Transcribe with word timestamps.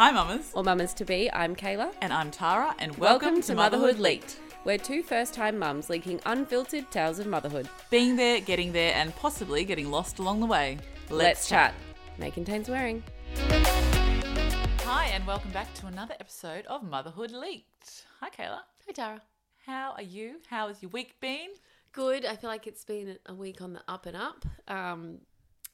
Hi, 0.00 0.10
mamas. 0.12 0.50
or 0.54 0.64
mamas 0.64 0.94
to 0.94 1.04
be. 1.04 1.30
I'm 1.30 1.54
Kayla. 1.54 1.92
And 2.00 2.10
I'm 2.10 2.30
Tara, 2.30 2.74
and 2.78 2.96
welcome, 2.96 3.42
to, 3.42 3.54
Motherhood 3.54 3.98
Leaked. 3.98 4.38
We're 4.64 4.78
two 4.78 5.02
first 5.02 5.34
time 5.34 5.58
mums 5.58 5.90
leaking 5.90 6.22
unfiltered 6.24 6.90
tales 6.90 7.18
of 7.18 7.26
motherhood. 7.26 7.68
Being 7.90 8.16
there, 8.16 8.40
getting 8.40 8.72
there, 8.72 8.94
and 8.94 9.14
possibly 9.16 9.62
getting 9.62 9.90
lost 9.90 10.18
along 10.18 10.40
the 10.40 10.46
way. 10.46 10.78
Let's, 11.10 11.50
chat. 11.50 11.74
May 12.16 12.30
contain 12.30 12.64
swearing. 12.64 13.02
Hi, 14.84 15.10
and 15.12 15.26
welcome 15.26 15.50
back 15.50 15.74
to 15.74 15.86
another 15.86 16.14
episode 16.18 16.64
of 16.64 16.82
Motherhood 16.82 17.32
Leaked. 17.32 18.06
Hi, 18.20 18.30
Kayla. 18.30 18.60
Hi, 18.86 18.92
Tara. 18.94 19.20
How 19.66 19.92
are 19.98 20.02
you? 20.02 20.36
How 20.48 20.68
has 20.68 20.80
your 20.80 20.92
week 20.92 21.20
been? 21.20 21.50
Good. 21.92 22.24
I 22.24 22.36
feel 22.36 22.48
like 22.48 22.66
it's 22.66 22.86
been 22.86 23.18
a 23.26 23.34
week 23.34 23.60
on 23.60 23.74
the 23.74 23.82
up 23.86 24.06
and 24.06 24.16
up. 24.16 24.46
Um, 24.66 25.18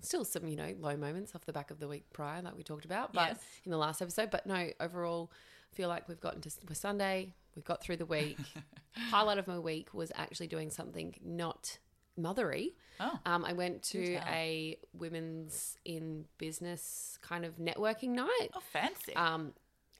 still 0.02 0.24
some, 0.24 0.46
you 0.46 0.56
know, 0.56 0.74
low 0.78 0.96
moments 0.96 1.34
off 1.34 1.44
the 1.46 1.52
back 1.52 1.70
of 1.70 1.78
the 1.80 1.88
week 1.88 2.04
prior, 2.12 2.42
like 2.42 2.56
we 2.56 2.62
talked 2.62 2.84
about, 2.84 3.12
but 3.12 3.28
Yes. 3.28 3.38
in 3.64 3.70
the 3.70 3.78
last 3.78 4.02
episode. 4.02 4.30
But 4.30 4.46
no, 4.46 4.68
overall, 4.80 5.30
feel 5.72 5.88
like 5.88 6.08
we've 6.08 6.20
gotten 6.20 6.40
to 6.42 6.50
we're 6.68 6.74
Sunday. 6.74 7.34
We've 7.54 7.64
got 7.64 7.82
through 7.82 7.96
the 7.96 8.06
week. 8.06 8.38
Highlight 9.10 9.38
of 9.38 9.46
my 9.46 9.58
week 9.58 9.92
was 9.94 10.12
actually 10.14 10.46
doing 10.48 10.70
something 10.70 11.14
not 11.24 11.78
mothery. 12.18 12.72
Oh, 13.00 13.18
Um, 13.26 13.44
I 13.44 13.52
went 13.52 13.82
to 13.84 14.18
a 14.28 14.78
women's 14.94 15.76
in 15.84 16.24
business 16.38 17.18
kind 17.22 17.44
of 17.44 17.56
networking 17.56 18.10
night. 18.10 18.48
oh 18.54 18.60
fancy. 18.72 19.14
Um, 19.14 19.52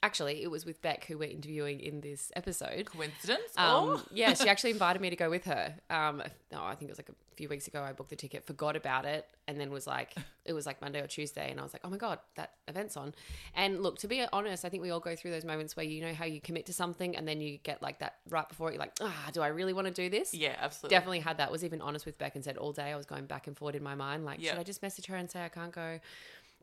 actually, 0.03 0.43
it 0.43 0.51
was 0.51 0.65
with 0.67 0.81
Bec, 0.83 1.05
who 1.07 1.19
we're 1.19 1.31
interviewing 1.31 1.81
in 1.81 2.01
this 2.01 2.31
episode. 2.37 2.87
Coincidence? 2.87 3.53
Um, 3.57 3.89
or? 3.91 4.01
yeah, 4.13 4.35
she 4.35 4.49
actually 4.49 4.71
invited 4.77 5.01
me 5.03 5.11
to 5.11 5.17
go 5.17 5.31
with 5.31 5.45
her. 5.45 5.75
Um, 5.91 6.23
no, 6.53 6.63
I 6.63 6.75
think 6.75 6.89
it 6.89 6.93
was 6.93 6.99
like 6.99 7.09
a 7.09 7.15
few 7.37 7.49
weeks 7.49 7.67
ago. 7.69 7.83
I 7.83 7.93
booked 7.93 8.11
the 8.11 8.17
ticket, 8.17 8.47
forgot 8.47 8.77
about 8.77 9.05
it, 9.05 9.27
and 9.49 9.61
then 9.61 9.71
was 9.71 9.87
like, 9.87 10.15
it 10.45 10.53
was 10.53 10.65
like 10.67 10.81
Monday 10.81 11.01
or 11.01 11.07
Tuesday, 11.07 11.51
and 11.51 11.59
I 11.61 11.63
was 11.63 11.73
like, 11.73 11.83
oh 11.85 11.91
my 11.91 11.97
god, 11.97 12.19
that 12.37 12.53
event's 12.69 12.97
on. 12.97 13.15
And 13.55 13.83
look, 13.83 13.99
to 14.01 14.09
be 14.09 14.25
honest, 14.33 14.65
I 14.65 14.69
think 14.69 14.83
we 14.83 14.91
all 14.91 15.01
go 15.01 15.17
through 15.17 15.33
those 15.33 15.45
moments 15.45 15.77
where 15.77 15.85
you 15.87 16.01
know 16.03 16.15
how 16.15 16.25
you 16.25 16.41
commit 16.41 16.67
to 16.67 16.73
something, 16.73 17.17
and 17.17 17.27
then 17.27 17.41
you 17.41 17.59
get 17.59 17.83
like 17.83 17.99
that 17.99 18.17
right 18.31 18.49
before 18.49 18.69
it, 18.71 18.75
you're 18.75 18.81
like, 18.81 18.95
ah, 19.01 19.29
do 19.33 19.43
I 19.43 19.49
really 19.49 19.73
want 19.73 19.87
to 19.87 19.93
do 19.93 20.09
this? 20.09 20.33
Yeah, 20.33 20.57
absolutely. 20.61 20.95
Definitely 20.95 21.21
had 21.21 21.39
that. 21.39 21.51
Was 21.51 21.65
even 21.65 21.81
honest 21.81 22.07
with 22.07 22.17
Bec 22.19 22.35
and 22.37 22.45
said 22.45 22.57
all 22.57 22.73
day 22.73 22.93
I 22.93 22.97
was 22.97 23.07
going 23.07 23.27
back 23.27 23.47
and 23.47 23.57
forward 23.57 23.75
in 23.75 23.83
my 23.83 23.95
mind, 23.95 24.25
like, 24.25 24.41
Yeah. 24.41 24.51
should 24.53 24.61
I 24.61 24.63
just 24.63 24.83
message 24.83 25.07
her 25.07 25.17
and 25.17 25.31
say 25.31 25.45
I 25.45 25.49
can't 25.49 25.73
go? 25.73 26.01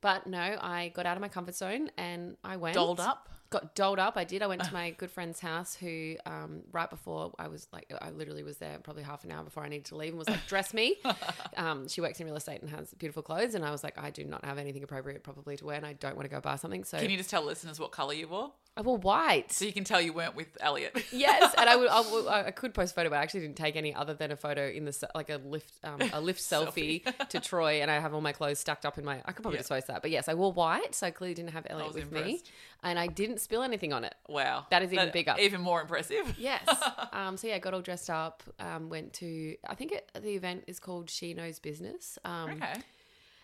But 0.03 0.27
no, 0.27 0.57
I 0.59 0.91
got 0.93 1.05
out 1.05 1.15
of 1.15 1.21
my 1.21 1.29
comfort 1.29 1.55
zone 1.55 1.89
and 1.97 2.35
I 2.43 2.57
went. 2.57 2.75
Dolled 2.75 2.99
up. 2.99 3.29
Got 3.53 3.75
doled 3.75 3.99
up. 3.99 4.17
I 4.17 4.23
did. 4.23 4.41
I 4.41 4.47
went 4.47 4.63
to 4.63 4.73
my 4.81 4.89
good 4.91 5.11
friend's 5.11 5.39
house 5.39 5.75
who, 5.75 6.15
um, 6.25 6.61
right 6.71 6.89
before 6.89 7.31
I 7.39 7.47
was 7.47 7.67
like, 7.71 7.91
I 8.01 8.09
literally 8.11 8.43
was 8.43 8.57
there 8.57 8.77
probably 8.83 9.03
half 9.03 9.23
an 9.23 9.31
hour 9.31 9.43
before 9.43 9.63
I 9.63 9.69
needed 9.69 9.85
to 9.85 9.95
leave 9.95 10.09
and 10.09 10.17
was 10.17 10.29
like, 10.29 10.45
dress 10.47 10.73
me. 10.73 10.97
um, 11.57 11.87
she 11.87 12.01
works 12.01 12.19
in 12.19 12.25
real 12.25 12.35
estate 12.35 12.61
and 12.61 12.69
has 12.71 12.93
beautiful 12.95 13.23
clothes. 13.23 13.55
And 13.55 13.63
I 13.63 13.71
was 13.71 13.83
like, 13.83 13.97
I 13.97 14.09
do 14.09 14.23
not 14.23 14.43
have 14.43 14.57
anything 14.57 14.83
appropriate 14.83 15.23
probably 15.23 15.55
to 15.57 15.65
wear 15.65 15.75
and 15.77 15.85
I 15.85 15.93
don't 15.93 16.15
want 16.15 16.27
to 16.29 16.35
go 16.35 16.41
buy 16.41 16.55
something. 16.55 16.83
So 16.83 16.97
Can 16.99 17.09
you 17.09 17.17
just 17.17 17.29
tell 17.29 17.43
listeners 17.45 17.79
what 17.79 17.91
colour 17.91 18.13
you 18.13 18.27
wore? 18.27 18.51
I 18.75 18.81
wore 18.81 18.97
white. 18.97 19.51
So 19.51 19.65
you 19.65 19.71
can 19.73 19.83
tell 19.83 20.01
you 20.01 20.13
weren't 20.13 20.35
with 20.35 20.47
Elliot. 20.59 20.97
Yes, 21.13 21.53
and 21.59 21.69
I 21.69 21.75
would, 21.75 21.89
I 21.89 22.01
would, 22.01 22.27
I 22.27 22.51
could 22.51 22.73
post 22.73 22.93
a 22.93 22.95
photo, 22.95 23.09
but 23.11 23.17
I 23.19 23.21
actually 23.21 23.41
didn't 23.41 23.55
take 23.55 23.75
any 23.75 23.93
other 23.93 24.15
than 24.15 24.31
a 24.31 24.35
photo 24.35 24.67
in 24.67 24.83
the 24.85 25.09
like 25.13 25.29
a 25.29 25.37
lift, 25.45 25.71
um, 25.83 26.01
a 26.11 26.19
lift 26.19 26.41
selfie 26.41 27.03
to 27.29 27.39
Troy, 27.39 27.81
and 27.81 27.91
I 27.91 27.99
have 27.99 28.15
all 28.15 28.21
my 28.21 28.31
clothes 28.31 28.57
stacked 28.57 28.83
up 28.83 28.97
in 28.97 29.05
my. 29.05 29.21
I 29.25 29.31
could 29.31 29.43
probably 29.43 29.57
Yeah. 29.57 29.61
just 29.61 29.69
post 29.69 29.87
that, 29.87 30.01
but 30.01 30.09
yes, 30.09 30.27
I 30.27 30.33
wore 30.33 30.51
white, 30.51 30.95
so 30.95 31.05
I 31.05 31.11
clearly 31.11 31.35
didn't 31.35 31.51
have 31.51 31.67
Elliot 31.69 31.93
with 31.93 32.11
me, 32.11 32.41
and 32.81 32.97
I 32.97 33.05
didn't 33.07 33.39
spill 33.43 33.63
anything 33.63 33.93
on 33.93 34.03
it. 34.03 34.15
Wow. 34.27 34.65
That 34.71 34.81
is 34.83 34.91
even 34.93 35.11
bigger. 35.11 35.35
Even 35.39 35.61
more 35.61 35.81
impressive. 35.81 36.35
Yes. 36.37 36.67
um, 37.11 37.37
so 37.37 37.47
yeah, 37.47 37.59
got 37.59 37.73
all 37.73 37.81
dressed 37.81 38.09
up. 38.09 38.43
Um, 38.59 38.89
went 38.89 39.13
to. 39.13 39.55
I 39.67 39.75
think 39.75 39.91
it, 39.91 40.09
the 40.19 40.31
event 40.35 40.63
is 40.67 40.79
called 40.79 41.09
She 41.09 41.33
Knows 41.33 41.59
Business. 41.59 42.17
Um, 42.25 42.51
Okay. 42.51 42.73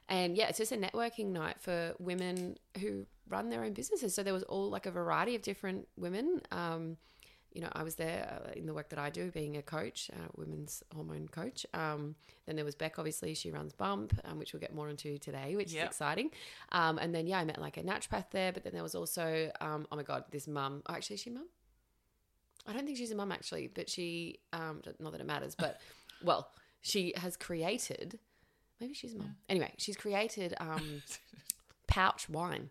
and 0.07 0.35
yeah, 0.37 0.47
it's 0.47 0.57
just 0.57 0.71
a 0.71 0.77
networking 0.77 1.27
night 1.27 1.57
for 1.59 1.93
women 1.99 2.57
who 2.79 3.05
run 3.27 3.49
their 3.49 3.63
own 3.63 3.73
businesses. 3.73 4.15
So 4.15 4.23
there 4.23 4.33
was 4.33 4.43
all 4.43 4.69
like 4.69 4.85
a 4.87 4.91
variety 4.91 5.35
of 5.35 5.41
different 5.43 5.87
women. 5.97 6.41
Um, 6.51 6.97
you 7.53 7.61
know, 7.61 7.69
I 7.73 7.83
was 7.83 7.95
there 7.95 8.41
uh, 8.45 8.51
in 8.55 8.65
the 8.67 8.73
work 8.73 8.89
that 8.89 8.99
I 8.99 9.09
do, 9.09 9.31
being 9.31 9.57
a 9.57 9.61
coach, 9.61 10.09
uh, 10.13 10.27
women's 10.35 10.83
hormone 10.93 11.27
coach. 11.27 11.65
Um, 11.73 12.15
then 12.45 12.55
there 12.55 12.65
was 12.65 12.75
Bec, 12.75 12.99
obviously, 12.99 13.33
she 13.33 13.49
runs 13.51 13.73
Bump, 13.73 14.19
um, 14.25 14.37
which 14.37 14.53
we'll 14.53 14.59
get 14.59 14.73
more 14.73 14.89
into 14.89 15.17
today, 15.17 15.55
which 15.55 15.73
Yep. 15.73 15.83
is 15.83 15.89
exciting. 15.89 16.31
Um, 16.71 16.99
and 16.99 17.13
then, 17.13 17.25
yeah, 17.27 17.39
I 17.39 17.45
met 17.45 17.59
like 17.59 17.77
a 17.77 17.83
naturopath 17.83 18.29
there, 18.31 18.51
but 18.53 18.63
then 18.63 18.73
there 18.73 18.83
was 18.83 18.93
also, 18.95 19.51
um, 19.61 19.87
oh 19.91 19.95
my 19.95 20.03
God, 20.03 20.25
this 20.31 20.47
mum. 20.47 20.83
Oh, 20.87 20.93
actually, 20.93 21.15
is 21.15 21.21
she 21.21 21.29
mum? 21.31 21.47
I 22.67 22.73
don't 22.73 22.85
think 22.85 22.97
she's 22.97 23.11
a 23.11 23.15
mum, 23.15 23.31
actually, 23.31 23.67
but 23.67 23.89
she, 23.89 24.39
um, 24.53 24.81
not 24.99 25.11
that 25.13 25.21
it 25.21 25.25
matters, 25.27 25.55
but 25.55 25.79
well, 26.23 26.51
she 26.81 27.13
has 27.17 27.35
created, 27.35 28.19
maybe 28.79 28.93
she's 28.93 29.15
a 29.15 29.17
mum. 29.17 29.35
Anyway, 29.49 29.73
she's 29.77 29.97
created 29.97 30.53
um, 30.59 31.01
pouch 31.87 32.29
wine. 32.29 32.69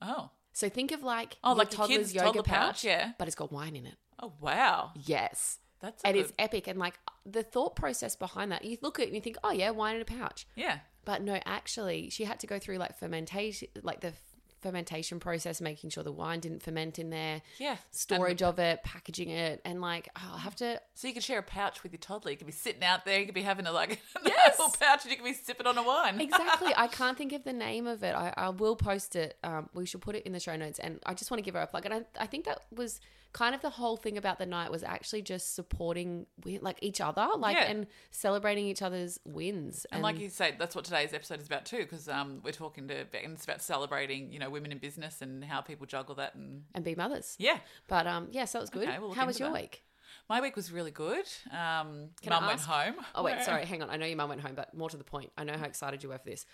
Oh. 0.00 0.30
So 0.56 0.70
think 0.70 0.90
of 0.90 1.02
like 1.02 1.36
Oh, 1.44 1.52
like 1.52 1.68
toddler's 1.68 1.98
kids' 1.98 2.14
yoga 2.14 2.26
toddler 2.28 2.42
pouch, 2.44 2.66
pouch, 2.76 2.84
yeah. 2.84 3.12
but 3.18 3.28
it's 3.28 3.34
got 3.34 3.52
wine 3.52 3.76
in 3.76 3.84
it. 3.84 3.94
Oh, 4.18 4.32
wow. 4.40 4.92
Yes, 4.94 5.58
That's 5.80 6.02
a 6.02 6.08
it 6.08 6.16
is 6.16 6.28
good- 6.28 6.34
epic, 6.38 6.66
and 6.66 6.78
like 6.78 6.98
the 7.26 7.42
thought 7.42 7.76
process 7.76 8.16
behind 8.16 8.50
that, 8.52 8.64
you 8.64 8.78
look 8.80 8.98
at 8.98 9.02
it 9.02 9.06
and 9.08 9.14
you 9.14 9.20
think, 9.20 9.36
oh 9.44 9.50
yeah, 9.50 9.68
wine 9.68 9.96
in 9.96 10.00
a 10.00 10.06
pouch, 10.06 10.46
Yeah. 10.54 10.78
but 11.04 11.20
no, 11.20 11.38
actually, 11.44 12.08
she 12.08 12.24
had 12.24 12.40
to 12.40 12.46
go 12.46 12.58
through 12.58 12.78
like 12.78 12.98
fermentation, 12.98 13.68
like 13.82 14.00
the 14.00 14.14
fermentation 14.60 15.20
process, 15.20 15.60
making 15.60 15.90
sure 15.90 16.02
the 16.02 16.12
wine 16.12 16.40
didn't 16.40 16.62
ferment 16.62 16.98
in 16.98 17.10
there, 17.10 17.42
Yeah. 17.58 17.76
storage 17.90 18.42
of 18.42 18.58
it, 18.58 18.82
packaging 18.82 19.30
it, 19.30 19.60
and 19.64 19.80
like 19.80 20.08
oh, 20.16 20.30
I'll 20.32 20.38
have 20.38 20.56
to. 20.56 20.80
So 20.94 21.08
you 21.08 21.14
could 21.14 21.22
share 21.22 21.38
a 21.38 21.42
pouch 21.42 21.82
with 21.82 21.92
your 21.92 21.98
toddler. 22.00 22.30
You 22.30 22.36
could 22.36 22.46
be 22.46 22.52
sitting 22.52 22.82
out 22.82 23.04
there. 23.04 23.18
You 23.20 23.26
could 23.26 23.34
be 23.34 23.42
having 23.42 23.66
a 23.66 23.72
like 23.72 24.00
Yes. 24.24 24.58
a 24.58 24.62
little 24.62 24.76
pouch, 24.78 25.02
and 25.04 25.10
you 25.10 25.16
could 25.16 25.24
be 25.24 25.34
sipping 25.34 25.66
on 25.66 25.76
a 25.78 25.82
wine. 25.82 26.20
Exactly. 26.20 26.72
I 26.76 26.86
can't 26.88 27.16
think 27.16 27.32
of 27.32 27.44
the 27.44 27.52
name 27.52 27.86
of 27.86 28.02
it. 28.02 28.14
I, 28.14 28.32
I 28.36 28.48
will 28.50 28.76
post 28.76 29.14
it. 29.16 29.36
Um, 29.44 29.68
we 29.74 29.86
should 29.86 30.00
put 30.00 30.16
it 30.16 30.24
in 30.24 30.32
the 30.32 30.40
show 30.40 30.56
notes. 30.56 30.78
And 30.78 31.00
I 31.06 31.14
just 31.14 31.30
want 31.30 31.38
to 31.38 31.44
give 31.44 31.54
her 31.54 31.60
a 31.60 31.66
plug. 31.66 31.84
And 31.84 31.94
I, 31.94 32.02
I 32.18 32.26
think 32.26 32.44
that 32.46 32.60
was 32.74 33.00
kind 33.36 33.54
of 33.54 33.60
the 33.60 33.68
whole 33.68 33.98
thing 33.98 34.16
about 34.16 34.38
the 34.38 34.46
night 34.46 34.70
was 34.70 34.82
actually 34.82 35.20
just 35.20 35.54
supporting 35.54 36.24
like 36.62 36.78
each 36.80 37.02
other, 37.02 37.28
like 37.36 37.54
Yeah. 37.54 37.64
and 37.64 37.86
celebrating 38.10 38.66
each 38.66 38.80
other's 38.80 39.20
wins. 39.26 39.84
And 39.92 40.02
like 40.02 40.18
you 40.18 40.30
say, 40.30 40.54
that's 40.58 40.74
what 40.74 40.86
today's 40.86 41.12
episode 41.12 41.40
is 41.40 41.46
about 41.46 41.66
too, 41.66 41.80
because 41.80 42.08
um, 42.08 42.40
we're 42.42 42.52
talking 42.52 42.88
to 42.88 42.94
and 43.22 43.34
it's 43.34 43.44
about 43.44 43.60
celebrating, 43.60 44.32
you 44.32 44.38
know, 44.38 44.48
women 44.48 44.72
in 44.72 44.78
business 44.78 45.20
and 45.20 45.44
how 45.44 45.60
people 45.60 45.84
juggle 45.86 46.14
that. 46.14 46.34
And 46.34 46.62
and 46.74 46.82
be 46.82 46.94
mothers. 46.94 47.36
yeah, 47.38 47.58
But 47.88 48.06
um, 48.06 48.28
yeah, 48.30 48.46
so 48.46 48.58
it 48.58 48.62
was 48.62 48.70
good. 48.70 48.88
Okay, 48.88 48.98
we'll 48.98 49.12
How 49.12 49.26
was 49.26 49.38
your 49.38 49.50
that. 49.50 49.60
week? 49.60 49.82
my 50.30 50.40
week 50.40 50.56
was 50.56 50.72
really 50.72 50.90
good. 50.90 51.26
Um, 51.52 52.08
Mum 52.26 52.46
went 52.46 52.60
home. 52.62 52.94
Oh 53.14 53.22
wait, 53.22 53.42
sorry, 53.48 53.66
hang 53.66 53.82
on. 53.82 53.90
I 53.90 53.96
know 53.98 54.06
your 54.06 54.16
mum 54.16 54.30
went 54.30 54.40
home, 54.40 54.54
but 54.56 54.72
more 54.74 54.88
to 54.88 54.96
the 54.96 55.04
point. 55.04 55.30
I 55.36 55.44
know 55.44 55.58
how 55.58 55.66
excited 55.66 56.02
you 56.02 56.08
were 56.08 56.18
for 56.18 56.30
this. 56.30 56.46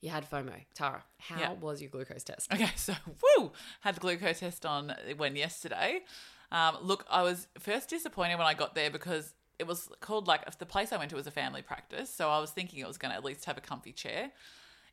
You 0.00 0.10
had 0.10 0.28
FOMO, 0.30 0.52
Tara. 0.74 1.02
How 1.18 1.38
Yeah. 1.38 1.52
was 1.52 1.80
your 1.82 1.90
glucose 1.90 2.24
test? 2.24 2.50
Okay, 2.54 2.70
so 2.76 2.94
woo, 3.36 3.52
had 3.80 3.96
the 3.96 4.00
glucose 4.00 4.40
test 4.40 4.64
on 4.64 4.94
when 5.16 5.36
yesterday. 5.36 6.00
Um, 6.52 6.78
look, 6.80 7.04
I 7.10 7.22
was 7.22 7.46
first 7.58 7.90
disappointed 7.90 8.36
when 8.38 8.46
I 8.46 8.54
got 8.54 8.74
there 8.74 8.90
because 8.90 9.34
it 9.58 9.66
was 9.66 9.88
called 10.00 10.26
like 10.26 10.58
the 10.58 10.66
place 10.66 10.92
I 10.92 10.96
went 10.96 11.10
to 11.10 11.16
was 11.16 11.26
a 11.26 11.30
family 11.30 11.62
practice, 11.62 12.08
so 12.12 12.30
I 12.30 12.38
was 12.40 12.50
thinking 12.50 12.78
it 12.80 12.88
was 12.88 12.96
going 12.98 13.10
to 13.12 13.16
at 13.16 13.24
least 13.24 13.44
have 13.44 13.58
a 13.58 13.60
comfy 13.60 13.92
chair. 13.92 14.30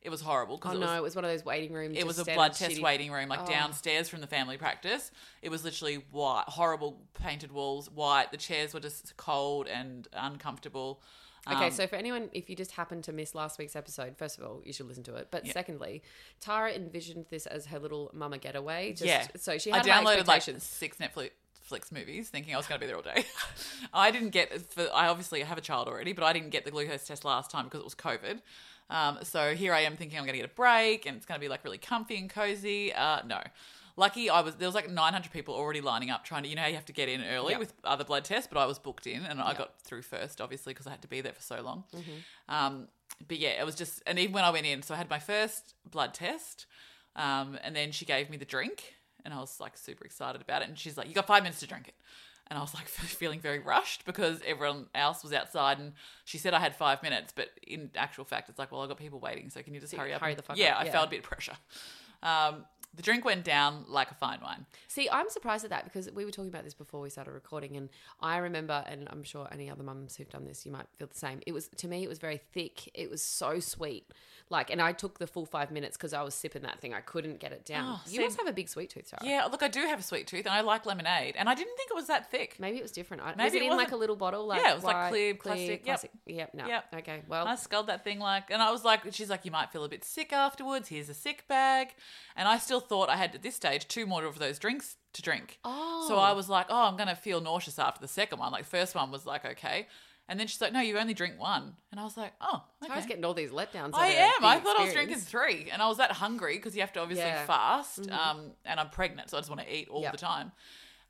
It 0.02 0.10
was 0.10 0.20
horrible 0.20 0.54
Oh 0.54 0.56
because 0.58 0.76
it 0.76 0.80
no, 0.80 0.86
was 0.86 0.96
it 0.98 1.02
was 1.02 1.16
one 1.16 1.24
of 1.24 1.30
those 1.32 1.44
waiting 1.44 1.72
rooms. 1.72 1.96
it 1.98 2.06
was 2.06 2.18
a 2.20 2.24
blood 2.24 2.52
test 2.52 2.76
shitty- 2.76 2.82
waiting 2.82 3.10
room, 3.10 3.28
like 3.30 3.40
Oh. 3.42 3.46
downstairs 3.46 4.08
from 4.08 4.20
the 4.20 4.28
family 4.28 4.56
practice. 4.58 5.10
It 5.42 5.48
was 5.48 5.64
literally 5.64 6.04
white, 6.12 6.44
horrible 6.46 7.00
painted 7.14 7.50
walls, 7.50 7.90
white. 7.90 8.30
The 8.30 8.36
chairs 8.36 8.74
were 8.74 8.80
just 8.80 9.16
cold 9.16 9.66
and 9.66 10.06
uncomfortable. 10.12 11.02
Okay, 11.46 11.66
Um, 11.66 11.70
so 11.70 11.86
for 11.86 11.96
anyone, 11.96 12.30
if 12.32 12.50
you 12.50 12.56
just 12.56 12.72
happened 12.72 13.04
to 13.04 13.12
miss 13.12 13.34
last 13.34 13.58
week's 13.58 13.76
episode, 13.76 14.16
first 14.16 14.38
of 14.38 14.44
all, 14.44 14.62
you 14.64 14.72
should 14.72 14.86
listen 14.86 15.02
to 15.04 15.14
it. 15.16 15.28
But 15.30 15.46
Yeah. 15.46 15.52
secondly, 15.52 16.02
Tara 16.40 16.72
envisioned 16.72 17.26
this 17.30 17.46
as 17.46 17.66
her 17.66 17.78
little 17.78 18.10
mama 18.12 18.38
getaway. 18.38 18.90
Just, 18.92 19.04
yeah, 19.04 19.26
So 19.36 19.58
she 19.58 19.72
I 19.72 19.76
had 19.78 19.86
high 19.86 20.02
downloaded 20.04 20.26
like 20.26 20.42
six 20.42 20.98
Netflix 20.98 21.30
Netflix 21.70 21.92
movies, 21.92 22.30
thinking 22.30 22.54
I 22.54 22.56
was 22.56 22.66
going 22.66 22.80
to 22.80 22.84
be 22.84 22.86
there 22.86 22.96
all 22.96 23.02
day. 23.02 23.24
I 23.92 24.10
didn't 24.10 24.30
get. 24.30 24.60
For, 24.72 24.88
I 24.94 25.08
obviously 25.08 25.40
have 25.42 25.58
a 25.58 25.60
child 25.60 25.86
already, 25.88 26.12
but 26.12 26.24
I 26.24 26.32
didn't 26.32 26.50
get 26.50 26.64
the 26.64 26.70
glucose 26.70 27.06
test 27.06 27.24
last 27.24 27.50
time 27.50 27.64
because 27.64 27.80
it 27.80 27.84
was 27.84 27.94
COVID. 27.94 28.40
Um, 28.90 29.18
so 29.22 29.54
here 29.54 29.74
I 29.74 29.80
am 29.80 29.96
thinking 29.96 30.18
I'm 30.18 30.24
going 30.24 30.32
to 30.34 30.38
get 30.40 30.50
a 30.50 30.54
break 30.54 31.04
and 31.04 31.16
it's 31.16 31.26
going 31.26 31.38
to 31.38 31.44
be 31.44 31.48
like 31.48 31.62
really 31.64 31.76
comfy 31.78 32.16
and 32.16 32.30
cozy. 32.30 32.92
Uh, 32.94 33.20
no. 33.26 33.40
Lucky 33.98 34.30
I 34.30 34.40
was 34.42 34.54
there 34.54 34.68
was 34.68 34.74
like 34.74 34.88
900 34.88 35.32
people 35.32 35.54
already 35.54 35.80
lining 35.80 36.08
up 36.10 36.24
trying 36.24 36.44
to 36.44 36.48
you 36.48 36.54
know 36.56 36.64
you 36.66 36.74
have 36.76 36.86
to 36.86 36.92
get 36.92 37.08
in 37.08 37.22
early 37.24 37.52
Yeah. 37.52 37.58
with 37.58 37.74
other 37.84 38.04
blood 38.04 38.24
tests, 38.24 38.48
but 38.50 38.58
I 38.58 38.64
was 38.66 38.78
booked 38.78 39.06
in 39.06 39.24
and 39.24 39.40
I 39.40 39.50
Mm-hmm. 39.50 39.58
got 39.58 39.80
through 39.82 40.02
first 40.02 40.40
obviously 40.40 40.72
because 40.72 40.86
I 40.86 40.90
had 40.90 41.02
to 41.02 41.08
be 41.08 41.20
there 41.20 41.32
for 41.32 41.42
so 41.42 41.60
long. 41.60 41.84
Um, 42.48 42.88
but 43.26 43.38
yeah, 43.38 43.60
it 43.60 43.66
was 43.66 43.74
just 43.74 44.02
and 44.06 44.18
even 44.18 44.32
when 44.32 44.44
I 44.44 44.50
went 44.50 44.66
in, 44.66 44.82
so 44.82 44.94
I 44.94 44.96
had 44.96 45.10
my 45.10 45.18
first 45.18 45.74
blood 45.90 46.14
test, 46.14 46.66
um, 47.16 47.58
and 47.64 47.74
then 47.74 47.90
she 47.90 48.04
gave 48.04 48.30
me 48.30 48.36
the 48.36 48.44
drink, 48.44 48.94
and 49.24 49.34
I 49.34 49.40
was 49.40 49.58
like 49.60 49.76
super 49.76 50.04
excited 50.04 50.40
about 50.40 50.62
it, 50.62 50.68
and 50.68 50.78
she's 50.78 50.96
like, 50.96 51.08
"You 51.08 51.14
got 51.14 51.26
five 51.26 51.42
minutes 51.42 51.60
to 51.60 51.66
drink 51.66 51.88
it." 51.88 51.94
And 52.50 52.56
I 52.58 52.62
was 52.62 52.74
like 52.74 52.86
feeling 53.22 53.40
very 53.40 53.58
rushed 53.58 54.04
because 54.04 54.40
everyone 54.46 54.86
else 54.94 55.22
was 55.24 55.32
outside, 55.32 55.78
and 55.80 55.94
she 56.24 56.38
said 56.38 56.54
I 56.54 56.60
had 56.60 56.76
five 56.76 57.02
minutes, 57.02 57.32
but 57.34 57.48
in 57.66 57.90
actual 57.96 58.24
fact, 58.24 58.48
it's 58.48 58.58
like, 58.58 58.70
well, 58.70 58.82
I've 58.82 58.88
got 58.88 58.98
people 58.98 59.18
waiting, 59.18 59.50
so 59.50 59.60
can 59.62 59.74
you 59.74 59.80
just 59.80 59.94
hurry 59.94 60.14
up? 60.14 60.20
hurry 60.22 60.34
the 60.36 60.42
fuck 60.42 60.56
yeah, 60.56 60.74
up, 60.74 60.80
I 60.82 60.84
yeah. 60.84 60.92
felt 60.92 61.06
a 61.08 61.10
bit 61.10 61.18
of 61.20 61.24
pressure. 61.24 61.56
Um, 62.22 62.64
the 62.94 63.02
drink 63.02 63.24
went 63.24 63.44
down 63.44 63.84
like 63.86 64.10
a 64.10 64.14
fine 64.14 64.40
wine. 64.42 64.66
See, 64.88 65.08
I'm 65.10 65.28
surprised 65.30 65.64
at 65.64 65.70
that 65.70 65.84
because 65.84 66.10
we 66.10 66.24
were 66.24 66.30
talking 66.30 66.48
about 66.48 66.64
this 66.64 66.74
before 66.74 67.00
we 67.00 67.10
started 67.10 67.32
recording, 67.32 67.76
and 67.76 67.88
I 68.20 68.38
remember, 68.38 68.84
and 68.88 69.08
I'm 69.10 69.22
sure 69.22 69.46
any 69.52 69.70
other 69.70 69.82
mums 69.82 70.16
who've 70.16 70.28
done 70.28 70.44
this, 70.44 70.64
you 70.66 70.72
might 70.72 70.86
feel 70.96 71.06
the 71.06 71.18
same. 71.18 71.40
It 71.46 71.52
was 71.52 71.68
to 71.76 71.88
me, 71.88 72.02
it 72.02 72.08
was 72.08 72.18
very 72.18 72.38
thick. 72.52 72.90
It 72.94 73.10
was 73.10 73.22
so 73.22 73.60
sweet, 73.60 74.06
like, 74.50 74.70
and 74.70 74.80
I 74.80 74.92
took 74.92 75.18
the 75.18 75.26
full 75.26 75.46
five 75.46 75.70
minutes 75.70 75.96
because 75.96 76.12
I 76.12 76.22
was 76.22 76.34
sipping 76.34 76.62
that 76.62 76.80
thing. 76.80 76.94
I 76.94 77.00
couldn't 77.00 77.38
get 77.38 77.52
it 77.52 77.64
down. 77.64 77.98
Oh, 77.98 78.00
you 78.06 78.18
see- 78.18 78.24
must 78.24 78.38
have 78.38 78.48
a 78.48 78.52
big 78.52 78.68
sweet 78.68 78.90
tooth, 78.90 79.10
Tara. 79.10 79.20
Yeah, 79.30 79.44
look, 79.44 79.62
I 79.62 79.68
do 79.68 79.80
have 79.82 80.00
a 80.00 80.02
sweet 80.02 80.26
tooth, 80.26 80.46
and 80.46 80.54
I 80.54 80.62
like 80.62 80.86
lemonade, 80.86 81.36
and 81.36 81.48
I 81.48 81.54
didn't 81.54 81.76
think 81.76 81.90
it 81.90 81.94
was 81.94 82.06
that 82.06 82.30
thick. 82.30 82.56
Maybe 82.58 82.78
it 82.78 82.82
was 82.82 82.92
different. 82.92 83.22
I, 83.22 83.26
was 83.28 83.36
Maybe 83.36 83.58
it 83.58 83.62
it 83.64 83.70
in 83.70 83.76
like 83.76 83.92
a 83.92 83.96
little 83.96 84.16
bottle? 84.16 84.46
Like 84.46 84.62
Yeah, 84.62 84.72
it 84.72 84.74
was 84.74 84.84
like 84.84 84.96
white, 84.96 85.08
clear 85.10 85.34
plastic. 85.34 85.86
Yep. 85.86 86.04
Yep. 86.26 86.54
No. 86.54 86.66
Yep. 86.66 86.84
Okay. 86.98 87.22
Well, 87.28 87.46
I 87.46 87.54
sculled 87.56 87.88
that 87.88 88.02
thing 88.02 88.18
like, 88.18 88.50
and 88.50 88.62
I 88.62 88.70
was 88.70 88.84
like, 88.84 89.02
she's 89.12 89.30
like, 89.30 89.44
you 89.44 89.50
might 89.50 89.70
feel 89.70 89.84
a 89.84 89.88
bit 89.88 90.04
sick 90.04 90.32
afterwards. 90.32 90.88
Here's 90.88 91.08
a 91.08 91.14
sick 91.14 91.46
bag, 91.48 91.94
and 92.34 92.48
I 92.48 92.58
still 92.58 92.77
thought 92.80 93.08
I 93.08 93.16
had 93.16 93.34
at 93.34 93.42
this 93.42 93.54
stage 93.56 93.86
two 93.88 94.06
more 94.06 94.24
of 94.24 94.38
those 94.38 94.58
drinks 94.58 94.96
to 95.14 95.22
drink. 95.22 95.58
Oh. 95.64 96.06
So 96.08 96.16
I 96.16 96.32
was 96.32 96.48
like, 96.48 96.66
oh, 96.68 96.84
I'm 96.84 96.96
gonna 96.96 97.16
feel 97.16 97.40
nauseous 97.40 97.78
after 97.78 98.00
the 98.00 98.08
second 98.08 98.38
one. 98.38 98.52
Like 98.52 98.64
first 98.64 98.94
one 98.94 99.10
was 99.10 99.26
like 99.26 99.44
okay, 99.44 99.86
and 100.28 100.38
then 100.38 100.46
she's 100.46 100.60
like, 100.60 100.72
no, 100.72 100.80
you 100.80 100.98
only 100.98 101.14
drink 101.14 101.40
one, 101.40 101.74
and 101.90 101.98
I 102.00 102.04
was 102.04 102.16
like, 102.16 102.32
oh, 102.40 102.62
I 102.82 102.86
was 102.94 102.98
okay. 102.98 103.08
getting 103.08 103.24
all 103.24 103.34
these 103.34 103.50
letdowns. 103.50 103.90
I 103.94 104.08
am. 104.08 104.44
I 104.44 104.58
thought 104.60 104.78
I 104.78 104.84
was 104.84 104.92
drinking 104.92 105.18
three, 105.18 105.68
and 105.72 105.80
I 105.80 105.88
was 105.88 105.96
that 105.98 106.12
hungry 106.12 106.56
because 106.56 106.74
you 106.74 106.80
have 106.82 106.92
to 106.94 107.00
obviously 107.00 107.24
Yeah. 107.26 107.38
Mm-hmm. 107.38 107.46
fast. 107.46 108.10
Um, 108.10 108.52
and 108.64 108.78
I'm 108.78 108.90
pregnant, 108.90 109.30
so 109.30 109.36
I 109.36 109.40
just 109.40 109.50
want 109.50 109.62
to 109.62 109.74
eat 109.74 109.88
all 109.88 110.02
Yep. 110.02 110.12
the 110.12 110.18
time. 110.18 110.52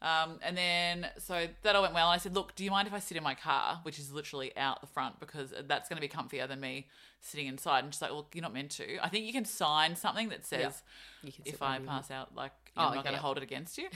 Um, 0.00 0.38
and 0.42 0.56
then 0.56 1.08
so 1.18 1.46
that 1.62 1.74
all 1.74 1.82
went 1.82 1.92
well. 1.94 2.08
And 2.08 2.14
I 2.14 2.18
said, 2.18 2.34
"Look, 2.34 2.54
do 2.54 2.62
you 2.64 2.70
mind 2.70 2.86
if 2.86 2.94
I 2.94 3.00
sit 3.00 3.16
in 3.16 3.22
my 3.24 3.34
car, 3.34 3.80
which 3.82 3.98
is 3.98 4.12
literally 4.12 4.56
out 4.56 4.80
the 4.80 4.86
front, 4.86 5.18
because 5.18 5.52
that's 5.66 5.88
going 5.88 6.00
to 6.00 6.00
be 6.00 6.08
comfier 6.08 6.46
than 6.46 6.60
me 6.60 6.86
sitting 7.20 7.46
inside?" 7.48 7.82
And 7.84 7.92
she's 7.92 8.00
like, 8.00 8.12
"Well, 8.12 8.28
you're 8.32 8.42
not 8.42 8.54
meant 8.54 8.70
to. 8.72 8.98
I 9.04 9.08
think 9.08 9.26
you 9.26 9.32
can 9.32 9.44
sign 9.44 9.96
something 9.96 10.28
that 10.28 10.46
says 10.46 10.82
can 11.22 11.32
if 11.44 11.60
I 11.62 11.66
wherever 11.66 11.82
you 11.82 11.88
want. 11.88 12.02
pass 12.06 12.10
out, 12.12 12.34
like 12.36 12.52
Oh, 12.76 12.82
I'm 12.82 12.94
not 12.94 13.02
going 13.04 13.12
yeah. 13.14 13.18
to 13.18 13.22
hold 13.22 13.38
it 13.38 13.42
against 13.42 13.76
you." 13.78 13.88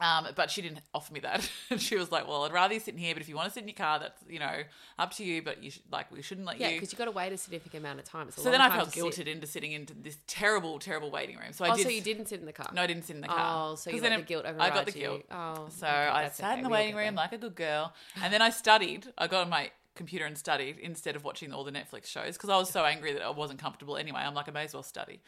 Um, 0.00 0.28
but 0.34 0.50
she 0.50 0.62
didn't 0.62 0.80
offer 0.94 1.12
me 1.12 1.20
that. 1.20 1.48
she 1.78 1.96
was 1.96 2.10
like, 2.10 2.26
"Well, 2.26 2.44
I'd 2.44 2.52
rather 2.52 2.72
you 2.74 2.80
sit 2.80 2.94
in 2.94 3.00
here, 3.00 3.14
but 3.14 3.22
if 3.22 3.28
you 3.28 3.36
want 3.36 3.48
to 3.48 3.52
sit 3.52 3.62
in 3.62 3.68
your 3.68 3.74
car, 3.76 3.98
that's 3.98 4.22
you 4.28 4.38
know 4.38 4.62
up 4.98 5.12
to 5.16 5.24
you. 5.24 5.42
But 5.42 5.62
you 5.62 5.70
should 5.70 5.82
like 5.92 6.10
we 6.10 6.22
shouldn't 6.22 6.46
let 6.46 6.58
Yeah, 6.58 6.68
you." 6.68 6.72
Yeah, 6.74 6.76
because 6.80 6.92
you 6.92 6.98
got 6.98 7.04
to 7.04 7.10
wait 7.10 7.32
a 7.32 7.36
significant 7.36 7.84
amount 7.84 7.98
of 7.98 8.04
time. 8.06 8.28
It's 8.28 8.38
a 8.38 8.40
So 8.40 8.44
long 8.50 8.52
then 8.52 8.60
I 8.62 8.76
felt 8.76 8.92
to 8.92 9.00
sit. 9.12 9.26
guilted 9.26 9.26
into 9.30 9.46
sitting 9.46 9.72
into 9.72 9.92
this 9.94 10.16
terrible, 10.26 10.78
terrible 10.78 11.10
waiting 11.10 11.36
room. 11.36 11.52
So 11.52 11.64
I 11.64 11.70
Oh, 11.70 11.76
did. 11.76 11.82
so 11.82 11.88
you 11.90 12.00
didn't 12.00 12.26
sit 12.26 12.40
in 12.40 12.46
the 12.46 12.52
car? 12.52 12.70
No, 12.72 12.82
I 12.82 12.86
didn't 12.86 13.04
sit 13.04 13.16
in 13.16 13.22
the 13.22 13.28
car. 13.28 13.72
Oh, 13.72 13.74
so 13.74 13.90
you 13.90 14.00
let 14.00 14.16
the 14.16 14.22
guilt 14.22 14.46
I 14.46 14.70
got 14.70 14.86
the 14.86 14.92
you. 14.92 14.98
guilt. 14.98 15.22
Oh, 15.30 15.66
So 15.68 15.86
okay, 15.86 15.94
I 15.94 16.28
sat 16.30 16.50
okay. 16.52 16.58
in 16.58 16.64
the 16.64 16.70
waiting 16.70 16.96
room 16.96 17.14
like 17.14 17.32
a 17.32 17.38
good 17.38 17.54
girl, 17.54 17.92
and 18.22 18.32
then 18.32 18.40
I 18.42 18.50
studied. 18.50 19.06
I 19.18 19.26
got 19.26 19.42
on 19.44 19.50
my 19.50 19.70
computer 19.96 20.24
and 20.24 20.38
studied 20.38 20.78
instead 20.78 21.14
of 21.16 21.24
watching 21.24 21.52
all 21.52 21.62
the 21.64 21.72
Netflix 21.72 22.06
shows 22.06 22.34
because 22.38 22.48
I 22.48 22.56
was 22.56 22.70
so 22.70 22.84
angry 22.84 23.12
that 23.12 23.22
I 23.22 23.30
wasn't 23.30 23.60
comfortable 23.60 23.96
anyway. 23.98 24.20
I'm 24.20 24.34
like, 24.34 24.48
I 24.48 24.52
may 24.52 24.64
as 24.64 24.72
well 24.72 24.82
study. 24.82 25.20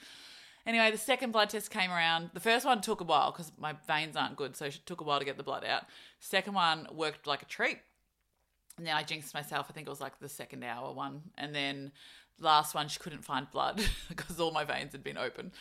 Anyway, 0.64 0.90
the 0.90 0.98
second 0.98 1.32
blood 1.32 1.50
test 1.50 1.70
came 1.70 1.90
around. 1.90 2.30
The 2.34 2.40
first 2.40 2.64
one 2.64 2.80
took 2.80 3.00
a 3.00 3.04
while 3.04 3.32
because 3.32 3.50
my 3.58 3.74
veins 3.86 4.16
aren't 4.16 4.36
good, 4.36 4.56
so 4.56 4.66
it 4.66 4.78
took 4.86 5.00
a 5.00 5.04
while 5.04 5.18
to 5.18 5.24
get 5.24 5.36
the 5.36 5.42
blood 5.42 5.64
out. 5.64 5.84
Second 6.20 6.54
one 6.54 6.86
worked 6.92 7.26
like 7.26 7.42
a 7.42 7.46
treat. 7.46 7.78
And 8.78 8.86
then 8.86 8.94
I 8.94 9.02
jinxed 9.02 9.34
myself. 9.34 9.66
I 9.68 9.72
think 9.72 9.86
it 9.86 9.90
was 9.90 10.00
like 10.00 10.18
the 10.20 10.28
second 10.28 10.62
hour 10.62 10.92
one. 10.92 11.22
And 11.36 11.54
then 11.54 11.92
last 12.38 12.74
one, 12.74 12.88
she 12.88 12.98
couldn't 13.00 13.24
find 13.24 13.50
blood 13.50 13.82
because 14.08 14.38
all 14.38 14.52
my 14.52 14.64
veins 14.64 14.92
had 14.92 15.02
been 15.02 15.18
open. 15.18 15.52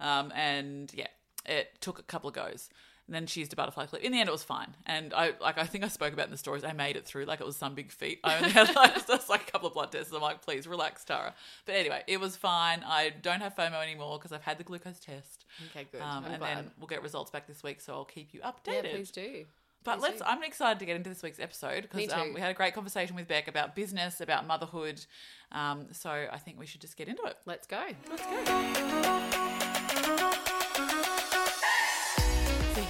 Um, 0.00 0.32
and 0.34 0.92
yeah, 0.94 1.08
it 1.46 1.80
took 1.80 1.98
a 1.98 2.02
couple 2.02 2.28
of 2.28 2.34
goes. 2.34 2.68
And 3.08 3.14
then 3.14 3.26
she 3.26 3.40
used 3.40 3.54
a 3.54 3.56
butterfly 3.56 3.86
clip. 3.86 4.02
In 4.02 4.12
the 4.12 4.20
end, 4.20 4.28
it 4.28 4.32
was 4.32 4.44
fine. 4.44 4.76
And 4.84 5.14
I 5.14 5.32
like 5.40 5.56
I 5.56 5.64
think 5.64 5.82
I 5.82 5.88
spoke 5.88 6.12
about 6.12 6.26
in 6.26 6.30
the 6.30 6.36
stories. 6.36 6.62
I 6.62 6.72
made 6.72 6.94
it 6.94 7.06
through 7.06 7.24
like 7.24 7.40
it 7.40 7.46
was 7.46 7.56
some 7.56 7.74
big 7.74 7.90
feat. 7.90 8.20
I 8.22 8.36
only 8.36 8.50
had 8.50 8.74
like 8.76 9.06
just 9.06 9.30
like 9.30 9.48
a 9.48 9.50
couple 9.50 9.66
of 9.66 9.72
blood 9.72 9.90
tests. 9.90 10.12
I'm 10.12 10.20
like, 10.20 10.42
please 10.42 10.66
relax, 10.66 11.04
Tara. 11.04 11.34
But 11.64 11.76
anyway, 11.76 12.02
it 12.06 12.20
was 12.20 12.36
fine. 12.36 12.84
I 12.86 13.14
don't 13.22 13.40
have 13.40 13.56
FOMO 13.56 13.82
anymore 13.82 14.18
because 14.18 14.30
I've 14.30 14.42
had 14.42 14.58
the 14.58 14.64
glucose 14.64 15.00
test. 15.00 15.46
Okay, 15.70 15.86
good. 15.90 16.02
Um, 16.02 16.26
and 16.26 16.38
glad. 16.38 16.58
then 16.58 16.70
we'll 16.78 16.86
get 16.86 17.02
results 17.02 17.30
back 17.30 17.46
this 17.46 17.62
week, 17.62 17.80
so 17.80 17.94
I'll 17.94 18.04
keep 18.04 18.34
you 18.34 18.40
yeah, 18.44 18.50
updated. 18.50 18.90
please 18.90 19.10
do. 19.10 19.46
But 19.84 20.00
let's. 20.00 20.20
I'm 20.20 20.42
excited 20.42 20.78
to 20.80 20.84
get 20.84 20.96
into 20.96 21.08
this 21.08 21.22
week's 21.22 21.40
episode 21.40 21.88
because 21.90 22.12
um, 22.12 22.34
we 22.34 22.42
had 22.42 22.50
a 22.50 22.54
great 22.54 22.74
conversation 22.74 23.16
with 23.16 23.26
Bec 23.26 23.48
about 23.48 23.74
business, 23.74 24.20
about 24.20 24.46
motherhood. 24.46 25.02
Um, 25.50 25.86
so 25.92 26.10
I 26.10 26.36
think 26.36 26.58
we 26.58 26.66
should 26.66 26.82
just 26.82 26.98
get 26.98 27.08
into 27.08 27.22
it. 27.22 27.38
Let's 27.46 27.66
go. 27.66 27.82
Let's 28.10 28.26
go. 28.26 29.57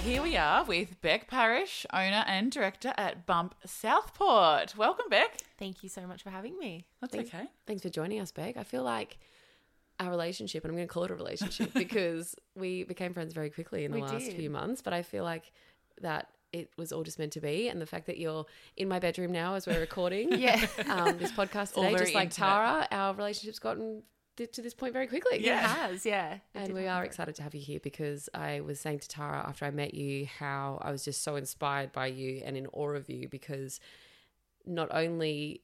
Here 0.09 0.23
we 0.23 0.35
are 0.37 0.63
with 0.63 0.99
Bec 1.01 1.27
Parish, 1.27 1.85
owner 1.93 2.23
and 2.25 2.51
director 2.51 2.95
at 2.97 3.27
Bump 3.27 3.53
Southport. 3.63 4.75
Welcome, 4.75 5.05
Bec. 5.07 5.37
Thank 5.59 5.83
you 5.83 5.89
so 5.89 6.07
much 6.07 6.23
for 6.23 6.31
having 6.31 6.57
me. 6.57 6.87
That's 6.99 7.13
Thanks. 7.13 7.29
okay. 7.31 7.43
Thanks 7.67 7.83
for 7.83 7.89
joining 7.89 8.19
us, 8.19 8.31
Bec. 8.31 8.57
I 8.57 8.63
feel 8.63 8.81
like 8.81 9.19
our 9.99 10.09
relationship, 10.09 10.63
and 10.63 10.71
I'm 10.71 10.75
going 10.77 10.87
to 10.87 10.91
call 10.91 11.03
it 11.03 11.11
a 11.11 11.15
relationship 11.15 11.73
because 11.75 12.35
we 12.55 12.83
became 12.85 13.13
friends 13.13 13.33
very 13.33 13.51
quickly 13.51 13.85
in 13.85 13.91
the 13.91 13.97
We 13.97 14.01
last 14.01 14.25
did. 14.25 14.35
few 14.35 14.49
months. 14.49 14.81
But 14.81 14.93
I 14.93 15.03
feel 15.03 15.23
like 15.23 15.51
that 16.01 16.29
it 16.53 16.71
was 16.75 16.91
all 16.91 17.03
just 17.03 17.19
meant 17.19 17.33
to 17.33 17.41
be, 17.41 17.67
and 17.69 17.79
the 17.79 17.85
fact 17.85 18.07
that 18.07 18.17
you're 18.17 18.45
in 18.77 18.87
my 18.87 18.97
bedroom 18.97 19.31
now 19.31 19.53
as 19.53 19.67
we're 19.67 19.79
recording, 19.79 20.31
Yeah. 20.39 20.65
um, 20.87 21.19
this 21.19 21.31
podcast 21.31 21.75
today, 21.75 21.91
just 21.91 22.15
like 22.15 22.25
intimate. 22.25 22.31
Tara, 22.31 22.87
our 22.89 23.13
relationship's 23.13 23.59
gotten 23.59 24.01
to 24.47 24.61
this 24.61 24.73
point 24.73 24.93
very 24.93 25.07
quickly. 25.07 25.43
Yeah. 25.43 25.59
It 25.59 25.77
has, 25.77 26.05
yeah. 26.05 26.33
It 26.33 26.41
And 26.55 26.73
we 26.73 26.87
are 26.87 27.03
excited 27.03 27.35
to 27.35 27.43
have 27.43 27.55
you 27.55 27.61
here 27.61 27.79
because 27.81 28.29
I 28.33 28.61
was 28.61 28.79
saying 28.79 28.99
to 28.99 29.07
Tara 29.07 29.45
after 29.47 29.65
I 29.65 29.71
met 29.71 29.93
you 29.93 30.27
how 30.39 30.79
I 30.81 30.91
was 30.91 31.03
just 31.03 31.23
so 31.23 31.35
inspired 31.35 31.91
by 31.91 32.07
you 32.07 32.41
and 32.45 32.57
in 32.57 32.67
awe 32.67 32.91
of 32.91 33.09
you 33.09 33.27
because 33.27 33.79
not 34.65 34.89
only 34.91 35.61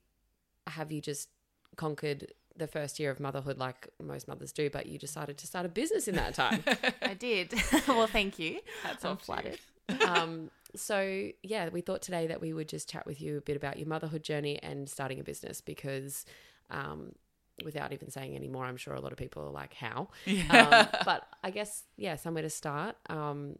have 0.67 0.91
you 0.91 1.01
just 1.01 1.29
conquered 1.75 2.33
the 2.57 2.67
first 2.67 2.99
year 2.99 3.11
of 3.11 3.19
motherhood 3.19 3.57
like 3.57 3.89
most 4.01 4.27
mothers 4.27 4.51
do, 4.51 4.69
but 4.69 4.85
you 4.85 4.97
decided 4.97 5.37
to 5.37 5.47
start 5.47 5.65
a 5.65 5.69
business 5.69 6.07
in 6.07 6.15
that 6.15 6.33
time. 6.33 6.63
I 7.01 7.13
did. 7.13 7.53
well, 7.87 8.07
thank 8.07 8.39
you. 8.39 8.59
Hats 8.83 9.03
I'm 9.03 9.11
off 9.11 9.25
to 9.25 9.31
you. 9.31 9.35
flattered. 9.35 9.59
um, 10.07 10.49
so 10.75 11.29
yeah, 11.43 11.69
we 11.69 11.81
thought 11.81 12.01
today 12.01 12.27
that 12.27 12.41
we 12.41 12.53
would 12.53 12.69
just 12.69 12.89
chat 12.89 13.05
with 13.05 13.21
you 13.21 13.37
a 13.37 13.41
bit 13.41 13.57
about 13.57 13.77
your 13.77 13.87
motherhood 13.87 14.23
journey 14.23 14.59
and 14.63 14.89
starting 14.89 15.19
a 15.19 15.23
business 15.23 15.61
because, 15.61 16.25
um, 16.69 17.13
without 17.63 17.93
even 17.93 18.09
saying 18.09 18.35
any 18.35 18.47
more, 18.47 18.65
I'm 18.65 18.77
sure 18.77 18.93
a 18.93 19.01
lot 19.01 19.11
of 19.11 19.17
people 19.17 19.43
are 19.43 19.51
like, 19.51 19.73
"How?" 19.73 20.09
Um, 20.49 20.87
but 21.05 21.27
I 21.43 21.51
guess 21.51 21.83
yeah, 21.97 22.15
somewhere 22.15 22.43
to 22.43 22.49
start. 22.49 22.95
Um, 23.09 23.57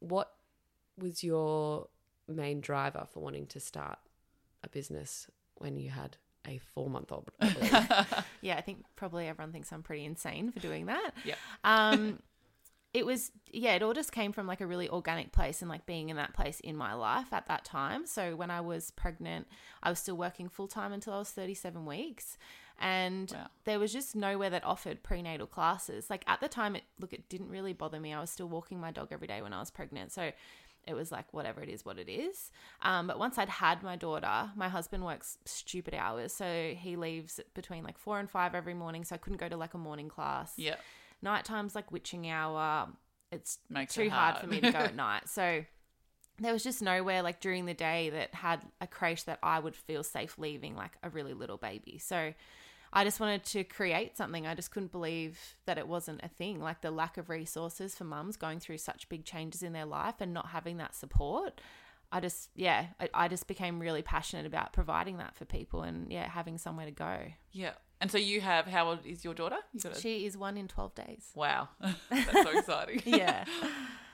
what 0.00 0.30
was 0.98 1.24
your 1.24 1.88
main 2.28 2.60
driver 2.60 3.06
for 3.12 3.20
wanting 3.20 3.46
to 3.48 3.60
start 3.60 3.98
a 4.62 4.68
business 4.68 5.28
when 5.56 5.76
you 5.76 5.90
had 5.90 6.16
a 6.46 6.58
four 6.58 6.88
month 6.88 7.10
old? 7.12 7.30
Yeah, 8.40 8.56
I 8.56 8.60
think 8.60 8.84
probably 8.94 9.26
everyone 9.26 9.52
thinks 9.52 9.72
I'm 9.72 9.82
pretty 9.82 10.04
insane 10.04 10.50
for 10.52 10.60
doing 10.60 10.86
that. 10.86 11.12
Yeah. 11.24 11.36
Um, 11.64 12.18
it 12.92 13.04
was, 13.04 13.32
yeah, 13.50 13.74
it 13.74 13.82
all 13.82 13.92
just 13.92 14.12
came 14.12 14.32
from 14.32 14.46
like 14.46 14.60
a 14.60 14.66
really 14.66 14.88
organic 14.88 15.32
place 15.32 15.62
and 15.62 15.68
like 15.68 15.84
being 15.84 16.10
in 16.10 16.16
that 16.16 16.32
place 16.32 16.60
in 16.60 16.76
my 16.76 16.94
life 16.94 17.32
at 17.32 17.46
that 17.46 17.64
time. 17.64 18.06
So 18.06 18.36
when 18.36 18.52
I 18.52 18.60
was 18.60 18.92
pregnant, 18.92 19.48
I 19.82 19.90
was 19.90 19.98
still 19.98 20.16
working 20.16 20.48
full 20.48 20.68
time 20.68 20.92
until 20.92 21.14
I 21.14 21.18
was 21.18 21.30
37 21.30 21.86
weeks. 21.86 22.38
And 22.80 23.30
Wow. 23.32 23.46
there 23.64 23.78
was 23.78 23.92
just 23.92 24.16
nowhere 24.16 24.50
that 24.50 24.64
offered 24.64 25.02
prenatal 25.02 25.46
classes. 25.46 26.10
Like 26.10 26.24
at 26.26 26.40
the 26.40 26.48
time, 26.48 26.76
it 26.76 26.82
look, 27.00 27.12
it 27.12 27.28
didn't 27.28 27.48
really 27.48 27.72
bother 27.72 28.00
me. 28.00 28.12
I 28.12 28.20
was 28.20 28.30
still 28.30 28.48
walking 28.48 28.80
my 28.80 28.90
dog 28.90 29.08
every 29.10 29.26
day 29.28 29.40
when 29.42 29.52
I 29.52 29.60
was 29.60 29.70
pregnant. 29.70 30.12
So 30.12 30.32
it 30.86 30.92
was 30.94 31.10
like 31.10 31.32
whatever 31.32 31.62
it 31.62 31.70
is 31.70 31.82
what 31.82 31.98
it 31.98 32.10
is 32.10 32.50
um, 32.82 33.06
but 33.06 33.18
once 33.18 33.38
i'd 33.38 33.48
had 33.48 33.82
my 33.82 33.96
daughter 33.96 34.50
my 34.54 34.68
husband 34.68 35.02
works 35.02 35.38
stupid 35.46 35.94
hours 35.94 36.30
so 36.30 36.74
he 36.76 36.94
leaves 36.94 37.40
between 37.54 37.82
like 37.82 37.96
four 37.96 38.18
and 38.18 38.28
five 38.28 38.54
every 38.54 38.74
morning 38.74 39.02
so 39.02 39.14
i 39.14 39.16
couldn't 39.16 39.38
go 39.40 39.48
to 39.48 39.56
like 39.56 39.72
a 39.72 39.78
morning 39.78 40.10
class 40.10 40.52
yeah. 40.58 40.74
nighttime's 41.22 41.74
like 41.74 41.90
witching 41.90 42.28
hour 42.28 42.86
it's 43.32 43.60
Makes 43.70 43.94
too 43.94 44.02
it 44.02 44.08
hard. 44.10 44.34
hard. 44.34 44.44
for 44.44 44.50
me 44.50 44.60
to 44.60 44.70
go 44.70 44.78
at 44.80 44.94
night 44.94 45.26
so 45.26 45.64
there 46.38 46.52
was 46.52 46.62
just 46.62 46.82
nowhere 46.82 47.22
like 47.22 47.40
during 47.40 47.64
the 47.64 47.72
day 47.72 48.10
that 48.10 48.34
had 48.34 48.60
a 48.82 48.86
creche 48.86 49.22
that 49.22 49.38
i 49.42 49.58
would 49.58 49.74
feel 49.74 50.02
safe 50.02 50.36
leaving 50.38 50.76
like 50.76 50.92
a 51.02 51.08
really 51.08 51.32
little 51.32 51.56
baby 51.56 51.96
so 51.96 52.34
I 52.96 53.02
just 53.02 53.18
wanted 53.18 53.44
to 53.46 53.64
create 53.64 54.16
something. 54.16 54.46
I 54.46 54.54
just 54.54 54.70
couldn't 54.70 54.92
believe 54.92 55.38
that 55.66 55.78
it 55.78 55.88
wasn't 55.88 56.20
a 56.22 56.28
thing. 56.28 56.60
Like 56.60 56.80
the 56.80 56.92
lack 56.92 57.18
of 57.18 57.28
resources 57.28 57.96
for 57.96 58.04
mums 58.04 58.36
going 58.36 58.60
through 58.60 58.78
such 58.78 59.08
big 59.08 59.24
changes 59.24 59.64
in 59.64 59.72
their 59.72 59.84
life 59.84 60.14
and 60.20 60.32
not 60.32 60.46
having 60.46 60.76
that 60.76 60.94
support. 60.94 61.60
I 62.12 62.20
just, 62.20 62.50
yeah, 62.54 62.86
I, 63.00 63.08
I 63.12 63.28
just 63.28 63.48
became 63.48 63.80
really 63.80 64.02
passionate 64.02 64.46
about 64.46 64.72
providing 64.72 65.16
that 65.16 65.34
for 65.34 65.44
people 65.44 65.82
and, 65.82 66.12
yeah, 66.12 66.28
having 66.28 66.56
somewhere 66.56 66.86
to 66.86 66.92
go. 66.92 67.18
Yeah. 67.50 67.72
And 68.00 68.12
so 68.12 68.18
you 68.18 68.40
have 68.40 68.66
how 68.66 68.90
old 68.90 69.04
is 69.04 69.24
your 69.24 69.34
daughter? 69.34 69.56
You 69.72 69.80
got 69.80 69.96
a, 69.96 70.00
She 70.00 70.24
is 70.24 70.36
one 70.36 70.56
in 70.56 70.68
12 70.68 70.94
days. 70.94 71.30
wow. 71.34 71.70
That's 72.10 72.32
so 72.32 72.48
exciting. 72.58 73.02
Yeah. 73.06 73.44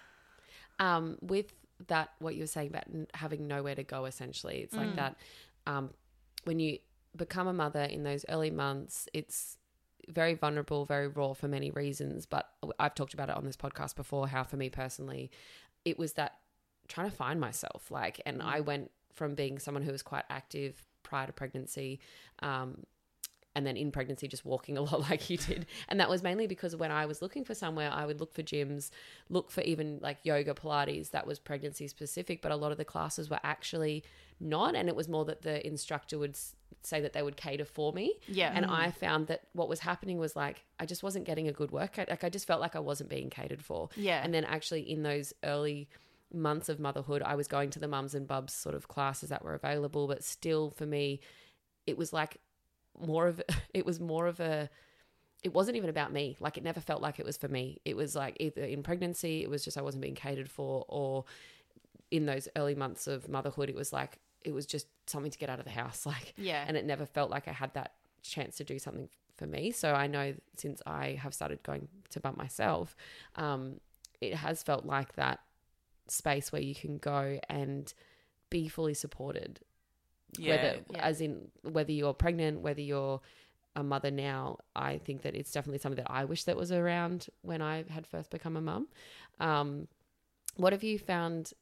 um, 0.79 1.19
with 1.21 1.53
that, 1.89 2.13
what 2.19 2.35
you 2.35 2.45
were 2.45 2.47
saying 2.47 2.69
about 2.69 2.85
having 3.13 3.47
nowhere 3.47 3.75
to 3.75 3.83
go, 3.83 4.07
essentially, 4.07 4.61
it's 4.61 4.75
like 4.75 4.97
that. 4.97 5.17
Um, 5.67 5.91
when 6.45 6.59
you 6.59 6.79
become 7.17 7.47
a 7.47 7.53
mother 7.53 7.83
in 7.83 8.03
those 8.03 8.25
early 8.29 8.51
months, 8.51 9.09
it's 9.13 9.59
very 10.09 10.35
vulnerable, 10.35 10.85
very 10.85 11.09
raw 11.09 11.33
for 11.33 11.49
many 11.49 11.71
reasons. 11.71 12.27
But 12.27 12.49
I've 12.79 12.95
talked 12.95 13.15
about 13.15 13.31
it 13.31 13.37
on 13.37 13.45
this 13.45 13.57
podcast 13.57 13.97
before. 13.97 14.29
How 14.29 14.45
for 14.45 14.57
me 14.57 14.71
personally, 14.71 15.31
it 15.85 15.99
was 15.99 16.15
that 16.15 16.39
trying 16.89 17.11
to 17.11 17.17
find 17.17 17.41
myself. 17.41 17.91
Like, 17.91 18.21
and 18.27 18.43
I 18.43 18.61
went 18.61 18.91
from 19.15 19.35
being 19.35 19.59
someone 19.59 19.83
who 19.83 19.93
was 19.93 20.03
quite 20.03 20.25
active 20.29 20.87
prior 21.03 21.27
to 21.27 21.33
pregnancy. 21.33 22.01
Um, 22.41 22.85
and 23.57 23.67
then 23.67 23.77
in 23.77 23.91
pregnancy 23.91 24.29
just 24.29 24.45
walking 24.45 24.79
a 24.79 24.81
lot 24.81 25.01
like 25.11 25.29
you 25.29 25.37
did 25.37 25.67
and 25.89 25.99
that 25.99 26.09
was 26.09 26.23
mainly 26.23 26.47
because 26.47 26.77
when 26.77 26.91
i 26.93 27.05
was 27.05 27.21
looking 27.21 27.45
for 27.45 27.55
somewhere 27.55 27.91
i 27.93 28.07
would 28.07 28.21
look 28.21 28.33
for 28.33 28.43
gyms 28.43 28.91
look 29.29 29.51
for 29.51 29.61
even 29.63 29.99
like 30.01 30.19
yoga 30.23 30.55
pilates 30.55 31.11
that 31.11 31.27
was 31.27 31.41
pregnancy 31.41 31.89
specific 31.89 32.43
but 32.43 32.53
a 32.53 32.57
lot 32.57 32.71
of 32.71 32.79
the 32.79 32.85
classes 32.85 33.29
were 33.29 33.41
actually 33.43 34.05
not 34.39 34.75
and 34.75 34.89
it 34.89 34.97
was 34.97 35.09
more 35.09 35.25
that 35.25 35.43
the 35.43 35.67
instructor 35.67 36.17
would 36.19 36.39
say 36.87 37.01
that 37.01 37.13
they 37.13 37.23
would 37.23 37.37
cater 37.37 37.65
for 37.65 37.93
me. 37.93 38.15
Yeah. 38.27 38.53
and 38.55 38.67
mm. 38.67 38.71
i 38.71 38.91
found 38.91 39.27
that 39.29 39.43
what 39.53 39.69
was 39.69 39.81
happening 39.81 40.19
was 40.19 40.37
like 40.37 40.65
i 40.79 40.87
just 40.87 41.03
wasn't 41.03 41.25
getting 41.25 41.49
a 41.49 41.53
good 41.53 41.71
workout 41.71 42.09
like 42.09 42.25
i 42.25 42.29
just 42.29 42.47
felt 42.47 42.61
like 42.61 42.77
i 42.77 42.81
wasn't 42.81 43.11
being 43.11 43.31
catered 43.31 43.63
for. 43.63 43.89
Yeah. 43.97 44.21
and 44.23 44.33
then 44.33 44.45
actually 44.45 44.83
in 44.91 45.03
those 45.03 45.33
early 45.45 45.89
months 46.33 46.69
of 46.69 46.79
motherhood 46.79 47.23
i 47.23 47.35
was 47.35 47.49
going 47.49 47.71
to 47.71 47.79
the 47.79 47.89
mums 47.89 48.15
and 48.15 48.27
bubs 48.27 48.53
sort 48.53 48.75
of 48.75 48.89
classes 48.89 49.31
that 49.31 49.45
were 49.45 49.55
available 49.55 50.07
but 50.07 50.23
still 50.23 50.71
for 50.71 50.87
me 50.87 51.21
it 51.87 51.99
was 51.99 52.13
like 52.13 52.39
more 52.99 53.27
of 53.27 53.43
it 53.75 53.85
was 53.85 54.01
more 54.01 54.27
of 54.27 54.41
a 54.41 54.71
it 55.43 55.55
wasn't 55.55 55.77
even 55.77 55.91
about 55.91 56.13
me. 56.13 56.37
Like 56.39 56.59
it 56.59 56.65
never 56.65 56.81
felt 56.81 57.01
like 57.01 57.19
it 57.19 57.25
was 57.25 57.37
for 57.37 57.49
me. 57.49 57.81
It 57.85 57.97
was 57.97 58.15
like 58.15 58.37
either 58.41 58.63
in 58.63 58.83
pregnancy 58.83 59.43
it 59.43 59.51
was 59.51 59.65
just 59.65 59.79
i 59.79 59.83
wasn't 59.83 60.03
being 60.03 60.15
catered 60.15 60.51
for 60.51 60.85
or 60.89 61.25
in 62.11 62.27
those 62.27 62.49
early 62.57 62.75
months 62.75 63.07
of 63.07 63.29
motherhood 63.29 63.69
it 63.69 63.77
was 63.77 63.93
like 63.93 64.19
it 64.43 64.53
was 64.55 64.67
just 64.67 64.87
something 65.07 65.31
to 65.31 65.39
get 65.39 65.51
out 65.51 65.59
of 65.59 65.65
the 65.65 65.71
house 65.71 66.07
like 66.13 66.35
Yeah. 66.37 66.65
and 66.67 66.77
it 66.77 66.85
never 66.85 67.07
felt 67.07 67.31
like 67.31 67.49
i 67.49 67.53
had 67.53 67.73
that 67.75 67.93
chance 68.23 68.57
to 68.57 68.65
do 68.65 68.79
something 68.79 69.09
for 69.37 69.47
me 69.47 69.71
so 69.71 69.93
i 69.95 70.07
know 70.07 70.35
since 70.57 70.83
i 70.87 71.19
have 71.23 71.33
started 71.35 71.63
going 71.63 71.89
to 72.11 72.21
bump 72.21 72.37
myself 72.37 72.97
um, 73.37 73.81
it 74.21 74.35
has 74.35 74.63
felt 74.63 74.85
like 74.85 75.15
that 75.17 75.41
space 76.09 76.53
where 76.53 76.61
you 76.63 76.75
can 76.75 76.99
go 76.99 77.39
and 77.49 77.95
be 78.51 78.69
fully 78.69 78.95
supported 78.95 79.61
Yeah. 80.37 80.51
whether 80.51 80.81
Yeah. 80.91 80.99
as 81.07 81.21
in 81.21 81.49
whether 81.63 81.93
you're 81.93 82.15
pregnant 82.15 82.61
whether 82.61 82.81
you're 82.83 83.21
a 83.77 83.83
mother 83.85 84.11
now 84.11 84.59
i 84.75 84.99
think 84.99 85.23
that 85.23 85.35
it's 85.37 85.53
definitely 85.53 85.79
something 85.79 86.03
that 86.05 86.11
i 86.11 86.25
wish 86.25 86.45
that 86.45 86.57
was 86.57 86.73
around 86.73 87.29
when 87.43 87.63
i 87.63 87.85
had 87.89 88.07
first 88.07 88.31
become 88.31 88.57
a 88.57 88.61
mum 88.61 88.89
um, 89.39 89.87
what 90.57 90.73
have 90.73 90.83
you 90.83 90.99
found 90.99 91.53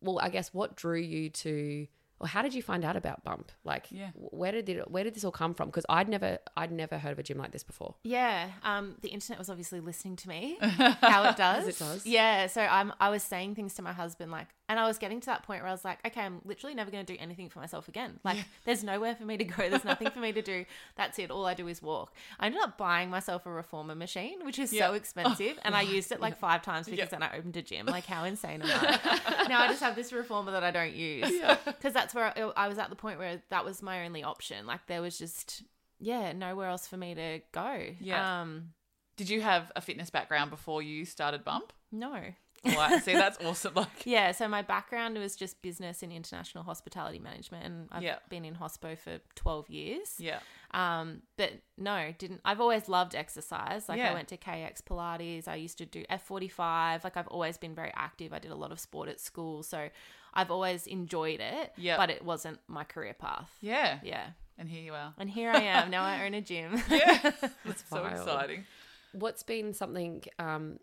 well 0.00 0.18
i 0.20 0.28
guess 0.30 0.52
what 0.54 0.74
drew 0.76 0.98
you 0.98 1.28
to 1.30 1.86
or 2.20 2.26
how 2.28 2.42
did 2.42 2.52
you 2.54 2.62
find 2.62 2.84
out 2.84 2.96
about 2.96 3.22
bump 3.24 3.52
like 3.64 3.86
Yeah. 3.90 4.10
where 4.14 4.52
did 4.52 4.68
it 4.68 4.90
where 4.90 5.04
did 5.04 5.14
this 5.14 5.24
all 5.24 5.30
come 5.32 5.54
from 5.54 5.66
because 5.68 5.86
i'd 5.88 6.08
never 6.08 6.38
i'd 6.56 6.72
never 6.72 6.98
heard 6.98 7.12
of 7.12 7.18
a 7.18 7.22
gym 7.22 7.38
like 7.38 7.52
this 7.52 7.62
before 7.64 7.94
Yeah, 8.04 8.50
um, 8.64 8.96
the 9.02 9.08
internet 9.08 9.38
was 9.38 9.48
obviously 9.50 9.80
listening 9.80 10.16
to 10.16 10.28
me, 10.28 10.58
how 10.60 11.28
it 11.30 11.36
does. 11.36 11.66
It 11.68 11.78
does. 11.78 12.04
Yeah, 12.06 12.46
so 12.48 12.60
I'm, 12.62 12.92
I 13.00 13.08
was 13.10 13.22
saying 13.22 13.54
things 13.54 13.74
to 13.74 13.82
my 13.82 13.92
husband, 13.92 14.30
like, 14.32 14.48
and 14.68 14.78
I 14.78 14.86
was 14.86 14.98
getting 14.98 15.20
to 15.20 15.26
that 15.26 15.42
point 15.44 15.62
where 15.62 15.68
I 15.68 15.72
was 15.72 15.84
like, 15.84 15.98
okay, 16.06 16.20
I'm 16.20 16.40
literally 16.44 16.74
never 16.74 16.90
going 16.90 17.04
to 17.04 17.12
do 17.12 17.18
anything 17.20 17.48
for 17.48 17.58
myself 17.58 17.88
again. 17.88 18.20
Like, 18.24 18.38
there's 18.64 18.84
nowhere 18.84 19.14
for 19.14 19.24
me 19.24 19.36
to 19.38 19.44
go. 19.44 19.68
There's 19.68 19.84
nothing 19.84 20.10
for 20.10 20.18
me 20.20 20.32
to 20.32 20.42
do. 20.42 20.64
That's 20.96 21.18
it. 21.18 21.30
All 21.30 21.46
I 21.46 21.54
do 21.54 21.68
is 21.68 21.80
walk. 21.82 22.12
I 22.38 22.46
ended 22.46 22.60
up 22.62 22.76
buying 22.76 23.08
myself 23.10 23.46
a 23.46 23.50
reformer 23.50 23.94
machine, 23.94 24.44
which 24.44 24.58
is 24.58 24.72
Yeah. 24.72 24.88
so 24.88 24.94
expensive, 24.94 25.58
and 25.64 25.74
I 25.74 25.82
used 25.82 26.12
it 26.12 26.20
like 26.20 26.36
five 26.38 26.62
times 26.62 26.86
because 26.86 26.98
Yeah. 27.10 27.18
then 27.18 27.22
I 27.22 27.36
opened 27.36 27.56
a 27.56 27.62
gym. 27.62 27.86
Like, 27.86 28.04
how 28.06 28.24
insane 28.24 28.62
am 28.62 28.68
I? 28.70 29.46
now 29.48 29.62
I 29.62 29.68
just 29.68 29.82
have 29.82 29.96
this 29.96 30.12
reformer 30.12 30.52
that 30.52 30.62
I 30.64 30.70
don't 30.70 30.92
use 30.94 31.30
because 31.64 31.92
that's 31.92 32.14
where 32.14 32.26
I, 32.36 32.40
I 32.56 32.68
was 32.68 32.78
at 32.78 32.90
the 32.90 32.96
point 32.96 33.18
where 33.18 33.42
that 33.50 33.64
was 33.64 33.82
my 33.82 34.04
only 34.04 34.22
option. 34.22 34.66
Like, 34.66 34.86
there 34.86 35.00
was 35.02 35.18
just 35.18 35.62
yeah, 36.00 36.32
nowhere 36.32 36.68
else 36.68 36.86
for 36.86 36.96
me 36.96 37.14
to 37.14 37.40
go. 37.52 37.86
Yeah. 38.00 38.42
Um, 38.42 38.70
Did 39.16 39.30
you 39.30 39.40
have 39.40 39.72
a 39.74 39.80
fitness 39.80 40.10
background 40.10 40.50
before 40.50 40.80
you 40.82 41.04
started 41.04 41.44
Bump? 41.44 41.72
no. 41.90 42.20
Wow. 42.64 42.98
See, 42.98 43.12
that's 43.12 43.38
awesome. 43.44 43.72
Like, 43.76 44.04
Yeah, 44.04 44.32
so 44.32 44.48
my 44.48 44.62
background 44.62 45.16
was 45.18 45.36
just 45.36 45.62
business 45.62 46.02
and 46.02 46.12
international 46.12 46.64
hospitality 46.64 47.18
management, 47.18 47.64
and 47.64 47.88
I've 47.92 48.02
Yeah. 48.02 48.18
been 48.28 48.44
in 48.44 48.54
hospo 48.56 48.98
for 48.98 49.20
twelve 49.34 49.68
years. 49.70 50.14
yeah. 50.18 50.40
Um, 50.72 51.22
but 51.36 51.52
no, 51.78 52.12
didn't. 52.18 52.40
I've 52.44 52.60
always 52.60 52.88
loved 52.88 53.14
exercise. 53.14 53.88
Like 53.88 53.98
Yeah. 53.98 54.10
I 54.10 54.14
went 54.14 54.28
to 54.28 54.36
KX 54.36 54.82
Pilates. 54.82 55.48
I 55.48 55.54
used 55.54 55.78
to 55.78 55.86
do 55.86 56.04
F 56.10 56.22
forty 56.24 56.48
five. 56.48 57.04
Like 57.04 57.16
I've 57.16 57.28
always 57.28 57.56
been 57.58 57.74
very 57.74 57.92
active. 57.94 58.32
I 58.32 58.38
did 58.38 58.50
a 58.50 58.56
lot 58.56 58.72
of 58.72 58.78
sport 58.80 59.08
at 59.08 59.18
school, 59.20 59.62
so 59.62 59.88
I've 60.34 60.50
always 60.50 60.86
enjoyed 60.86 61.40
it. 61.40 61.72
Yeah. 61.76 61.96
but 61.96 62.10
it 62.10 62.24
wasn't 62.24 62.58
my 62.68 62.84
career 62.84 63.14
path. 63.14 63.50
Yeah. 63.60 64.00
Yeah, 64.02 64.26
And 64.58 64.68
here 64.68 64.82
you 64.82 64.94
are. 64.94 65.14
and 65.16 65.30
here 65.30 65.50
I 65.50 65.60
am 65.62 65.90
now. 65.90 66.02
I 66.04 66.26
own 66.26 66.34
a 66.34 66.40
gym. 66.42 66.82
Yeah. 66.90 67.18
That's 67.64 67.84
so 67.88 68.02
wild. 68.02 68.12
exciting. 68.12 68.64
what's 69.12 69.42
been 69.42 69.72
something 69.72 70.22
um 70.38 70.78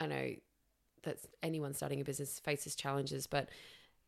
i 0.00 0.06
know 0.06 0.30
that 1.02 1.18
anyone 1.42 1.74
starting 1.74 2.00
a 2.00 2.04
business 2.04 2.38
faces 2.38 2.74
challenges 2.74 3.26
but 3.26 3.48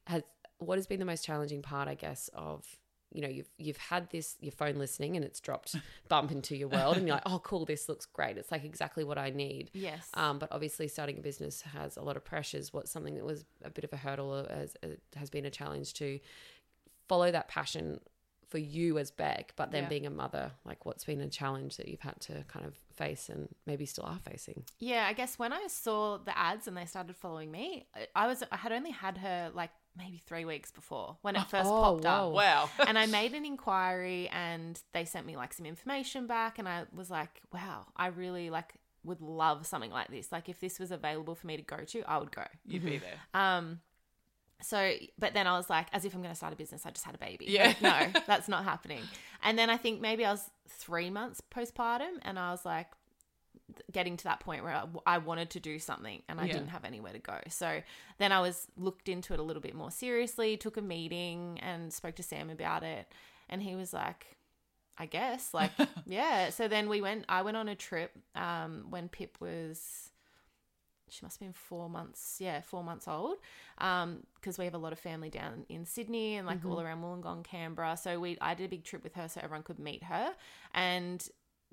has 0.06 0.22
what 0.58 0.78
has 0.78 0.86
been 0.86 1.00
the 1.00 1.04
most 1.04 1.24
challenging 1.24 1.62
part 1.62 1.88
i 1.88 1.94
guess 1.94 2.28
of 2.34 2.64
you 3.12 3.20
know 3.20 3.28
you've 3.28 3.48
you've 3.58 3.76
had 3.76 4.10
this 4.10 4.36
your 4.40 4.52
phone 4.52 4.76
listening 4.76 5.16
and 5.16 5.24
it's 5.24 5.40
dropped 5.40 5.76
bump 6.08 6.30
into 6.32 6.56
your 6.56 6.68
world 6.68 6.96
and 6.96 7.06
you're 7.06 7.16
like 7.16 7.22
oh 7.26 7.38
cool 7.40 7.64
this 7.64 7.88
looks 7.88 8.06
great 8.06 8.36
it's 8.36 8.50
like 8.50 8.64
exactly 8.64 9.04
what 9.04 9.18
i 9.18 9.30
need 9.30 9.70
yes. 9.72 10.08
um, 10.14 10.38
but 10.38 10.48
obviously 10.50 10.88
starting 10.88 11.18
a 11.18 11.20
business 11.20 11.62
has 11.62 11.96
a 11.96 12.02
lot 12.02 12.16
of 12.16 12.24
pressures 12.24 12.72
what's 12.72 12.90
something 12.90 13.14
that 13.14 13.24
was 13.24 13.44
a 13.64 13.70
bit 13.70 13.84
of 13.84 13.92
a 13.92 13.96
hurdle 13.96 14.46
as 14.50 14.76
it 14.82 15.00
has 15.14 15.30
been 15.30 15.44
a 15.44 15.50
challenge 15.50 15.94
to 15.94 16.18
follow 17.08 17.30
that 17.30 17.48
passion 17.48 18.00
for 18.48 18.58
you 18.58 18.98
as 18.98 19.10
Bec, 19.10 19.52
but 19.56 19.72
then 19.72 19.84
Yeah. 19.84 19.88
being 19.88 20.06
a 20.06 20.10
mother, 20.10 20.52
like 20.64 20.86
what's 20.86 21.04
been 21.04 21.20
a 21.20 21.28
challenge 21.28 21.76
that 21.76 21.88
you've 21.88 22.02
had 22.02 22.20
to 22.20 22.44
kind 22.44 22.64
of 22.64 22.78
face 22.94 23.28
and 23.28 23.48
maybe 23.66 23.86
still 23.86 24.04
are 24.04 24.18
facing? 24.18 24.64
Yeah, 24.78 25.06
I 25.08 25.12
guess 25.12 25.38
when 25.38 25.52
I 25.52 25.66
saw 25.68 26.18
the 26.18 26.36
ads 26.36 26.66
and 26.68 26.76
they 26.76 26.86
started 26.86 27.16
following 27.16 27.50
me, 27.50 27.86
I- 27.94 28.06
I 28.14 28.26
was 28.26 28.42
I 28.50 28.56
had 28.56 28.72
only 28.72 28.90
had 28.90 29.18
her 29.18 29.50
like 29.54 29.70
maybe 29.96 30.18
three 30.26 30.44
weeks 30.44 30.72
before 30.72 31.16
when 31.22 31.36
it 31.36 31.42
first 31.48 31.70
Oh, 31.70 31.80
popped 32.00 32.04
whoa. 32.04 32.10
up. 32.10 32.32
Wow. 32.32 32.70
and 32.86 32.98
I 32.98 33.06
made 33.06 33.32
an 33.34 33.44
inquiry 33.44 34.28
and 34.32 34.80
they 34.92 35.04
sent 35.04 35.24
me 35.26 35.36
like 35.36 35.52
some 35.52 35.66
information 35.66 36.26
back 36.26 36.58
and 36.58 36.68
I 36.68 36.84
was 36.92 37.10
like, 37.10 37.40
wow, 37.52 37.86
I 37.96 38.08
really 38.08 38.50
like 38.50 38.74
would 39.04 39.20
love 39.20 39.66
something 39.66 39.90
like 39.90 40.08
this. 40.08 40.32
Like 40.32 40.48
if 40.48 40.58
this 40.60 40.78
was 40.80 40.90
available 40.90 41.34
for 41.34 41.46
me 41.46 41.56
to 41.56 41.62
go 41.62 41.76
to, 41.76 42.02
I 42.10 42.18
would 42.18 42.32
go. 42.32 42.42
You'd 42.66 42.84
be 42.84 42.98
there. 42.98 43.20
Um 43.34 43.80
so 44.64 44.92
but 45.18 45.34
then 45.34 45.46
I 45.46 45.56
was 45.56 45.68
like, 45.70 45.86
as 45.92 46.04
if 46.04 46.14
I'm 46.14 46.22
gonna 46.22 46.34
start 46.34 46.52
a 46.52 46.56
business, 46.56 46.84
I 46.86 46.90
just 46.90 47.04
had 47.04 47.14
a 47.14 47.18
baby. 47.18 47.46
Yeah. 47.48 47.74
Like, 47.80 47.82
no, 48.14 48.20
that's 48.26 48.48
not 48.48 48.64
happening. 48.64 49.02
And 49.42 49.58
then 49.58 49.70
I 49.70 49.76
think 49.76 50.00
maybe 50.00 50.24
I 50.24 50.30
was 50.32 50.48
three 50.68 51.10
months 51.10 51.40
postpartum 51.54 52.18
and 52.22 52.38
I 52.38 52.50
was 52.50 52.64
like 52.64 52.88
getting 53.92 54.16
to 54.18 54.24
that 54.24 54.40
point 54.40 54.62
where 54.62 54.74
I, 54.74 54.84
I 55.06 55.18
wanted 55.18 55.50
to 55.50 55.60
do 55.60 55.78
something 55.78 56.22
and 56.28 56.40
I 56.40 56.44
Yeah. 56.46 56.54
didn't 56.54 56.68
have 56.68 56.84
anywhere 56.84 57.12
to 57.12 57.18
go. 57.18 57.38
So 57.48 57.80
then 58.18 58.30
I 58.32 58.40
was 58.40 58.66
looked 58.76 59.08
into 59.08 59.32
it 59.32 59.40
a 59.40 59.42
little 59.42 59.62
bit 59.62 59.74
more 59.74 59.90
seriously, 59.90 60.56
took 60.56 60.76
a 60.76 60.82
meeting 60.82 61.58
and 61.62 61.92
spoke 61.92 62.14
to 62.16 62.22
Sam 62.22 62.50
about 62.50 62.82
it. 62.82 63.10
And 63.48 63.62
he 63.62 63.74
was 63.74 63.92
like, 63.92 64.36
I 64.98 65.06
guess, 65.06 65.52
like, 65.54 65.70
yeah. 66.06 66.50
So 66.50 66.68
then 66.68 66.88
we 66.88 67.00
went, 67.00 67.24
I 67.28 67.42
went 67.42 67.56
on 67.56 67.68
a 67.68 67.74
trip 67.74 68.12
um, 68.34 68.86
when 68.90 69.08
Pip 69.08 69.38
was, 69.40 70.10
she 71.14 71.24
must 71.24 71.38
have 71.38 71.46
been 71.46 71.52
four 71.52 71.88
months, 71.88 72.36
yeah, 72.40 72.60
four 72.60 72.82
months 72.82 73.06
old. 73.08 73.36
Um, 73.78 74.24
because 74.34 74.58
we 74.58 74.64
have 74.64 74.74
a 74.74 74.78
lot 74.78 74.92
of 74.92 74.98
family 74.98 75.30
down 75.30 75.64
in 75.68 75.86
Sydney 75.86 76.36
and 76.36 76.46
like 76.46 76.64
all 76.64 76.76
mm-hmm. 76.76 76.86
around 76.86 77.02
Wollongong, 77.02 77.44
Canberra. 77.44 77.96
So 77.96 78.20
we, 78.20 78.36
I 78.40 78.54
did 78.54 78.64
a 78.66 78.68
big 78.68 78.84
trip 78.84 79.02
with 79.02 79.14
her 79.14 79.28
so 79.28 79.40
everyone 79.42 79.62
could 79.62 79.78
meet 79.78 80.04
her. 80.04 80.34
And 80.74 81.26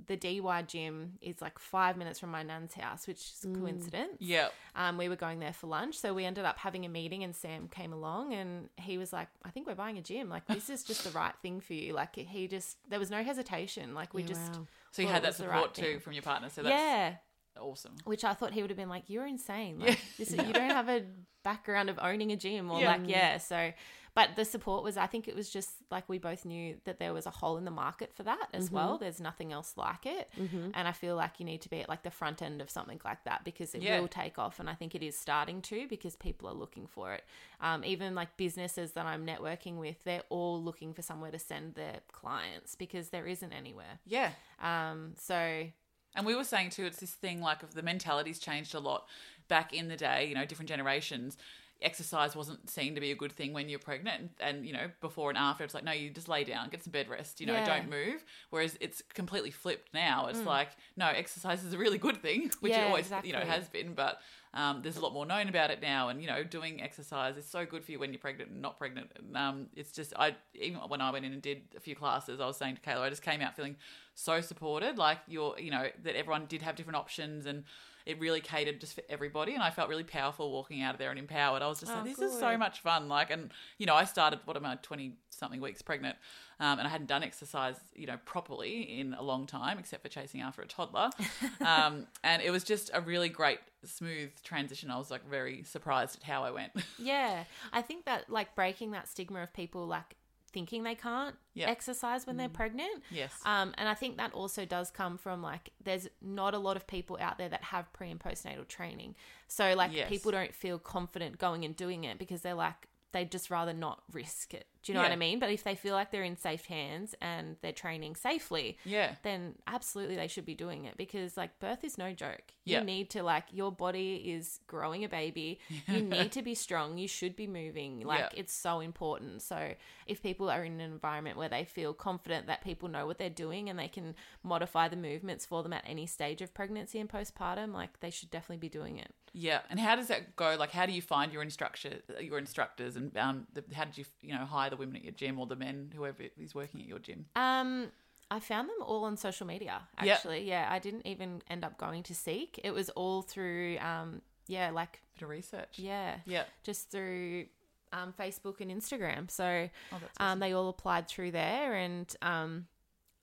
the 0.08 0.16
Dee 0.16 0.40
Why 0.40 0.62
gym 0.62 1.14
is 1.22 1.42
like 1.42 1.60
five 1.60 1.98
minutes 1.98 2.20
from 2.20 2.32
my 2.32 2.44
nan's 2.44 2.74
house, 2.74 3.08
which 3.08 3.20
is 3.20 3.42
a 3.44 3.48
mm. 3.48 3.60
coincidence. 3.60 4.18
Yeah. 4.20 4.50
Um, 4.76 4.98
we 4.98 5.10
were 5.10 5.16
going 5.16 5.40
there 5.40 5.54
for 5.54 5.68
lunch, 5.68 5.98
so 5.98 6.14
we 6.14 6.26
ended 6.26 6.46
up 6.46 6.58
having 6.58 6.86
a 6.86 6.90
meeting, 6.90 7.24
and 7.24 7.36
Sam 7.36 7.68
came 7.68 7.94
along, 7.94 8.34
and 8.34 8.70
he 8.78 8.98
was 8.98 9.14
like, 9.14 9.28
"I 9.44 9.50
think 9.50 9.68
we're 9.68 9.76
buying 9.76 9.98
a 9.98 10.02
gym. 10.02 10.30
Like, 10.30 10.48
this 10.48 10.70
is 10.70 10.84
just 10.84 11.04
the 11.04 11.12
right 11.12 11.36
thing 11.42 11.60
for 11.60 11.74
you." 11.74 11.94
Like, 11.94 12.16
he 12.16 12.48
just 12.48 12.78
there 12.90 13.00
was 13.00 13.12
no 13.12 13.24
hesitation. 13.24 13.94
Like, 13.94 14.14
we 14.14 14.24
Yeah, 14.24 14.28
just 14.30 14.54
wow. 14.54 14.68
So 14.92 15.02
you 15.02 15.08
had 15.08 15.24
that 15.24 15.36
support 15.36 15.56
right 15.56 15.74
too 15.74 15.82
thing. 15.82 16.00
from 16.00 16.14
your 16.14 16.24
partner. 16.24 16.50
So 16.50 16.64
that's 16.64 16.74
yeah, 16.74 17.16
awesome. 17.60 17.96
which 18.06 18.24
I 18.24 18.34
thought 18.34 18.54
he 18.54 18.62
would 18.62 18.70
have 18.72 18.78
been 18.78 18.90
like, 18.90 19.04
"You're 19.10 19.26
insane. 19.28 19.80
Like, 19.80 20.00
this, 20.18 20.32
you 20.48 20.54
don't 20.54 20.70
have 20.70 20.90
a 20.90 21.04
background 21.44 21.90
of 21.90 21.98
owning 22.02 22.32
a 22.32 22.36
gym, 22.38 22.72
or 22.72 22.80
Yeah. 22.80 22.88
like, 22.88 23.02
yeah." 23.08 23.38
So, 23.38 23.72
but 24.14 24.36
the 24.36 24.44
support 24.44 24.84
was, 24.84 24.98
I 24.98 25.08
think 25.08 25.30
it 25.30 25.36
was 25.36 25.50
just 25.50 25.70
like 25.90 26.10
we 26.10 26.18
both 26.18 26.44
knew 26.44 26.76
that 26.84 27.00
there 27.00 27.14
was 27.14 27.26
a 27.26 27.30
hole 27.30 27.58
in 27.58 27.64
the 27.64 27.72
market 27.72 28.14
for 28.14 28.24
that 28.24 28.48
as 28.54 28.70
well. 28.70 28.98
There's 28.98 29.22
nothing 29.22 29.54
else 29.54 29.74
like 29.78 30.06
it, 30.06 30.30
and 30.74 30.88
I 30.88 30.92
feel 30.92 31.16
like 31.16 31.40
you 31.40 31.46
need 31.46 31.62
to 31.62 31.70
be 31.70 31.80
at 31.82 31.88
like 31.88 32.04
the 32.04 32.12
front 32.12 32.42
end 32.42 32.62
of 32.62 32.70
something 32.70 33.00
like 33.06 33.24
that 33.24 33.44
because 33.46 33.74
it 33.74 33.82
Yeah. 33.82 34.00
will 34.02 34.10
take 34.10 34.38
off, 34.38 34.60
and 34.60 34.70
I 34.70 34.74
think 34.74 34.96
it 34.96 35.02
is 35.04 35.18
starting 35.18 35.62
to 35.64 35.88
because 35.88 36.16
people 36.18 36.50
are 36.50 36.54
looking 36.54 36.88
for 36.88 37.14
it. 37.14 37.24
Um, 37.62 37.86
even 37.86 38.14
like 38.16 38.36
businesses 38.36 38.92
that 38.94 39.06
I'm 39.06 39.26
networking 39.26 39.78
with, 39.78 40.04
they're 40.04 40.24
all 40.30 40.62
looking 40.62 40.94
for 40.94 41.02
somewhere 41.02 41.32
to 41.32 41.40
send 41.40 41.76
their 41.76 42.00
clients 42.12 42.76
because 42.76 43.10
there 43.10 43.28
isn't 43.28 43.54
anywhere. 43.54 44.00
Yeah. 44.06 44.32
Um, 44.60 45.14
so 45.18 45.68
And 46.16 46.26
we 46.26 46.36
were 46.36 46.44
saying 46.44 46.72
too, 46.72 46.86
it's 46.86 47.00
this 47.00 47.12
thing 47.12 47.42
like 47.42 47.64
of 47.64 47.74
the 47.74 47.82
mentality's 47.82 48.40
changed 48.40 48.76
a 48.76 48.80
lot 48.80 49.08
back 49.48 49.74
in 49.74 49.88
the 49.88 49.96
day, 49.98 50.26
you 50.28 50.36
know, 50.36 50.46
different 50.46 50.70
generations. 50.70 51.38
Exercise 51.82 52.36
wasn't 52.36 52.70
seen 52.70 52.94
to 52.94 53.02
be 53.02 53.10
a 53.10 53.16
good 53.16 53.32
thing 53.32 53.54
when 53.54 53.68
you're 53.68 53.80
pregnant, 53.80 54.30
and, 54.40 54.58
and 54.58 54.66
you 54.68 54.72
know, 54.72 54.92
before 55.02 55.30
and 55.30 55.38
after, 55.38 55.64
it's 55.64 55.74
like, 55.74 55.84
no, 55.84 55.92
you 55.92 56.12
just 56.12 56.30
lay 56.30 56.44
down, 56.44 56.70
get 56.70 56.84
some 56.84 56.92
bed 56.92 57.10
rest, 57.10 57.42
you 57.42 57.48
know, 57.48 57.54
Yeah. 57.56 57.66
don't 57.66 57.90
move. 57.90 58.24
Whereas 58.52 58.78
it's 58.80 59.02
completely 59.16 59.50
flipped 59.50 59.92
now. 59.92 60.28
It's 60.28 60.46
like, 60.46 60.70
no, 60.96 61.08
exercise 61.08 61.64
is 61.64 61.74
a 61.74 61.80
really 61.80 61.98
good 61.98 62.22
thing, 62.22 62.52
which 62.60 62.74
it 62.74 62.78
Yeah, 62.78 62.86
always, 62.86 63.12
you 63.24 63.34
know, 63.34 63.40
has 63.40 63.68
been. 63.68 63.96
But 63.96 64.20
um, 64.54 64.82
there's 64.84 64.98
a 64.98 65.02
lot 65.02 65.12
more 65.14 65.26
known 65.26 65.50
about 65.50 65.72
it 65.72 65.82
now, 65.82 66.10
and 66.10 66.22
you 66.22 66.28
know, 66.28 66.44
doing 66.44 66.84
exercise 66.84 67.36
is 67.36 67.46
so 67.48 67.66
good 67.66 67.84
for 67.84 67.92
you 67.94 67.98
when 68.00 68.12
you're 68.14 68.20
pregnant 68.20 68.52
and 68.52 68.62
not 68.62 68.78
pregnant. 68.78 69.10
And, 69.16 69.36
um, 69.36 69.66
it's 69.76 69.92
just 69.92 70.14
I 70.16 70.36
even 70.54 70.82
when 70.82 71.02
I 71.02 71.10
went 71.10 71.26
in 71.26 71.34
and 71.34 71.42
did 71.42 71.64
a 71.76 71.80
few 71.80 71.96
classes, 71.96 72.40
I 72.40 72.46
was 72.46 72.58
saying 72.58 72.76
to 72.76 72.82
Kayla, 72.82 73.00
I 73.02 73.10
just 73.10 73.24
came 73.24 73.42
out 73.42 73.56
feeling 73.56 73.76
so 74.22 74.42
supported, 74.42 74.98
like 74.98 75.20
you're, 75.28 75.58
you 75.60 75.72
know, 75.72 75.88
that 76.04 76.16
everyone 76.16 76.46
did 76.48 76.62
have 76.62 76.76
different 76.76 76.98
options 76.98 77.46
and. 77.46 77.64
It 78.04 78.20
really 78.20 78.42
catered 78.42 78.80
just 78.82 78.96
for 78.96 79.04
everybody, 79.10 79.54
and 79.54 79.62
I 79.62 79.70
felt 79.70 79.88
really 79.88 80.04
powerful 80.04 80.52
walking 80.52 80.82
out 80.82 80.96
of 80.96 81.00
there 81.00 81.12
and 81.12 81.20
empowered. 81.20 81.62
I 81.62 81.68
was 81.68 81.82
just 81.82 81.92
Oh, 81.92 81.98
like, 81.98 82.06
"This 82.06 82.18
is 82.18 82.34
so 82.34 82.58
much 82.58 82.80
fun!" 82.80 83.08
Like, 83.08 83.30
and 83.30 83.52
you 83.78 83.86
know, 83.86 83.94
I 83.94 84.06
started 84.06 84.40
what 84.46 84.58
am 84.58 84.66
I, 84.66 84.74
twenty 84.82 85.18
something 85.30 85.62
weeks 85.62 85.84
pregnant, 85.84 86.16
um, 86.60 86.80
and 86.80 86.88
I 86.88 86.90
hadn't 86.90 87.06
done 87.06 87.22
exercise, 87.22 87.76
you 87.94 88.08
know, 88.08 88.18
properly 88.26 89.00
in 89.00 89.14
a 89.14 89.22
long 89.22 89.46
time, 89.46 89.78
except 89.78 90.02
for 90.02 90.10
chasing 90.10 90.42
after 90.42 90.64
a 90.64 90.68
toddler. 90.68 91.12
um, 91.62 92.08
and 92.24 92.42
it 92.42 92.50
was 92.50 92.64
just 92.64 92.90
a 92.92 93.02
really 93.02 93.30
great, 93.30 93.60
smooth 93.86 94.32
transition. 94.44 94.90
I 94.90 94.98
was 94.98 95.12
like 95.12 95.30
very 95.30 95.62
surprised 95.62 96.16
at 96.18 96.24
how 96.24 96.44
I 96.44 96.50
went. 96.50 96.72
Yeah, 96.98 97.44
I 97.72 97.84
think 97.84 98.06
that 98.06 98.32
like 98.32 98.56
breaking 98.56 98.92
that 98.94 99.10
stigma 99.10 99.44
of 99.44 99.54
people 99.54 99.86
like 99.86 100.16
thinking 100.54 100.84
they 100.84 100.96
can't 100.96 101.36
Yeah. 101.54 101.70
exercise 101.70 102.26
when 102.28 102.38
they're 102.38 102.50
pregnant. 102.50 103.04
yes. 103.10 103.34
Um, 103.46 103.74
and 103.78 103.88
I 103.90 103.94
think 103.94 104.18
that 104.18 104.34
also 104.34 104.66
does 104.66 104.90
come 104.92 105.18
from 105.18 105.42
like 105.42 105.72
there's 105.84 106.08
not 106.22 106.54
a 106.54 106.58
lot 106.60 106.76
of 106.78 106.88
people 106.88 107.18
out 107.20 107.38
there 107.38 107.50
that 107.50 107.64
have 107.66 107.92
pre 107.94 108.10
and 108.12 108.20
postnatal 108.20 108.68
training. 108.68 109.16
So 109.48 109.74
like 109.76 109.92
Yes. 109.94 110.10
people 110.10 110.32
don't 110.32 110.54
feel 110.56 110.80
confident 110.80 111.38
going 111.38 111.66
and 111.66 111.76
doing 111.76 112.04
it 112.04 112.18
because 112.20 112.42
they're 112.42 112.54
like 112.54 112.88
they'd 113.14 113.30
just 113.32 113.50
rather 113.50 113.74
not 113.74 114.04
risk 114.12 114.54
it. 114.54 114.68
Do 114.84 114.92
you 114.92 114.98
know 114.98 115.04
what 115.04 115.12
I 115.12 115.16
mean? 115.16 115.40
But 115.40 115.52
if 115.52 115.64
they 115.64 115.76
feel 115.76 115.94
like 115.94 116.12
they're 116.12 116.24
in 116.24 116.38
safe 116.38 116.66
hands 116.66 117.14
and 117.22 117.56
they're 117.62 117.72
training 117.72 118.16
safely, 118.16 118.78
yeah. 118.84 119.16
then 119.24 119.56
absolutely 119.68 120.16
they 120.16 120.28
should 120.28 120.46
be 120.46 120.56
doing 120.56 120.86
it 120.86 120.98
because 120.98 121.38
like 121.38 121.60
birth 121.60 121.84
is 121.84 121.98
no 121.98 122.14
joke. 122.14 122.42
Yeah. 122.64 122.80
You 122.80 122.86
need 122.86 123.10
to 123.12 123.24
like 123.24 123.46
your 123.52 123.72
body 123.72 124.16
is 124.16 124.60
growing 124.68 125.04
a 125.04 125.10
baby. 125.10 125.60
You 125.88 126.02
need 126.02 126.32
to 126.34 126.42
be 126.42 126.56
strong. 126.56 126.98
You 126.98 127.08
should 127.08 127.36
be 127.36 127.48
moving. 127.48 128.02
Like 128.02 128.20
Yeah. 128.20 128.30
it's 128.40 128.54
so 128.54 128.80
important. 128.80 129.42
So 129.42 129.74
if 130.08 130.22
people 130.24 130.50
are 130.50 130.64
in 130.64 130.74
an 130.74 130.92
environment 130.92 131.38
where 131.38 131.50
they 131.50 131.64
feel 131.64 131.94
confident 131.94 132.48
that 132.48 132.64
people 132.64 132.90
know 132.90 133.06
what 133.06 133.18
they're 133.18 133.30
doing 133.30 133.70
and 133.70 133.78
they 133.78 133.88
can 133.88 134.16
modify 134.44 134.88
the 134.88 134.96
movements 134.96 135.46
for 135.46 135.64
them 135.64 135.74
at 135.74 135.84
any 135.88 136.06
stage 136.06 136.42
of 136.42 136.54
pregnancy 136.54 137.00
and 137.00 137.10
postpartum, 137.10 137.74
like 137.74 138.00
they 138.00 138.10
should 138.10 138.32
definitely 138.32 138.58
be 138.58 138.70
doing 138.70 138.98
it. 138.98 139.14
Yeah, 139.34 139.60
and 139.70 139.80
how 139.80 139.96
does 139.96 140.08
that 140.08 140.36
go? 140.36 140.58
Like, 140.60 140.72
how 140.72 140.86
do 140.86 140.92
you 140.92 141.02
find 141.02 141.32
your 141.32 141.42
instructor, 141.42 142.00
your 142.20 142.38
instructors, 142.38 142.98
and 142.98 143.16
um, 143.18 143.48
the, 143.54 143.64
how 143.74 143.86
did 143.86 143.98
you, 143.98 144.04
you 144.22 144.34
know, 144.34 144.44
hire 144.46 144.70
the 144.72 144.78
women 144.78 144.96
at 144.96 145.04
your 145.04 145.14
gym 145.14 145.38
or 145.40 145.46
the 145.46 145.56
men, 145.56 145.92
whoever 145.96 146.24
is 146.38 146.56
working 146.56 146.82
at 146.82 146.88
your 146.88 146.98
gym? 147.00 147.28
Um, 147.36 147.92
I 148.32 148.40
found 148.40 148.70
them 148.70 148.78
all 148.82 149.04
on 149.04 149.18
social 149.18 149.46
media. 149.46 149.82
Actually, 149.98 150.48
yeah, 150.48 150.68
I 150.72 150.80
didn't 150.80 151.06
even 151.06 151.42
end 151.50 151.64
up 151.64 151.78
going 151.78 152.02
to 152.04 152.16
seek. 152.16 152.60
It 152.64 152.72
was 152.72 152.90
all 152.92 153.22
through, 153.22 153.78
um, 153.80 154.22
yeah, 154.48 154.72
like 154.72 155.02
Bit 155.16 155.24
of 155.24 155.30
research. 155.30 155.78
yeah, 155.78 156.16
Yeah. 156.26 156.44
just 156.64 156.90
through 156.90 157.46
um, 157.94 158.14
Facebook 158.18 158.62
and 158.62 158.72
Instagram. 158.72 159.30
So 159.30 159.68
Oh, 159.92 159.98
that's 160.02 160.14
um, 160.20 160.40
they 160.40 160.54
all 160.54 160.70
applied 160.70 161.08
through 161.10 161.32
there, 161.32 161.76
and 161.76 162.12
um, 162.22 162.68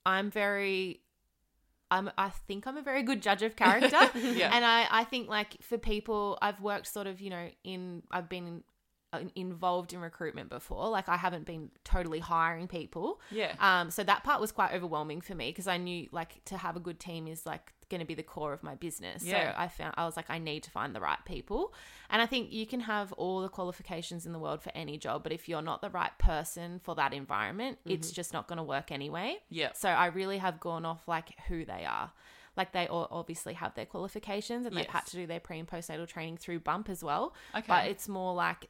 I'm 0.04 0.30
very. 0.30 1.00
I'm, 1.90 2.10
I 2.18 2.28
think 2.28 2.66
I'm 2.66 2.76
a 2.76 2.82
very 2.82 3.02
good 3.02 3.22
judge 3.22 3.42
of 3.42 3.56
character. 3.56 3.98
Yeah. 4.14 4.50
And 4.54 4.62
I, 4.62 4.86
I 4.90 5.04
think, 5.04 5.26
like, 5.30 5.56
for 5.62 5.78
people, 5.78 6.36
I've 6.42 6.60
worked 6.60 6.86
sort 6.86 7.06
of, 7.06 7.18
you 7.22 7.30
know, 7.30 7.48
in, 7.64 8.02
I've 8.10 8.28
been 8.28 8.62
involved 9.34 9.92
in 9.92 10.00
recruitment 10.00 10.50
before. 10.50 10.88
Like, 10.88 11.08
I 11.08 11.16
haven't 11.16 11.46
been 11.46 11.70
totally 11.84 12.18
hiring 12.18 12.68
people. 12.68 13.20
yeah. 13.30 13.54
Um, 13.60 13.90
so 13.90 14.02
that 14.04 14.24
part 14.24 14.40
was 14.40 14.52
quite 14.52 14.72
overwhelming 14.72 15.20
for 15.20 15.34
me 15.34 15.50
because 15.50 15.66
I 15.66 15.76
knew 15.78 16.08
like 16.12 16.44
to 16.46 16.56
have 16.56 16.76
a 16.76 16.80
good 16.80 17.00
team 17.00 17.26
is 17.26 17.46
like 17.46 17.72
going 17.88 18.00
to 18.00 18.06
be 18.06 18.14
the 18.14 18.22
core 18.22 18.52
of 18.52 18.62
my 18.62 18.74
business. 18.74 19.24
Yeah. 19.24 19.52
So 19.54 19.58
I 19.58 19.68
found 19.68 19.94
I 19.96 20.04
was 20.04 20.16
like 20.16 20.28
I 20.28 20.38
need 20.38 20.62
to 20.64 20.70
find 20.70 20.94
the 20.94 21.00
right 21.00 21.18
people, 21.24 21.72
and 22.10 22.20
I 22.20 22.26
think 22.26 22.52
you 22.52 22.66
can 22.66 22.80
have 22.80 23.12
all 23.14 23.40
the 23.40 23.48
qualifications 23.48 24.26
in 24.26 24.32
the 24.32 24.38
world 24.38 24.62
for 24.62 24.70
any 24.74 24.98
job, 24.98 25.22
but 25.22 25.32
if 25.32 25.48
you're 25.48 25.62
not 25.62 25.80
the 25.80 25.90
right 25.90 26.16
person 26.18 26.80
for 26.82 26.94
that 26.96 27.14
environment, 27.14 27.78
it's 27.86 28.10
just 28.10 28.32
not 28.32 28.46
going 28.46 28.58
to 28.58 28.62
work 28.62 28.92
anyway. 28.92 29.38
Yeah. 29.48 29.70
So 29.74 29.88
I 29.88 30.06
really 30.06 30.38
have 30.38 30.60
gone 30.60 30.84
off 30.84 31.08
like 31.08 31.30
who 31.48 31.64
they 31.64 31.84
are. 31.86 32.12
Like 32.56 32.72
they 32.72 32.88
all 32.88 33.06
obviously 33.10 33.54
have 33.54 33.74
their 33.74 33.86
qualifications 33.86 34.66
and 34.66 34.76
they've 34.76 34.84
had 34.86 35.06
to 35.06 35.16
do 35.16 35.26
their 35.26 35.38
pre 35.40 35.60
and 35.60 35.68
postnatal 35.68 36.08
training 36.08 36.38
through 36.38 36.58
Bump 36.60 36.88
as 36.88 37.04
well. 37.04 37.34
Okay. 37.54 37.64
But 37.68 37.86
it's 37.86 38.08
more 38.08 38.34
like 38.34 38.68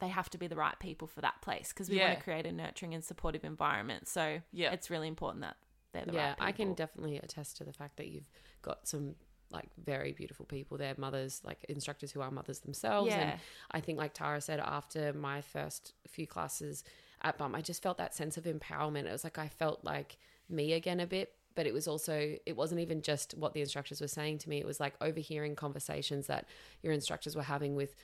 they 0.00 0.08
have 0.08 0.30
to 0.30 0.38
be 0.38 0.46
the 0.46 0.56
right 0.56 0.78
people 0.78 1.06
for 1.06 1.20
that 1.20 1.40
place 1.42 1.68
because 1.68 1.88
we 1.90 1.98
want 1.98 2.18
to 2.18 2.22
create 2.22 2.46
a 2.46 2.52
nurturing 2.52 2.94
and 2.94 3.04
supportive 3.04 3.44
environment. 3.44 4.08
So 4.08 4.40
Yeah. 4.52 4.72
it's 4.72 4.90
really 4.90 5.08
important 5.08 5.42
that 5.42 5.56
they're 5.92 6.04
the 6.06 6.12
yeah, 6.12 6.28
right 6.28 6.36
people. 6.36 6.46
I 6.46 6.52
can 6.52 6.74
definitely 6.74 7.18
attest 7.18 7.56
to 7.58 7.64
the 7.64 7.72
fact 7.72 7.96
that 7.98 8.08
you've 8.08 8.30
got 8.62 8.88
some 8.88 9.14
like 9.52 9.68
very 9.84 10.12
beautiful 10.12 10.46
people 10.46 10.78
there, 10.78 10.94
mothers, 10.96 11.42
like 11.44 11.64
instructors 11.68 12.12
who 12.12 12.20
are 12.20 12.30
mothers 12.30 12.60
themselves. 12.60 13.10
Yeah. 13.10 13.20
And 13.32 13.40
I 13.72 13.80
think, 13.80 13.98
like 13.98 14.14
Tara 14.14 14.40
said, 14.40 14.60
after 14.60 15.12
my 15.12 15.40
first 15.40 15.92
few 16.06 16.26
classes 16.26 16.84
at 17.22 17.36
Bump, 17.36 17.56
I 17.56 17.60
just 17.60 17.82
felt 17.82 17.98
that 17.98 18.14
sense 18.14 18.36
of 18.36 18.44
empowerment. 18.44 19.06
It 19.06 19.12
was 19.12 19.24
like 19.24 19.38
I 19.38 19.48
felt 19.48 19.84
like 19.84 20.18
me 20.48 20.72
again 20.74 21.00
a 21.00 21.06
bit. 21.06 21.32
But 21.56 21.66
it 21.66 21.74
was 21.74 21.88
also, 21.88 22.36
it 22.46 22.56
wasn't 22.56 22.80
even 22.80 23.02
just 23.02 23.36
what 23.36 23.54
the 23.54 23.60
instructors 23.60 24.00
were 24.00 24.06
saying 24.06 24.38
to 24.38 24.48
me. 24.48 24.60
It 24.60 24.66
was 24.66 24.78
like 24.78 24.94
overhearing 25.00 25.56
conversations 25.56 26.28
that 26.28 26.46
your 26.80 26.92
instructors 26.92 27.34
were 27.34 27.42
having 27.42 27.74
with 27.74 27.96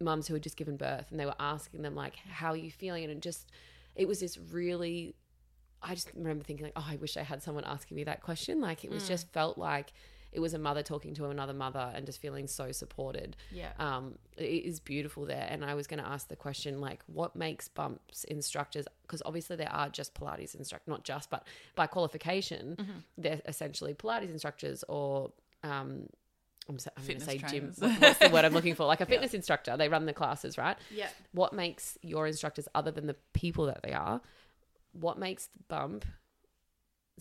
mums 0.00 0.26
who 0.26 0.34
had 0.34 0.42
just 0.42 0.56
given 0.56 0.76
birth 0.76 1.06
and 1.10 1.20
they 1.20 1.26
were 1.26 1.34
asking 1.38 1.82
them, 1.82 1.94
like, 1.94 2.16
how 2.16 2.50
are 2.50 2.56
you 2.56 2.70
feeling? 2.70 3.10
And 3.10 3.22
just, 3.22 3.50
it 3.94 4.08
was 4.08 4.20
this 4.20 4.38
really 4.38 5.14
I 5.82 5.94
just 5.94 6.10
remember 6.14 6.44
thinking 6.44 6.66
like, 6.66 6.74
oh, 6.76 6.86
I 6.86 6.96
wish 6.96 7.16
I 7.16 7.22
had 7.22 7.42
someone 7.42 7.64
asking 7.64 7.96
me 7.96 8.04
that 8.04 8.22
question. 8.22 8.60
Like 8.60 8.84
it 8.84 8.90
was 8.90 9.08
just 9.08 9.32
felt 9.32 9.56
like 9.56 9.92
it 10.32 10.38
was 10.38 10.54
a 10.54 10.58
mother 10.58 10.82
talking 10.82 11.14
to 11.14 11.26
another 11.26 11.54
mother 11.54 11.90
and 11.94 12.06
just 12.06 12.20
feeling 12.20 12.46
so 12.46 12.70
supported. 12.70 13.36
Yeah. 13.50 13.72
Um, 13.78 14.16
it 14.36 14.64
is 14.64 14.78
beautiful 14.78 15.24
there. 15.24 15.46
And 15.50 15.64
I 15.64 15.74
was 15.74 15.86
going 15.86 16.02
to 16.02 16.06
ask 16.06 16.28
the 16.28 16.36
question 16.36 16.80
like, 16.80 17.00
what 17.06 17.34
makes 17.34 17.66
bumps 17.68 18.24
instructors? 18.24 18.86
Because 19.02 19.22
obviously 19.24 19.56
there 19.56 19.72
are 19.72 19.88
just 19.88 20.14
Pilates 20.14 20.54
instructors, 20.54 20.86
not 20.86 21.02
just, 21.02 21.30
but 21.30 21.46
by 21.74 21.86
qualification, 21.86 22.76
they're 23.18 23.40
essentially 23.46 23.94
Pilates 23.94 24.30
instructors 24.30 24.84
or. 24.88 25.32
Um, 25.62 26.06
I'm, 26.70 26.78
so- 26.78 26.90
I'm 26.96 27.04
going 27.06 27.18
to 27.18 27.24
say 27.24 27.36
gym. 27.38 27.48
trainers. 27.48 27.78
what- 27.78 28.00
What's 28.00 28.18
the 28.20 28.30
word 28.30 28.44
I'm 28.46 28.54
looking 28.54 28.74
for? 28.74 28.86
Like 28.86 29.00
a 29.02 29.06
fitness 29.12 29.34
instructor. 29.34 29.76
They 29.76 29.88
run 29.88 30.06
the 30.06 30.12
classes, 30.14 30.56
right? 30.56 30.76
Yeah. 30.90 31.08
what 31.32 31.52
makes 31.52 31.98
your 32.02 32.26
instructors 32.26 32.66
other 32.74 32.90
than 32.90 33.06
the 33.06 33.16
people 33.34 33.66
that 33.66 33.82
they 33.82 33.92
are 33.92 34.20
what 34.92 35.18
makes 35.18 35.46
the 35.48 35.62
bump 35.68 36.04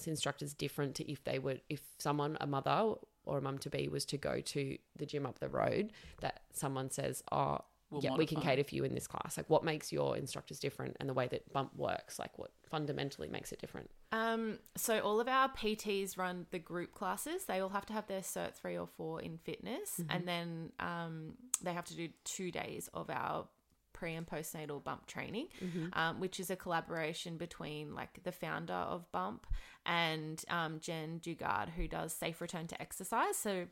instructors 0.08 0.54
different 0.54 0.96
to 0.96 1.12
if 1.12 1.24
they 1.26 1.40
were 1.40 1.58
if 1.68 1.82
someone 1.98 2.38
a 2.40 2.48
mother 2.48 2.94
or 3.26 3.38
a 3.38 3.42
mum 3.42 3.58
to 3.58 3.70
be 3.70 3.90
was 3.90 4.06
to 4.06 4.18
go 4.18 4.40
to 4.40 4.78
the 4.96 5.06
gym 5.06 5.26
up 5.26 5.40
the 5.40 5.50
road 5.50 5.92
that 6.22 6.40
someone 6.54 6.90
says 6.90 7.22
oh 7.34 7.60
We'll 7.92 8.04
yeah 8.04 8.16
we 8.16 8.26
can 8.28 8.40
cater 8.40 8.64
for 8.64 8.76
you 8.76 8.84
in 8.84 8.94
this 8.94 9.08
class 9.08 9.36
like 9.36 9.50
what 9.50 9.64
makes 9.64 9.92
your 9.92 10.16
instructors 10.16 10.60
different 10.60 10.98
and 11.00 11.10
the 11.10 11.14
way 11.14 11.28
that 11.28 11.52
bump 11.52 11.76
works 11.76 12.20
like 12.20 12.38
what 12.38 12.52
fundamentally 12.70 13.28
makes 13.30 13.52
it 13.52 13.60
different 13.60 13.90
Um, 14.12 14.60
so 14.76 15.00
all 15.00 15.20
of 15.20 15.28
our 15.28 15.50
PTs 15.50 16.18
run 16.18 16.46
the 16.52 16.60
group 16.60 16.94
classes. 16.94 17.46
They 17.46 17.60
all 17.60 17.70
have 17.70 17.86
to 17.88 17.94
have 17.94 18.08
their 18.08 18.22
cert 18.22 18.54
three 18.54 18.78
or 18.78 18.88
four 18.88 19.22
in 19.22 19.38
fitness, 19.38 20.02
and 20.10 20.28
then 20.28 20.72
um, 20.80 21.34
they 21.64 21.74
have 21.74 21.86
to 21.86 21.96
do 21.96 22.10
two 22.24 22.52
days 22.52 22.90
of 22.94 23.10
our 23.10 23.48
pre 23.94 24.14
and 24.16 24.26
postnatal 24.28 24.84
bump 24.84 25.06
training, 25.08 25.48
um, 25.94 26.20
which 26.20 26.40
is 26.40 26.50
a 26.50 26.56
collaboration 26.56 27.38
between 27.38 27.94
like 27.96 28.24
the 28.24 28.32
founder 28.32 28.74
of 28.74 29.12
Bump 29.12 29.46
and 29.86 30.44
um, 30.50 30.80
Jen 30.80 31.20
Dugard, 31.20 31.70
who 31.70 31.88
does 31.88 32.14
Safe 32.14 32.40
Return 32.42 32.68
to 32.68 32.82
Exercise. 32.82 33.36
So. 33.38 33.66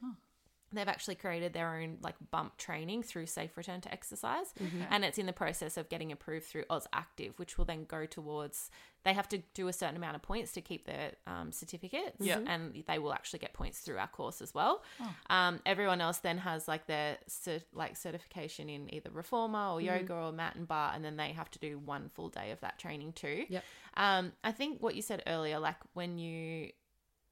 They've 0.73 0.88
actually 0.88 1.15
created 1.15 1.53
their 1.53 1.75
own 1.75 1.97
like 2.01 2.15
bump 2.30 2.58
training 2.58 3.03
through 3.03 3.27
Safe 3.27 3.56
Return 3.56 3.80
to 3.82 3.91
Exercise, 3.91 4.53
and 4.91 5.06
it's 5.06 5.17
in 5.17 5.25
the 5.25 5.34
process 5.34 5.77
of 5.77 5.88
getting 5.89 6.12
approved 6.12 6.45
through 6.45 6.63
AusActive, 6.65 7.32
which 7.38 7.58
will 7.58 7.65
then 7.65 7.86
go 7.86 8.06
towards. 8.06 8.69
They 9.03 9.13
have 9.13 9.30
to 9.30 9.38
do 9.53 9.69
a 9.69 9.73
certain 9.73 9.95
amount 9.95 10.17
of 10.17 10.21
points 10.21 10.51
to 10.53 10.62
keep 10.62 10.86
their 10.86 11.13
um, 11.25 11.53
certificates, 11.53 12.17
Yeah. 12.19 12.39
and 12.45 12.84
they 12.88 12.99
will 12.99 13.13
actually 13.13 13.39
get 13.39 13.53
points 13.53 13.80
through 13.80 13.97
our 13.99 14.08
course 14.08 14.41
as 14.41 14.53
well. 14.53 14.84
Um, 15.30 15.62
everyone 15.65 16.01
else 16.01 16.17
then 16.17 16.39
has 16.39 16.67
like 16.67 16.88
their 16.88 17.17
cert, 17.30 17.62
like 17.73 17.95
certification 17.95 18.69
in 18.69 18.93
either 18.93 19.10
reformer 19.10 19.69
or 19.69 19.80
yoga 19.80 20.13
or 20.13 20.34
mat 20.34 20.56
and 20.56 20.67
bar, 20.67 20.91
and 20.93 21.06
then 21.06 21.15
they 21.15 21.30
have 21.32 21.49
to 21.51 21.60
do 21.60 21.80
one 21.80 22.10
full 22.13 22.27
day 22.27 22.51
of 22.51 22.60
that 22.60 22.77
training 22.80 23.13
too. 23.13 23.45
Yep. 23.47 23.63
Um, 23.95 24.34
I 24.43 24.51
think 24.51 24.82
what 24.84 24.95
you 24.95 25.01
said 25.01 25.23
earlier, 25.25 25.60
like 25.60 25.77
when 25.93 26.17
you 26.17 26.71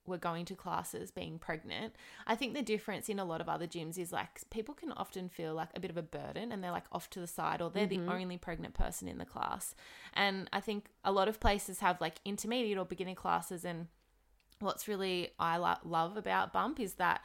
were 0.05 0.17
going 0.17 0.45
to 0.45 0.55
classes 0.55 1.11
being 1.11 1.39
pregnant, 1.39 1.93
I 2.27 2.35
think 2.35 2.53
the 2.53 2.61
difference 2.61 3.09
in 3.09 3.19
a 3.19 3.25
lot 3.25 3.41
of 3.41 3.49
other 3.49 3.67
gyms 3.67 3.97
is 3.97 4.11
like 4.11 4.41
people 4.49 4.73
can 4.73 4.91
often 4.91 5.29
feel 5.29 5.53
like 5.53 5.69
a 5.75 5.79
bit 5.79 5.91
of 5.91 5.97
a 5.97 6.01
burden 6.01 6.51
and 6.51 6.63
they're 6.63 6.71
like 6.71 6.85
off 6.91 7.09
to 7.11 7.19
the 7.19 7.27
side 7.27 7.61
or 7.61 7.69
they're 7.69 7.87
the 7.87 7.97
mm-hmm. 7.97 8.11
only 8.11 8.37
pregnant 8.37 8.73
person 8.73 9.07
in 9.07 9.17
the 9.17 9.25
class. 9.25 9.75
And 10.13 10.49
I 10.53 10.59
think 10.59 10.89
a 11.03 11.11
lot 11.11 11.27
of 11.27 11.39
places 11.39 11.79
have 11.79 12.01
like 12.01 12.15
intermediate 12.25 12.77
or 12.77 12.85
beginning 12.85 13.15
classes. 13.15 13.65
And 13.65 13.87
what's 14.59 14.87
really 14.87 15.31
I 15.39 15.57
lo- 15.57 15.75
love 15.83 16.17
about 16.17 16.53
Bump 16.53 16.79
is 16.79 16.95
that 16.95 17.21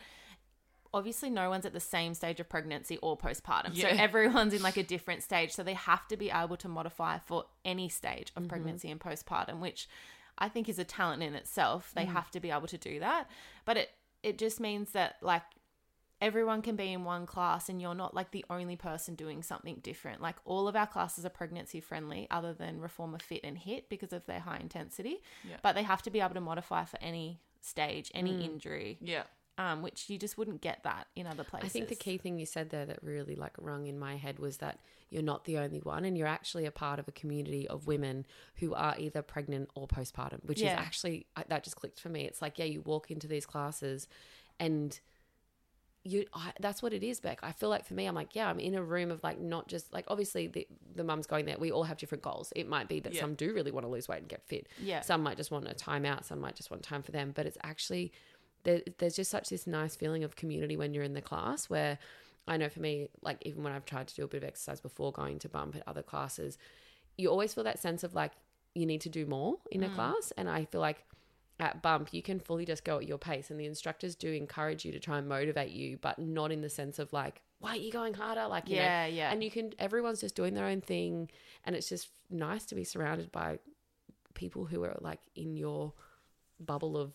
obviously 0.92 1.30
no 1.30 1.50
one's 1.50 1.64
at 1.64 1.72
the 1.72 1.80
same 1.80 2.14
stage 2.14 2.40
of 2.40 2.48
pregnancy 2.48 2.98
or 2.98 3.16
postpartum. 3.16 3.76
So 3.80 3.88
everyone's 3.90 4.54
in 4.54 4.62
like 4.62 4.76
a 4.76 4.82
different 4.82 5.22
stage. 5.22 5.52
So 5.52 5.62
they 5.62 5.74
have 5.74 6.06
to 6.08 6.16
be 6.16 6.30
able 6.30 6.56
to 6.58 6.68
modify 6.68 7.18
for 7.18 7.44
any 7.64 7.88
stage 7.88 8.32
of 8.36 8.42
mm-hmm. 8.42 8.50
pregnancy 8.50 8.90
and 8.90 9.00
postpartum, 9.00 9.60
which 9.60 9.88
I 10.40 10.48
think 10.48 10.68
is 10.68 10.78
a 10.78 10.84
talent 10.84 11.22
in 11.22 11.34
itself. 11.34 11.92
They 11.94 12.04
mm. 12.04 12.12
have 12.12 12.30
to 12.32 12.40
be 12.40 12.50
able 12.50 12.68
to 12.68 12.78
do 12.78 13.00
that. 13.00 13.28
But 13.64 13.76
it 13.76 13.90
it 14.22 14.38
just 14.38 14.60
means 14.60 14.92
that 14.92 15.16
like 15.22 15.42
everyone 16.20 16.60
can 16.60 16.76
be 16.76 16.92
in 16.92 17.04
one 17.04 17.26
class 17.26 17.68
and 17.68 17.80
you're 17.80 17.94
not 17.94 18.14
like 18.14 18.30
the 18.30 18.44
only 18.50 18.76
person 18.76 19.14
doing 19.14 19.42
something 19.42 19.76
different. 19.82 20.20
Like 20.20 20.36
all 20.44 20.68
of 20.68 20.76
our 20.76 20.86
classes 20.86 21.24
are 21.24 21.30
pregnancy 21.30 21.80
friendly 21.80 22.26
other 22.30 22.52
than 22.52 22.80
Reformer 22.80 23.18
Fit 23.18 23.40
and 23.42 23.56
HIIT 23.56 23.84
because 23.88 24.12
of 24.12 24.26
their 24.26 24.40
high 24.40 24.58
intensity. 24.58 25.22
Yeah. 25.48 25.56
But 25.62 25.74
they 25.74 25.82
have 25.82 26.02
to 26.02 26.10
be 26.10 26.20
able 26.20 26.34
to 26.34 26.40
modify 26.40 26.84
for 26.84 26.98
any 27.00 27.40
stage, 27.62 28.10
any 28.14 28.32
mm. 28.32 28.44
injury, 28.44 28.98
Yeah. 29.00 29.22
Um, 29.60 29.82
which 29.82 30.08
you 30.08 30.16
just 30.18 30.38
wouldn't 30.38 30.62
get 30.62 30.82
that 30.84 31.08
in 31.14 31.26
other 31.26 31.44
places. 31.44 31.66
I 31.66 31.68
think 31.70 31.88
the 31.88 31.94
key 31.94 32.16
thing 32.16 32.38
you 32.38 32.46
said 32.46 32.70
there 32.70 32.86
that 32.86 33.02
really 33.02 33.34
like 33.34 33.52
rung 33.58 33.86
in 33.86 33.98
my 33.98 34.16
head 34.16 34.38
was 34.38 34.56
that 34.58 34.78
you're 35.10 35.22
not 35.22 35.44
the 35.44 35.58
only 35.58 35.80
one 35.80 36.06
and 36.06 36.16
you're 36.16 36.26
actually 36.26 36.64
a 36.64 36.70
part 36.70 36.98
of 36.98 37.06
a 37.08 37.12
community 37.12 37.68
of 37.68 37.86
women 37.86 38.24
who 38.56 38.72
are 38.72 38.94
either 38.98 39.20
pregnant 39.20 39.68
or 39.74 39.86
postpartum, 39.86 40.42
which 40.46 40.62
Yeah. 40.62 40.68
is 40.72 40.78
actually 40.78 41.26
that 41.48 41.62
just 41.62 41.76
clicked 41.76 42.00
for 42.00 42.08
me. 42.08 42.24
It's 42.24 42.40
like, 42.40 42.58
yeah, 42.58 42.64
you 42.64 42.80
walk 42.80 43.10
into 43.10 43.26
these 43.28 43.44
classes 43.44 44.08
and 44.58 44.98
you 46.02 46.24
I, 46.32 46.52
that's 46.60 46.82
what 46.82 46.94
it 46.94 47.04
is 47.04 47.20
bec 47.20 47.40
i 47.42 47.52
feel 47.52 47.68
like 47.68 47.84
for 47.84 47.92
me 47.92 48.06
i'm 48.06 48.14
like 48.14 48.34
yeah 48.34 48.48
i'm 48.48 48.58
in 48.58 48.74
a 48.74 48.82
room 48.82 49.10
of 49.10 49.22
like 49.22 49.38
not 49.38 49.68
just 49.68 49.92
like 49.92 50.06
obviously 50.08 50.46
the, 50.46 50.66
the 50.94 51.04
mum's 51.04 51.26
going 51.26 51.44
there 51.44 51.58
we 51.58 51.70
all 51.70 51.82
have 51.84 51.98
different 51.98 52.22
goals 52.24 52.54
it 52.56 52.66
might 52.66 52.88
be 52.88 53.00
that 53.00 53.12
Yeah. 53.12 53.20
some 53.20 53.34
do 53.34 53.52
really 53.52 53.70
want 53.70 53.84
to 53.84 53.90
lose 53.92 54.08
weight 54.08 54.20
and 54.20 54.28
get 54.28 54.42
fit 54.48 54.66
Yeah. 54.82 55.02
some 55.02 55.22
might 55.22 55.36
just 55.36 55.50
want 55.50 55.68
a 55.68 55.74
time 55.74 56.06
out 56.06 56.24
some 56.24 56.40
might 56.40 56.54
just 56.56 56.70
want 56.70 56.82
time 56.82 57.02
for 57.02 57.12
them 57.12 57.32
but 57.34 57.44
it's 57.44 57.58
actually 57.62 58.12
there, 58.64 58.80
there's 58.98 59.16
just 59.16 59.30
such 59.30 59.48
this 59.48 59.66
nice 59.66 59.96
feeling 59.96 60.24
of 60.24 60.36
community 60.36 60.76
when 60.76 60.94
you're 60.94 61.04
in 61.04 61.14
the 61.14 61.20
class 61.20 61.68
where 61.68 61.98
i 62.48 62.56
know 62.56 62.68
for 62.68 62.80
me 62.80 63.08
like 63.22 63.38
even 63.42 63.62
when 63.62 63.72
i've 63.72 63.84
tried 63.84 64.08
to 64.08 64.14
do 64.14 64.24
a 64.24 64.28
bit 64.28 64.42
of 64.42 64.48
exercise 64.48 64.80
before 64.80 65.12
going 65.12 65.38
to 65.38 65.48
bump 65.48 65.76
at 65.76 65.82
other 65.86 66.02
classes 66.02 66.58
you 67.16 67.28
always 67.28 67.54
feel 67.54 67.64
that 67.64 67.78
sense 67.78 68.02
of 68.02 68.14
like 68.14 68.32
you 68.74 68.86
need 68.86 69.00
to 69.00 69.08
do 69.08 69.26
more 69.26 69.56
in 69.72 69.82
a 69.82 69.88
mm. 69.88 69.94
class. 69.94 70.32
And 70.36 70.48
i 70.48 70.64
feel 70.64 70.80
like 70.80 71.04
at 71.58 71.82
bump 71.82 72.08
you 72.12 72.22
can 72.22 72.40
fully 72.40 72.64
just 72.64 72.84
go 72.84 72.98
at 72.98 73.06
your 73.06 73.18
pace 73.18 73.50
and 73.50 73.60
the 73.60 73.66
instructors 73.66 74.14
do 74.14 74.32
encourage 74.32 74.84
you 74.84 74.92
to 74.92 74.98
try 74.98 75.18
and 75.18 75.28
motivate 75.28 75.70
you 75.70 75.98
but 76.00 76.18
not 76.18 76.50
in 76.50 76.62
the 76.62 76.70
sense 76.70 76.98
of 76.98 77.12
like 77.12 77.42
why 77.60 77.72
are 77.72 77.76
you 77.76 77.92
going 77.92 78.14
harder? 78.14 78.46
Like 78.46 78.68
you 78.68 78.76
know, 78.76 78.82
Yeah, 78.82 79.06
yeah. 79.06 79.30
and 79.30 79.44
you 79.44 79.50
can 79.50 79.74
everyone's 79.78 80.20
just 80.20 80.34
doing 80.34 80.54
their 80.54 80.64
own 80.64 80.80
thing 80.80 81.30
and 81.64 81.76
it's 81.76 81.88
just 81.88 82.08
nice 82.30 82.64
to 82.66 82.74
be 82.74 82.84
surrounded 82.84 83.30
by 83.30 83.58
people 84.34 84.64
who 84.64 84.82
are 84.82 84.96
like 85.00 85.20
in 85.36 85.56
your 85.56 85.92
bubble 86.58 86.96
of 86.96 87.12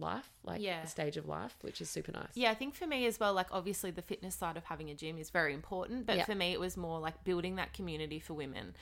life 0.00 0.30
like 0.44 0.60
Yeah. 0.60 0.84
stage 0.84 1.16
of 1.16 1.26
life 1.26 1.56
which 1.62 1.80
is 1.80 1.88
super 1.90 2.12
nice 2.12 2.30
Yeah, 2.34 2.50
I 2.50 2.54
think 2.54 2.74
for 2.74 2.86
me 2.86 3.06
as 3.06 3.18
well, 3.20 3.32
like 3.34 3.48
obviously 3.52 3.90
the 3.90 4.02
fitness 4.02 4.34
side 4.34 4.56
of 4.56 4.64
having 4.64 4.90
a 4.90 4.94
gym 4.94 5.18
is 5.18 5.30
very 5.30 5.52
important, 5.54 6.06
but 6.06 6.16
Yeah. 6.16 6.24
for 6.24 6.34
me 6.34 6.52
it 6.52 6.60
was 6.60 6.76
more 6.76 6.98
like 7.00 7.24
building 7.24 7.56
that 7.56 7.72
community 7.72 8.18
for 8.20 8.34
women, 8.34 8.74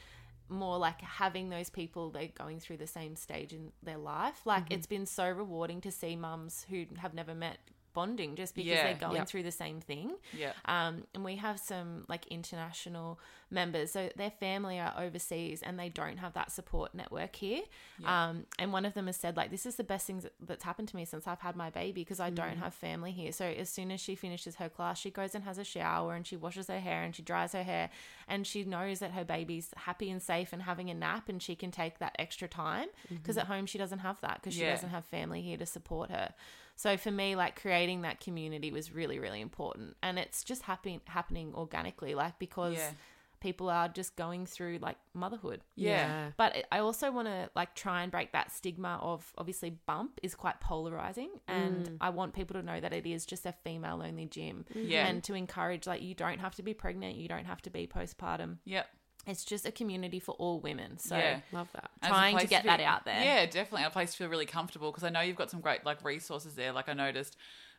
more 0.48 0.78
like 0.78 1.00
having 1.00 1.48
those 1.50 1.70
people 1.70 2.10
they're 2.10 2.28
going 2.28 2.60
through 2.60 2.76
the 2.76 2.86
same 2.86 3.16
stage 3.16 3.52
in 3.52 3.72
their 3.82 3.98
life. 3.98 4.42
Like 4.44 4.64
Mm-hmm. 4.66 4.74
it's 4.74 4.86
been 4.86 5.06
so 5.06 5.28
rewarding 5.30 5.80
to 5.82 5.90
see 5.90 6.14
mums 6.16 6.66
who 6.70 6.86
have 6.98 7.14
never 7.14 7.34
met 7.34 7.58
bonding 8.00 8.36
just 8.36 8.54
because 8.54 8.70
Yeah. 8.72 8.84
they're 8.84 9.02
going 9.08 9.16
Yeah. 9.16 9.24
through 9.30 9.42
the 9.42 9.56
same 9.64 9.80
thing. 9.80 10.08
Yeah. 10.32 10.52
Um, 10.66 10.94
and 11.14 11.24
we 11.24 11.36
have 11.46 11.58
some 11.58 12.04
like 12.08 12.24
international 12.28 13.18
members, 13.50 13.92
so 13.92 14.10
their 14.16 14.30
family 14.30 14.78
are 14.78 14.92
overseas 15.04 15.62
and 15.62 15.78
they 15.78 15.88
don't 15.88 16.18
have 16.18 16.32
that 16.34 16.50
support 16.52 16.94
network 16.94 17.34
here. 17.36 17.62
Um, 18.04 18.46
and 18.58 18.72
one 18.72 18.84
of 18.84 18.94
them 18.94 19.06
has 19.06 19.16
said 19.16 19.36
like, 19.36 19.50
"This 19.50 19.66
is 19.66 19.76
the 19.76 19.84
best 19.84 20.06
thing 20.06 20.22
that's 20.40 20.64
happened 20.64 20.88
to 20.88 20.96
me 20.96 21.04
since 21.04 21.26
I've 21.26 21.40
had 21.48 21.56
my 21.56 21.70
baby 21.70 22.02
because 22.02 22.20
I 22.20 22.30
don't 22.30 22.58
have 22.58 22.74
family 22.74 23.12
here." 23.12 23.32
So 23.32 23.44
as 23.46 23.68
soon 23.70 23.90
as 23.90 24.00
she 24.00 24.14
finishes 24.14 24.56
her 24.56 24.68
class, 24.68 24.98
she 25.00 25.10
goes 25.10 25.34
and 25.34 25.44
has 25.44 25.58
a 25.58 25.64
shower 25.64 26.14
and 26.14 26.26
she 26.26 26.36
washes 26.36 26.66
her 26.68 26.80
hair 26.80 27.02
and 27.02 27.14
she 27.16 27.22
dries 27.22 27.52
her 27.52 27.62
hair, 27.62 27.88
and 28.28 28.46
she 28.46 28.64
knows 28.64 28.98
that 28.98 29.12
her 29.12 29.24
baby's 29.24 29.70
happy 29.88 30.10
and 30.10 30.20
safe 30.22 30.52
and 30.52 30.62
having 30.62 30.90
a 30.90 30.94
nap, 30.94 31.28
and 31.28 31.42
she 31.42 31.54
can 31.56 31.70
take 31.70 31.98
that 31.98 32.14
extra 32.18 32.48
time 32.48 32.88
because 33.08 33.36
at 33.38 33.46
home 33.46 33.64
she 33.66 33.78
doesn't 33.78 34.00
have 34.00 34.20
that 34.20 34.34
because 34.40 34.54
she 34.54 34.62
Yeah. 34.62 34.72
doesn't 34.72 34.90
have 34.90 35.04
family 35.06 35.40
here 35.42 35.56
to 35.56 35.66
support 35.66 36.10
her. 36.10 36.34
So 36.76 36.96
for 36.96 37.10
me, 37.10 37.36
like 37.36 37.60
creating 37.60 38.02
that 38.02 38.20
community 38.20 38.70
was 38.70 38.92
really, 38.92 39.18
really 39.18 39.40
important, 39.40 39.96
and 40.02 40.18
it's 40.18 40.44
just 40.44 40.62
happening 40.62 41.00
happening 41.06 41.54
organically, 41.54 42.14
like 42.14 42.38
because 42.38 42.76
Yeah. 42.76 42.92
people 43.40 43.68
are 43.70 43.88
just 43.88 44.16
going 44.16 44.44
through 44.46 44.78
like 44.82 44.96
motherhood. 45.14 45.62
Yeah. 45.74 46.32
But 46.36 46.66
I 46.70 46.78
also 46.80 47.10
want 47.10 47.28
to 47.28 47.50
like 47.54 47.74
try 47.74 48.02
and 48.02 48.12
break 48.12 48.32
that 48.32 48.50
stigma 48.52 48.98
of 49.00 49.32
obviously 49.38 49.70
bump 49.70 50.20
is 50.22 50.34
quite 50.34 50.60
polarizing, 50.60 51.30
and 51.48 51.86
mm. 51.88 51.96
I 52.00 52.10
want 52.10 52.34
people 52.34 52.54
to 52.54 52.62
know 52.62 52.78
that 52.80 52.92
it 52.92 53.06
is 53.06 53.24
just 53.24 53.46
a 53.46 53.52
female 53.52 54.02
only 54.02 54.26
gym, 54.26 54.66
Yeah. 54.74 55.06
and 55.06 55.24
to 55.24 55.34
encourage 55.34 55.86
like 55.86 56.02
you 56.02 56.14
don't 56.14 56.40
have 56.40 56.54
to 56.56 56.62
be 56.62 56.74
pregnant, 56.74 57.16
you 57.16 57.28
don't 57.28 57.46
have 57.46 57.62
to 57.62 57.70
be 57.70 57.86
postpartum. 57.86 58.58
Yeah. 58.64 58.84
It's 59.26 59.44
just 59.44 59.66
a 59.66 59.72
community 59.72 60.20
for 60.20 60.32
all 60.36 60.60
women. 60.60 60.98
So 60.98 61.16
Yeah. 61.16 61.40
love 61.52 61.68
that 61.72 61.90
trying 62.04 62.38
to 62.38 62.46
get 62.46 62.64
that 62.64 62.78
feel- 62.78 62.88
out 62.88 63.04
there. 63.04 63.22
Yeah, 63.22 63.46
definitely. 63.46 63.84
A 63.84 63.90
place 63.90 64.12
to 64.12 64.16
feel 64.18 64.28
really 64.28 64.46
comfortable 64.46 64.90
because 64.92 65.04
I 65.04 65.10
know 65.10 65.20
you've 65.20 65.36
got 65.36 65.50
some 65.50 65.60
great 65.60 65.84
like 65.84 66.04
resources 66.04 66.54
there. 66.54 66.72
Like 66.72 66.88
I 66.88 66.92
noticed 66.92 67.36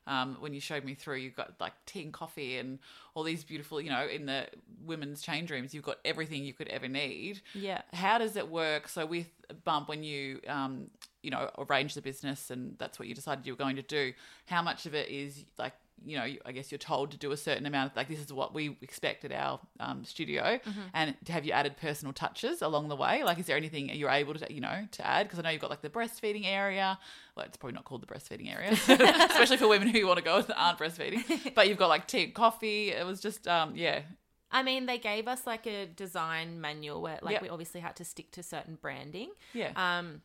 um, 0.08 0.38
when 0.40 0.54
you 0.54 0.62
showed 0.62 0.86
me 0.86 0.94
through, 0.94 1.18
you've 1.18 1.36
got 1.36 1.54
like 1.60 1.74
tea 1.86 2.02
and 2.02 2.14
coffee 2.14 2.58
and 2.58 2.80
all 3.14 3.24
these 3.24 3.44
beautiful, 3.44 3.82
you 3.82 3.90
know, 3.90 4.08
in 4.08 4.26
the 4.26 4.48
women's 4.86 5.22
change 5.22 5.52
rooms, 5.52 5.74
you've 5.74 5.84
got 5.84 5.98
everything 6.06 6.46
you 6.46 6.54
could 6.54 6.70
ever 6.70 6.88
need. 6.88 7.42
Yeah. 7.54 7.82
How 7.92 8.18
does 8.18 8.38
it 8.38 8.48
work? 8.50 8.88
So 8.88 9.06
with 9.06 9.28
Bump, 9.66 9.90
when 9.90 10.04
you 10.04 10.40
um, 10.48 10.90
you 11.24 11.30
know 11.32 11.50
arrange 11.58 11.94
the 11.94 12.02
business 12.02 12.50
and 12.52 12.78
that's 12.78 13.00
what 13.00 13.08
you 13.10 13.16
decided 13.16 13.46
you 13.46 13.52
were 13.54 13.58
going 13.58 13.76
to 13.76 13.82
do, 13.82 14.14
how 14.46 14.62
much 14.62 14.86
of 14.86 14.96
it 14.96 15.10
is 15.10 15.44
like 15.58 15.74
you 16.06 16.16
know, 16.18 16.26
I 16.46 16.52
guess 16.52 16.72
you're 16.72 16.78
told 16.80 17.12
to 17.12 17.18
do 17.18 17.32
a 17.32 17.38
certain 17.38 17.66
amount 17.66 17.92
of 17.92 17.98
like 17.98 18.08
this 18.08 18.20
is 18.20 18.32
what 18.32 18.54
we 18.54 18.78
expect 18.82 19.26
at 19.26 19.32
our 19.32 19.60
um, 19.80 20.04
studio, 20.06 20.60
and 20.94 21.16
to 21.26 21.32
have 21.32 21.46
you 21.46 21.52
added 21.52 21.78
personal 21.78 22.14
touches 22.14 22.62
along 22.62 22.88
the 22.90 22.96
way? 22.96 23.24
Like, 23.24 23.40
is 23.40 23.46
there 23.48 23.58
anything 23.58 23.90
you're 23.90 24.10
able 24.10 24.34
to 24.36 24.54
you 24.54 24.62
know 24.62 24.88
to 24.92 25.06
add? 25.08 25.24
Because 25.28 25.40
I 25.40 25.42
know 25.42 25.50
you've 25.50 25.62
got 25.62 25.70
like 25.70 25.82
the 25.82 25.90
breastfeeding 25.90 26.46
area. 26.46 26.98
Well, 27.36 27.46
it's 27.46 27.58
probably 27.58 27.76
not 27.76 27.86
called 27.86 28.02
the 28.02 28.08
breastfeeding 28.08 28.52
area, 28.54 28.72
especially 29.30 29.58
for 29.58 29.68
women 29.68 29.88
who 29.90 29.98
you 29.98 30.08
want 30.08 30.18
to 30.18 30.24
go 30.24 30.42
that 30.42 30.56
aren't 30.60 30.80
breastfeeding. 30.80 31.54
But 31.56 31.68
you've 31.68 31.78
got 31.78 31.88
like 31.90 32.08
tea 32.08 32.24
and 32.26 32.34
coffee. 32.34 32.90
It 32.92 33.06
was 33.06 33.20
just 33.22 33.48
um 33.48 33.76
yeah 33.76 34.02
I 34.50 34.64
mean, 34.64 34.86
they 34.86 34.98
gave 34.98 35.28
us 35.28 35.46
like 35.46 35.68
a 35.68 35.88
design 35.88 36.62
manual 36.62 37.02
where 37.02 37.20
like 37.22 37.34
Yep. 37.34 37.42
we 37.42 37.50
obviously 37.50 37.82
had 37.82 37.98
to 37.98 38.06
stick 38.06 38.32
to 38.32 38.44
certain 38.44 38.76
branding. 38.82 39.32
yeah 39.54 39.72
Um, 39.76 40.22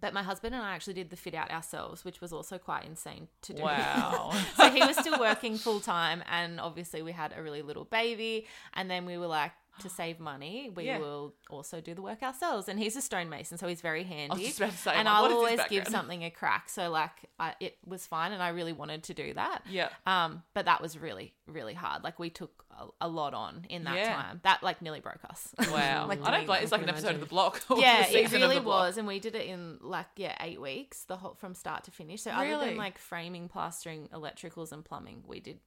but 0.00 0.14
my 0.14 0.22
husband 0.22 0.54
and 0.54 0.64
I 0.64 0.74
actually 0.74 0.94
did 0.94 1.10
the 1.10 1.16
fit 1.16 1.34
out 1.34 1.50
ourselves, 1.50 2.04
which 2.04 2.20
was 2.20 2.32
also 2.32 2.58
quite 2.58 2.84
insane 2.84 3.28
to 3.42 3.52
do. 3.52 3.62
wow 3.62 4.32
so 4.56 4.70
he 4.70 4.80
was 4.84 4.96
still 4.96 5.18
working 5.18 5.56
full 5.56 5.80
time, 5.80 6.22
and 6.30 6.60
obviously 6.60 7.02
we 7.02 7.12
had 7.12 7.34
a 7.36 7.42
really 7.42 7.62
little 7.62 7.84
baby, 7.84 8.46
and 8.74 8.90
then 8.90 9.06
we 9.06 9.18
were 9.18 9.26
like. 9.26 9.52
To 9.80 9.88
save 9.88 10.20
money, 10.20 10.70
we 10.74 10.84
Yeah. 10.84 10.98
will 10.98 11.34
also 11.48 11.80
do 11.80 11.94
the 11.94 12.02
work 12.02 12.22
ourselves. 12.22 12.68
And 12.68 12.78
he's 12.78 12.94
a 12.94 13.00
stonemason, 13.00 13.56
so 13.58 13.66
he's 13.66 13.80
very 13.80 14.04
handy. 14.04 14.44
just 14.44 14.58
about 14.60 14.72
to 14.72 14.76
say, 14.76 14.90
and 14.94 15.06
like, 15.06 15.14
I'll 15.14 15.22
what 15.22 15.30
is 15.30 15.50
his 15.52 15.60
always 15.60 15.70
give 15.70 15.88
something 15.88 16.24
a 16.24 16.30
crack. 16.30 16.68
So 16.68 16.90
like, 16.90 17.10
I, 17.40 17.54
it 17.58 17.78
was 17.86 18.06
fine, 18.06 18.32
and 18.32 18.42
I 18.42 18.50
really 18.50 18.74
wanted 18.74 19.02
to 19.04 19.14
do 19.14 19.32
that. 19.34 19.62
yeah 19.68 19.88
Um, 20.06 20.42
but 20.54 20.66
that 20.66 20.82
was 20.82 20.98
really, 20.98 21.32
really 21.46 21.72
hard. 21.74 22.04
Like 22.04 22.18
we 22.18 22.28
took 22.28 22.64
a, 22.78 22.86
a 23.02 23.08
lot 23.08 23.32
on 23.34 23.64
in 23.70 23.84
that 23.84 23.96
Yeah. 23.96 24.14
time. 24.14 24.40
That 24.44 24.62
like 24.62 24.82
nearly 24.82 25.00
broke 25.00 25.24
us. 25.28 25.54
wow. 25.70 26.06
Like, 26.12 26.22
I 26.22 26.30
don't 26.30 26.46
that. 26.46 26.62
It's 26.62 26.70
like 26.72 26.82
an 26.82 26.88
episode 26.90 27.14
of 27.14 27.20
the 27.20 27.26
block. 27.26 27.62
or 27.70 27.78
yeah, 27.78 28.06
the 28.06 28.18
it 28.22 28.30
really 28.32 28.60
was, 28.60 28.98
and 28.98 29.08
we 29.08 29.20
did 29.20 29.34
it 29.34 29.46
in 29.46 29.78
like 29.80 30.06
yeah 30.16 30.36
eight 30.40 30.60
weeks, 30.60 31.04
the 31.04 31.16
whole 31.16 31.34
from 31.34 31.54
start 31.54 31.84
to 31.84 31.90
finish. 31.90 32.22
So 32.22 32.30
other 32.30 32.58
than 32.66 32.76
like 32.76 32.98
framing, 32.98 33.48
plastering, 33.48 34.08
electricals, 34.12 34.70
and 34.72 34.84
plumbing, 34.84 35.24
we 35.26 35.40
did 35.40 35.60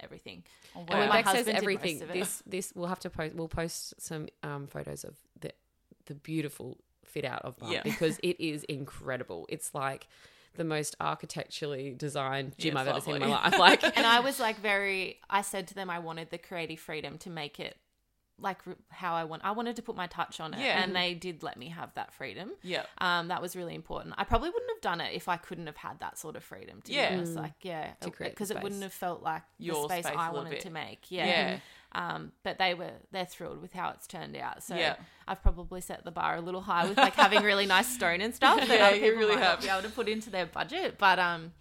everything. 0.00 0.42
Oh, 0.74 0.80
And 0.80 0.88
wow. 0.90 1.08
my 1.08 1.22
Bec 1.22 1.26
says 1.26 1.36
husband 1.36 1.56
everything, 1.58 2.02
this 2.12 2.42
this 2.46 2.72
we'll 2.74 2.88
have 2.88 3.00
to 3.00 3.10
post. 3.10 3.34
We'll 3.34 3.48
post 3.48 3.94
some 4.00 4.28
um, 4.42 4.66
photos 4.66 5.04
of 5.04 5.16
the 5.40 5.52
the 6.06 6.14
beautiful 6.14 6.78
fit 7.04 7.24
out 7.24 7.42
of 7.42 7.56
Bump 7.58 7.72
Yeah. 7.72 7.82
because 7.82 8.18
it 8.22 8.40
is 8.40 8.64
incredible. 8.64 9.46
It's 9.48 9.74
like 9.74 10.06
the 10.54 10.64
most 10.64 10.96
architecturally 11.00 11.94
designed 11.96 12.56
gym 12.58 12.74
Yeah, 12.74 12.80
I've 12.80 12.86
it's 12.88 12.96
ever 12.96 13.04
seen 13.18 13.22
in 13.22 13.28
my 13.28 13.42
life. 13.42 13.58
Like, 13.58 13.82
And 13.96 14.06
I 14.06 14.20
was 14.20 14.40
like 14.40 14.58
very. 14.60 15.18
I 15.28 15.42
said 15.42 15.66
to 15.68 15.74
them, 15.74 15.90
I 15.90 15.98
wanted 15.98 16.30
the 16.30 16.38
creative 16.38 16.78
freedom 16.80 17.18
to 17.18 17.30
make 17.30 17.60
it 17.60 17.76
like 18.38 18.58
how 18.90 19.14
I 19.14 19.24
want. 19.24 19.42
I 19.44 19.52
wanted 19.52 19.76
to 19.76 19.82
put 19.82 19.96
my 19.96 20.06
touch 20.06 20.40
on 20.40 20.52
it, 20.52 20.60
Yeah. 20.60 20.82
and 20.82 20.94
they 20.94 21.14
did 21.14 21.42
let 21.42 21.56
me 21.56 21.68
have 21.70 21.94
that 21.94 22.12
freedom. 22.12 22.50
yeah. 22.62 22.84
Um, 22.98 23.28
that 23.28 23.40
was 23.40 23.56
really 23.56 23.74
important. 23.74 24.14
I 24.18 24.24
probably 24.24 24.50
wouldn't 24.50 24.70
have 24.70 24.80
done 24.82 25.00
it 25.00 25.14
if 25.14 25.28
I 25.28 25.36
couldn't 25.38 25.66
have 25.66 25.76
had 25.78 26.00
that 26.00 26.18
sort 26.18 26.36
of 26.36 26.44
freedom. 26.44 26.82
To 26.82 26.92
Yeah. 26.92 27.16
be 27.16 27.24
like 27.24 27.54
yeah, 27.62 27.92
To 28.00 28.10
create 28.10 28.30
because 28.32 28.50
it 28.50 28.62
wouldn't 28.62 28.82
have 28.82 28.92
felt 28.92 29.22
like 29.22 29.42
Your 29.58 29.88
the 29.88 29.94
space, 29.94 30.04
space 30.06 30.16
a 30.16 30.18
I 30.20 30.26
little 30.26 30.42
wanted 30.44 30.50
bit. 30.50 30.60
to 30.62 30.70
make. 30.70 31.10
Yeah. 31.10 31.26
Yeah. 31.26 31.58
Um, 31.92 32.32
but 32.42 32.58
they 32.58 32.74
were 32.74 32.90
they're 33.10 33.24
thrilled 33.24 33.62
with 33.62 33.72
how 33.72 33.88
it's 33.90 34.06
turned 34.06 34.36
out. 34.36 34.62
So 34.62 34.74
Yeah. 34.76 34.96
I've 35.26 35.42
probably 35.42 35.80
set 35.80 36.04
the 36.04 36.10
bar 36.10 36.36
a 36.36 36.40
little 36.42 36.60
high 36.60 36.86
with 36.86 36.98
like 36.98 37.14
having 37.14 37.42
really 37.42 37.64
nice 37.64 37.88
stone 37.88 38.20
and 38.20 38.34
stuff 38.34 38.58
that 38.60 38.68
Yeah, 38.78 38.86
other 38.88 38.98
people 38.98 39.18
really 39.20 39.36
might 39.36 39.40
not 39.42 39.62
be 39.62 39.68
able 39.68 39.82
to 39.82 39.88
put 39.88 40.08
into 40.08 40.28
their 40.28 40.44
budget. 40.46 40.98
But 40.98 41.18
um, 41.18 41.52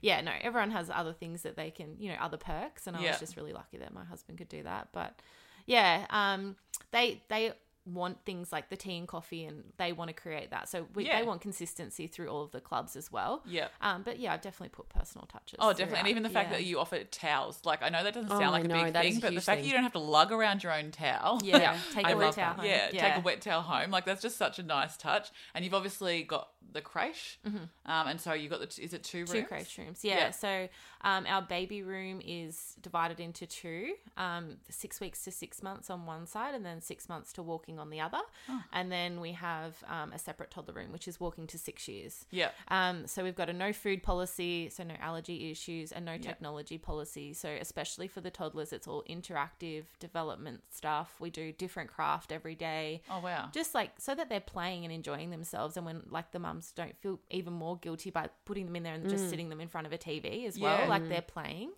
yeah, 0.00 0.22
no, 0.22 0.32
everyone 0.40 0.70
has 0.70 0.88
other 0.88 1.12
things 1.12 1.42
that 1.42 1.56
they 1.56 1.70
can, 1.70 1.96
you 1.98 2.08
know, 2.10 2.16
other 2.20 2.38
perks, 2.38 2.86
and 2.86 2.96
I 2.96 3.00
Yeah. 3.02 3.10
was 3.10 3.20
just 3.20 3.36
really 3.36 3.52
lucky 3.52 3.76
that 3.78 3.92
my 3.92 4.04
husband 4.04 4.38
could 4.38 4.48
do 4.48 4.62
that. 4.62 4.88
But 4.92 5.20
yeah, 5.66 6.06
um, 6.10 6.56
they 6.90 7.20
they 7.28 7.52
want 7.84 8.24
things 8.24 8.52
like 8.52 8.68
the 8.70 8.76
tea 8.76 8.96
and 8.96 9.08
coffee 9.08 9.44
and 9.44 9.64
they 9.76 9.92
want 9.92 10.08
to 10.08 10.14
create 10.14 10.50
that. 10.50 10.68
So 10.68 10.86
we, 10.94 11.06
Yeah. 11.06 11.18
they 11.20 11.26
want 11.26 11.40
consistency 11.40 12.06
through 12.06 12.28
all 12.28 12.42
of 12.44 12.52
the 12.52 12.60
clubs 12.60 12.94
as 12.94 13.10
well. 13.10 13.42
Yeah. 13.44 13.68
Um, 13.80 14.02
but 14.04 14.20
yeah, 14.20 14.32
I've 14.32 14.40
definitely 14.40 14.68
put 14.68 14.88
personal 14.88 15.26
touches. 15.26 15.56
Oh, 15.58 15.72
definitely. 15.72 15.98
And 15.98 16.08
even 16.08 16.22
the 16.22 16.28
fact 16.30 16.50
Yeah. 16.52 16.58
that 16.58 16.64
you 16.64 16.78
offer 16.78 17.02
towels. 17.02 17.60
Like, 17.64 17.82
I 17.82 17.88
know 17.88 18.04
that 18.04 18.14
doesn't 18.14 18.30
Oh, 18.30 18.38
sound 18.38 18.52
like 18.52 18.62
I 18.62 18.64
a 18.66 18.68
know, 18.68 18.84
big 18.84 18.92
thing, 18.94 19.16
a 19.16 19.20
but 19.20 19.26
the 19.28 19.32
huge 19.32 19.44
fact 19.44 19.60
that 19.62 19.66
you 19.66 19.72
don't 19.72 19.82
have 19.82 19.92
to 19.94 19.98
lug 19.98 20.30
around 20.30 20.62
your 20.62 20.72
own 20.72 20.92
towel. 20.92 21.40
Yeah, 21.42 21.76
take 21.92 22.06
I 22.06 22.12
a 22.12 22.16
wet 22.16 22.34
towel 22.34 22.54
home. 22.54 22.64
Yeah, 22.66 22.90
take 22.90 23.16
a 23.16 23.20
wet 23.20 23.40
towel 23.40 23.62
home. 23.62 23.90
Like 23.90 24.04
that's 24.04 24.22
just 24.22 24.36
such 24.36 24.60
a 24.60 24.62
nice 24.62 24.96
touch. 24.96 25.30
And 25.54 25.64
you've 25.64 25.74
obviously 25.74 26.22
got 26.22 26.50
the 26.72 26.80
creche, 26.80 27.38
um, 27.44 28.06
and 28.06 28.20
so 28.20 28.32
you've 28.32 28.50
got 28.50 28.60
the 28.60 28.66
t- 28.66 28.82
is 28.82 28.94
it 28.94 29.02
two 29.02 29.18
rooms? 29.18 29.30
Mm-hmm. 29.30 29.40
Two 29.40 29.44
creche 29.46 29.78
rooms, 29.78 30.04
yeah. 30.04 30.16
Yeah. 30.16 30.30
So 30.30 30.68
um, 31.02 31.26
our 31.26 31.42
baby 31.42 31.82
room 31.82 32.20
is 32.24 32.76
divided 32.80 33.18
into 33.20 33.44
two, 33.46 33.94
um, 34.16 34.56
six 34.70 35.00
weeks 35.00 35.24
to 35.24 35.30
six 35.32 35.62
months 35.62 35.90
on 35.90 36.06
one 36.06 36.26
side, 36.26 36.54
and 36.54 36.64
then 36.64 36.80
six 36.80 37.08
months 37.08 37.32
to 37.34 37.42
walking 37.42 37.71
on 37.78 37.90
the 37.90 38.00
other. 38.00 38.20
Oh. 38.48 38.62
And 38.72 38.90
then 38.90 39.20
we 39.20 39.32
have 39.32 39.82
um, 39.88 40.12
a 40.12 40.18
separate 40.18 40.50
toddler 40.50 40.74
room, 40.74 40.92
which 40.92 41.06
is 41.08 41.18
walking 41.20 41.46
to 41.48 41.58
six 41.58 41.88
years. 41.88 42.26
Yeah, 42.30 42.50
Um, 42.68 43.06
so 43.06 43.22
we've 43.24 43.34
got 43.34 43.48
a 43.48 43.52
no 43.52 43.72
food 43.72 44.02
policy, 44.02 44.68
so 44.70 44.82
no 44.84 44.94
allergy 45.00 45.50
issues, 45.50 45.92
and 45.92 46.04
no 46.04 46.18
technology 46.18 46.78
policy. 46.78 47.32
So 47.34 47.48
especially 47.48 48.08
for 48.08 48.20
the 48.20 48.30
toddlers, 48.30 48.72
it's 48.72 48.86
all 48.88 49.02
interactive 49.08 49.84
development 50.00 50.62
stuff. 50.70 51.14
We 51.20 51.30
do 51.30 51.52
different 51.52 51.90
craft 51.90 52.32
every 52.32 52.54
day 52.54 53.02
Oh 53.10 53.20
wow. 53.20 53.48
just 53.52 53.74
like 53.74 53.90
so 53.98 54.14
that 54.14 54.28
they're 54.28 54.40
playing 54.40 54.84
and 54.84 54.92
enjoying 54.92 55.30
themselves 55.30 55.76
and 55.76 55.84
when 55.86 56.02
like 56.10 56.30
the 56.32 56.38
mums 56.38 56.72
don't 56.72 56.96
feel 56.98 57.18
even 57.30 57.52
more 57.52 57.76
guilty 57.76 58.10
by 58.10 58.28
putting 58.44 58.66
them 58.66 58.76
in 58.76 58.82
there 58.82 58.94
and 58.94 59.08
just 59.08 59.28
sitting 59.30 59.48
them 59.48 59.60
in 59.60 59.68
front 59.68 59.86
of 59.86 59.92
a 59.92 59.98
tv 59.98 60.46
as 60.46 60.58
well 60.58 60.78
Yeah. 60.80 60.86
like 60.88 61.08
they're 61.08 61.22
playing 61.22 61.72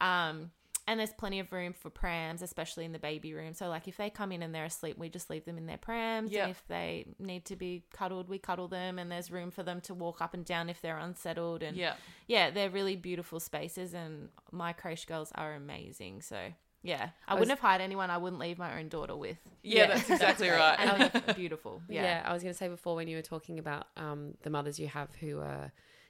um 0.00 0.50
and 0.88 0.98
there's 0.98 1.12
plenty 1.12 1.38
of 1.38 1.52
room 1.52 1.72
for 1.72 1.90
prams 1.90 2.42
especially 2.42 2.84
in 2.84 2.92
the 2.92 2.98
baby 2.98 3.32
room 3.34 3.52
so 3.54 3.68
like 3.68 3.86
if 3.86 3.96
they 3.96 4.10
come 4.10 4.32
in 4.32 4.42
and 4.42 4.52
they're 4.52 4.64
asleep 4.64 4.98
we 4.98 5.08
just 5.08 5.30
leave 5.30 5.44
them 5.44 5.56
in 5.58 5.66
their 5.66 5.76
prams 5.78 6.32
Yeah. 6.32 6.42
and 6.44 6.50
if 6.50 6.62
they 6.66 7.06
need 7.20 7.44
to 7.44 7.54
be 7.56 7.84
cuddled 7.92 8.28
we 8.28 8.38
cuddle 8.38 8.66
them 8.66 8.98
and 8.98 9.12
there's 9.12 9.30
room 9.30 9.50
for 9.52 9.62
them 9.62 9.80
to 9.82 9.94
walk 9.94 10.20
up 10.20 10.34
and 10.34 10.44
down 10.44 10.68
if 10.68 10.80
they're 10.80 10.98
unsettled 10.98 11.62
and 11.62 11.76
Yeah. 11.76 11.94
yeah 12.26 12.50
they're 12.50 12.70
really 12.70 12.96
beautiful 12.96 13.38
spaces 13.38 13.94
and 13.94 14.30
my 14.50 14.72
creche 14.72 15.04
girls 15.06 15.30
are 15.36 15.54
amazing 15.54 16.22
so 16.22 16.38
yeah, 16.80 17.08
I, 17.26 17.34
was- 17.34 17.40
wouldn't 17.40 17.58
have 17.58 17.60
hired 17.68 17.82
anyone 17.82 18.08
I 18.08 18.18
wouldn't 18.18 18.40
leave 18.40 18.56
my 18.56 18.78
own 18.78 18.88
daughter 18.88 19.16
with. 19.16 19.36
Yeah, 19.64 19.88
that's 19.88 20.08
exactly 20.08 20.48
right. 20.62 20.76
And 20.78 21.36
beautiful. 21.36 21.82
Yeah. 21.88 22.02
Yeah. 22.02 22.22
I 22.24 22.32
was 22.32 22.40
going 22.44 22.54
to 22.54 22.56
say 22.58 22.68
before 22.68 22.94
when 22.94 23.08
you 23.08 23.16
were 23.16 23.22
talking 23.22 23.58
about 23.58 23.88
um, 23.96 24.34
the 24.42 24.48
mothers 24.50 24.78
you 24.78 24.86
have 24.86 25.08
who 25.16 25.40
uh, 25.40 25.68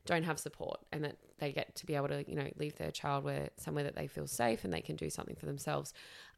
don't 0.09 0.23
have 0.23 0.38
support 0.38 0.81
and 0.90 1.05
that 1.05 1.16
they 1.38 1.53
get 1.53 1.77
to 1.77 1.85
be 1.85 1.94
able 1.94 2.09
to, 2.09 2.25
you 2.27 2.35
know, 2.35 2.49
leave 2.57 2.75
their 2.77 2.90
child 2.90 3.25
where 3.25 3.51
somewhere 3.59 3.85
that 3.85 3.94
they 3.94 4.07
feel 4.07 4.27
safe 4.27 4.64
and 4.64 4.73
they 4.73 4.81
can 4.81 4.97
do 4.97 5.11
something 5.11 5.37
for 5.37 5.44
themselves. 5.44 5.92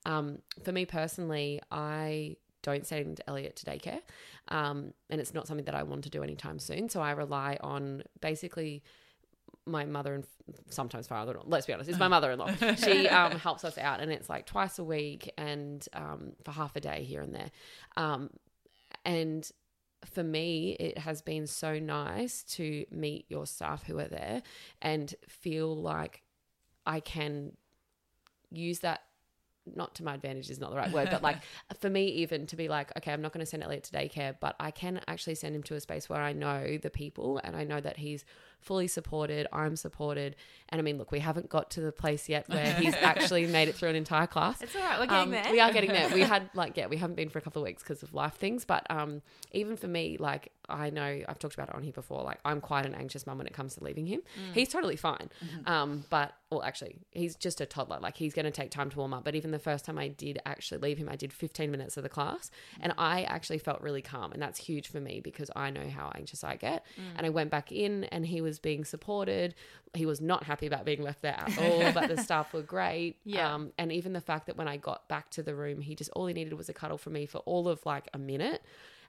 Um, 0.05 0.39
for 0.65 0.73
me 0.73 0.85
personally, 0.85 1.61
I 1.71 2.37
don't 2.63 2.85
send 2.85 3.21
Elliot 3.29 3.55
to 3.57 3.65
daycare, 3.65 4.01
um, 4.49 4.93
and 5.09 5.21
it's 5.21 5.33
not 5.33 5.47
something 5.47 5.65
that 5.67 5.75
I 5.75 5.85
want 5.85 6.03
to 6.05 6.11
do 6.11 6.23
anytime 6.25 6.59
soon. 6.59 6.89
So 6.89 7.01
I 7.01 7.13
rely 7.13 7.59
on 7.61 8.03
basically 8.21 8.83
my 9.67 9.85
mother 9.85 10.15
and 10.15 10.25
sometimes 10.69 11.07
father-in-law. 11.07 11.45
Let's 11.47 11.67
be 11.67 11.73
honest, 11.73 11.89
it's 11.89 11.99
my 11.99 12.09
mother-in-law. 12.17 12.75
She 12.75 13.09
um, 13.09 13.39
helps 13.39 13.65
us 13.65 13.79
out, 13.79 14.01
and 14.01 14.11
it's 14.11 14.29
like 14.29 14.47
twice 14.47 14.81
a 14.81 14.85
week 14.85 15.33
and 15.39 15.87
um, 15.93 16.33
for 16.45 16.51
half 16.51 16.75
a 16.75 16.81
day 16.81 17.05
here 17.05 17.23
and 17.23 17.35
there. 17.35 17.51
Um, 17.97 18.31
and 19.05 19.49
for 20.05 20.23
me, 20.23 20.77
it 20.81 20.99
has 20.99 21.21
been 21.23 21.47
so 21.47 21.79
nice 21.79 22.43
to 22.45 22.85
meet 22.91 23.27
your 23.29 23.47
staff 23.47 23.85
who 23.85 23.99
are 23.99 24.09
there 24.09 24.43
and 24.81 25.15
feel 25.29 25.77
like 25.77 26.23
I 26.87 27.01
can 27.01 27.57
use 28.51 28.81
that. 28.81 29.03
Not 29.73 29.95
to 29.97 30.05
my 30.05 30.15
advantage 30.15 30.51
is 30.51 30.59
not 30.59 30.71
the 30.71 30.77
right 30.77 30.91
word, 30.91 31.09
but 31.11 31.23
like 31.23 31.37
for 31.81 31.91
me, 31.91 32.07
even 32.07 32.47
to 32.47 32.57
be 32.57 32.69
like, 32.69 32.97
okay, 32.97 33.13
I'm 33.13 33.21
not 33.21 33.33
going 33.33 33.45
to 33.45 33.47
send 33.47 33.63
Elliot 33.63 33.85
to 33.85 33.93
daycare, 33.93 34.35
but 34.41 34.57
I 34.59 34.71
can 34.71 35.01
actually 35.07 35.35
send 35.35 35.55
him 35.55 35.63
to 35.65 35.75
a 35.75 35.81
space 35.81 36.09
where 36.09 36.23
I 36.23 36.33
know 36.33 36.79
the 36.79 36.91
people 36.91 37.41
and 37.45 37.55
I 37.55 37.65
know 37.65 37.81
that 37.81 37.99
he's 37.99 38.25
fully 38.61 38.87
supported. 38.89 39.47
I'm 39.53 39.77
supported. 39.77 40.37
And 40.69 40.79
I 40.81 40.83
mean, 40.83 40.99
look, 40.99 41.11
we 41.11 41.19
haven't 41.21 41.49
got 41.49 41.71
to 41.73 41.81
the 41.81 41.91
place 41.93 42.29
yet 42.29 42.49
where 42.49 42.73
he's 42.75 42.95
actually 42.95 43.47
made 43.47 43.69
it 43.69 43.75
through 43.75 43.89
an 43.91 43.97
entire 43.97 44.27
class. 44.27 44.63
It's 44.63 44.77
all 44.77 44.83
right. 44.83 44.99
We're 45.01 45.07
getting 45.07 45.23
Um, 45.25 45.31
there. 45.31 45.53
We 45.53 45.61
are 45.61 45.73
getting 45.73 45.91
there. 45.91 46.09
We 46.11 46.21
had 46.35 46.49
like 46.55 46.77
yeah, 46.77 46.87
we 46.87 46.97
haven't 46.97 47.17
been 47.17 47.29
for 47.29 47.39
a 47.39 47.43
couple 47.43 47.63
of 47.63 47.67
weeks 47.67 47.83
because 47.83 48.03
of 48.03 48.15
life 48.15 48.35
things, 48.35 48.65
but 48.65 48.87
um, 48.91 49.23
even 49.53 49.77
for 49.77 49.89
me, 49.89 50.17
like 50.19 50.53
I 50.69 50.91
know 50.91 51.03
I've 51.29 51.39
talked 51.41 51.55
about 51.55 51.71
it 51.71 51.75
on 51.75 51.83
here 51.83 51.93
before. 51.93 52.23
Like 52.23 52.39
I'm 52.45 52.61
quite 52.61 52.87
an 52.87 52.95
anxious 52.95 53.27
mum 53.27 53.39
when 53.39 53.47
it 53.49 53.53
comes 53.53 53.75
to 53.77 53.83
leaving 53.85 54.07
him. 54.07 54.21
Mm. 54.21 54.55
He's 54.55 54.69
totally 54.69 54.97
fine, 54.97 55.31
Mm-hmm. 55.45 55.69
um, 55.73 56.05
but 56.11 56.33
well, 56.51 56.63
actually, 56.63 56.97
he's 57.13 57.37
just 57.37 57.61
a 57.61 57.67
toddler. 57.67 57.99
Like 58.01 58.17
he's 58.17 58.35
going 58.35 58.45
to 58.45 58.51
take 58.51 58.71
time 58.73 58.91
to 58.91 58.99
warm 58.99 59.15
up. 59.15 59.25
But 59.25 59.35
even 59.37 59.51
the 59.53 59.59
first 59.59 59.85
time 59.85 59.99
I 59.99 60.09
did 60.09 60.41
actually 60.47 60.79
leave 60.79 60.99
him, 60.99 61.09
I 61.09 61.15
did 61.17 61.33
15 61.33 61.71
minutes 61.71 61.97
of 61.97 62.03
the 62.03 62.09
class, 62.09 62.51
and 62.81 62.93
I 62.99 63.23
actually 63.23 63.59
felt 63.59 63.81
really 63.81 64.03
calm, 64.03 64.33
and 64.33 64.43
that's 64.43 64.59
huge 64.59 64.89
for 64.89 65.01
me 65.01 65.21
because 65.21 65.51
I 65.57 65.71
know 65.71 65.89
how 65.89 66.11
anxious 66.15 66.43
I 66.45 66.57
get. 66.57 66.85
Mm. 66.99 67.03
And 67.19 67.27
I 67.27 67.31
went 67.31 67.51
back 67.51 67.71
in, 67.73 68.05
and 68.05 68.27
he 68.27 68.41
was 68.41 68.50
being 68.59 68.85
supported. 68.85 69.55
He 69.95 70.07
was 70.07 70.21
not 70.21 70.45
happy 70.45 70.67
about 70.67 70.85
being 70.85 71.03
left 71.03 71.23
there 71.23 71.37
at 71.39 71.59
all, 71.59 71.93
but 71.93 72.09
the 72.09 72.23
staff 72.23 72.53
were 72.53 72.63
great. 72.63 73.17
Yeah. 73.25 73.55
Um, 73.55 73.73
and 73.79 73.93
even 73.93 74.13
the 74.13 74.21
fact 74.21 74.47
that 74.47 74.57
when 74.57 74.69
I 74.69 74.77
got 74.77 75.09
back 75.09 75.31
to 75.31 75.43
the 75.43 75.55
room, 75.55 75.81
he 75.81 75.95
just 75.95 76.11
all 76.15 76.27
he 76.27 76.35
needed 76.35 76.55
was 76.55 76.69
a 76.69 76.73
cuddle 76.75 76.99
from 76.99 77.13
me 77.15 77.27
for 77.27 77.39
all 77.39 77.69
of 77.69 77.85
like 77.87 78.09
a 78.15 78.19
minute. 78.19 78.63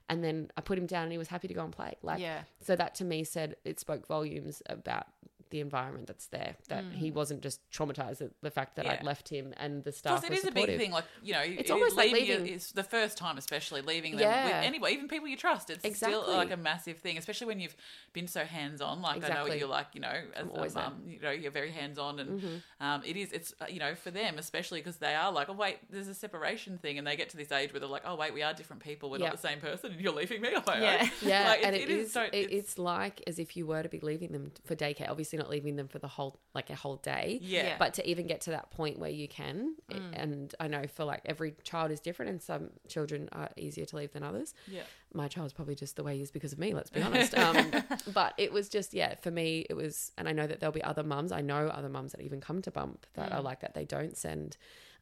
And 0.08 0.22
then 0.22 0.50
I 0.56 0.60
put 0.60 0.78
him 0.78 0.86
down 0.86 1.04
and 1.04 1.12
he 1.12 1.18
was 1.18 1.28
happy 1.28 1.48
to 1.48 1.54
go 1.54 1.64
and 1.64 1.72
play. 1.72 1.94
Like 2.02 2.20
Yeah. 2.20 2.42
so 2.62 2.74
that 2.76 2.94
to 2.96 3.04
me 3.04 3.24
said 3.24 3.56
it 3.64 3.78
spoke 3.80 4.06
volumes 4.06 4.62
about 4.66 5.06
the 5.52 5.60
environment 5.60 6.08
that's 6.08 6.26
there. 6.26 6.56
That 6.68 6.84
he 6.92 7.12
wasn't 7.12 7.42
just 7.42 7.60
traumatized 7.70 8.20
at 8.20 8.30
the 8.42 8.50
fact 8.50 8.74
that 8.76 8.86
I'd 8.88 9.04
left 9.04 9.28
him 9.28 9.54
and 9.58 9.84
the 9.84 9.92
staff 9.92 10.20
Plus, 10.20 10.30
it 10.32 10.36
is 10.38 10.44
a 10.44 10.50
big 10.50 10.76
thing. 10.76 10.90
Like 10.90 11.04
you 11.22 11.32
know, 11.34 11.42
It's 11.42 11.70
it- 11.70 11.72
almost 11.72 11.96
leaving. 11.96 12.26
your- 12.26 12.38
leaving. 12.40 12.54
It's 12.54 12.72
the 12.72 12.82
first 12.82 13.16
time, 13.16 13.38
especially 13.38 13.82
leaving 13.82 14.12
them 14.16 14.22
Yeah. 14.22 14.46
with 14.46 14.66
anyone, 14.66 14.90
even 14.90 15.06
people 15.08 15.28
you 15.28 15.36
trust. 15.36 15.70
It's 15.70 15.84
Exactly. 15.84 16.18
still 16.20 16.34
like 16.34 16.50
a 16.50 16.56
massive 16.56 16.98
thing, 16.98 17.16
especially 17.18 17.46
when 17.46 17.60
you've 17.60 17.76
been 18.12 18.26
so 18.26 18.44
hands 18.44 18.80
on. 18.80 19.00
Like 19.02 19.22
I 19.24 19.28
know 19.28 19.44
what 19.44 19.58
you're 19.58 19.68
like. 19.68 19.88
You 19.94 20.00
know, 20.00 20.08
as 20.34 20.44
a. 20.44 20.48
Mm-hmm. 20.48 20.74
mum, 20.74 21.02
you 21.06 21.20
know, 21.20 21.30
you're 21.30 21.52
very 21.52 21.70
hands 21.70 21.98
on, 21.98 22.18
and 22.18 22.62
um, 22.80 23.02
it 23.04 23.16
is. 23.16 23.30
It's 23.32 23.54
uh, 23.60 23.66
you 23.68 23.78
know 23.78 23.94
for 23.94 24.10
them 24.10 24.38
especially 24.38 24.80
because 24.80 24.96
they 24.96 25.14
are 25.14 25.30
like, 25.30 25.48
oh 25.48 25.52
wait, 25.52 25.78
there's 25.90 26.08
a 26.08 26.14
separation 26.14 26.78
thing, 26.78 26.98
and 26.98 27.06
they 27.06 27.14
get 27.16 27.28
to 27.30 27.36
this 27.36 27.52
age 27.52 27.72
where 27.72 27.80
they're 27.80 27.88
like, 27.88 28.02
oh 28.06 28.16
wait, 28.16 28.32
we 28.34 28.42
are 28.42 28.54
different 28.54 28.82
people. 28.82 29.10
We're 29.10 29.18
Yeah. 29.18 29.26
not 29.28 29.32
the 29.40 29.46
same 29.48 29.60
person, 29.60 29.92
and 29.92 30.00
you're 30.00 30.12
leaving 30.14 30.40
me 30.40 30.50
my 30.66 30.78
Yeah. 30.80 31.08
Yeah, 31.22 31.48
Like, 31.50 31.64
and 31.64 31.76
it- 31.76 31.82
it 31.82 31.90
is. 31.90 32.12
so- 32.12 32.22
it- 32.22 32.50
it's 32.52 32.78
like 32.78 33.22
as 33.26 33.38
if 33.38 33.56
you 33.56 33.66
were 33.66 33.82
to 33.82 33.88
be 33.88 34.00
leaving 34.00 34.32
them 34.32 34.52
for 34.64 34.74
daycare. 34.74 35.10
Obviously, 35.10 35.38
not 35.42 35.50
leaving 35.50 35.76
them 35.76 35.88
for 35.88 35.98
the 35.98 36.08
whole 36.16 36.32
like 36.54 36.68
a 36.70 36.74
whole 36.74 36.96
day. 36.96 37.38
Yeah. 37.42 37.62
Yeah. 37.64 37.76
But 37.78 37.94
to 37.94 38.02
even 38.12 38.26
get 38.26 38.40
to 38.42 38.50
that 38.50 38.70
point 38.70 38.98
where 38.98 39.10
you 39.10 39.28
can, 39.28 39.74
Mm. 39.90 40.12
and 40.22 40.54
I 40.58 40.66
know 40.68 40.84
for 40.96 41.04
like 41.04 41.22
every 41.26 41.54
child 41.64 41.90
is 41.90 42.00
different, 42.00 42.30
and 42.32 42.40
some 42.42 42.70
children 42.88 43.28
are 43.32 43.50
easier 43.56 43.84
to 43.86 43.96
leave 43.96 44.12
than 44.12 44.22
others. 44.22 44.54
yeah. 44.66 44.82
my 45.14 45.28
child's 45.28 45.52
probably 45.52 45.74
just 45.74 45.96
the 45.96 46.02
way 46.02 46.16
he 46.16 46.22
is 46.22 46.30
because 46.30 46.52
of 46.54 46.58
me 46.58 46.72
let's 46.72 46.88
be 46.88 47.02
honest 47.02 47.34
um, 47.36 47.70
but 48.14 48.32
it 48.38 48.50
was 48.50 48.70
just 48.76 48.94
yeah 48.94 49.14
for 49.24 49.30
me 49.30 49.46
it 49.68 49.74
was 49.74 50.10
and 50.16 50.26
i 50.26 50.32
know 50.32 50.46
that 50.46 50.58
there'll 50.58 50.72
be 50.72 50.82
other 50.92 51.02
mums 51.02 51.30
i 51.32 51.42
know 51.42 51.66
other 51.68 51.90
mums 51.90 52.12
that 52.12 52.22
even 52.22 52.40
come 52.40 52.62
to 52.62 52.70
bump 52.70 53.04
that 53.12 53.28
Mm. 53.30 53.34
are 53.36 53.42
like 53.42 53.60
that 53.60 53.74
they 53.74 53.84
don't 53.84 54.16
send 54.16 54.56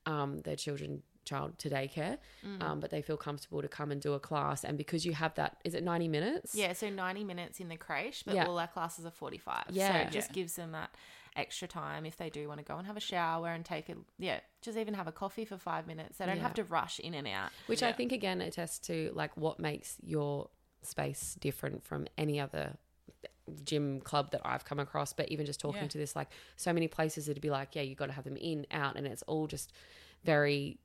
um, 0.07 0.40
their 0.40 0.57
children 0.57 1.03
child 1.31 1.59
to 1.59 1.69
daycare 1.71 2.16
Mm. 2.45 2.62
um, 2.64 2.81
but 2.81 2.90
they 2.90 3.03
feel 3.03 3.16
comfortable 3.29 3.61
to 3.62 3.69
come 3.69 3.90
and 3.93 4.01
do 4.01 4.12
a 4.14 4.21
class 4.31 4.64
and 4.64 4.77
because 4.83 5.03
you 5.09 5.12
have 5.23 5.33
that 5.40 5.53
is 5.64 5.75
it 5.79 5.83
90 5.85 6.09
minutes 6.09 6.55
Yeah, 6.55 6.73
so 6.73 6.87
90 6.90 7.23
minutes 7.25 7.61
in 7.61 7.69
the 7.69 7.77
creche, 7.77 8.21
but 8.27 8.35
Yeah. 8.35 8.47
all 8.47 8.59
our 8.59 8.66
classes 8.77 9.05
are 9.07 9.11
45. 9.25 9.64
Yeah. 9.71 9.88
So 9.88 9.95
it 10.05 10.11
just 10.11 10.31
Yeah. 10.31 10.38
gives 10.38 10.55
them 10.57 10.73
that 10.73 10.90
extra 11.37 11.69
time 11.69 12.03
if 12.11 12.16
they 12.16 12.31
do 12.38 12.49
want 12.49 12.59
to 12.59 12.64
go 12.64 12.77
and 12.79 12.87
have 12.87 12.97
a 12.97 13.07
shower 13.12 13.49
and 13.57 13.64
take 13.64 13.88
a, 13.88 13.97
yeah, 14.19 14.40
just 14.62 14.77
even 14.77 14.95
have 14.95 15.07
a 15.07 15.12
coffee 15.12 15.45
for 15.45 15.59
five 15.59 15.87
minutes. 15.87 16.19
They 16.19 16.27
don't 16.27 16.37
Yeah. 16.38 16.43
have 16.43 16.55
to 16.55 16.64
rush 16.64 16.99
in 17.01 17.14
and 17.14 17.29
out. 17.29 17.51
which 17.66 17.83
i 17.83 17.93
think 17.93 18.11
again 18.12 18.40
attests 18.40 18.79
to 18.88 19.12
like 19.14 19.33
what 19.37 19.57
makes 19.61 19.88
your 20.03 20.51
space 20.83 21.23
different 21.47 21.85
from 21.85 22.01
any 22.19 22.40
other 22.40 22.66
gym 23.64 24.01
club 24.01 24.31
that 24.31 24.40
I've 24.45 24.64
come 24.64 24.79
across, 24.79 25.12
but 25.12 25.29
even 25.29 25.45
just 25.47 25.61
talking 25.61 25.83
Yeah. 25.83 25.88
to 25.88 25.99
this, 25.99 26.14
like 26.21 26.31
so 26.57 26.73
many 26.73 26.88
places 26.88 27.29
it'd 27.29 27.43
be 27.43 27.51
like, 27.51 27.75
yeah, 27.77 27.83
you 27.83 27.95
got 27.95 28.07
to 28.07 28.12
have 28.12 28.25
them 28.25 28.37
in, 28.37 28.66
out, 28.71 28.97
and 28.97 29.07
it's 29.07 29.23
all 29.23 29.47
just 29.47 29.73
very, 30.25 30.79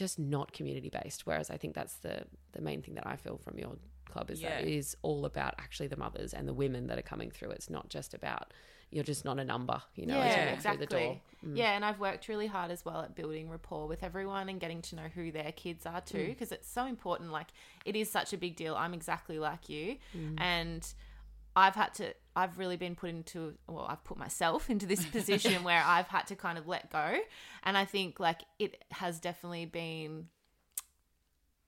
just 0.00 0.18
not 0.18 0.52
community 0.52 0.90
based. 0.90 1.26
Whereas 1.26 1.50
I 1.50 1.56
think 1.56 1.74
that's 1.74 1.94
the 2.06 2.24
the 2.52 2.60
main 2.60 2.82
thing 2.82 2.94
that 2.94 3.06
I 3.06 3.16
feel 3.16 3.36
from 3.38 3.58
your 3.58 3.76
club 4.10 4.30
is 4.30 4.40
that 4.40 4.62
it 4.62 4.68
is 4.68 4.96
all 5.02 5.24
about 5.24 5.54
actually 5.58 5.86
the 5.86 5.96
mothers 5.96 6.34
and 6.34 6.48
the 6.48 6.52
women 6.52 6.88
that 6.88 6.98
are 6.98 7.02
coming 7.12 7.30
through. 7.30 7.50
It's 7.50 7.70
not 7.70 7.88
just 7.88 8.12
about 8.14 8.52
you're 8.90 9.04
just 9.04 9.24
not 9.24 9.38
a 9.38 9.44
number, 9.44 9.80
you 9.94 10.04
know, 10.04 10.18
as 10.20 10.34
you 10.34 10.42
yeah, 10.42 10.52
walk 10.52 10.60
through 10.62 10.76
the 10.78 10.86
door. 10.86 11.20
Mm. 11.46 11.56
Yeah, 11.56 11.76
and 11.76 11.84
I've 11.84 12.00
worked 12.00 12.26
really 12.26 12.48
hard 12.48 12.72
as 12.72 12.84
well 12.84 13.02
at 13.02 13.14
building 13.14 13.48
rapport 13.48 13.86
with 13.86 14.02
everyone 14.02 14.48
and 14.48 14.58
getting 14.58 14.82
to 14.82 14.96
know 14.96 15.08
who 15.14 15.30
their 15.30 15.52
kids 15.52 15.86
are 15.86 16.00
too, 16.00 16.18
Mm. 16.18 16.26
because 16.26 16.50
it's 16.50 16.68
so 16.68 16.86
important. 16.86 17.30
Like, 17.30 17.46
it 17.84 17.94
is 17.94 18.10
such 18.10 18.32
a 18.32 18.36
big 18.36 18.56
deal. 18.56 18.74
I'm 18.74 18.92
exactly 18.92 19.38
like 19.38 19.68
you. 19.68 19.96
Mm. 20.16 20.40
And 20.40 20.94
I've 21.56 21.74
had 21.74 21.94
to, 21.94 22.14
I've 22.36 22.58
really 22.58 22.76
been 22.76 22.94
put 22.94 23.10
into, 23.10 23.54
well, 23.66 23.86
I've 23.88 24.04
put 24.04 24.16
myself 24.16 24.70
into 24.74 24.86
this 24.86 25.04
position 25.04 25.62
where 25.64 25.82
I've 25.84 26.08
had 26.08 26.26
to 26.28 26.36
kind 26.36 26.58
of 26.58 26.66
let 26.66 26.90
go. 26.90 27.16
And 27.62 27.76
I 27.76 27.84
think, 27.84 28.20
like, 28.20 28.42
it 28.58 28.84
has 28.92 29.18
definitely 29.20 29.66
been 29.66 30.28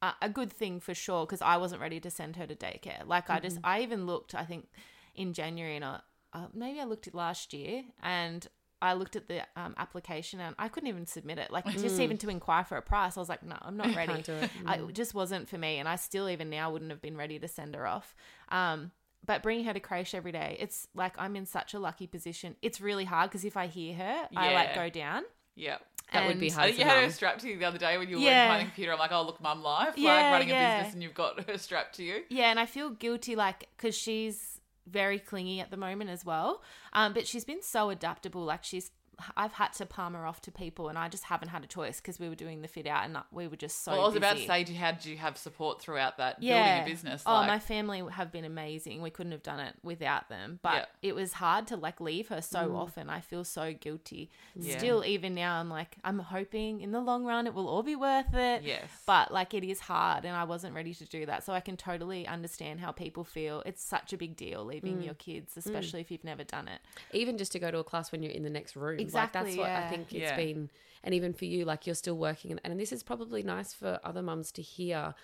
a, 0.01 0.13
a 0.23 0.29
good 0.29 0.53
thing 0.53 0.81
for 0.81 0.95
sure 0.95 1.27
because 1.27 1.43
I 1.43 1.57
wasn't 1.57 1.81
ready 1.81 2.01
to 2.01 2.11
send 2.11 2.37
her 2.37 2.47
to 2.47 2.55
daycare. 2.55 3.07
Like 3.07 3.31
I 3.31 3.41
just, 3.41 3.59
I 3.65 3.81
even 3.83 4.07
looked, 4.07 4.35
I 4.35 4.45
think 4.45 4.69
in 5.15 5.33
January 5.33 5.77
and 5.77 5.85
I, 5.85 6.01
uh, 6.33 6.47
maybe 6.55 6.81
I 6.81 6.85
looked 6.85 7.07
at 7.07 7.15
last 7.15 7.53
year 7.53 7.85
and 8.03 8.47
I 8.83 8.95
looked 8.95 9.15
at 9.15 9.29
the 9.29 9.43
um, 9.55 9.75
application 9.79 10.41
and 10.41 10.57
I 10.59 10.67
couldn't 10.69 10.89
even 10.89 11.07
submit 11.07 11.39
it. 11.39 11.53
Like 11.53 11.67
just 11.67 12.01
even 12.01 12.19
to 12.19 12.29
inquire 12.29 12.65
for 12.65 12.77
a 12.77 12.83
price, 12.83 13.17
I 13.17 13.21
was 13.21 13.29
like, 13.29 13.45
no, 13.45 13.57
I'm 13.63 13.77
not 13.77 13.95
ready. 13.95 14.23
Do 14.23 14.33
it. 14.33 14.51
I, 14.67 14.77
it 14.77 14.95
just 14.95 15.15
wasn't 15.15 15.49
for 15.49 15.57
me, 15.57 15.79
and 15.79 15.89
I 15.89 15.95
still 15.95 16.29
even 16.29 16.51
now 16.51 16.73
wouldn't 16.73 16.91
have 16.91 17.01
been 17.01 17.17
ready 17.17 17.39
to 17.39 17.47
send 17.47 17.77
her 17.77 17.87
off. 17.87 18.13
Um, 18.49 18.91
but 19.25 19.43
bringing 19.43 19.65
her 19.67 19.73
to 19.73 19.81
creche 19.81 20.15
every 20.15 20.33
day, 20.33 20.57
it's 20.61 20.89
like 20.95 21.15
I'm 21.19 21.37
in 21.37 21.47
such 21.47 21.75
a 21.75 21.79
lucky 21.79 22.07
position. 22.07 22.57
It's 22.63 22.81
really 22.81 23.05
hard 23.05 23.31
because 23.31 23.45
if 23.45 23.57
I 23.57 23.67
hear 23.67 23.95
her, 23.95 24.29
I 24.37 24.53
like 24.55 24.75
go 24.75 24.89
down. 24.91 25.23
Yeah. 25.55 25.79
That 26.13 26.27
would 26.27 26.41
be 26.41 26.49
And- 26.49 26.55
hard. 26.57 26.65
I 26.65 26.73
think 26.73 26.83
for 26.83 26.89
you 26.89 26.95
had 26.95 27.05
her 27.05 27.11
strapped 27.11 27.41
to 27.41 27.49
you 27.49 27.59
the 27.59 27.65
other 27.65 27.79
day 27.79 27.97
when 27.97 28.09
you 28.09 28.17
were 28.17 28.23
Yeah. 28.23 28.47
behind 28.49 28.61
the 28.63 28.71
computer. 28.71 28.93
I'm 28.93 28.99
like, 28.99 29.13
oh, 29.13 29.23
look, 29.23 29.41
mum 29.41 29.63
life. 29.63 29.89
Like 29.89 29.99
Yeah, 29.99 30.31
running 30.33 30.51
a 30.51 30.55
business 30.55 30.93
and 30.95 31.03
you've 31.03 31.15
got 31.15 31.49
her 31.49 31.57
strapped 31.57 31.95
to 31.97 32.03
you. 32.03 32.23
Yeah, 32.29 32.51
and 32.51 32.61
I 32.61 32.67
feel 32.67 32.91
guilty, 32.91 33.35
like, 33.35 33.69
because 33.77 33.97
she's 33.97 34.61
very 34.87 35.19
clingy 35.19 35.61
at 35.61 35.71
the 35.71 35.77
moment 35.79 36.11
as 36.11 36.25
well. 36.25 36.63
Um, 36.93 37.15
but 37.15 37.27
she's 37.27 37.45
been 37.45 37.63
so 37.63 37.89
adaptable. 37.89 38.45
Like, 38.45 38.63
she's, 38.65 38.91
I've 39.37 39.53
had 39.53 39.73
to 39.75 39.87
palm 39.87 40.15
her 40.15 40.27
off 40.27 40.41
to 40.43 40.51
people, 40.53 40.89
and 40.89 40.99
I 40.99 41.09
just 41.09 41.25
haven't 41.25 41.49
had 41.49 41.65
a 41.65 41.67
choice 41.67 42.01
because 42.01 42.19
we 42.19 42.29
were 42.29 42.35
doing 42.35 42.63
the 42.63 42.69
fit 42.69 42.87
out, 42.87 43.05
and 43.05 43.17
we 43.31 43.49
were 43.49 43.57
just 43.57 43.85
so. 43.85 43.93
well, 43.93 44.03
I 44.03 44.07
was 44.07 44.17
about 44.17 44.37
to 44.37 44.47
say, 44.47 44.65
do 44.65 44.73
you, 44.73 44.79
how 44.79 44.93
did 44.93 45.05
you 45.05 45.17
have 45.17 45.37
support 45.37 45.81
throughout 45.81 46.19
that 46.19 46.43
yeah. 46.43 46.79
building 46.79 46.93
a 46.93 46.95
business? 46.95 47.23
Oh, 47.27 47.35
like, 47.35 47.47
my 47.49 47.59
family 47.59 48.03
have 48.11 48.33
been 48.33 48.45
amazing. 48.45 49.03
We 49.03 49.11
couldn't 49.11 49.33
have 49.33 49.43
done 49.43 49.61
it 49.61 49.75
without 49.83 50.29
them. 50.29 50.59
But 50.63 50.75
Yeah. 51.03 51.11
it 51.11 51.15
was 51.15 51.35
hard 51.35 51.67
to 51.69 51.77
like 51.77 52.01
leave 52.01 52.29
her 52.29 52.41
so 52.43 52.75
often. 52.77 53.09
I 53.11 53.21
feel 53.21 53.45
so 53.45 53.73
guilty. 53.73 54.31
Yeah. 54.55 54.79
Still, 54.79 55.05
even 55.05 55.35
now, 55.35 55.59
I'm 55.61 55.69
like, 55.69 55.97
I'm 56.05 56.19
hoping 56.19 56.81
in 56.81 56.91
the 56.93 57.01
long 57.01 57.25
run 57.25 57.47
it 57.47 57.55
will 57.55 57.69
all 57.69 57.83
be 57.83 57.97
worth 57.97 58.35
it. 58.35 58.63
Yes. 58.63 58.85
But 59.07 59.33
like, 59.33 59.55
it 59.55 59.65
is 59.65 59.81
hard, 59.81 60.25
and 60.25 60.37
I 60.37 60.45
wasn't 60.45 60.75
ready 60.75 60.95
to 60.95 61.05
do 61.05 61.27
that. 61.27 61.45
So 61.45 61.53
I 61.53 61.61
can 61.61 61.77
totally 61.77 62.27
understand 62.27 62.81
how 62.81 62.93
people 62.93 63.25
feel. 63.25 63.63
It's 63.67 63.83
such 63.83 64.13
a 64.13 64.17
big 64.17 64.37
deal 64.37 64.65
leaving 64.65 64.99
Mm. 64.99 65.05
your 65.05 65.15
kids, 65.15 65.57
especially 65.57 66.01
if 66.01 66.11
you've 66.11 66.25
never 66.25 66.45
done 66.45 66.69
it. 66.69 66.81
even 67.13 67.37
just 67.39 67.53
to 67.53 67.59
go 67.59 67.71
to 67.71 67.79
a 67.79 67.85
class 67.85 68.11
when 68.13 68.23
you're 68.23 68.33
in 68.33 68.43
the 68.43 68.51
next 68.51 68.75
room. 68.77 68.99
like 68.99 69.12
Exactly, 69.21 69.43
that's 69.51 69.57
what 69.59 69.67
I 69.71 69.81
yeah. 69.81 69.89
think 69.91 70.13
it's 70.13 70.31
Yeah. 70.31 70.37
been. 70.37 70.71
And 71.05 71.15
even 71.15 71.33
for 71.33 71.45
you, 71.47 71.65
like 71.65 71.87
you're 71.87 71.95
still 71.97 72.17
working, 72.17 72.51
and, 72.53 72.61
and 72.65 72.79
this 72.79 72.93
is 72.93 73.03
probably 73.03 73.43
nice 73.43 73.73
for 73.75 73.99
other 74.05 74.23
mums 74.23 74.53
to 74.53 74.63
hear, 74.63 75.15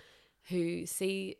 who 0.49 0.87
see 0.87 1.37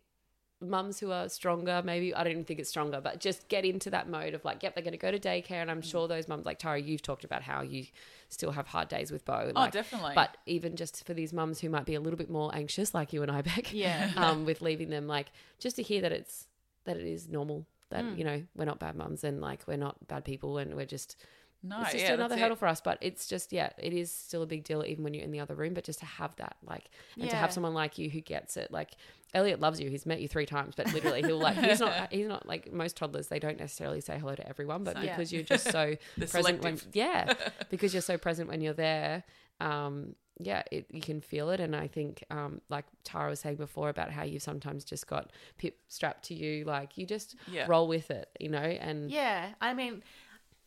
mums 0.61 0.99
who 0.99 1.13
are 1.13 1.29
stronger. 1.29 1.83
Maybe 1.85 2.13
I 2.15 2.25
don't 2.25 2.33
even 2.33 2.45
think 2.45 2.59
it's 2.59 2.69
stronger, 2.69 3.01
but 3.01 3.21
just 3.21 3.49
get 3.49 3.65
into 3.65 3.91
that 3.91 4.09
mode 4.09 4.35
of 4.35 4.45
like, 4.45 4.63
yep, 4.63 4.75
they're 4.75 4.83
going 4.83 4.93
to 4.93 4.99
go 4.99 5.11
to 5.13 5.19
daycare, 5.19 5.63
and 5.63 5.71
I'm 5.71 5.83
Mm. 5.83 5.91
sure 5.91 6.09
those 6.09 6.27
mums, 6.29 6.45
like 6.47 6.59
Tara, 6.59 6.81
you've 6.81 7.03
talked 7.03 7.25
about 7.25 7.43
how 7.43 7.63
you 7.63 7.87
still 8.29 8.51
have 8.53 8.67
hard 8.67 8.89
days 8.89 9.11
with 9.13 9.25
Bo. 9.25 9.53
oh, 9.55 9.61
like, 9.61 9.73
definitely. 9.73 10.13
But 10.17 10.37
even 10.47 10.75
just 10.77 11.05
for 11.07 11.15
these 11.15 11.33
mums 11.33 11.61
who 11.61 11.69
might 11.71 11.85
be 11.85 11.95
a 11.95 12.01
little 12.01 12.17
bit 12.17 12.29
more 12.31 12.53
anxious, 12.55 12.93
like 12.93 13.13
you 13.13 13.23
and 13.23 13.31
I, 13.31 13.43
Bec, 13.51 13.73
Yeah. 13.73 14.11
um, 14.17 14.45
with 14.45 14.61
leaving 14.61 14.91
them, 14.91 15.07
like 15.07 15.31
just 15.61 15.77
to 15.77 15.83
hear 15.83 16.01
that 16.03 16.13
it's 16.13 16.47
that 16.85 16.97
it 16.97 17.07
is 17.07 17.29
normal. 17.29 17.67
That 17.91 18.05
Mm. 18.05 18.19
you 18.19 18.25
know 18.25 18.43
we're 18.55 18.65
not 18.67 18.79
bad 18.79 18.97
mums 18.97 19.25
and 19.25 19.41
like 19.41 19.67
we're 19.67 19.77
not 19.79 20.07
bad 20.09 20.25
people 20.25 20.59
and 20.59 20.75
we're 20.75 20.85
just 20.87 21.17
no, 21.63 21.81
it's 21.81 21.93
just 21.93 22.05
yeah, 22.05 22.15
another 22.15 22.37
hurdle 22.37 22.53
it. 22.57 22.59
for 22.59 22.69
us. 22.69 22.81
But 22.81 22.99
it's 23.01 23.27
just 23.27 23.53
yeah, 23.53 23.71
it 23.79 23.93
is 23.93 24.13
still 24.13 24.43
a 24.43 24.47
big 24.47 24.65
deal 24.65 24.85
even 24.87 25.03
when 25.05 25.15
you're 25.15 25.25
in 25.25 25.31
the 25.33 25.41
other 25.41 25.55
room. 25.55 25.75
But 25.75 25.85
just 25.85 25.99
to 26.01 26.07
have 26.07 26.35
that 26.37 26.57
like 26.65 26.91
and 27.21 27.29
to 27.31 27.37
have 27.37 27.53
someone 27.53 27.75
like 27.75 27.99
you 27.99 28.09
who 28.11 28.21
gets 28.21 28.57
it, 28.57 28.71
like 28.71 28.93
Elliot 29.35 29.61
loves 29.61 29.81
you. 29.81 29.91
He's 29.91 30.07
met 30.07 30.21
you 30.21 30.29
three 30.29 30.47
times, 30.47 30.75
but 30.77 30.93
literally 30.93 31.23
he'll 31.23 31.39
like 31.39 31.57
he's 31.57 31.81
not 31.81 32.09
he's 32.13 32.29
not 32.29 32.47
like 32.47 32.73
most 32.73 32.97
toddlers. 32.97 33.27
They 33.29 33.39
don't 33.39 33.59
necessarily 33.59 34.01
say 34.01 34.19
hello 34.19 34.35
to 34.35 34.49
everyone, 34.49 34.85
but. 34.85 35.03
Yeah. 35.03 35.17
because 35.17 35.33
you're 35.33 35.43
just 35.43 35.71
so 35.71 35.97
present 36.31 36.63
when 36.63 36.79
yeah 36.93 37.33
because 37.71 37.93
you're 37.95 38.03
so 38.03 38.19
present 38.19 38.49
when 38.49 38.61
you're 38.61 38.73
there 38.75 39.23
um 39.61 40.15
yeah 40.41 40.63
it, 40.71 40.87
you 40.91 41.01
can 41.01 41.21
feel 41.21 41.51
it 41.51 41.59
and 41.61 41.75
i 41.75 41.87
think 41.89 42.23
um 42.31 42.61
like 42.69 42.85
tara 43.05 43.31
was 43.31 43.41
saying 43.41 43.57
before 43.57 43.89
about 43.89 44.11
how 44.13 44.23
you've 44.23 44.43
sometimes 44.43 44.85
just 44.85 45.07
got 45.09 45.31
Pip 45.57 45.77
strapped 45.89 46.25
to 46.27 46.35
you 46.35 46.65
like 46.65 46.97
you 46.97 47.07
just 47.07 47.35
Yeah. 47.51 47.67
roll 47.69 47.89
with 47.89 48.11
it 48.11 48.29
you 48.39 48.49
know 48.49 48.59
and 48.59 49.11
Yeah, 49.11 49.51
I 49.61 49.75
mean, 49.75 50.03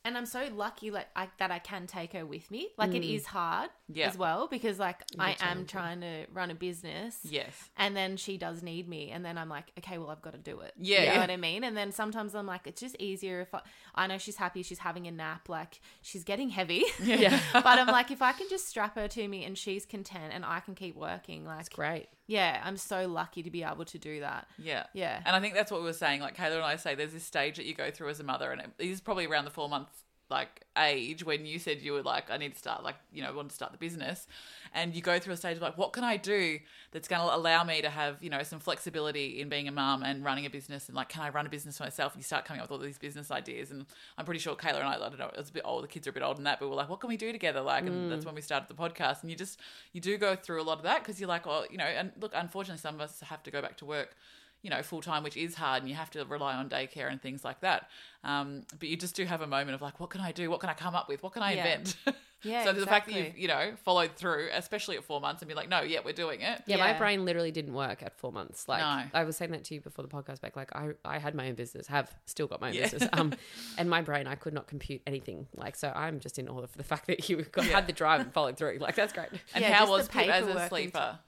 and 0.03 0.17
I'm 0.17 0.25
so 0.25 0.47
lucky 0.53 0.89
like 0.89 1.07
I, 1.15 1.29
that 1.37 1.51
I 1.51 1.59
can 1.59 1.85
take 1.85 2.13
her 2.13 2.25
with 2.25 2.49
me. 2.49 2.69
Like 2.77 2.93
it 2.95 3.05
is 3.05 3.25
hard 3.25 3.69
Yeah. 3.87 4.07
as 4.07 4.17
well 4.17 4.47
because 4.47 4.79
like 4.79 5.03
I 5.19 5.35
am 5.39 5.65
trying 5.65 6.01
to 6.01 6.25
run 6.33 6.49
a 6.49 6.55
business. 6.55 7.19
Yes. 7.23 7.51
And 7.77 7.95
then 7.95 8.17
she 8.17 8.37
does 8.37 8.63
need 8.63 8.87
me, 8.87 9.11
and 9.11 9.23
then 9.23 9.37
I'm 9.37 9.49
like, 9.49 9.71
okay, 9.77 9.97
well, 9.97 10.09
I've 10.09 10.21
got 10.21 10.33
to 10.33 10.39
do 10.39 10.59
it. 10.61 10.73
Yeah, 10.77 10.99
you 11.01 11.05
know 11.07 11.13
yeah. 11.13 11.19
what 11.19 11.29
I 11.29 11.37
mean. 11.37 11.63
And 11.63 11.77
then 11.77 11.91
sometimes 11.91 12.33
I'm 12.33 12.47
like, 12.47 12.65
it's 12.65 12.81
just 12.81 12.95
easier 12.99 13.41
if 13.41 13.53
I, 13.53 13.61
I 13.93 14.07
know 14.07 14.17
she's 14.17 14.37
happy, 14.37 14.63
she's 14.63 14.79
having 14.79 15.07
a 15.07 15.11
nap, 15.11 15.49
like 15.49 15.79
she's 16.01 16.23
getting 16.23 16.49
heavy. 16.49 16.83
yeah 17.03 17.39
but 17.53 17.65
I'm 17.65 17.87
like, 17.87 18.09
if 18.11 18.21
I 18.21 18.31
can 18.31 18.47
just 18.49 18.67
strap 18.67 18.95
her 18.95 19.07
to 19.07 19.27
me 19.27 19.45
and 19.45 19.57
she's 19.57 19.85
content, 19.85 20.33
and 20.33 20.43
I 20.43 20.61
can 20.61 20.73
keep 20.75 20.95
working, 20.95 21.45
like, 21.45 21.59
it's 21.61 21.69
great 21.69 22.07
yeah, 22.31 22.61
I'm 22.63 22.77
so 22.77 23.07
lucky 23.09 23.43
to 23.43 23.51
be 23.51 23.61
able 23.61 23.83
to 23.83 23.97
do 23.97 24.21
that. 24.21 24.47
Yeah. 24.57 24.85
Yeah. 24.93 25.21
And 25.25 25.35
I 25.35 25.41
think 25.41 25.53
that's 25.53 25.69
what 25.69 25.81
we 25.81 25.87
were 25.87 25.91
saying. 25.91 26.21
Like 26.21 26.37
Kayla 26.37 26.55
and 26.55 26.63
I 26.63 26.77
say, 26.77 26.95
there's 26.95 27.11
this 27.11 27.25
stage 27.25 27.57
that 27.57 27.65
you 27.65 27.73
go 27.73 27.91
through 27.91 28.07
as 28.07 28.21
a 28.21 28.23
mother, 28.23 28.51
and 28.51 28.61
it 28.61 28.71
is 28.79 29.01
probably 29.01 29.25
around 29.25 29.43
the 29.43 29.51
four 29.51 29.67
months 29.67 29.91
like 30.31 30.65
age 30.77 31.23
when 31.23 31.45
you 31.45 31.59
said 31.59 31.81
you 31.81 31.91
were 31.91 32.01
like, 32.01 32.31
I 32.31 32.37
need 32.37 32.53
to 32.53 32.57
start, 32.57 32.83
like, 32.83 32.95
you 33.13 33.21
know, 33.21 33.31
want 33.33 33.49
to 33.49 33.55
start 33.55 33.73
the 33.73 33.77
business, 33.77 34.27
and 34.73 34.95
you 34.95 35.01
go 35.01 35.19
through 35.19 35.33
a 35.33 35.37
stage 35.37 35.57
of 35.57 35.61
like, 35.61 35.77
what 35.77 35.91
can 35.93 36.03
I 36.03 36.17
do 36.17 36.59
that's 36.91 37.07
going 37.07 37.21
to 37.21 37.35
allow 37.35 37.63
me 37.63 37.81
to 37.81 37.89
have, 37.89 38.23
you 38.23 38.29
know, 38.29 38.41
some 38.41 38.59
flexibility 38.59 39.41
in 39.41 39.49
being 39.49 39.67
a 39.67 39.71
mum 39.71 40.01
and 40.01 40.23
running 40.23 40.45
a 40.45 40.49
business, 40.49 40.87
and 40.87 40.95
like, 40.95 41.09
can 41.09 41.21
I 41.21 41.29
run 41.29 41.45
a 41.45 41.49
business 41.49 41.79
myself? 41.79 42.13
And 42.13 42.21
you 42.21 42.23
start 42.23 42.45
coming 42.45 42.61
up 42.61 42.69
with 42.69 42.79
all 42.79 42.83
these 42.83 42.97
business 42.97 43.29
ideas, 43.29 43.71
and 43.71 43.85
I'm 44.17 44.25
pretty 44.25 44.39
sure 44.39 44.55
Kayla 44.55 44.77
and 44.77 44.85
I, 44.85 44.95
I 44.95 44.97
don't 44.97 45.19
know, 45.19 45.27
it 45.27 45.37
was 45.37 45.49
a 45.49 45.53
bit 45.53 45.63
old, 45.65 45.83
the 45.83 45.89
kids 45.89 46.07
are 46.07 46.11
a 46.11 46.13
bit 46.13 46.23
older 46.23 46.37
than 46.37 46.45
that, 46.45 46.59
but 46.59 46.69
we're 46.69 46.75
like, 46.75 46.89
what 46.89 47.01
can 47.01 47.09
we 47.09 47.17
do 47.17 47.31
together? 47.31 47.61
Like, 47.61 47.85
and 47.85 48.09
that's 48.11 48.23
mm. 48.23 48.27
when 48.27 48.35
we 48.35 48.41
started 48.41 48.69
the 48.69 48.81
podcast, 48.81 49.21
and 49.21 49.29
you 49.29 49.37
just 49.37 49.59
you 49.91 50.01
do 50.01 50.17
go 50.17 50.35
through 50.35 50.61
a 50.61 50.63
lot 50.63 50.77
of 50.77 50.83
that 50.83 51.03
because 51.03 51.19
you're 51.19 51.29
like, 51.29 51.45
oh, 51.45 51.65
you 51.69 51.77
know, 51.77 51.83
and 51.83 52.11
look, 52.19 52.31
unfortunately, 52.33 52.79
some 52.79 52.95
of 52.95 53.01
us 53.01 53.19
have 53.21 53.43
to 53.43 53.51
go 53.51 53.61
back 53.61 53.77
to 53.77 53.85
work 53.85 54.15
you 54.61 54.69
know, 54.69 54.81
full 54.83 55.01
time, 55.01 55.23
which 55.23 55.37
is 55.37 55.55
hard, 55.55 55.81
and 55.81 55.89
you 55.89 55.95
have 55.95 56.09
to 56.11 56.23
rely 56.25 56.53
on 56.55 56.69
daycare 56.69 57.09
and 57.11 57.21
things 57.21 57.43
like 57.43 57.61
that. 57.61 57.89
Um, 58.23 58.63
but 58.79 58.87
you 58.89 58.95
just 58.97 59.15
do 59.15 59.25
have 59.25 59.41
a 59.41 59.47
moment 59.47 59.73
of 59.75 59.81
like, 59.81 59.99
what 59.99 60.09
can 60.11 60.21
I 60.21 60.31
do? 60.31 60.49
What 60.51 60.59
can 60.59 60.69
I 60.69 60.73
come 60.73 60.93
up 60.95 61.09
with? 61.09 61.23
What 61.23 61.33
can 61.33 61.43
I 61.43 61.53
Yeah. 61.53 61.65
invent? 61.77 61.95
Yeah, 62.43 62.63
so 62.63 62.73
the 62.73 62.87
fact 62.87 63.05
that 63.07 63.13
you've 63.13 63.37
you 63.37 63.47
know 63.47 63.73
followed 63.83 64.15
through, 64.15 64.49
especially 64.53 64.97
at 64.97 65.03
four 65.03 65.21
months, 65.21 65.43
and 65.43 65.47
be 65.49 65.53
like, 65.53 65.69
no, 65.69 65.81
yeah, 65.81 65.99
we're 66.03 66.11
doing 66.11 66.41
it. 66.41 66.63
yeah, 66.65 66.77
my 66.77 66.91
brain 66.93 67.23
literally 67.23 67.51
didn't 67.51 67.75
work 67.75 68.01
at 68.01 68.17
four 68.17 68.31
months 68.31 68.67
like 68.67 68.79
No. 68.81 69.03
i 69.13 69.23
was 69.23 69.37
saying 69.37 69.51
that 69.51 69.63
to 69.65 69.75
you 69.75 69.79
before 69.81 70.01
the 70.03 70.09
podcast 70.09 70.41
Bec 70.41 70.55
like 70.55 70.75
i 70.75 70.89
i 71.05 71.19
had 71.19 71.35
my 71.35 71.49
own 71.49 71.53
business 71.53 71.85
have 71.85 72.11
still 72.25 72.47
got 72.47 72.59
my 72.59 72.69
own 72.69 72.73
Yeah. 72.73 72.81
business 72.89 73.07
um 73.13 73.31
and 73.77 73.87
my 73.91 74.01
brain 74.01 74.25
i 74.25 74.33
could 74.33 74.55
not 74.55 74.65
compute 74.65 75.03
anything 75.05 75.49
like 75.55 75.75
so 75.75 75.93
i'm 75.95 76.19
just 76.19 76.39
in 76.39 76.49
awe 76.49 76.65
for 76.65 76.79
the 76.79 76.83
fact 76.83 77.05
that 77.05 77.29
you 77.29 77.43
got 77.43 77.65
Yeah. 77.65 77.73
had 77.75 77.85
the 77.85 77.93
drive 77.93 78.21
and 78.21 78.33
followed 78.33 78.57
through 78.57 78.79
like 78.81 78.95
that's 78.95 79.13
great 79.13 79.29
And 79.53 79.61
Yeah, 79.63 79.73
how 79.73 79.87
was 79.91 80.07
the 80.07 80.13
Pip 80.13 80.27
as 80.29 80.41
a 80.41 80.45
paperwork 80.47 80.61
and 80.61 80.69
sleeper? 80.69 81.19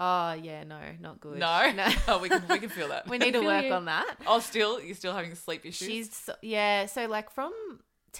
Oh 0.00 0.32
yeah, 0.32 0.62
no, 0.62 0.78
not 1.00 1.20
good. 1.20 1.38
No, 1.38 1.72
no. 1.76 1.88
oh, 2.06 2.18
we 2.20 2.28
can 2.28 2.42
we 2.48 2.60
can 2.60 2.68
feel 2.68 2.88
that. 2.88 3.08
we 3.08 3.18
need 3.18 3.32
to 3.32 3.40
work 3.44 3.64
you. 3.64 3.72
on 3.72 3.86
that. 3.86 4.16
oh, 4.26 4.38
still 4.38 4.80
you're 4.80 4.94
still 4.94 5.12
having 5.12 5.34
sleep 5.34 5.66
issues. 5.66 5.88
She's 5.88 6.14
so, 6.16 6.34
yeah, 6.40 6.86
so 6.86 7.06
like 7.06 7.30
from 7.30 7.52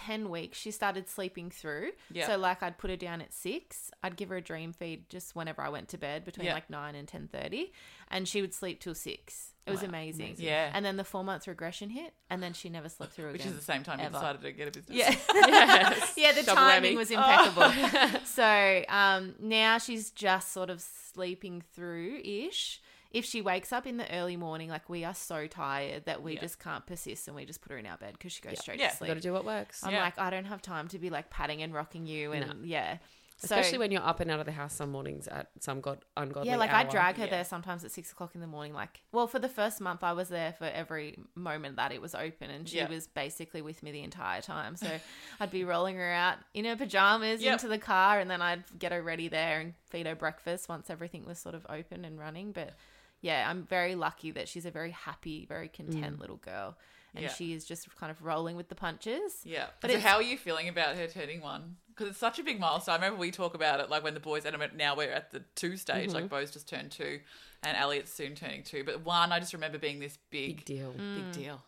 10 0.07 0.31
weeks 0.31 0.57
she 0.59 0.71
started 0.71 1.09
sleeping 1.09 1.51
through. 1.51 1.91
Yeah. 2.13 2.27
So 2.29 2.39
like 2.39 2.63
I'd 2.63 2.79
put 2.79 2.89
her 2.91 2.97
down 2.97 3.21
at 3.21 3.33
6. 3.35 3.91
I'd 4.03 4.17
give 4.17 4.29
her 4.29 4.37
a 4.37 4.41
dream 4.41 4.73
feed 4.73 5.09
just 5.09 5.35
whenever 5.35 5.61
I 5.61 5.69
went 5.71 5.89
to 5.89 5.99
bed 5.99 6.25
between 6.25 6.47
Yeah. 6.47 6.55
like 6.55 6.71
9 6.71 6.95
and 6.95 7.09
10:30 7.09 7.73
and 8.09 8.29
she 8.29 8.41
would 8.41 8.55
sleep 8.55 8.81
till 8.81 8.95
6. 8.95 9.55
It 9.67 9.71
was 9.73 9.83
Wow, 9.83 9.89
amazing. 9.89 10.27
amazing. 10.27 10.47
Yeah. 10.47 10.71
And 10.73 10.85
then 10.85 10.97
the 10.97 11.05
4 11.05 11.25
months 11.25 11.49
regression 11.49 11.91
hit 11.91 12.15
and 12.31 12.41
then 12.43 12.53
she 12.53 12.69
never 12.69 12.89
slept 12.89 13.13
through 13.13 13.33
which 13.33 13.43
again. 13.43 13.49
Which 13.49 13.55
is 13.61 13.67
the 13.67 13.73
same 13.73 13.83
time 13.83 13.99
you 14.01 14.09
decided 14.09 14.41
to 14.43 14.53
get 14.53 14.69
a 14.69 14.71
business. 14.71 14.97
Yeah. 14.97 15.15
Yes. 15.35 16.15
yeah, 16.17 16.33
the 16.33 16.43
Double 16.45 16.57
timing 16.63 16.95
whammy. 16.95 16.97
was 16.97 17.11
impeccable. 17.11 18.21
so 18.25 18.85
um, 18.89 19.35
now 19.41 19.79
she's 19.79 20.11
just 20.11 20.53
sort 20.53 20.71
of 20.71 20.81
sleeping 20.81 21.63
through 21.75 22.21
ish. 22.25 22.81
If 23.11 23.25
she 23.25 23.41
wakes 23.41 23.73
up 23.73 23.87
in 23.87 23.97
the 23.97 24.11
early 24.15 24.37
morning, 24.37 24.69
like 24.69 24.89
we 24.89 25.05
are 25.05 25.15
so 25.15 25.47
tired 25.47 26.05
that 26.05 26.23
we 26.23 26.35
Yeah. 26.35 26.41
just 26.41 26.59
can't 26.59 26.85
persist 26.87 27.27
and 27.27 27.35
we 27.35 27.47
just 27.47 27.63
put 27.63 27.73
her 27.73 27.79
in 27.79 27.87
our 27.87 27.97
bed 27.97 28.13
because 28.13 28.33
she 28.33 28.43
goes 28.43 28.59
straight 28.61 28.79
Yeah. 28.81 28.91
to 28.91 28.97
sleep. 28.97 29.09
got 29.09 29.15
to 29.15 29.21
do 29.21 29.33
what 29.33 29.45
works 29.47 29.83
I'm 29.83 29.93
Yeah. 29.93 30.03
like, 30.03 30.19
I 30.19 30.29
don't 30.31 30.45
have 30.45 30.61
time 30.61 30.89
to 30.89 30.99
be 30.99 31.09
like 31.09 31.31
patting 31.31 31.63
and 31.63 31.73
rocking 31.73 32.07
you 32.07 32.33
and 32.33 32.67
yeah. 32.67 32.99
So, 33.41 33.45
especially 33.55 33.79
when 33.79 33.93
you're 33.93 34.03
up 34.03 34.19
and 34.19 34.33
out 34.33 34.41
of 34.41 34.47
the 34.47 34.53
house 34.53 34.75
some 34.75 34.91
mornings 34.91 35.29
at 35.29 35.49
some 35.61 35.81
god 35.81 36.05
ungodly 36.17 36.51
yeah, 36.51 36.57
like 36.57 36.73
I 36.73 36.83
drag 36.83 37.17
her 37.19 37.25
Yeah. 37.27 37.31
there 37.31 37.45
sometimes 37.45 37.85
at 37.85 37.93
six 37.93 38.11
o'clock 38.11 38.35
in 38.35 38.41
the 38.41 38.49
morning. 38.49 38.75
Like, 38.75 39.01
well, 39.13 39.29
for 39.29 39.39
the 39.39 39.49
first 39.49 39.81
month, 39.81 40.03
I 40.03 40.13
was 40.13 40.29
there 40.29 40.53
for 40.55 40.65
every 40.65 41.21
moment 41.37 41.77
that 41.77 41.93
it 41.93 42.03
was 42.03 42.17
open, 42.17 42.51
and 42.51 42.69
she 42.69 42.79
Yeah. 42.79 42.89
was 42.89 43.07
basically 43.07 43.63
with 43.63 43.81
me 43.85 43.93
the 43.93 44.03
entire 44.03 44.43
time. 44.43 44.75
So 44.75 44.99
I'd 45.41 45.53
be 45.53 45.63
rolling 45.63 45.95
her 45.97 46.11
out 46.11 46.39
in 46.53 46.65
her 46.65 46.75
pajamas 46.77 47.41
Yep. 47.41 47.53
into 47.53 47.69
the 47.69 47.79
car, 47.79 48.19
and 48.19 48.29
then 48.29 48.43
I'd 48.43 48.65
get 48.77 48.91
her 48.91 49.03
ready 49.05 49.29
there 49.29 49.61
and 49.61 49.75
feed 49.89 50.07
her 50.07 50.17
breakfast 50.17 50.69
once 50.69 50.91
everything 50.91 51.25
was 51.25 51.39
sort 51.39 51.55
of 51.55 51.65
open 51.71 52.05
and 52.05 52.19
running. 52.19 52.51
But 52.51 52.75
yeah, 53.21 53.49
I'm 53.49 53.65
very 53.65 53.95
lucky 53.95 54.31
that 54.33 54.49
she's 54.49 54.65
a 54.67 54.71
very 54.71 54.91
happy, 54.93 55.47
very 55.47 55.69
content 55.69 56.19
little 56.21 56.37
girl, 56.37 56.77
and 57.15 57.25
Yeah. 57.25 57.33
she 57.33 57.53
is 57.53 57.65
just 57.65 57.95
kind 57.97 58.11
of 58.11 58.23
rolling 58.23 58.57
with 58.57 58.69
the 58.69 58.75
punches. 58.75 59.41
Yeah. 59.45 59.67
But 59.81 59.91
so 59.91 59.99
how 60.01 60.17
are 60.17 60.23
you 60.23 60.37
feeling 60.39 60.69
about 60.69 60.97
her 60.97 61.07
turning 61.07 61.41
one? 61.41 61.77
Because 61.89 62.11
it's 62.11 62.19
such 62.19 62.39
a 62.39 62.45
big 62.45 62.61
milestone. 62.61 62.93
I 62.93 62.97
remember 62.97 63.19
we 63.19 63.31
talk 63.33 63.55
about 63.55 63.81
it 63.81 63.91
like 63.91 64.05
when 64.05 64.15
the 64.15 64.21
boys, 64.21 64.45
and 64.45 64.57
now 64.77 64.95
we're 64.97 65.11
at 65.11 65.33
the 65.33 65.43
two 65.57 65.77
stage, 65.77 66.09
Mm-hmm. 66.11 66.15
like 66.15 66.29
Bo's 66.29 66.51
just 66.53 66.69
turned 66.69 66.93
two 66.93 67.21
and 67.65 67.77
Elliot's 67.77 68.13
soon 68.13 68.37
turning 68.37 68.63
two. 68.63 68.85
But 68.85 69.05
one, 69.05 69.33
I 69.33 69.41
just 69.41 69.53
remember 69.53 69.79
being 69.79 69.99
this 69.99 70.17
big, 70.31 70.59
big 70.59 70.65
deal 70.65 70.93
Mm. 70.93 71.17
big 71.17 71.33
deal. 71.33 71.63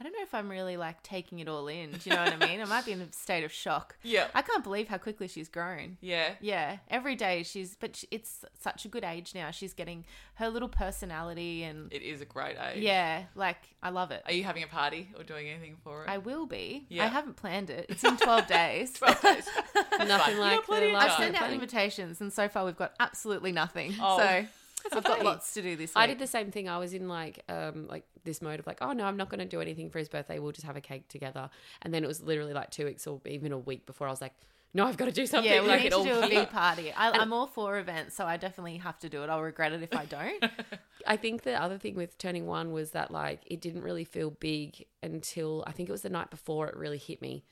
I 0.00 0.04
don't 0.04 0.12
know 0.12 0.22
if 0.22 0.32
I'm 0.32 0.48
really 0.48 0.76
like 0.76 1.02
taking 1.02 1.40
it 1.40 1.48
all 1.48 1.66
in. 1.66 1.90
Do 1.90 1.98
you 2.04 2.14
know 2.14 2.22
what 2.22 2.32
I 2.42 2.46
mean? 2.48 2.60
I 2.60 2.64
might 2.66 2.84
be 2.84 2.92
in 2.92 3.00
a 3.00 3.12
state 3.12 3.42
of 3.42 3.50
shock. 3.52 3.96
Yeah. 4.04 4.28
I 4.34 4.42
can't 4.42 4.62
believe 4.62 4.86
how 4.88 4.98
quickly 4.98 5.26
she's 5.26 5.48
grown. 5.48 5.96
Yeah. 6.00 6.34
Yeah, 6.40 6.76
every 6.88 7.16
day 7.16 7.42
she's, 7.42 7.74
but 7.74 7.96
sh- 7.96 8.04
it's 8.12 8.44
such 8.60 8.84
a 8.84 8.88
good 8.88 9.02
age 9.02 9.34
now. 9.34 9.50
She's 9.50 9.74
getting 9.74 10.04
her 10.34 10.48
little 10.50 10.68
personality 10.68 11.64
and 11.64 11.92
It 11.92 12.02
is 12.02 12.20
a 12.20 12.24
great 12.24 12.56
age. 12.58 12.82
yeah, 12.82 13.24
like 13.34 13.56
I 13.82 13.90
love 13.90 14.10
it. 14.12 14.22
Are 14.26 14.32
you 14.32 14.44
having 14.44 14.62
a 14.62 14.68
party 14.68 15.10
or 15.16 15.24
doing 15.24 15.48
anything 15.48 15.76
for 15.82 16.04
it? 16.04 16.08
I 16.08 16.18
will 16.18 16.46
be. 16.46 16.86
Yeah. 16.88 17.04
I 17.04 17.08
haven't 17.08 17.34
planned 17.36 17.70
it. 17.70 17.86
It's 17.88 18.04
in 18.04 18.16
12 18.16 18.46
days. 18.58 18.92
12 18.92 19.20
days. 19.20 19.48
Nothing 19.98 20.38
like 20.38 20.56
got 20.58 20.64
plenty 20.64 20.86
the 20.86 20.92
of 20.92 20.94
last 20.94 21.10
I've 21.10 21.16
sent 21.18 21.34
out 21.34 21.38
planning. 21.40 21.54
invitations 21.54 22.20
and 22.20 22.32
so 22.32 22.48
far 22.48 22.64
we've 22.64 22.76
got 22.76 22.94
absolutely 23.00 23.50
nothing. 23.52 23.94
Oh. 24.00 24.18
So 24.18 24.46
I've 24.92 25.04
got 25.04 25.24
lots 25.24 25.54
to 25.54 25.62
do 25.62 25.76
this 25.76 25.90
week. 25.90 25.96
I 25.96 26.06
did 26.06 26.18
the 26.18 26.26
same 26.26 26.50
thing. 26.50 26.68
I 26.68 26.78
was 26.78 26.92
in 26.92 27.08
like 27.08 27.44
um 27.48 27.86
like 27.88 28.04
this 28.24 28.42
mode 28.42 28.60
of 28.60 28.66
like, 28.66 28.78
oh 28.80 28.92
no, 28.92 29.04
I'm 29.04 29.16
not 29.16 29.28
going 29.28 29.40
to 29.40 29.46
do 29.46 29.60
anything 29.60 29.90
for 29.90 29.98
his 29.98 30.08
birthday. 30.08 30.38
We'll 30.38 30.52
just 30.52 30.66
have 30.66 30.76
a 30.76 30.80
cake 30.80 31.08
together. 31.08 31.50
And 31.82 31.92
then 31.92 32.04
it 32.04 32.06
was 32.06 32.22
literally 32.22 32.52
like 32.52 32.70
two 32.70 32.84
weeks 32.84 33.06
or 33.06 33.20
even 33.26 33.52
a 33.52 33.58
week 33.58 33.86
before 33.86 34.06
I 34.06 34.10
was 34.10 34.20
like, 34.20 34.34
no, 34.74 34.86
I've 34.86 34.98
got 34.98 35.06
to 35.06 35.12
do 35.12 35.26
something. 35.26 35.50
Yeah, 35.50 35.62
we 35.62 35.68
like 35.68 35.84
need 35.84 35.92
to 35.92 36.02
do 36.02 36.20
a 36.20 36.28
big 36.28 36.50
party. 36.52 36.92
I, 36.92 37.10
I'm 37.10 37.32
all 37.32 37.46
for 37.46 37.78
events, 37.78 38.14
so 38.14 38.26
I 38.26 38.36
definitely 38.36 38.76
have 38.76 38.98
to 39.00 39.08
do 39.08 39.22
it. 39.22 39.30
I'll 39.30 39.42
regret 39.42 39.72
it 39.72 39.82
if 39.82 39.94
I 39.94 40.04
don't. 40.04 40.44
I 41.06 41.16
think 41.16 41.42
the 41.42 41.60
other 41.60 41.78
thing 41.78 41.94
with 41.94 42.18
turning 42.18 42.46
one 42.46 42.72
was 42.72 42.90
that 42.90 43.10
like 43.10 43.40
it 43.46 43.60
didn't 43.60 43.82
really 43.82 44.04
feel 44.04 44.30
big 44.30 44.84
until 45.02 45.64
I 45.66 45.72
think 45.72 45.88
it 45.88 45.92
was 45.92 46.02
the 46.02 46.10
night 46.10 46.30
before 46.30 46.68
it 46.68 46.76
really 46.76 46.98
hit 46.98 47.22
me 47.22 47.44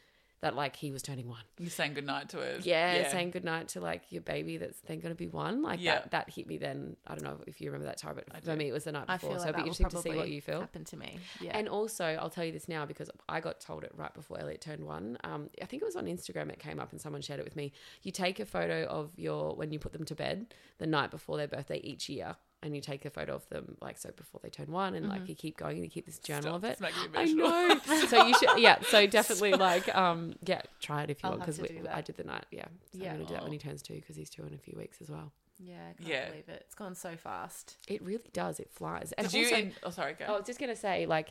that 0.42 0.54
like 0.54 0.76
he 0.76 0.92
was 0.92 1.02
turning 1.02 1.28
one. 1.28 1.40
You're 1.58 1.70
saying 1.70 1.94
goodnight 1.94 2.28
to 2.30 2.40
it. 2.40 2.66
Yeah, 2.66 3.10
saying 3.10 3.30
goodnight 3.30 3.68
to 3.68 3.80
like 3.80 4.02
your 4.10 4.20
baby 4.22 4.58
that's 4.58 4.78
then 4.80 5.00
going 5.00 5.14
to 5.14 5.18
be 5.18 5.28
one. 5.28 5.62
Like 5.62 5.80
Yeah. 5.80 5.94
that, 6.00 6.10
that 6.10 6.30
hit 6.30 6.46
me 6.46 6.58
then. 6.58 6.96
I 7.06 7.14
don't 7.14 7.24
know 7.24 7.38
if 7.46 7.60
you 7.60 7.68
remember 7.70 7.86
that 7.86 7.96
time, 7.96 8.14
but 8.16 8.26
for 8.44 8.50
do. 8.52 8.56
me 8.56 8.68
it 8.68 8.72
was 8.72 8.84
the 8.84 8.92
night 8.92 9.06
before. 9.06 9.14
I 9.14 9.16
before. 9.16 9.30
feel 9.30 9.38
so 9.38 9.44
like 9.46 9.54
it'd 9.54 9.64
be 9.64 9.68
interesting 9.68 9.88
to 9.88 9.96
see 9.96 10.02
probably 10.10 10.18
what 10.18 10.28
you 10.30 10.40
feel. 10.42 10.60
happen 10.60 10.84
to 10.84 10.96
me. 10.96 11.18
Yeah. 11.40 11.56
And 11.56 11.68
also, 11.68 12.04
I'll 12.04 12.30
tell 12.30 12.44
you 12.44 12.52
this 12.52 12.68
now 12.68 12.84
because 12.84 13.10
I 13.28 13.40
got 13.40 13.60
told 13.60 13.82
it 13.84 13.92
right 13.96 14.12
before 14.12 14.38
Elliot 14.40 14.60
turned 14.60 14.84
one. 14.84 15.16
Um, 15.24 15.48
I 15.62 15.64
think 15.64 15.82
it 15.82 15.86
was 15.86 15.96
on 15.96 16.04
Instagram. 16.06 16.50
It 16.50 16.58
came 16.58 16.78
up 16.80 16.92
and 16.92 17.00
someone 17.00 17.22
shared 17.22 17.40
it 17.40 17.44
with 17.44 17.56
me. 17.56 17.72
You 18.02 18.12
take 18.12 18.38
a 18.38 18.44
photo 18.46 18.84
of 18.84 19.10
your 19.16 19.54
when 19.54 19.72
you 19.72 19.78
put 19.78 19.92
them 19.94 20.04
to 20.04 20.14
bed 20.14 20.54
the 20.78 20.86
night 20.86 21.10
before 21.10 21.38
their 21.38 21.48
birthday 21.48 21.78
each 21.78 22.08
year, 22.10 22.36
and 22.66 22.74
you 22.76 22.82
take 22.82 23.04
a 23.04 23.10
photo 23.10 23.34
of 23.34 23.48
them 23.48 23.76
like 23.80 23.96
so 23.96 24.10
before 24.16 24.40
they 24.42 24.50
turn 24.50 24.70
one, 24.70 24.94
and 24.94 25.06
Mm-hmm. 25.06 25.12
like 25.20 25.28
you 25.28 25.34
keep 25.34 25.56
going 25.56 25.76
and 25.76 25.84
you 25.84 25.90
keep 25.90 26.04
this 26.06 26.18
journal 26.18 26.42
Stop, 26.42 26.54
of 26.56 26.64
it. 26.64 26.70
it's 26.72 26.80
making 26.80 27.02
me 27.12 27.18
I 27.18 27.24
know. 27.24 27.80
so 28.08 28.26
you 28.26 28.34
should, 28.38 28.58
yeah. 28.58 28.78
So 28.88 29.06
definitely, 29.06 29.52
like, 29.54 29.94
um, 29.94 30.34
yeah, 30.44 30.60
try 30.80 31.02
it 31.04 31.10
if 31.10 31.22
you 31.22 31.28
I'll 31.30 31.38
want 31.38 31.46
have 31.46 31.56
because 31.56 31.68
to 31.68 31.74
do 31.76 31.82
that. 31.84 31.96
I 31.96 32.00
did 32.02 32.16
the 32.16 32.24
night. 32.24 32.44
Yeah, 32.50 32.64
so 32.92 32.98
Yeah. 32.98 33.10
I'm 33.12 33.16
gonna 33.16 33.28
do 33.28 33.34
that 33.34 33.42
when 33.42 33.50
Oh. 33.50 33.52
he 33.52 33.58
turns 33.58 33.82
two 33.82 33.94
because 33.94 34.16
he's 34.16 34.28
two 34.30 34.42
in 34.44 34.52
a 34.54 34.58
few 34.58 34.76
weeks 34.76 34.98
as 35.00 35.08
well. 35.10 35.32
yeah, 35.58 35.76
I 35.90 35.92
can't 35.94 36.08
Yeah. 36.08 36.28
believe 36.28 36.48
it. 36.48 36.62
It's 36.66 36.74
gone 36.74 36.94
so 36.94 37.16
fast. 37.16 37.76
It 37.88 38.02
really 38.02 38.28
does. 38.34 38.60
It 38.60 38.70
flies. 38.70 39.12
And 39.16 39.26
Did 39.30 39.50
you? 39.50 39.56
in- 39.56 39.72
oh, 39.84 39.90
sorry. 39.90 40.12
Go. 40.14 40.26
I 40.26 40.32
was 40.32 40.44
just 40.46 40.58
gonna 40.60 40.76
say, 40.76 41.06
like, 41.06 41.30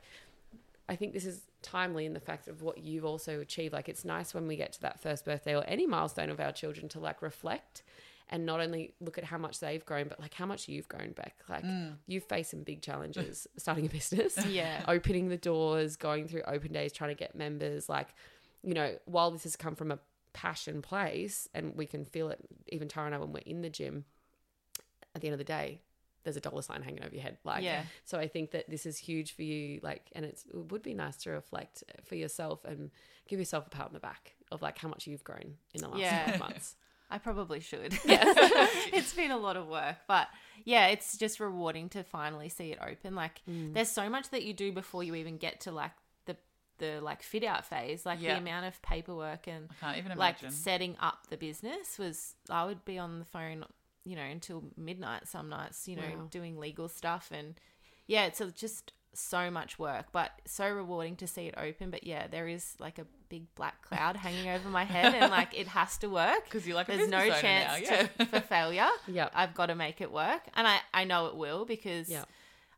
I 0.90 0.96
think 0.96 1.14
this 1.14 1.26
is 1.26 1.42
timely 1.62 2.06
in 2.06 2.14
the 2.14 2.20
fact 2.20 2.48
of 2.48 2.62
what 2.62 2.78
you've 2.80 3.06
also 3.06 3.40
achieved. 3.40 3.74
Like, 3.74 3.90
it's 3.90 4.06
nice 4.06 4.34
when 4.34 4.48
we 4.48 4.56
get 4.56 4.74
to 4.74 4.82
that 4.82 5.00
first 5.00 5.26
birthday 5.26 5.56
or 5.56 5.64
any 5.68 5.86
milestone 5.88 6.30
of 6.30 6.40
our 6.40 6.52
children 6.52 6.88
to 6.90 7.00
like 7.00 7.22
reflect 7.22 7.82
and 8.30 8.46
not 8.46 8.60
only 8.60 8.94
look 9.00 9.18
at 9.18 9.24
how 9.24 9.38
much 9.38 9.60
they've 9.60 9.86
grown, 9.86 10.08
but 10.08 10.20
like 10.20 10.34
how 10.34 10.46
much 10.46 10.68
you've 10.68 10.88
grown 10.88 11.12
back. 11.12 11.36
Like, 11.48 11.64
mm. 11.64 11.94
you've 12.08 12.24
faced 12.24 12.52
some 12.52 12.64
big 12.64 12.82
challenges 12.82 13.48
starting 13.58 13.86
a 13.86 13.90
business, 13.90 14.38
Yeah. 14.48 14.84
opening 14.88 15.30
the 15.30 15.38
doors, 15.38 15.96
going 15.96 16.28
through 16.28 16.42
open 16.48 16.72
days, 16.74 16.92
trying 16.92 17.12
to 17.12 17.16
get 17.16 17.36
members. 17.36 17.88
Like, 17.88 18.10
you 18.64 18.74
know, 18.74 18.96
while 19.06 19.30
this 19.32 19.44
has 19.44 19.56
come 19.56 19.76
from 19.76 19.92
a 19.92 20.00
passion 20.34 20.82
place 20.82 21.48
and 21.54 21.76
we 21.76 21.86
can 21.86 22.04
feel 22.04 22.30
it, 22.30 22.40
even 22.70 22.88
Tara 22.88 23.06
and 23.06 23.16
I, 23.16 23.20
when 23.20 23.32
we're 23.32 23.40
in 23.46 23.62
the 23.62 23.70
gym, 23.70 24.06
at 25.14 25.22
the 25.22 25.28
end 25.28 25.34
of 25.34 25.38
the 25.40 25.44
day, 25.44 25.82
there's 26.24 26.36
a 26.36 26.42
dollar 26.42 26.64
sign 26.64 26.82
hanging 26.82 27.04
over 27.04 27.14
your 27.14 27.22
head. 27.22 27.38
Like, 27.44 27.64
Yeah. 27.64 27.84
so 28.04 28.18
I 28.18 28.28
think 28.28 28.50
that 28.52 28.68
this 28.68 28.88
is 28.88 28.98
huge 28.98 29.36
for 29.36 29.44
you. 29.44 29.80
Like, 29.84 30.10
and 30.14 30.26
it's, 30.26 30.44
it 30.52 30.72
would 30.72 30.82
be 30.82 30.96
nice 30.96 31.18
to 31.18 31.30
reflect 31.30 31.84
for 32.04 32.16
yourself 32.16 32.66
and 32.66 32.90
give 33.28 33.38
yourself 33.38 33.68
a 33.68 33.70
pat 33.70 33.86
on 33.86 33.94
the 33.94 34.00
back 34.00 34.34
of 34.52 34.64
like 34.64 34.80
how 34.80 34.88
much 34.88 35.06
you've 35.06 35.24
grown 35.24 35.58
in 35.76 35.82
the 35.82 35.88
last 35.88 36.00
Yeah. 36.00 36.24
12 36.26 36.40
months. 36.40 36.76
I 37.10 37.18
probably 37.18 37.60
should. 37.60 37.94
it's 38.06 39.14
been 39.14 39.32
a 39.32 39.38
lot 39.38 39.58
of 39.58 39.68
work, 39.68 39.98
but 40.08 40.28
yeah, 40.64 40.88
it's 40.88 41.18
just 41.18 41.40
rewarding 41.40 41.90
to 41.90 42.04
finally 42.04 42.50
see 42.50 42.72
it 42.72 42.80
open. 42.82 43.16
Like, 43.16 43.42
mm. 43.50 43.74
there's 43.74 43.90
so 43.90 44.10
much 44.10 44.30
that 44.30 44.44
you 44.44 44.54
do 44.54 44.72
before 44.72 45.04
you 45.04 45.16
even 45.16 45.38
get 45.38 45.62
to 45.62 45.72
like 45.72 45.92
the 46.26 46.36
the 46.80 47.00
like 47.02 47.22
fit 47.22 47.44
out 47.44 47.66
phase. 47.66 48.06
Like 48.06 48.22
Yeah. 48.22 48.34
the 48.34 48.40
amount 48.40 48.66
of 48.66 48.82
paperwork 48.82 49.48
and 49.48 49.70
I 49.70 49.86
can't 49.86 49.98
even 49.98 50.18
like 50.18 50.42
imagine. 50.42 50.52
setting 50.52 50.96
up 51.00 51.28
the 51.30 51.38
business 51.38 52.00
was. 52.00 52.36
I 52.50 52.66
would 52.66 52.84
be 52.86 52.98
on 52.98 53.20
the 53.20 53.26
phone, 53.26 53.66
you 54.04 54.16
know, 54.16 54.24
until 54.24 54.64
midnight 54.76 55.28
some 55.28 55.50
nights. 55.50 55.88
You 55.88 55.98
know, 55.98 56.02
Wow. 56.18 56.28
doing 56.32 56.58
legal 56.58 56.90
stuff 56.90 57.30
and 57.32 57.56
yeah, 58.08 58.26
it's 58.26 58.42
just 58.56 58.92
so 59.18 59.50
much 59.52 59.78
work, 59.80 60.08
but 60.12 60.32
so 60.46 60.70
rewarding 60.70 61.16
to 61.18 61.28
see 61.28 61.48
it 61.48 61.56
open. 61.58 61.90
But 61.90 62.06
yeah, 62.06 62.28
there 62.28 62.48
is 62.48 62.76
like 62.80 63.00
a 63.00 63.06
big 63.30 63.44
black 63.56 63.82
cloud 63.82 64.16
hanging 64.16 64.50
over 64.50 64.70
my 64.70 64.84
head, 64.84 65.14
and 65.16 65.32
like 65.32 65.58
it 65.58 65.68
has 65.68 65.98
to 66.00 66.10
work. 66.10 66.44
Because 66.46 66.68
you're 66.68 66.76
like 66.76 66.90
a 66.90 66.98
there's 66.98 67.10
no 67.10 67.30
chance 67.30 67.90
now, 67.90 67.98
to, 67.98 68.26
for 68.32 68.40
failure. 68.42 68.88
yeah, 69.08 69.30
I've 69.34 69.54
got 69.54 69.68
to 69.68 69.76
make 69.76 70.02
it 70.02 70.12
work, 70.12 70.42
and 70.56 70.68
I 70.68 70.80
I 70.94 71.04
know 71.06 71.28
it 71.28 71.36
will 71.36 71.66
because 71.66 72.10
yeah, 72.10 72.24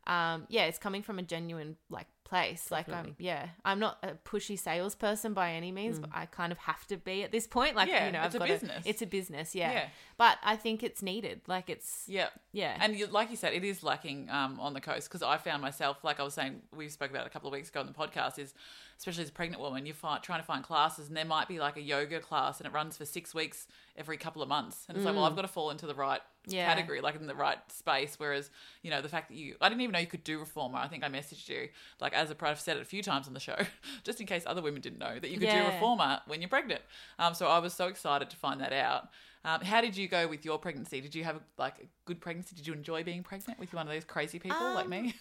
um 0.06 0.46
yeah, 0.48 0.64
it's 0.64 0.78
coming 0.78 1.02
from 1.02 1.18
a 1.18 1.22
genuine 1.22 1.76
like 1.90 2.06
place. 2.28 2.70
Like 2.70 2.88
I'm 2.88 3.14
yeah, 3.18 3.48
I'm 3.64 3.78
not 3.78 3.98
a 4.02 4.12
pushy 4.28 4.58
salesperson 4.58 5.32
by 5.34 5.52
any 5.52 5.72
means, 5.72 5.98
but 5.98 6.10
I 6.12 6.26
kind 6.26 6.52
of 6.52 6.58
have 6.58 6.86
to 6.88 6.96
be 6.96 7.22
at 7.22 7.32
this 7.32 7.46
point. 7.46 7.74
Like 7.76 7.88
Yeah, 7.88 8.06
you 8.06 8.12
know, 8.12 8.22
it's 8.22 8.34
I've 8.34 8.42
a 8.42 8.46
got 8.46 8.48
business. 8.48 8.82
it's 8.86 9.02
a 9.02 9.06
business, 9.06 9.54
yeah. 9.54 9.72
Yeah. 9.72 9.88
But 10.16 10.38
I 10.42 10.56
think 10.56 10.82
it's 10.82 11.02
needed. 11.02 11.40
Like 11.46 11.70
it's 11.70 12.04
Yeah. 12.06 12.28
yeah, 12.52 12.76
And 12.80 12.96
you, 12.96 13.06
like 13.06 13.30
you 13.30 13.36
said, 13.36 13.52
it 13.54 13.64
is 13.64 13.82
lacking 13.82 14.28
um, 14.30 14.58
on 14.60 14.74
the 14.74 14.80
coast 14.80 15.08
because 15.08 15.22
I 15.22 15.36
found 15.38 15.62
myself, 15.62 16.04
like 16.04 16.20
I 16.20 16.22
was 16.22 16.34
saying, 16.34 16.62
we 16.76 16.88
spoke 16.88 17.10
about 17.10 17.26
a 17.26 17.30
couple 17.30 17.48
of 17.48 17.52
weeks 17.52 17.68
ago 17.70 17.80
on 17.80 17.86
the 17.86 17.92
podcast, 17.92 18.38
is 18.38 18.52
especially 18.98 19.22
as 19.22 19.28
a 19.28 19.32
pregnant 19.32 19.62
woman, 19.62 19.86
you're 19.86 19.94
fi- 19.94 20.18
trying 20.18 20.40
to 20.40 20.46
find 20.46 20.64
classes 20.64 21.08
and 21.08 21.16
there 21.16 21.24
might 21.24 21.46
be 21.48 21.58
like 21.60 21.76
a 21.76 21.80
yoga 21.82 22.18
class 22.20 22.58
and 22.58 22.66
it 22.66 22.72
runs 22.72 22.96
for 22.96 23.04
six 23.04 23.32
weeks 23.34 23.66
every 23.98 24.16
couple 24.16 24.40
of 24.42 24.48
months. 24.48 24.84
And 24.88 24.96
it's 24.96 25.04
like, 25.04 25.14
well, 25.14 25.24
I've 25.24 25.36
got 25.36 25.42
to 25.42 25.48
fall 25.48 25.70
into 25.70 25.86
the 25.86 25.94
right 25.94 26.20
Yeah. 26.46 26.64
category, 26.64 27.00
like 27.00 27.16
in 27.16 27.26
the 27.26 27.34
right 27.34 27.58
space. 27.70 28.14
Whereas, 28.16 28.50
you 28.82 28.90
know, 28.90 29.02
the 29.02 29.08
fact 29.08 29.28
that 29.28 29.34
you, 29.36 29.56
I 29.60 29.68
didn't 29.68 29.82
even 29.82 29.92
know 29.92 29.98
you 29.98 30.06
could 30.06 30.24
do 30.24 30.38
reformer. 30.38 30.78
I 30.78 30.88
think 30.88 31.04
I 31.04 31.08
messaged 31.08 31.48
you, 31.48 31.68
like 32.00 32.14
as 32.14 32.30
a 32.30 32.34
pro, 32.34 32.50
I've 32.50 32.60
said 32.60 32.76
it 32.76 32.80
a 32.82 32.86
few 32.86 33.02
times 33.02 33.26
on 33.26 33.34
the 33.34 33.40
show, 33.40 33.56
just 34.04 34.20
in 34.20 34.26
case 34.26 34.44
other 34.46 34.62
women 34.62 34.80
didn't 34.80 34.98
know 35.00 35.18
that 35.18 35.28
you 35.30 35.38
could 35.38 35.50
do 35.50 35.56
Yeah. 35.56 35.66
reformer 35.66 36.20
when 36.26 36.40
you're 36.40 36.48
pregnant. 36.48 36.80
Um, 37.18 37.34
so 37.34 37.48
I 37.48 37.58
was 37.58 37.74
so 37.74 37.88
excited 37.88 38.30
to 38.30 38.36
find 38.36 38.60
that 38.60 38.72
out. 38.72 39.08
Um, 39.44 39.60
how 39.62 39.80
did 39.80 39.96
you 39.96 40.08
go 40.08 40.26
with 40.28 40.44
your 40.44 40.58
pregnancy? 40.58 41.00
Did 41.00 41.14
you 41.14 41.24
have 41.24 41.40
like 41.58 41.78
a 41.80 41.86
good 42.06 42.20
pregnancy? 42.20 42.54
Did 42.56 42.66
you 42.66 42.72
enjoy 42.72 43.02
being 43.04 43.22
pregnant 43.22 43.58
with 43.58 43.72
one 43.74 43.86
of 43.86 43.92
those 43.92 44.04
crazy 44.04 44.38
people 44.38 44.72
like 44.74 44.88
me? 44.88 45.14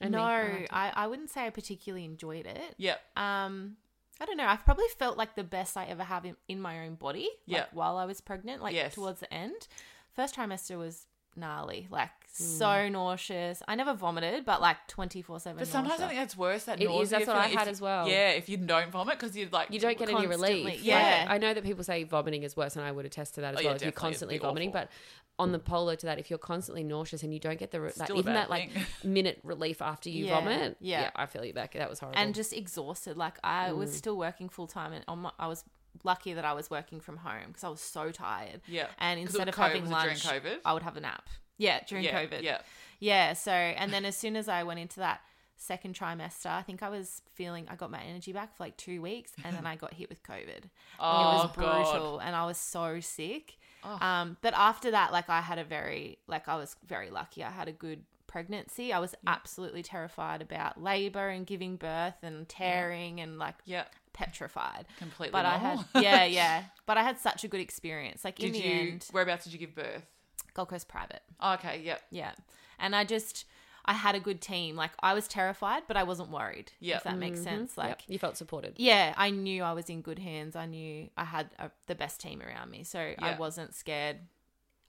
And 0.00 0.10
me, 0.14 0.18
no, 0.18 0.22
I—I 0.22 0.92
I 0.94 1.06
wouldn't 1.06 1.30
say 1.30 1.46
I 1.46 1.50
particularly 1.50 2.04
enjoyed 2.04 2.46
it. 2.46 2.74
yeah, 2.78 2.96
Um, 3.16 3.76
I 4.20 4.26
don't 4.26 4.36
know. 4.36 4.46
I've 4.46 4.64
probably 4.64 4.84
felt 4.98 5.16
like 5.16 5.34
the 5.34 5.44
best 5.44 5.76
I 5.76 5.86
ever 5.86 6.04
have 6.04 6.24
in, 6.26 6.36
in 6.48 6.60
my 6.60 6.84
own 6.84 6.94
body. 6.96 7.28
Like 7.46 7.56
Yeah. 7.58 7.64
while 7.72 7.96
I 7.96 8.04
was 8.04 8.20
pregnant, 8.20 8.62
like 8.62 8.74
Yes. 8.74 8.94
towards 8.94 9.20
the 9.20 9.32
end. 9.32 9.66
First 10.14 10.36
trimester 10.36 10.76
was 10.76 11.06
gnarly, 11.36 11.86
like 11.90 12.10
hmm. 12.36 12.44
so 12.44 12.88
nauseous. 12.88 13.62
I 13.68 13.74
never 13.74 13.94
vomited, 13.94 14.44
but 14.44 14.60
like 14.60 14.76
twenty 14.86 15.22
four 15.22 15.40
seven. 15.40 15.58
but 15.58 15.68
sometimes 15.68 16.00
I 16.00 16.08
think 16.08 16.20
that's 16.20 16.36
worse. 16.36 16.64
That 16.64 16.80
It 16.80 16.84
is, 16.84 16.88
nausea 16.88 17.18
that's 17.18 17.26
what 17.28 17.36
I 17.36 17.42
feeling, 17.44 17.58
had 17.58 17.66
you- 17.66 17.70
as 17.72 17.80
well. 17.80 18.08
Yeah, 18.08 18.30
if 18.30 18.48
you 18.48 18.56
don't 18.56 18.90
vomit 18.90 19.18
because 19.18 19.36
you're 19.36 19.48
like 19.50 19.70
you 19.70 19.80
don't 19.80 19.98
get 19.98 20.08
any 20.08 20.26
Constantly, 20.26 20.64
relief. 20.64 20.82
yeah. 20.82 21.24
Like, 21.28 21.34
I 21.34 21.38
know 21.38 21.54
that 21.54 21.64
people 21.64 21.84
say 21.84 22.04
vomiting 22.04 22.42
is 22.42 22.56
worse, 22.56 22.76
and 22.76 22.84
I 22.84 22.92
would 22.92 23.06
attest 23.06 23.34
to 23.36 23.40
that 23.42 23.54
as 23.54 23.60
Oh, 23.60 23.64
well. 23.64 23.72
yeah, 23.72 23.76
if 23.76 23.82
you're 23.82 23.90
definitely, 23.90 23.90
it'd 23.90 23.94
constantly 23.96 24.34
be 24.36 24.42
vomiting, 24.42 24.68
awful. 24.70 24.80
but 24.82 24.90
on 25.38 25.52
the 25.52 25.58
polar 25.58 25.96
to 25.96 26.06
that, 26.06 26.18
if 26.18 26.28
you're 26.28 26.38
constantly 26.38 26.84
nauseous 26.84 27.22
and 27.22 27.32
you 27.32 27.40
don't 27.40 27.58
get 27.58 27.70
the 27.70 27.80
re- 27.80 27.92
that, 27.96 28.04
Still 28.04 28.16
a 28.16 28.18
even 28.18 28.34
bad 28.34 28.42
that 28.42 28.50
like 28.50 28.72
thing. 28.72 28.84
minute 29.04 29.40
relief 29.42 29.80
after 29.80 30.10
you 30.10 30.26
Yeah, 30.26 30.34
vomit, 30.34 30.76
yeah. 30.80 31.10
I 31.16 31.26
feel 31.26 31.44
you 31.44 31.54
Bec. 31.54 31.72
That 31.72 31.88
was 31.88 31.98
horrible. 31.98 32.18
and 32.20 32.34
just 32.34 32.52
exhausted. 32.52 33.16
Like 33.16 33.38
I 33.42 33.72
was 33.72 33.90
mm. 33.90 33.94
still 33.94 34.18
working 34.18 34.48
full 34.48 34.66
time, 34.66 34.92
and 34.92 35.04
on 35.08 35.20
my, 35.20 35.30
I 35.38 35.46
was 35.46 35.64
lucky 36.04 36.32
that 36.34 36.44
I 36.44 36.52
was 36.52 36.70
working 36.70 37.00
from 37.00 37.18
home 37.18 37.48
because 37.48 37.64
I 37.64 37.68
was 37.68 37.80
so 37.80 38.10
tired. 38.10 38.60
Yeah. 38.66 38.86
And 38.98 39.20
instead 39.20 39.48
of 39.48 39.54
having 39.54 39.88
lunch? 39.90 40.26
I 40.64 40.72
would 40.72 40.82
have 40.82 40.96
a 40.96 41.00
nap. 41.00 41.28
Yeah, 41.58 41.80
during 41.86 42.04
yeah, 42.04 42.24
COVID. 42.24 42.42
Yeah, 42.42 42.58
Yeah, 43.00 43.32
so 43.34 43.52
and 43.52 43.92
then 43.92 44.04
as 44.04 44.16
soon 44.16 44.34
as 44.34 44.48
I 44.48 44.62
went 44.62 44.80
into 44.80 45.00
that 45.00 45.20
second 45.56 45.94
trimester, 45.94 46.46
I 46.46 46.62
think 46.62 46.82
I 46.82 46.88
was 46.88 47.20
feeling 47.34 47.66
I 47.68 47.74
got 47.74 47.90
my 47.90 48.00
energy 48.00 48.32
back 48.32 48.56
for 48.56 48.64
like 48.64 48.78
two 48.78 49.02
weeks, 49.02 49.32
and 49.44 49.54
then 49.54 49.66
I 49.66 49.76
got 49.76 49.92
hit 49.92 50.08
with 50.08 50.22
COVID. 50.22 50.64
Oh, 50.98 51.20
it 51.20 51.24
was 51.24 51.42
God. 51.42 51.50
Oh. 51.50 51.92
brutal, 51.92 52.18
and 52.20 52.34
I 52.34 52.46
was 52.46 52.56
so 52.56 53.00
sick. 53.00 53.58
Um, 53.82 54.36
but 54.42 54.54
after 54.54 54.90
that, 54.90 55.12
like 55.12 55.28
I 55.28 55.40
had 55.40 55.58
a 55.58 55.64
very 55.64 56.18
like 56.26 56.48
I 56.48 56.56
was 56.56 56.76
very 56.86 57.10
lucky. 57.10 57.44
I 57.44 57.50
had 57.50 57.68
a 57.68 57.72
good 57.72 58.04
pregnancy. 58.26 58.92
I 58.92 58.98
was 58.98 59.14
absolutely 59.26 59.82
terrified 59.82 60.40
about 60.40 60.82
labor 60.82 61.28
and 61.28 61.46
giving 61.46 61.76
birth 61.76 62.22
and 62.22 62.48
tearing 62.48 63.20
and 63.20 63.38
like 63.38 63.56
yeah, 63.64 63.84
petrified. 64.12 64.86
completely. 64.98 65.32
But 65.32 65.46
I 65.46 65.58
had 65.58 65.84
yeah 65.94 66.24
yeah. 66.24 66.64
But 66.86 66.98
I 66.98 67.02
had 67.02 67.18
such 67.18 67.44
a 67.44 67.48
good 67.48 67.60
experience. 67.60 68.24
Like 68.24 68.40
in 68.40 68.52
Did 68.52 68.62
the 68.62 68.68
you? 68.68 68.80
end, 68.92 69.06
Whereabouts 69.12 69.44
did 69.44 69.52
you 69.52 69.58
give 69.58 69.74
birth? 69.74 70.06
Gold 70.54 70.68
Coast 70.68 70.88
private. 70.88 71.22
Oh, 71.38 71.54
okay, 71.54 71.80
yeah, 71.84 71.98
Yeah. 72.10 72.32
And 72.78 72.96
I 72.96 73.04
just 73.04 73.44
I 73.84 73.92
had 73.94 74.14
a 74.14 74.20
good 74.20 74.40
team. 74.40 74.76
Like 74.76 74.90
I 75.00 75.14
was 75.14 75.28
terrified, 75.28 75.82
but 75.86 75.96
I 75.96 76.02
wasn't 76.02 76.30
worried. 76.30 76.72
Yeah. 76.80 76.96
If 76.96 77.04
that 77.04 77.18
makes 77.18 77.42
sense. 77.42 77.78
Like 77.78 77.88
Yep, 77.88 78.02
you 78.08 78.18
felt 78.18 78.36
supported. 78.36 78.74
yeah, 78.76 79.14
I 79.16 79.30
knew 79.30 79.62
I 79.62 79.72
was 79.72 79.88
in 79.88 80.02
good 80.02 80.18
hands. 80.18 80.56
I 80.56 80.66
knew 80.66 81.08
I 81.16 81.24
had 81.24 81.50
a, 81.58 81.70
the 81.86 81.94
best 81.94 82.20
team 82.20 82.42
around 82.42 82.70
me. 82.70 82.84
So 82.84 83.14
I 83.18 83.36
wasn't 83.36 83.74
scared 83.74 84.18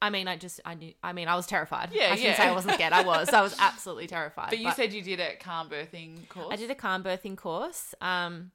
I 0.01 0.09
mean, 0.09 0.28
I 0.28 0.36
just, 0.36 0.59
I 0.65 0.74
knew, 0.74 0.93
I 1.03 1.13
mean, 1.13 1.28
I 1.28 1.36
was 1.36 1.45
terrified. 1.45 1.89
Yeah, 1.93 2.05
I 2.05 2.15
shouldn't 2.15 2.24
yeah. 2.24 2.38
say 2.38 2.47
I 2.47 2.53
wasn't 2.53 2.74
scared. 2.74 2.91
I 2.91 3.03
was. 3.03 3.30
I 3.30 3.41
was 3.41 3.55
absolutely 3.59 4.07
terrified. 4.17 4.49
But 4.49 4.57
you 4.57 4.72
said 4.72 4.93
you 4.93 5.03
did 5.03 5.19
a 5.19 5.36
calm 5.36 5.69
birthing 5.69 6.28
course. 6.28 6.47
I 6.49 6.55
did 6.55 6.72
a 6.72 6.76
calm 6.76 7.03
birthing 7.03 7.38
course. 7.38 7.93
Um, 8.01 8.51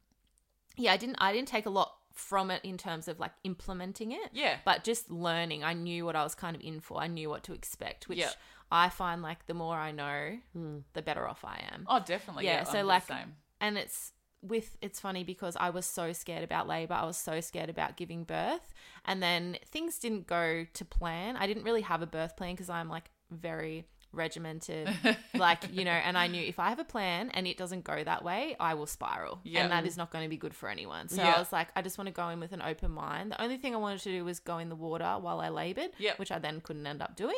yeah, 0.76 0.92
I 0.92 0.96
didn't, 0.96 1.16
I 1.18 1.32
didn't 1.32 1.48
take 1.48 1.66
a 1.66 1.70
lot 1.70 1.92
from 2.12 2.50
it 2.50 2.64
in 2.64 2.78
terms 2.78 3.08
of 3.08 3.18
like 3.20 3.32
implementing 3.44 4.12
it. 4.12 4.30
Yeah. 4.32 4.56
But 4.64 4.84
just 4.84 5.10
learning, 5.10 5.62
I 5.64 5.74
knew 5.74 6.04
what 6.04 6.16
I 6.16 6.22
was 6.22 6.34
kind 6.34 6.56
of 6.56 6.62
in 6.62 6.80
for. 6.80 7.00
I 7.00 7.06
knew 7.08 7.28
what 7.28 7.42
to 7.44 7.52
expect, 7.52 8.08
which 8.08 8.18
Yeah. 8.18 8.30
I 8.70 8.88
find 8.88 9.22
like 9.22 9.46
the 9.46 9.54
more 9.54 9.76
I 9.76 9.92
know, 9.92 10.38
hmm. 10.52 10.78
the 10.94 11.02
better 11.02 11.28
off 11.28 11.44
I 11.44 11.62
am. 11.72 11.84
Oh, 11.88 12.00
definitely. 12.04 12.46
Yeah, 12.46 12.58
Yeah. 12.58 12.64
so 12.64 12.78
I'm 12.80 12.86
like- 12.86 13.06
the 13.06 13.18
same. 13.18 13.36
and 13.60 13.78
it's 13.78 14.12
with 14.42 14.76
it's 14.80 15.00
funny 15.00 15.24
because 15.24 15.56
I 15.56 15.70
was 15.70 15.86
so 15.86 16.12
scared 16.12 16.44
about 16.44 16.68
labor. 16.68 16.94
I 16.94 17.04
was 17.04 17.16
so 17.16 17.40
scared 17.40 17.68
about 17.70 17.96
giving 17.96 18.22
birth, 18.24 18.72
and 19.04 19.22
then 19.22 19.58
things 19.66 19.98
didn't 19.98 20.26
go 20.26 20.66
to 20.72 20.84
plan. 20.84 21.36
I 21.36 21.46
didn't 21.46 21.64
really 21.64 21.80
have 21.80 22.00
a 22.02 22.06
birth 22.06 22.36
plan 22.36 22.54
because 22.54 22.70
I'm 22.70 22.88
like 22.88 23.10
very 23.30 23.88
regimented, 24.12 24.88
like 25.34 25.64
you 25.72 25.84
know. 25.84 25.90
And 25.90 26.16
I 26.16 26.26
knew 26.26 26.42
if 26.42 26.58
I 26.58 26.68
have 26.70 26.78
a 26.78 26.84
plan 26.84 27.30
and 27.34 27.46
it 27.46 27.56
doesn't 27.56 27.84
go 27.84 28.02
that 28.02 28.24
way, 28.24 28.56
I 28.58 28.74
will 28.74 28.86
spiral, 28.86 29.40
Yeah. 29.44 29.62
and 29.62 29.72
that 29.72 29.86
is 29.86 29.96
not 29.96 30.10
going 30.10 30.24
to 30.24 30.28
be 30.28 30.36
good 30.36 30.54
for 30.54 30.68
anyone. 30.68 31.08
So 31.08 31.22
Yeah. 31.22 31.32
I 31.34 31.38
was 31.38 31.52
like, 31.52 31.68
I 31.76 31.82
just 31.82 31.98
want 31.98 32.06
to 32.08 32.12
go 32.12 32.28
in 32.30 32.40
with 32.40 32.52
an 32.52 32.62
open 32.62 32.90
mind. 32.90 33.32
The 33.32 33.42
only 33.42 33.56
thing 33.58 33.74
I 33.74 33.78
wanted 33.78 34.00
to 34.00 34.10
do 34.10 34.24
was 34.24 34.40
go 34.40 34.58
in 34.58 34.68
the 34.68 34.76
water 34.76 35.16
while 35.20 35.40
I 35.40 35.48
labored, 35.48 35.90
Yep. 35.98 36.18
which 36.18 36.32
I 36.32 36.38
then 36.38 36.60
couldn't 36.60 36.86
end 36.86 37.02
up 37.02 37.16
doing. 37.16 37.36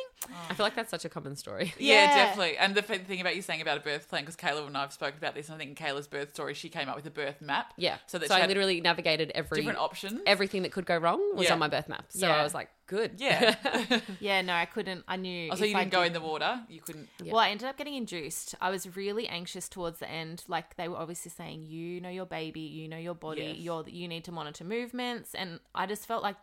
I 0.49 0.53
feel 0.53 0.65
like 0.65 0.75
that's 0.75 0.89
such 0.91 1.05
a 1.05 1.09
common 1.09 1.35
story. 1.35 1.73
Yeah, 1.79 2.03
Yeah. 2.03 2.15
definitely. 2.25 2.57
And 2.57 2.75
the 2.75 2.83
f- 2.89 3.05
thing 3.07 3.21
about 3.21 3.35
you 3.35 3.41
saying 3.41 3.61
about 3.61 3.77
a 3.77 3.81
birth 3.81 4.07
plan, 4.09 4.23
because 4.23 4.35
Kayla 4.35 4.65
and 4.67 4.77
I 4.77 4.81
have 4.81 4.93
spoken 4.93 5.17
about 5.17 5.35
this, 5.35 5.47
and 5.49 5.55
I 5.55 5.57
think 5.59 5.77
in 5.79 5.85
Kayla's 5.85 6.07
birth 6.07 6.33
story, 6.33 6.53
she 6.53 6.69
came 6.69 6.87
up 6.89 6.95
with 6.95 7.05
a 7.05 7.11
birth 7.11 7.41
map. 7.41 7.73
Yeah. 7.77 7.97
So 8.07 8.17
that 8.19 8.29
so 8.29 8.35
I 8.35 8.45
literally 8.45 8.81
navigated 8.81 9.31
every 9.35 9.57
different 9.57 9.79
options. 9.79 10.21
everything 10.25 10.63
that 10.63 10.71
could 10.71 10.85
go 10.85 10.97
wrong 10.97 11.35
was 11.35 11.45
Yeah. 11.47 11.53
on 11.53 11.59
my 11.59 11.67
birth 11.67 11.89
map. 11.89 12.05
So 12.09 12.27
Yeah. 12.27 12.35
I 12.35 12.43
was 12.43 12.53
like, 12.53 12.69
good. 12.89 13.13
yeah. 13.17 13.55
Yeah, 14.19 14.41
no, 14.41 14.53
I 14.53 14.65
couldn't. 14.65 15.03
I 15.07 15.15
knew. 15.15 15.49
oh, 15.51 15.55
so 15.55 15.63
you 15.63 15.75
I 15.75 15.81
didn't 15.81 15.91
go 15.91 15.99
did- 16.01 16.07
in 16.07 16.13
the 16.13 16.21
water? 16.21 16.59
You 16.67 16.81
couldn't. 16.81 17.07
Yeah. 17.23 17.31
Well, 17.31 17.41
I 17.41 17.49
ended 17.49 17.67
up 17.67 17.77
getting 17.77 17.93
induced. 17.95 18.55
I 18.59 18.69
was 18.69 18.95
really 18.97 19.27
anxious 19.27 19.69
towards 19.69 19.99
the 19.99 20.09
end. 20.09 20.43
Like 20.47 20.75
they 20.75 20.87
were 20.87 20.97
obviously 20.97 21.31
saying, 21.31 21.67
"You 21.67 22.01
know 22.01 22.09
your 22.09 22.25
baby, 22.25 22.61
you 22.61 22.87
know 22.89 22.97
your 22.97 23.13
body, 23.15 23.43
Yes. 23.43 23.57
you're 23.57 23.85
you 23.87 24.07
need 24.07 24.25
to 24.25 24.31
monitor 24.31 24.63
movements." 24.63 25.35
And 25.35 25.59
I 25.73 25.85
just 25.85 26.05
felt 26.07 26.23
like 26.23 26.35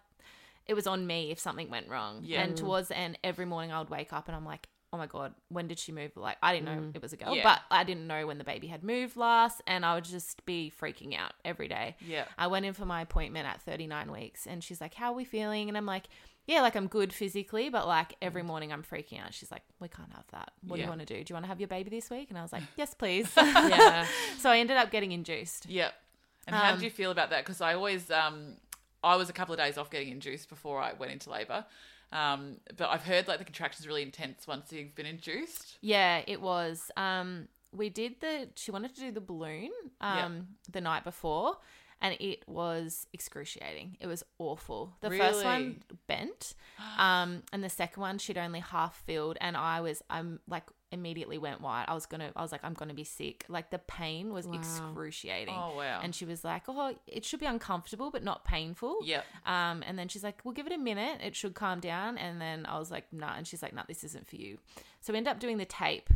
it 0.66 0.74
was 0.74 0.86
on 0.86 1.06
me 1.06 1.30
if 1.30 1.38
something 1.38 1.68
went 1.70 1.88
wrong. 1.88 2.20
Yeah. 2.24 2.42
And 2.42 2.56
towards 2.56 2.88
the 2.88 2.96
end, 2.96 3.18
every 3.22 3.44
morning 3.44 3.72
I 3.72 3.78
would 3.80 3.90
wake 3.90 4.12
up 4.12 4.28
and 4.28 4.36
I'm 4.36 4.44
like, 4.46 4.68
"Oh 4.92 4.96
my 4.98 5.06
god, 5.06 5.34
when 5.48 5.66
did 5.68 5.78
she 5.78 5.92
move?" 5.92 6.12
Like 6.16 6.38
I 6.42 6.54
didn't 6.54 6.66
know 6.66 6.82
mm. 6.82 6.96
it 6.96 7.02
was 7.02 7.12
a 7.12 7.16
girl, 7.16 7.34
Yeah. 7.34 7.42
but 7.42 7.60
I 7.70 7.84
didn't 7.84 8.06
know 8.06 8.26
when 8.26 8.38
the 8.38 8.44
baby 8.44 8.68
had 8.68 8.82
moved 8.84 9.16
last, 9.16 9.60
and 9.66 9.84
I 9.84 9.94
would 9.96 10.04
just 10.04 10.44
be 10.46 10.72
freaking 10.80 11.16
out 11.18 11.32
every 11.44 11.68
day. 11.68 11.96
Yeah. 12.00 12.24
I 12.38 12.46
went 12.46 12.64
in 12.64 12.72
for 12.72 12.86
my 12.86 13.02
appointment 13.02 13.46
at 13.46 13.60
39 13.62 14.10
weeks 14.12 14.46
and 14.46 14.62
she's 14.62 14.80
like, 14.80 14.94
How 14.94 15.12
are 15.12 15.16
we 15.16 15.24
feeling? 15.24 15.68
And 15.68 15.76
I'm 15.76 15.86
like, 15.86 16.04
Yeah, 16.46 16.62
like 16.62 16.76
I'm 16.76 16.86
good 16.86 17.12
physically, 17.12 17.68
but 17.68 17.86
like 17.88 18.14
every 18.22 18.42
morning 18.42 18.72
I'm 18.72 18.82
freaking 18.82 19.20
out. 19.22 19.34
She's 19.34 19.50
like, 19.50 19.62
We 19.80 19.88
can't 19.88 20.12
have 20.12 20.24
that. 20.32 20.52
What 20.66 20.76
do 20.76 20.82
you 20.82 20.88
want 20.88 21.00
to 21.00 21.06
do? 21.06 21.22
Do 21.24 21.30
you 21.30 21.34
want 21.34 21.44
to 21.44 21.48
have 21.48 21.60
your 21.60 21.68
baby 21.68 21.90
this 21.90 22.08
week? 22.10 22.28
And 22.30 22.38
I 22.38 22.42
was 22.42 22.52
like, 22.52 22.62
Yes, 22.76 22.94
please. 22.94 23.28
Yeah. 23.36 24.06
so 24.38 24.50
I 24.50 24.58
ended 24.58 24.76
up 24.76 24.90
getting 24.90 25.12
induced. 25.12 25.66
Yep. 25.68 25.92
And 26.46 26.54
how 26.56 26.70
Um, 26.70 26.78
did 26.78 26.84
you 26.84 26.90
feel 26.90 27.10
about 27.10 27.30
that? 27.30 27.44
Because 27.44 27.60
I 27.60 27.74
always, 27.74 28.10
um, 28.10 28.56
I 29.02 29.16
was 29.16 29.28
a 29.28 29.32
couple 29.32 29.52
of 29.54 29.58
days 29.58 29.76
off 29.76 29.90
getting 29.90 30.10
induced 30.10 30.48
before 30.48 30.80
I 30.80 30.92
went 30.92 31.10
into 31.12 31.30
labour. 31.30 31.64
Um, 32.12 32.58
but 32.76 32.88
I've 32.88 33.02
heard 33.02 33.26
like 33.26 33.38
the 33.38 33.44
contractions 33.44 33.84
are 33.84 33.88
really 33.88 34.02
intense 34.02 34.46
once 34.46 34.72
you've 34.72 34.94
been 34.94 35.06
induced. 35.06 35.78
Yeah, 35.80 36.22
it 36.28 36.40
was. 36.40 36.90
Um, 36.96 37.48
we 37.72 37.88
did 37.90 38.20
the, 38.20 38.48
she 38.54 38.70
wanted 38.70 38.94
to 38.94 39.00
do 39.00 39.10
the 39.10 39.20
balloon 39.20 39.70
um, 40.00 40.46
the 40.70 40.80
night 40.80 41.02
before. 41.02 41.58
And 42.00 42.14
it 42.20 42.46
was 42.46 43.06
excruciating. 43.14 43.96
It 44.00 44.06
was 44.06 44.22
awful. 44.38 44.92
The 45.00 45.10
first 45.10 45.44
one 45.44 45.80
bent, 46.06 46.54
um, 46.98 47.42
and 47.52 47.64
the 47.64 47.70
second 47.70 48.00
one 48.00 48.18
she'd 48.18 48.36
only 48.36 48.60
half 48.60 48.96
filled, 49.06 49.38
and 49.40 49.56
I 49.56 49.80
was, 49.80 50.02
I'm 50.10 50.40
like, 50.46 50.64
immediately 50.92 51.38
went 51.38 51.60
white. 51.62 51.86
I 51.88 51.94
was 51.94 52.04
gonna, 52.06 52.30
I 52.36 52.42
was 52.42 52.52
like, 52.52 52.60
I'm 52.64 52.74
gonna 52.74 52.94
be 52.94 53.02
sick. 53.04 53.44
Like 53.48 53.70
the 53.70 53.78
pain 53.78 54.32
was 54.32 54.46
Wow. 54.46 54.54
excruciating. 54.54 55.54
Oh 55.56 55.74
wow. 55.76 56.00
And 56.02 56.14
she 56.14 56.24
was 56.26 56.44
like, 56.44 56.64
"Oh, 56.68 56.94
it 57.06 57.24
should 57.24 57.40
be 57.40 57.46
uncomfortable, 57.46 58.10
but 58.10 58.22
not 58.22 58.44
painful." 58.44 58.98
Yeah. 59.02 59.22
Um, 59.46 59.82
and 59.86 59.98
then 59.98 60.08
she's 60.08 60.22
like, 60.22 60.40
"We'll 60.44 60.54
give 60.54 60.66
it 60.66 60.72
a 60.72 60.78
minute. 60.78 61.20
It 61.22 61.34
should 61.34 61.54
calm 61.54 61.80
down." 61.80 62.18
And 62.18 62.40
then 62.40 62.66
I 62.66 62.78
was 62.78 62.90
like, 62.90 63.10
"Nah." 63.12 63.36
And 63.36 63.46
she's 63.46 63.62
like, 63.62 63.72
"Nah, 63.74 63.82
this 63.88 64.04
isn't 64.04 64.26
for 64.28 64.36
you." 64.36 64.58
So 65.00 65.12
we 65.12 65.16
end 65.16 65.28
up 65.28 65.40
doing 65.40 65.56
the 65.56 65.64
tape, 65.64 66.08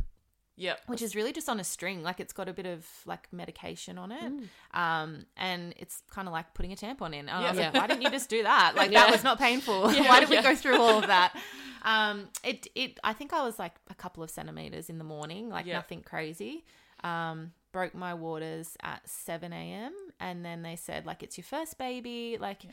Yep. 0.61 0.81
which 0.89 1.03
is 1.03 1.17
really 1.17 1.33
just 1.33 1.49
on 1.49 1.59
a 1.59 1.65
string. 1.65 2.03
Like 2.03 2.21
it's 2.21 2.33
got 2.35 2.49
a 2.49 2.53
bit 2.53 2.67
of 2.67 2.87
like 3.07 3.33
medication 3.33 3.97
on 3.99 4.13
it, 4.13 4.23
Mm. 4.33 4.49
um, 4.79 5.27
and 5.37 5.73
it's 5.77 6.03
kind 6.11 6.29
of 6.29 6.33
like 6.33 6.53
putting 6.55 6.73
a 6.73 6.77
tampon 6.77 7.15
in. 7.15 7.29
And 7.29 7.31
I 7.31 7.51
was 7.51 7.59
Yeah. 7.59 7.67
like, 7.71 7.75
"Why 7.75 7.87
didn't 7.87 8.03
you 8.03 8.11
just 8.11 8.29
do 8.29 8.43
that? 8.43 8.75
Like 8.77 8.91
Yeah. 8.91 9.05
that 9.05 9.11
was 9.13 9.25
not 9.25 9.39
painful. 9.39 9.91
Yeah, 9.95 10.09
Why 10.09 10.21
did 10.21 10.29
we 10.29 10.41
go 10.43 10.55
through 10.55 10.79
all 10.81 10.99
of 10.99 11.07
that?" 11.17 11.35
Um, 11.83 12.29
it 12.45 12.67
it. 12.75 12.99
I 13.03 13.13
think 13.15 13.33
I 13.33 13.43
was 13.43 13.59
like 13.59 13.75
a 13.89 13.95
couple 13.95 14.23
of 14.23 14.31
centimeters 14.31 14.91
in 14.91 14.99
the 14.99 15.05
morning, 15.05 15.49
like 15.49 15.65
Yeah. 15.67 15.77
nothing 15.77 16.03
crazy. 16.03 16.65
Um, 17.03 17.53
broke 17.73 17.95
my 17.95 18.13
waters 18.15 18.77
at 18.83 19.09
7 19.09 19.53
a.m. 19.53 19.95
and 20.19 20.45
then 20.45 20.61
they 20.63 20.77
said 20.77 21.07
like 21.07 21.23
it's 21.23 21.39
your 21.39 21.45
first 21.45 21.79
baby 21.79 22.37
like 22.39 22.65
Yeah. 22.65 22.71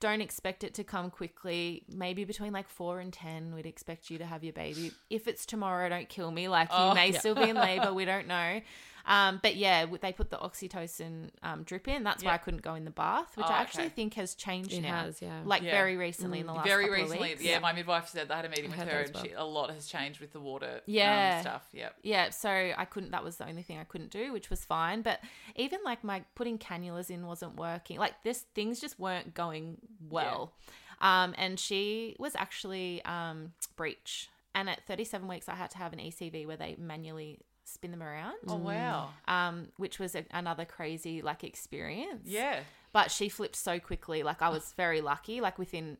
Don't 0.00 0.20
expect 0.20 0.64
it 0.64 0.74
to 0.74 0.84
come 0.84 1.10
quickly. 1.10 1.82
Maybe 1.88 2.24
between 2.24 2.52
like 2.52 2.68
4 2.68 3.00
and 3.00 3.12
10 3.12 3.54
we'd 3.54 3.66
expect 3.66 4.10
you 4.10 4.18
to 4.18 4.24
have 4.26 4.42
your 4.42 4.52
baby. 4.54 4.92
If 5.10 5.28
it's 5.28 5.46
tomorrow 5.46 5.88
don't 5.88 6.08
kill 6.08 6.30
me. 6.30 6.48
Like 6.48 6.68
Oh, 6.72 6.88
you 6.88 6.94
may 6.94 7.10
yeah. 7.12 7.18
still 7.18 7.34
be 7.34 7.48
in 7.50 7.56
labor. 7.56 7.92
We 8.00 8.04
don't 8.06 8.26
know 8.26 8.60
um, 9.06 9.40
but 9.42 9.56
yeah 9.56 9.86
they 10.00 10.12
put 10.12 10.30
the 10.30 10.36
oxytocin 10.38 11.30
um, 11.42 11.62
drip 11.64 11.88
in 11.88 12.02
that's 12.04 12.22
why 12.24 12.32
i 12.32 12.38
couldn't 12.38 12.62
go 12.62 12.74
in 12.74 12.84
the 12.84 12.90
bath 12.90 13.36
which 13.36 13.46
Oh, 13.48 13.52
i 13.52 13.58
actually 13.60 13.84
okay. 13.86 13.94
think 13.94 14.14
has 14.14 14.34
changed 14.34 14.72
It 14.72 14.82
now 14.82 15.04
has, 15.04 15.20
yeah. 15.22 15.40
like 15.44 15.62
Yeah. 15.62 15.70
very 15.72 15.96
recently 15.96 16.40
in 16.40 16.46
the 16.46 16.52
last 16.52 16.66
Very 16.66 16.84
couple 16.86 17.02
recently, 17.02 17.32
of 17.32 17.38
weeks. 17.38 17.42
yeah, 17.50 17.58
My 17.58 17.72
midwife 17.72 18.08
said 18.08 18.28
they 18.28 18.34
had 18.34 18.44
a 18.44 18.48
meeting 18.48 18.66
I 18.72 18.76
with 18.76 18.88
her, 18.88 19.00
and 19.00 19.14
well. 19.14 19.24
she, 19.24 19.32
a 19.32 19.44
lot 19.44 19.70
has 19.70 19.86
changed 19.86 20.20
with 20.20 20.32
the 20.32 20.40
water. 20.40 20.74
um, 20.76 20.80
Yeah. 20.86 21.40
stuff. 21.40 21.68
Yep. 21.72 21.94
Yeah, 22.02 22.30
so 22.30 22.48
I 22.50 22.84
couldn't. 22.84 23.10
That 23.12 23.24
was 23.24 23.36
the 23.36 23.48
only 23.48 23.62
thing 23.62 23.78
I 23.78 23.84
couldn't 23.84 24.10
do, 24.10 24.32
which 24.32 24.50
was 24.50 24.64
fine. 24.64 25.02
But 25.02 25.20
even 25.56 25.80
like 25.84 26.02
my 26.04 26.24
putting 26.34 26.58
cannulas 26.58 27.10
in 27.10 27.26
wasn't 27.26 27.56
working. 27.56 27.98
Like 27.98 28.22
this, 28.22 28.44
things 28.54 28.80
just 28.80 28.98
weren't 28.98 29.34
going 29.34 29.78
well. 30.08 30.52
Um, 31.00 31.34
and 31.38 31.58
she 31.58 32.16
was 32.18 32.34
actually 32.36 33.02
um, 33.04 33.52
breech. 33.76 34.28
And 34.54 34.68
at 34.68 34.84
37 34.86 35.26
weeks, 35.28 35.48
I 35.48 35.54
had 35.54 35.70
to 35.72 35.78
have 35.78 35.92
an 35.92 35.98
ECV 36.00 36.46
where 36.46 36.56
they 36.56 36.76
manually 36.78 37.38
spin 37.72 37.90
them 37.90 38.02
around, 38.02 38.34
Oh 38.46 38.56
wow. 38.56 39.10
um, 39.28 39.68
which 39.76 39.98
was 39.98 40.14
a, 40.14 40.24
another 40.32 40.64
crazy 40.64 41.22
like 41.22 41.44
experience. 41.44 42.26
Yeah. 42.28 42.60
But 42.92 43.10
she 43.10 43.28
flipped 43.28 43.56
so 43.56 43.78
quickly. 43.78 44.22
Like 44.22 44.42
I 44.42 44.48
was 44.48 44.72
very 44.76 45.00
lucky. 45.00 45.40
Like 45.40 45.58
within 45.58 45.96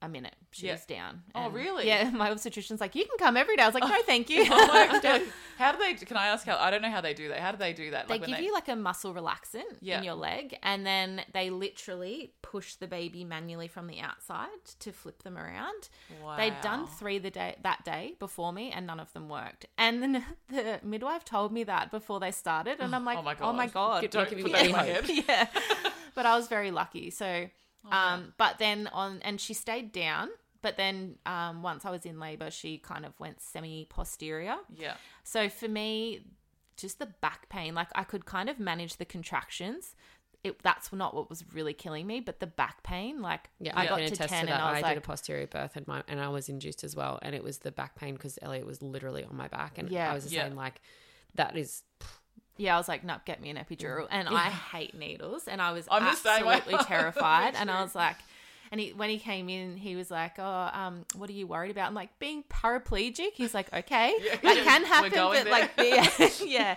a 0.00 0.08
minute, 0.08 0.36
she 0.52 0.66
Yeah. 0.66 0.72
was 0.74 0.84
down. 0.84 1.22
Oh, 1.34 1.50
really? 1.50 1.86
Yeah. 1.86 2.10
My 2.14 2.30
obstetrician's 2.30 2.80
like, 2.80 2.94
you 2.94 3.04
can 3.04 3.18
come 3.18 3.36
every 3.36 3.56
day. 3.56 3.62
I 3.62 3.66
was 3.66 3.74
like, 3.74 3.82
no, 3.84 3.90
oh, 3.98 4.02
thank 4.06 4.30
you. 4.30 4.46
Oh 4.50 4.66
my. 4.66 5.22
How 5.58 5.72
do 5.72 5.78
they? 5.78 5.94
Can 5.94 6.16
I 6.16 6.28
ask 6.28 6.46
how? 6.46 6.56
I 6.56 6.70
don't 6.70 6.82
know 6.82 6.90
how 6.90 7.00
they 7.00 7.14
do 7.14 7.28
that. 7.30 7.40
How 7.40 7.50
do 7.50 7.56
they 7.58 7.72
do 7.72 7.90
that? 7.90 8.06
they 8.06 8.14
Like 8.20 8.26
give 8.26 8.38
you 8.38 8.52
like 8.52 8.68
a 8.68 8.76
muscle 8.76 9.12
relaxant 9.12 9.64
Yeah. 9.80 9.98
in 9.98 10.04
your 10.04 10.14
leg 10.14 10.56
and 10.62 10.86
then 10.86 11.22
they 11.34 11.50
literally 11.50 12.32
push 12.42 12.74
the 12.76 12.86
baby 12.86 13.24
manually 13.24 13.66
from 13.66 13.88
the 13.88 13.98
outside 13.98 14.46
to 14.78 14.92
flip 14.92 15.24
them 15.24 15.36
around 15.36 15.88
they'd 16.36 16.60
done 16.62 16.86
three 16.86 17.18
the 17.18 17.30
day 17.30 17.56
that 17.64 17.84
day 17.84 18.14
before 18.20 18.52
me 18.52 18.70
and 18.70 18.86
none 18.86 19.00
of 19.00 19.12
them 19.12 19.28
worked 19.28 19.66
and 19.76 20.00
then 20.02 20.24
the 20.48 20.80
midwife 20.82 21.24
told 21.24 21.52
me 21.52 21.64
that 21.64 21.90
before 21.90 22.20
they 22.20 22.30
started 22.30 22.78
and 22.80 22.94
i'm 22.94 23.02
oh 23.08 23.10
like 23.10 23.18
Oh 23.18 23.22
my 23.22 23.34
god, 23.34 23.48
oh 23.48 23.52
my 23.52 23.66
God. 23.66 24.10
Don't 24.10 24.30
giving 24.30 24.44
put 24.44 24.52
me 24.52 24.58
that 24.58 24.66
in 24.66 24.72
my 24.72 24.84
head. 24.84 25.04
yeah 25.08 25.46
but 26.14 26.24
i 26.24 26.36
was 26.36 26.46
very 26.48 26.70
lucky 26.70 27.10
so 27.10 27.46
Oh, 27.84 27.88
wow. 27.90 28.14
um 28.14 28.34
but 28.36 28.58
then 28.58 28.88
on 28.88 29.20
and 29.22 29.40
she 29.40 29.54
stayed 29.54 29.92
down 29.92 30.30
but 30.60 30.76
then 30.76 31.14
um, 31.24 31.62
once 31.62 31.84
I 31.84 31.90
was 31.92 32.04
in 32.04 32.18
labor, 32.18 32.50
she 32.50 32.78
kind 32.78 33.06
of 33.06 33.12
went 33.20 33.40
semi 33.40 33.86
posterior. 33.88 34.56
Yeah. 34.74 34.94
So 35.22 35.48
for 35.48 35.68
me, 35.68 36.24
just 36.76 36.98
the 36.98 37.06
back 37.06 37.48
pain, 37.48 37.76
like 37.76 37.86
I 37.94 38.02
could 38.02 38.24
kind 38.26 38.48
of 38.48 38.58
manage 38.58 38.96
the 38.96 39.04
contractions. 39.04 39.94
It, 40.42 40.60
that's 40.64 40.92
not 40.92 41.14
what 41.14 41.30
was 41.30 41.44
really 41.52 41.74
killing 41.74 42.08
me, 42.08 42.18
but 42.18 42.40
the 42.40 42.48
back 42.48 42.82
pain, 42.82 43.22
like 43.22 43.50
Yeah, 43.60 43.72
I 43.76 43.86
got 43.86 43.98
to 43.98 44.10
10 44.10 44.28
to 44.28 44.34
and. 44.34 44.50
I 44.50 44.68
I, 44.68 44.72
was 44.80 44.82
did 44.88 44.98
a 44.98 45.00
posterior 45.00 45.46
birth 45.46 45.76
and 45.76 45.86
my 45.86 46.02
and 46.08 46.20
I 46.20 46.28
was 46.28 46.48
induced 46.48 46.82
as 46.82 46.96
well, 46.96 47.20
and 47.22 47.36
it 47.36 47.44
was 47.44 47.58
the 47.58 47.70
back 47.70 47.94
pain 47.94 48.14
because 48.14 48.36
Elliot 48.42 48.66
was 48.66 48.82
literally 48.82 49.22
on 49.22 49.36
my 49.36 49.46
back, 49.46 49.78
and 49.78 49.88
Yeah. 49.88 50.10
I 50.10 50.14
was 50.14 50.24
just 50.24 50.34
Yeah. 50.34 50.42
saying 50.42 50.56
like, 50.56 50.80
that 51.36 51.56
is 51.56 51.84
yeah, 52.58 52.74
I 52.74 52.78
was 52.78 52.88
like, 52.88 53.04
no, 53.04 53.16
get 53.24 53.40
me 53.40 53.48
an 53.50 53.56
epidural. 53.56 54.06
And 54.10 54.28
I 54.28 54.50
hate 54.50 54.94
needles. 54.94 55.48
And 55.48 55.62
I 55.62 55.72
was 55.72 55.86
I'm 55.90 56.04
the 56.04 56.14
same 56.14 56.44
way. 56.46 56.56
absolutely 56.56 56.84
terrified. 56.84 57.54
and 57.56 57.70
I 57.70 57.82
was 57.86 57.94
like, 57.94 58.16
and 58.70 58.78
he, 58.80 58.90
when 58.92 59.08
he 59.08 59.18
came 59.18 59.48
in, 59.48 59.76
he 59.78 59.96
was 59.96 60.10
like, 60.10 60.34
"Oh, 60.38 60.70
um, 60.74 61.06
what 61.16 61.30
are 61.30 61.32
you 61.32 61.46
worried 61.46 61.70
about?" 61.70 61.86
I'm 61.88 61.94
like, 61.94 62.18
"Being 62.18 62.44
paraplegic." 62.50 63.30
He's 63.34 63.54
like, 63.54 63.72
"Okay, 63.72 64.12
Yeah. 64.22 64.36
that 64.42 64.56
can 64.64 64.84
happen, 64.84 65.10
but 65.14 65.46
like, 65.46 65.70
yeah, 65.78 66.28
yeah, 66.44 66.76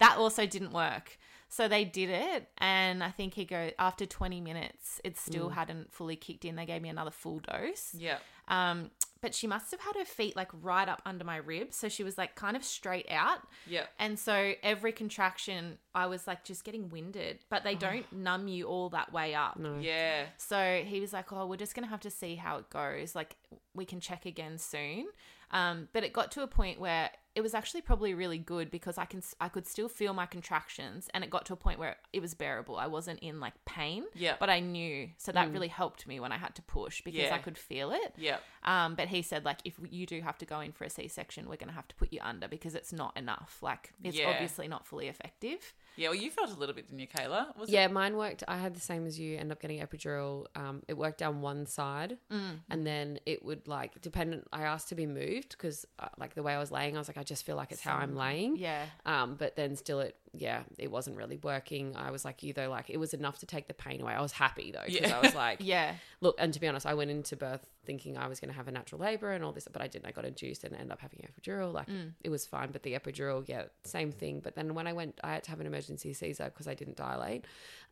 that 0.00 0.18
also 0.18 0.44
didn't 0.44 0.72
work." 0.72 1.16
So 1.52 1.66
they 1.66 1.84
did 1.84 2.10
it, 2.10 2.48
and 2.58 3.02
I 3.02 3.10
think 3.10 3.34
he 3.34 3.44
go 3.44 3.72
after 3.76 4.06
20 4.06 4.40
minutes, 4.40 5.00
it 5.02 5.18
still 5.18 5.48
hadn't 5.48 5.92
fully 5.92 6.14
kicked 6.14 6.44
in. 6.44 6.54
They 6.54 6.64
gave 6.64 6.80
me 6.80 6.88
another 6.88 7.10
full 7.10 7.40
dose. 7.40 7.92
Yeah. 7.92 8.18
Um, 8.46 8.92
but 9.20 9.34
she 9.34 9.48
must 9.48 9.70
have 9.72 9.80
had 9.80 9.96
her 9.96 10.04
feet 10.04 10.34
like 10.36 10.48
right 10.62 10.88
up 10.88 11.02
under 11.04 11.24
my 11.24 11.38
ribs, 11.38 11.76
so 11.76 11.88
she 11.88 12.04
was 12.04 12.16
like 12.16 12.36
kind 12.36 12.56
of 12.56 12.64
straight 12.64 13.06
out. 13.10 13.40
Yeah. 13.66 13.86
And 13.98 14.16
so 14.16 14.52
every 14.62 14.92
contraction, 14.92 15.78
I 15.92 16.06
was 16.06 16.26
like 16.28 16.44
just 16.44 16.62
getting 16.64 16.88
winded, 16.88 17.40
but 17.50 17.64
they 17.64 17.74
don't 17.74 18.10
numb 18.12 18.46
you 18.46 18.66
all 18.66 18.88
that 18.90 19.12
way 19.12 19.34
up. 19.34 19.58
no. 19.58 19.78
Yeah. 19.80 20.26
So 20.38 20.82
he 20.86 21.00
was 21.00 21.12
like, 21.12 21.32
"Oh, 21.32 21.46
we're 21.46 21.56
just 21.56 21.74
gonna 21.74 21.88
have 21.88 22.00
to 22.00 22.10
see 22.10 22.36
how 22.36 22.58
it 22.58 22.70
goes." 22.70 23.14
Like 23.16 23.34
we 23.74 23.84
can 23.84 23.98
check 23.98 24.24
again 24.24 24.56
soon. 24.56 25.08
Um, 25.52 25.88
but 25.92 26.04
it 26.04 26.12
got 26.12 26.30
to 26.32 26.42
a 26.42 26.46
point 26.46 26.78
where 26.80 27.10
it 27.36 27.42
was 27.42 27.54
actually 27.54 27.80
probably 27.80 28.12
really 28.12 28.38
good 28.38 28.70
because 28.72 28.98
I 28.98 29.04
can 29.04 29.22
I 29.40 29.48
could 29.48 29.66
still 29.66 29.88
feel 29.88 30.12
my 30.12 30.26
contractions, 30.26 31.08
and 31.14 31.22
it 31.22 31.30
got 31.30 31.46
to 31.46 31.52
a 31.52 31.56
point 31.56 31.78
where 31.78 31.96
it 32.12 32.20
was 32.20 32.34
bearable. 32.34 32.76
I 32.76 32.88
wasn't 32.88 33.20
in 33.20 33.38
like 33.40 33.54
pain, 33.64 34.04
Yeah. 34.14 34.34
but 34.40 34.50
I 34.50 34.58
knew, 34.60 35.10
so 35.16 35.30
that 35.32 35.52
really 35.52 35.68
helped 35.68 36.06
me 36.08 36.18
when 36.18 36.32
I 36.32 36.38
had 36.38 36.54
to 36.56 36.62
push 36.62 37.02
because 37.02 37.20
Yeah. 37.20 37.34
I 37.34 37.38
could 37.38 37.56
feel 37.56 37.92
it. 37.92 38.14
Yeah. 38.16 38.38
Um, 38.64 38.94
but 38.96 39.08
he 39.08 39.22
said 39.22 39.44
like 39.44 39.58
if 39.64 39.74
you 39.90 40.06
do 40.06 40.20
have 40.22 40.38
to 40.38 40.44
go 40.46 40.58
in 40.60 40.72
for 40.72 40.84
a 40.84 40.90
C 40.90 41.06
section, 41.06 41.48
we're 41.48 41.56
gonna 41.56 41.72
have 41.72 41.88
to 41.88 41.94
put 41.94 42.12
you 42.12 42.20
under 42.22 42.48
because 42.48 42.74
it's 42.74 42.92
not 42.92 43.16
enough. 43.16 43.58
Like 43.62 43.92
it's 44.02 44.16
Yeah. 44.18 44.28
obviously 44.30 44.66
not 44.66 44.84
fully 44.86 45.06
effective. 45.06 45.72
Yeah. 45.96 46.08
Well, 46.10 46.18
you 46.18 46.30
felt 46.30 46.50
a 46.50 46.54
little 46.54 46.74
bit, 46.74 46.86
didn't 46.86 47.00
you, 47.00 47.08
Kayla? 47.08 47.56
Was 47.58 47.68
Yeah, 47.68 47.86
mine 47.88 48.16
worked. 48.16 48.42
I 48.48 48.56
had 48.56 48.74
the 48.74 48.80
same 48.80 49.06
as 49.06 49.18
you. 49.18 49.36
End 49.36 49.52
up 49.52 49.60
getting 49.60 49.80
epidural. 49.80 50.46
Um, 50.56 50.82
it 50.88 50.94
worked 50.96 51.18
down 51.18 51.40
one 51.42 51.66
side, 51.66 52.16
Mm. 52.30 52.60
and 52.70 52.86
then 52.86 53.18
it 53.26 53.44
would 53.44 53.68
like 53.68 54.00
dependent. 54.00 54.46
I 54.52 54.62
asked 54.62 54.88
to 54.90 54.94
be 54.94 55.06
moved 55.06 55.50
because 55.50 55.86
uh, 55.98 56.08
like 56.18 56.34
the 56.34 56.42
way 56.42 56.54
I 56.54 56.58
was 56.58 56.70
laying, 56.70 56.96
I 56.96 56.98
was 57.00 57.08
like, 57.08 57.18
I 57.18 57.22
just 57.22 57.44
feel 57.44 57.56
like 57.56 57.72
it's 57.72 57.82
how 57.82 57.96
I'm 57.96 58.14
laying. 58.16 58.56
Yeah. 58.56 58.84
Um, 59.04 59.34
but 59.34 59.56
then 59.56 59.76
still, 59.76 60.00
it 60.00 60.16
yeah, 60.32 60.62
it 60.78 60.90
wasn't 60.90 61.16
really 61.16 61.38
working. 61.38 61.96
I 61.96 62.10
was 62.12 62.24
like 62.24 62.42
you 62.42 62.52
though, 62.52 62.70
like 62.70 62.88
it 62.88 62.98
was 62.98 63.14
enough 63.14 63.38
to 63.40 63.46
take 63.46 63.66
the 63.66 63.74
pain 63.74 64.00
away. 64.00 64.12
I 64.12 64.20
was 64.20 64.32
happy 64.32 64.70
though 64.70 64.82
because 64.86 65.10
Yeah. 65.10 65.16
I 65.16 65.20
was 65.20 65.34
like, 65.34 65.58
Yeah. 65.64 65.94
look. 66.20 66.36
And 66.38 66.54
to 66.54 66.60
be 66.60 66.68
honest, 66.68 66.86
I 66.86 66.94
went 66.94 67.10
into 67.10 67.36
birth 67.36 67.66
thinking 67.84 68.16
I 68.16 68.28
was 68.28 68.38
going 68.38 68.50
to 68.50 68.54
have 68.56 68.68
a 68.68 68.70
natural 68.70 69.00
labor 69.00 69.32
and 69.32 69.42
all 69.44 69.50
this, 69.52 69.66
but 69.72 69.82
I 69.82 69.88
didn't. 69.88 70.06
I 70.06 70.12
got 70.12 70.24
induced 70.24 70.62
and 70.64 70.72
ended 70.74 70.92
up 70.92 71.00
having 71.00 71.20
epidural. 71.28 71.72
Like 71.72 71.88
Mm. 71.88 72.12
it 72.22 72.28
was 72.30 72.46
fine, 72.46 72.70
but 72.70 72.82
the 72.84 72.94
epidural, 72.94 73.42
yeah, 73.48 73.64
same 73.84 74.12
thing. 74.12 74.38
But 74.40 74.54
then 74.54 74.74
when 74.74 74.86
I 74.86 74.92
went, 74.92 75.18
I 75.24 75.32
had 75.34 75.42
to 75.44 75.50
have 75.50 75.60
an 75.60 75.66
emergency 75.66 76.12
Caesar 76.12 76.44
because 76.44 76.68
I 76.68 76.74
didn't 76.74 76.96
dilate. 76.96 77.44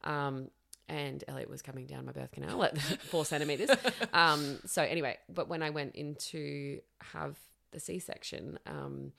Um, 0.04 0.50
and 0.88 1.22
Elliot 1.28 1.50
was 1.50 1.60
coming 1.60 1.86
down 1.86 2.06
my 2.06 2.12
birth 2.12 2.30
canal 2.32 2.62
at 2.64 2.78
four 3.10 3.24
centimeters. 3.26 3.68
Um, 4.12 4.58
so 4.64 4.82
anyway, 4.82 5.18
but 5.28 5.48
when 5.48 5.62
I 5.62 5.70
went 5.70 5.96
in 5.96 6.14
to 6.30 6.80
have 7.12 7.36
the 7.72 7.80
C 7.80 7.98
section, 7.98 8.58
um, 8.66 9.12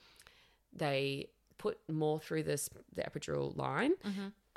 they 0.72 1.28
put 1.60 1.78
more 1.90 2.18
through 2.18 2.42
this 2.44 2.70
the 2.96 3.02
epidural 3.02 3.56
line. 3.56 3.92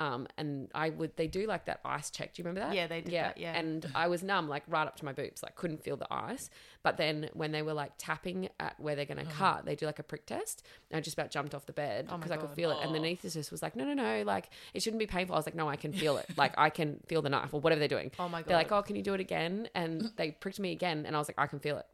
Um, 0.00 0.26
and 0.36 0.68
I 0.74 0.90
would 0.90 1.16
they 1.16 1.28
do 1.28 1.46
like 1.46 1.66
that 1.66 1.80
ice 1.84 2.10
check. 2.10 2.34
Do 2.34 2.42
you 2.42 2.44
remember 2.44 2.66
that? 2.66 2.74
Yeah, 2.74 2.88
they 2.88 3.00
did 3.00 3.12
that, 3.14 3.38
yeah. 3.38 3.56
And 3.56 3.86
I 3.94 4.08
was 4.08 4.24
numb, 4.24 4.48
like 4.48 4.64
right 4.66 4.86
up 4.88 4.96
to 4.96 5.04
my 5.04 5.12
boobs, 5.12 5.40
like 5.42 5.54
couldn't 5.54 5.84
feel 5.84 5.96
the 5.96 6.12
ice. 6.12 6.50
But 6.82 6.96
then 6.96 7.30
when 7.32 7.52
they 7.52 7.62
were 7.62 7.74
like 7.74 7.92
tapping 7.96 8.48
at 8.58 8.78
where 8.80 8.96
they're 8.96 9.04
going 9.04 9.24
to 9.24 9.32
cut, 9.32 9.64
they 9.64 9.76
do 9.76 9.86
like 9.86 10.00
a 10.00 10.02
prick 10.02 10.26
test. 10.26 10.66
And 10.90 10.98
I 10.98 11.00
just 11.00 11.16
about 11.16 11.30
jumped 11.30 11.54
off 11.54 11.66
the 11.66 11.72
bed 11.72 12.08
Oh 12.10 12.16
because 12.16 12.32
I 12.32 12.38
could 12.38 12.50
feel 12.50 12.72
it. 12.72 12.78
And 12.82 12.92
the 12.92 12.98
anaesthetist 12.98 13.52
was 13.52 13.62
like, 13.62 13.76
"No, 13.76 13.84
no, 13.84 13.94
no, 13.94 14.22
like 14.24 14.50
it 14.74 14.82
shouldn't 14.82 14.98
be 14.98 15.06
painful." 15.06 15.36
I 15.36 15.38
was 15.38 15.46
like, 15.46 15.54
"No, 15.54 15.68
I 15.68 15.76
can 15.76 15.92
feel 15.92 16.16
it. 16.16 16.26
like 16.36 16.54
I 16.58 16.70
can 16.70 17.00
feel 17.06 17.22
the 17.22 17.30
knife 17.30 17.54
or 17.54 17.60
whatever 17.60 17.78
they're 17.78 17.96
doing." 17.96 18.10
Oh 18.18 18.28
my 18.28 18.40
god! 18.40 18.48
They're 18.48 18.56
like, 18.56 18.72
"Oh, 18.72 18.82
can 18.82 18.96
you 18.96 19.02
do 19.02 19.14
it 19.14 19.20
again?" 19.20 19.68
And 19.76 20.10
they 20.16 20.32
pricked 20.32 20.58
me 20.58 20.72
again, 20.72 21.04
and 21.06 21.14
I 21.14 21.20
was 21.20 21.28
like, 21.28 21.38
"I 21.38 21.46
can 21.46 21.60
feel 21.60 21.78
it." 21.78 21.86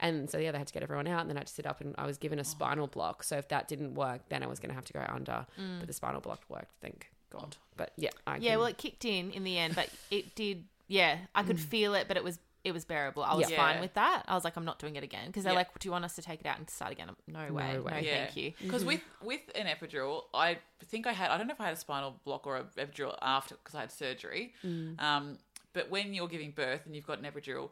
And 0.00 0.28
so 0.30 0.38
yeah, 0.38 0.50
they 0.50 0.58
had 0.58 0.66
to 0.66 0.72
get 0.72 0.82
everyone 0.82 1.06
out, 1.06 1.20
and 1.20 1.30
then 1.30 1.36
I 1.36 1.40
had 1.40 1.46
to 1.46 1.52
sit 1.52 1.66
up, 1.66 1.80
and 1.80 1.94
I 1.98 2.06
was 2.06 2.18
given 2.18 2.38
a 2.38 2.42
oh. 2.42 2.44
spinal 2.44 2.86
block. 2.86 3.22
So 3.22 3.36
if 3.36 3.48
that 3.48 3.68
didn't 3.68 3.94
work, 3.94 4.22
then 4.30 4.42
I 4.42 4.46
was 4.46 4.58
going 4.58 4.70
to 4.70 4.74
have 4.74 4.86
to 4.86 4.92
go 4.92 5.04
under. 5.08 5.46
But 5.56 5.86
the 5.86 5.92
mm. 5.92 5.94
spinal 5.94 6.20
block 6.20 6.40
worked, 6.48 6.72
thank 6.80 7.10
God. 7.30 7.56
But 7.76 7.92
yeah, 7.96 8.10
I 8.26 8.36
Yeah, 8.36 8.50
can- 8.50 8.58
well, 8.58 8.68
it 8.68 8.78
kicked 8.78 9.04
in 9.04 9.30
in 9.30 9.44
the 9.44 9.58
end, 9.58 9.74
but 9.74 9.88
it 10.10 10.34
did. 10.34 10.64
Yeah, 10.88 11.18
I 11.34 11.44
could 11.44 11.56
mm. 11.58 11.60
feel 11.60 11.94
it, 11.94 12.08
but 12.08 12.16
it 12.16 12.24
was 12.24 12.38
it 12.62 12.72
was 12.72 12.84
bearable. 12.84 13.22
I 13.22 13.34
was 13.34 13.50
Yeah. 13.50 13.56
fine 13.56 13.80
with 13.80 13.94
that. 13.94 14.24
I 14.28 14.34
was 14.34 14.44
like, 14.44 14.54
I'm 14.56 14.66
not 14.66 14.78
doing 14.78 14.96
it 14.96 15.02
again 15.02 15.28
because 15.28 15.44
they're 15.44 15.54
Yeah. 15.54 15.60
like, 15.60 15.78
do 15.78 15.88
you 15.88 15.92
want 15.92 16.04
us 16.04 16.14
to 16.16 16.22
take 16.22 16.40
it 16.40 16.46
out 16.46 16.58
and 16.58 16.68
start 16.68 16.92
again? 16.92 17.08
No 17.26 17.52
way, 17.52 17.74
no, 17.74 17.82
way. 17.82 18.02
Yeah. 18.04 18.24
thank 18.24 18.36
you. 18.36 18.52
Because 18.60 18.84
with 18.90 19.00
with 19.22 19.40
an 19.54 19.66
epidural, 19.66 20.24
I 20.34 20.58
think 20.84 21.06
I 21.06 21.12
had 21.12 21.30
I 21.30 21.38
don't 21.38 21.46
know 21.46 21.54
if 21.54 21.60
I 21.60 21.64
had 21.64 21.74
a 21.74 21.78
spinal 21.78 22.20
block 22.24 22.46
or 22.46 22.58
a 22.58 22.64
epidural 22.64 23.16
after 23.22 23.54
because 23.56 23.74
I 23.74 23.80
had 23.80 23.92
surgery. 23.92 24.54
Mm. 24.64 25.00
Um, 25.00 25.38
but 25.72 25.88
when 25.88 26.12
you're 26.12 26.28
giving 26.28 26.50
birth 26.50 26.84
and 26.84 26.94
you've 26.94 27.06
got 27.06 27.18
an 27.18 27.24
epidural, 27.24 27.70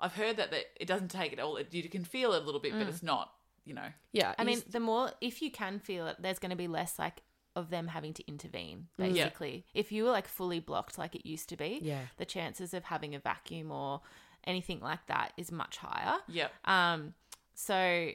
I've 0.00 0.14
heard 0.14 0.36
that, 0.38 0.50
that 0.50 0.64
it 0.80 0.86
doesn't 0.86 1.08
take 1.10 1.32
it 1.32 1.38
all. 1.40 1.56
It, 1.56 1.72
you 1.72 1.88
can 1.88 2.04
feel 2.04 2.32
it 2.32 2.42
a 2.42 2.44
little 2.44 2.60
bit, 2.60 2.72
but 2.72 2.86
it's 2.88 3.02
not. 3.02 3.32
You 3.66 3.74
know. 3.74 3.88
yeah. 4.12 4.34
I 4.38 4.42
mean, 4.44 4.58
s- 4.58 4.64
the 4.64 4.80
more 4.80 5.12
if 5.20 5.42
you 5.42 5.50
can 5.50 5.78
feel 5.78 6.06
it, 6.08 6.16
there's 6.18 6.38
going 6.40 6.50
to 6.50 6.56
be 6.56 6.66
less 6.66 6.98
like 6.98 7.22
of 7.54 7.70
them 7.70 7.88
having 7.88 8.14
to 8.14 8.26
intervene. 8.26 8.86
Mm. 8.98 9.14
Yeah. 9.14 9.24
Basically, 9.24 9.64
if 9.74 9.92
you 9.92 10.04
were 10.04 10.10
like 10.10 10.26
fully 10.26 10.58
blocked 10.60 10.98
like 10.98 11.14
it 11.14 11.26
used 11.28 11.48
to 11.50 11.56
be, 11.56 11.78
Yeah. 11.82 12.00
the 12.16 12.24
chances 12.24 12.72
of 12.74 12.84
having 12.84 13.14
a 13.14 13.18
vacuum 13.20 13.70
or 13.70 14.00
anything 14.44 14.80
like 14.80 15.06
that 15.06 15.32
is 15.36 15.52
much 15.52 15.76
higher. 15.76 16.16
Yep. 16.28 16.52
Um, 16.64 17.14
so 17.54 18.10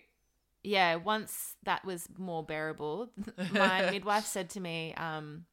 yeah, 0.63 0.95
once 0.95 1.55
that 1.63 1.85
was 1.85 2.09
more 2.17 2.43
bearable, 2.43 3.11
my 3.53 3.91
midwife 3.91 4.25
said 4.25 4.49
to 4.51 4.59
me, 4.59 4.93
um, 4.97 5.45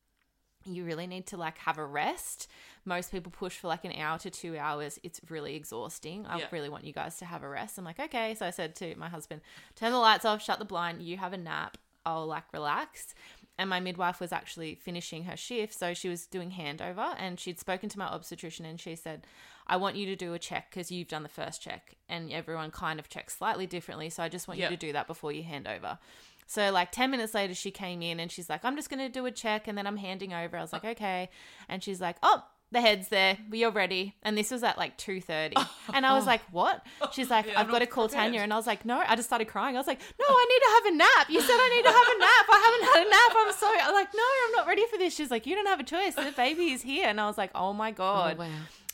you 0.64 0.84
really 0.84 1.06
need 1.06 1.26
to 1.28 1.36
like 1.36 1.58
have 1.58 1.76
a 1.78 1.84
rest. 1.84 2.48
Most 2.84 3.12
people 3.12 3.30
push 3.30 3.56
for 3.58 3.68
like 3.68 3.84
an 3.84 3.92
hour 3.92 4.18
to 4.18 4.30
two 4.30 4.56
hours. 4.58 4.98
It's 5.02 5.20
really 5.28 5.54
exhausting. 5.54 6.26
I 6.26 6.38
Yeah. 6.38 6.46
really 6.50 6.68
want 6.68 6.84
you 6.84 6.92
guys 6.92 7.16
to 7.18 7.24
have 7.24 7.42
a 7.42 7.48
rest. 7.48 7.78
I'm 7.78 7.84
like, 7.84 8.00
okay. 8.00 8.34
So 8.34 8.46
I 8.46 8.50
said 8.50 8.74
to 8.76 8.94
my 8.96 9.08
husband, 9.08 9.40
turn 9.76 9.92
the 9.92 9.98
lights 9.98 10.24
off, 10.24 10.42
shut 10.42 10.58
the 10.58 10.64
blind, 10.64 11.02
you 11.02 11.16
have 11.18 11.32
a 11.32 11.38
nap. 11.38 11.78
I'll 12.04 12.26
like 12.26 12.52
relax. 12.52 13.14
And 13.58 13.70
my 13.70 13.78
midwife 13.78 14.18
was 14.18 14.32
actually 14.32 14.74
finishing 14.74 15.24
her 15.24 15.36
shift. 15.36 15.74
So 15.78 15.94
she 15.94 16.08
was 16.08 16.26
doing 16.26 16.50
handover 16.52 17.14
and 17.18 17.38
she'd 17.38 17.60
spoken 17.60 17.88
to 17.90 17.98
my 17.98 18.06
obstetrician 18.06 18.64
and 18.64 18.80
she 18.80 18.96
said, 18.96 19.26
I 19.68 19.76
want 19.76 19.94
you 19.94 20.06
to 20.06 20.16
do 20.16 20.34
a 20.34 20.38
check 20.40 20.70
because 20.70 20.90
you've 20.90 21.06
done 21.06 21.22
the 21.22 21.28
first 21.28 21.62
check 21.62 21.94
and 22.08 22.32
everyone 22.32 22.72
kind 22.72 22.98
of 22.98 23.08
checks 23.08 23.36
slightly 23.36 23.66
differently. 23.68 24.10
So 24.10 24.24
I 24.24 24.28
just 24.28 24.48
want 24.48 24.58
Yep. 24.58 24.70
you 24.72 24.76
to 24.76 24.86
do 24.88 24.92
that 24.94 25.06
before 25.06 25.30
you 25.30 25.44
hand 25.44 25.68
over. 25.68 25.98
So 26.46 26.72
like 26.72 26.90
10 26.90 27.12
minutes 27.12 27.34
later 27.34 27.54
she 27.54 27.70
came 27.70 28.02
in 28.02 28.18
and 28.18 28.32
she's 28.32 28.50
like, 28.50 28.64
I'm 28.64 28.74
just 28.74 28.90
going 28.90 28.98
to 28.98 29.08
do 29.08 29.24
a 29.26 29.30
check 29.30 29.68
and 29.68 29.78
then 29.78 29.86
I'm 29.86 29.98
handing 29.98 30.34
over. 30.34 30.56
I 30.56 30.62
was 30.62 30.72
uh 30.72 30.80
like, 30.82 30.96
okay. 30.96 31.28
And 31.68 31.84
she's 31.84 32.00
like, 32.00 32.16
oh, 32.24 32.42
the 32.72 32.80
head's 32.80 33.08
there. 33.08 33.38
You're 33.52 33.70
ready. 33.70 34.14
And 34.22 34.36
this 34.36 34.50
was 34.50 34.62
at 34.62 34.78
like 34.78 34.98
2.30. 34.98 35.54
And 35.94 36.06
I 36.06 36.14
was 36.14 36.26
like, 36.26 36.40
what? 36.50 36.84
She's 37.12 37.28
like, 37.28 37.46
Yeah, 37.46 37.60
I've 37.60 37.70
got 37.70 37.80
to 37.80 37.86
call 37.86 38.08
prepared. 38.08 38.28
Tanya. 38.28 38.40
And 38.40 38.52
I 38.52 38.56
was 38.56 38.66
like, 38.66 38.84
no. 38.84 39.02
I 39.06 39.14
just 39.14 39.28
started 39.28 39.46
crying. 39.46 39.76
I 39.76 39.78
was 39.78 39.86
like, 39.86 40.00
no, 40.18 40.24
I 40.26 40.46
need 40.48 40.60
to 40.60 40.72
have 40.74 40.94
a 40.94 40.96
nap. 40.96 41.30
You 41.30 41.40
said 41.40 41.54
I 41.54 41.68
need 41.76 41.82
to 41.82 41.92
have 41.92 42.08
a 42.08 42.18
nap. 42.18 42.46
I 42.48 42.58
haven't 42.64 42.94
had 42.94 43.06
a 43.06 43.10
nap. 43.10 43.36
I'm 43.36 43.52
sorry. 43.52 43.78
I'm 43.82 43.94
like, 43.94 44.08
no, 44.14 44.22
I'm 44.46 44.52
not 44.52 44.66
ready 44.66 44.86
for 44.90 44.96
this. 44.96 45.14
She's 45.14 45.30
like, 45.30 45.46
you 45.46 45.54
don't 45.54 45.66
have 45.66 45.80
a 45.80 45.84
choice. 45.84 46.14
The 46.14 46.32
baby 46.36 46.72
is 46.72 46.82
here. 46.82 47.06
And 47.08 47.20
I 47.20 47.26
was 47.26 47.36
like, 47.36 47.50
oh 47.54 47.72
my 47.72 47.90
oh, 47.90 47.94
God. 47.94 48.38
wow. 48.38 48.46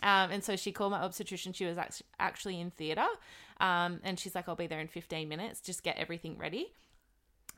Um, 0.03 0.31
and 0.31 0.43
so 0.43 0.57
she 0.57 0.73
called 0.73 0.93
my 0.93 1.01
obstetrician. 1.01 1.53
She 1.53 1.65
was 1.65 1.77
actually 2.19 2.61
in 2.61 2.71
theatre. 2.71 3.07
Um, 3.61 4.01
and 4.03 4.19
she's 4.19 4.35
like, 4.35 4.49
I'll 4.49 4.57
be 4.57 4.67
there 4.67 4.81
in 4.81 4.89
15 4.89 5.29
minutes. 5.29 5.61
Just 5.61 5.83
get 5.83 5.97
everything 5.99 6.37
ready. 6.39 6.73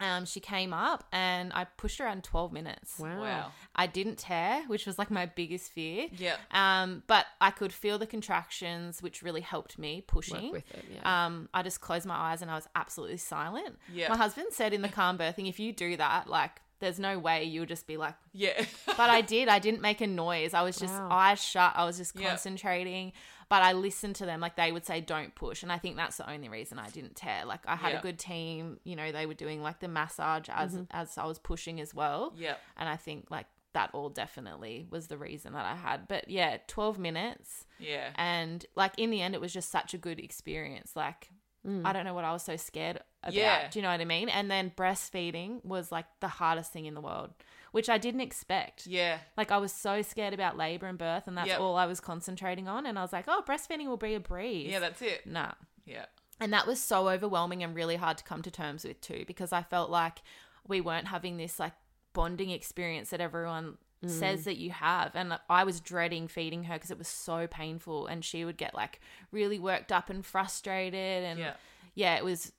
Um, 0.00 0.24
she 0.24 0.40
came 0.40 0.72
up 0.72 1.04
and 1.12 1.52
I 1.52 1.64
pushed 1.64 1.98
her 1.98 2.06
around 2.06 2.24
12 2.24 2.52
minutes. 2.52 2.98
Wow. 2.98 3.20
Wow. 3.20 3.52
I 3.76 3.86
didn't 3.86 4.16
tear, 4.18 4.62
which 4.66 4.86
was 4.86 4.98
like 4.98 5.10
my 5.10 5.26
biggest 5.26 5.70
fear. 5.72 6.08
Yeah. 6.16 6.36
Um, 6.52 7.02
but 7.06 7.26
I 7.40 7.50
could 7.50 7.72
feel 7.72 7.98
the 7.98 8.06
contractions, 8.06 9.02
which 9.02 9.22
really 9.22 9.40
helped 9.42 9.78
me 9.78 10.02
pushing. 10.06 10.44
Work 10.44 10.52
with 10.52 10.70
it. 10.74 10.84
Yeah. 10.94 11.26
Um, 11.26 11.48
I 11.52 11.62
just 11.62 11.80
closed 11.80 12.06
my 12.06 12.14
eyes 12.16 12.42
and 12.42 12.50
I 12.50 12.54
was 12.54 12.66
absolutely 12.74 13.18
silent. 13.18 13.78
Yeah. 13.92 14.08
My 14.08 14.16
husband 14.16 14.48
said 14.52 14.72
in 14.72 14.82
the 14.82 14.88
calm 14.88 15.18
birthing, 15.18 15.48
if 15.48 15.60
you 15.60 15.72
do 15.72 15.96
that, 15.98 16.28
like, 16.28 16.60
there's 16.80 16.98
no 16.98 17.18
way 17.18 17.44
you'll 17.44 17.66
just 17.66 17.86
be 17.86 17.98
like, 17.98 18.14
Yeah. 18.32 18.64
but 18.86 19.10
I 19.10 19.20
did. 19.34 19.48
I 19.48 19.58
didn't 19.58 19.82
make 19.82 20.00
a 20.00 20.06
noise. 20.06 20.54
I 20.54 20.62
was 20.62 20.78
just 20.78 20.94
Wow. 20.94 21.08
eyes 21.10 21.42
shut. 21.44 21.72
I 21.76 21.84
was 21.84 21.98
just 21.98 22.18
Yeah. 22.18 22.28
concentrating. 22.30 23.12
But 23.50 23.60
I 23.62 23.72
listened 23.72 24.14
to 24.16 24.24
them. 24.26 24.40
Like 24.40 24.56
they 24.56 24.72
would 24.72 24.86
say, 24.86 25.02
"Don't 25.02 25.34
push," 25.34 25.62
and 25.62 25.70
I 25.70 25.76
think 25.76 25.96
that's 25.96 26.16
the 26.16 26.30
only 26.30 26.48
reason 26.48 26.78
I 26.78 26.88
didn't 26.88 27.16
tear. 27.16 27.44
Like 27.44 27.60
I 27.66 27.76
had 27.76 27.92
Yeah. 27.92 27.98
a 27.98 28.02
good 28.02 28.18
team. 28.18 28.80
You 28.84 28.96
know, 28.96 29.12
they 29.12 29.26
were 29.26 29.34
doing 29.34 29.60
like 29.60 29.80
the 29.80 29.88
massage 29.88 30.48
as 30.48 30.72
Mm-hmm. 30.72 30.84
as 30.92 31.18
I 31.18 31.26
was 31.26 31.38
pushing 31.38 31.78
as 31.80 31.92
well. 31.92 32.32
yeah. 32.36 32.54
And 32.78 32.88
I 32.88 32.96
think 32.96 33.26
like 33.30 33.46
that 33.72 33.90
all 33.92 34.08
definitely 34.08 34.86
was 34.90 35.06
the 35.08 35.18
reason 35.18 35.52
that 35.52 35.64
I 35.66 35.74
had. 35.76 36.08
But 36.08 36.30
yeah, 36.30 36.56
twelve 36.66 36.98
minutes, 36.98 37.66
Yeah. 37.78 38.10
and 38.16 38.64
like 38.74 38.92
in 38.98 39.10
the 39.10 39.20
end, 39.20 39.34
it 39.34 39.40
was 39.40 39.52
just 39.52 39.70
such 39.70 39.94
a 39.94 39.98
good 39.98 40.18
experience. 40.18 40.96
Like 40.96 41.28
Mm. 41.66 41.84
I 41.84 41.92
don't 41.92 42.06
know 42.06 42.14
what 42.14 42.24
I 42.24 42.32
was 42.32 42.42
so 42.42 42.56
scared 42.56 43.00
about. 43.22 43.34
Yeah. 43.34 43.68
Do 43.68 43.78
you 43.78 43.82
know 43.82 43.90
what 43.90 44.00
I 44.00 44.06
mean? 44.06 44.30
And 44.30 44.50
then 44.50 44.70
breastfeeding 44.74 45.62
was 45.62 45.92
like 45.92 46.06
the 46.20 46.28
hardest 46.28 46.72
thing 46.72 46.86
in 46.86 46.94
the 46.94 47.02
world, 47.02 47.34
which 47.72 47.88
I 47.88 47.98
didn't 47.98 48.20
expect. 48.20 48.86
Yeah. 48.86 49.18
Like 49.36 49.50
I 49.50 49.58
was 49.58 49.72
so 49.72 50.02
scared 50.02 50.34
about 50.34 50.56
labor 50.56 50.86
and 50.86 50.98
birth, 50.98 51.26
and 51.26 51.36
that's 51.36 51.48
Yep. 51.48 51.60
all 51.60 51.76
I 51.76 51.86
was 51.86 52.00
concentrating 52.00 52.68
on. 52.68 52.86
And 52.86 52.98
I 52.98 53.02
was 53.02 53.12
like, 53.12 53.26
oh, 53.28 53.42
breastfeeding 53.46 53.86
will 53.86 53.96
be 53.96 54.14
a 54.14 54.20
breeze. 54.20 54.70
Yeah. 54.70 54.80
That's 54.80 55.02
it. 55.02 55.26
nah. 55.26 55.52
Yeah. 55.84 56.06
And 56.40 56.52
that 56.52 56.66
was 56.66 56.80
so 56.80 57.08
overwhelming 57.10 57.62
and 57.62 57.74
really 57.74 57.96
hard 57.96 58.16
to 58.18 58.24
come 58.24 58.42
to 58.42 58.50
terms 58.50 58.84
with 58.84 59.00
too, 59.00 59.24
because 59.26 59.52
I 59.52 59.62
felt 59.62 59.90
like 59.90 60.22
we 60.66 60.80
weren't 60.80 61.08
having 61.08 61.36
this 61.36 61.58
like 61.60 61.74
bonding 62.12 62.50
experience 62.50 63.10
that 63.10 63.20
everyone 63.20 63.76
mm. 64.04 64.08
says 64.08 64.44
that 64.44 64.56
you 64.56 64.70
have. 64.70 65.14
And 65.14 65.38
I 65.48 65.64
was 65.64 65.80
dreading 65.80 66.28
feeding 66.28 66.64
her 66.64 66.74
because 66.74 66.90
it 66.90 66.98
was 66.98 67.08
so 67.08 67.46
painful, 67.46 68.06
and 68.06 68.24
she 68.24 68.44
would 68.44 68.56
get 68.56 68.74
like 68.74 69.00
really 69.32 69.58
worked 69.58 69.92
up 69.92 70.08
and 70.08 70.24
frustrated. 70.24 71.24
And 71.24 71.38
Yeah. 71.40 71.52
yeah, 71.94 72.16
it 72.16 72.24
was 72.24 72.52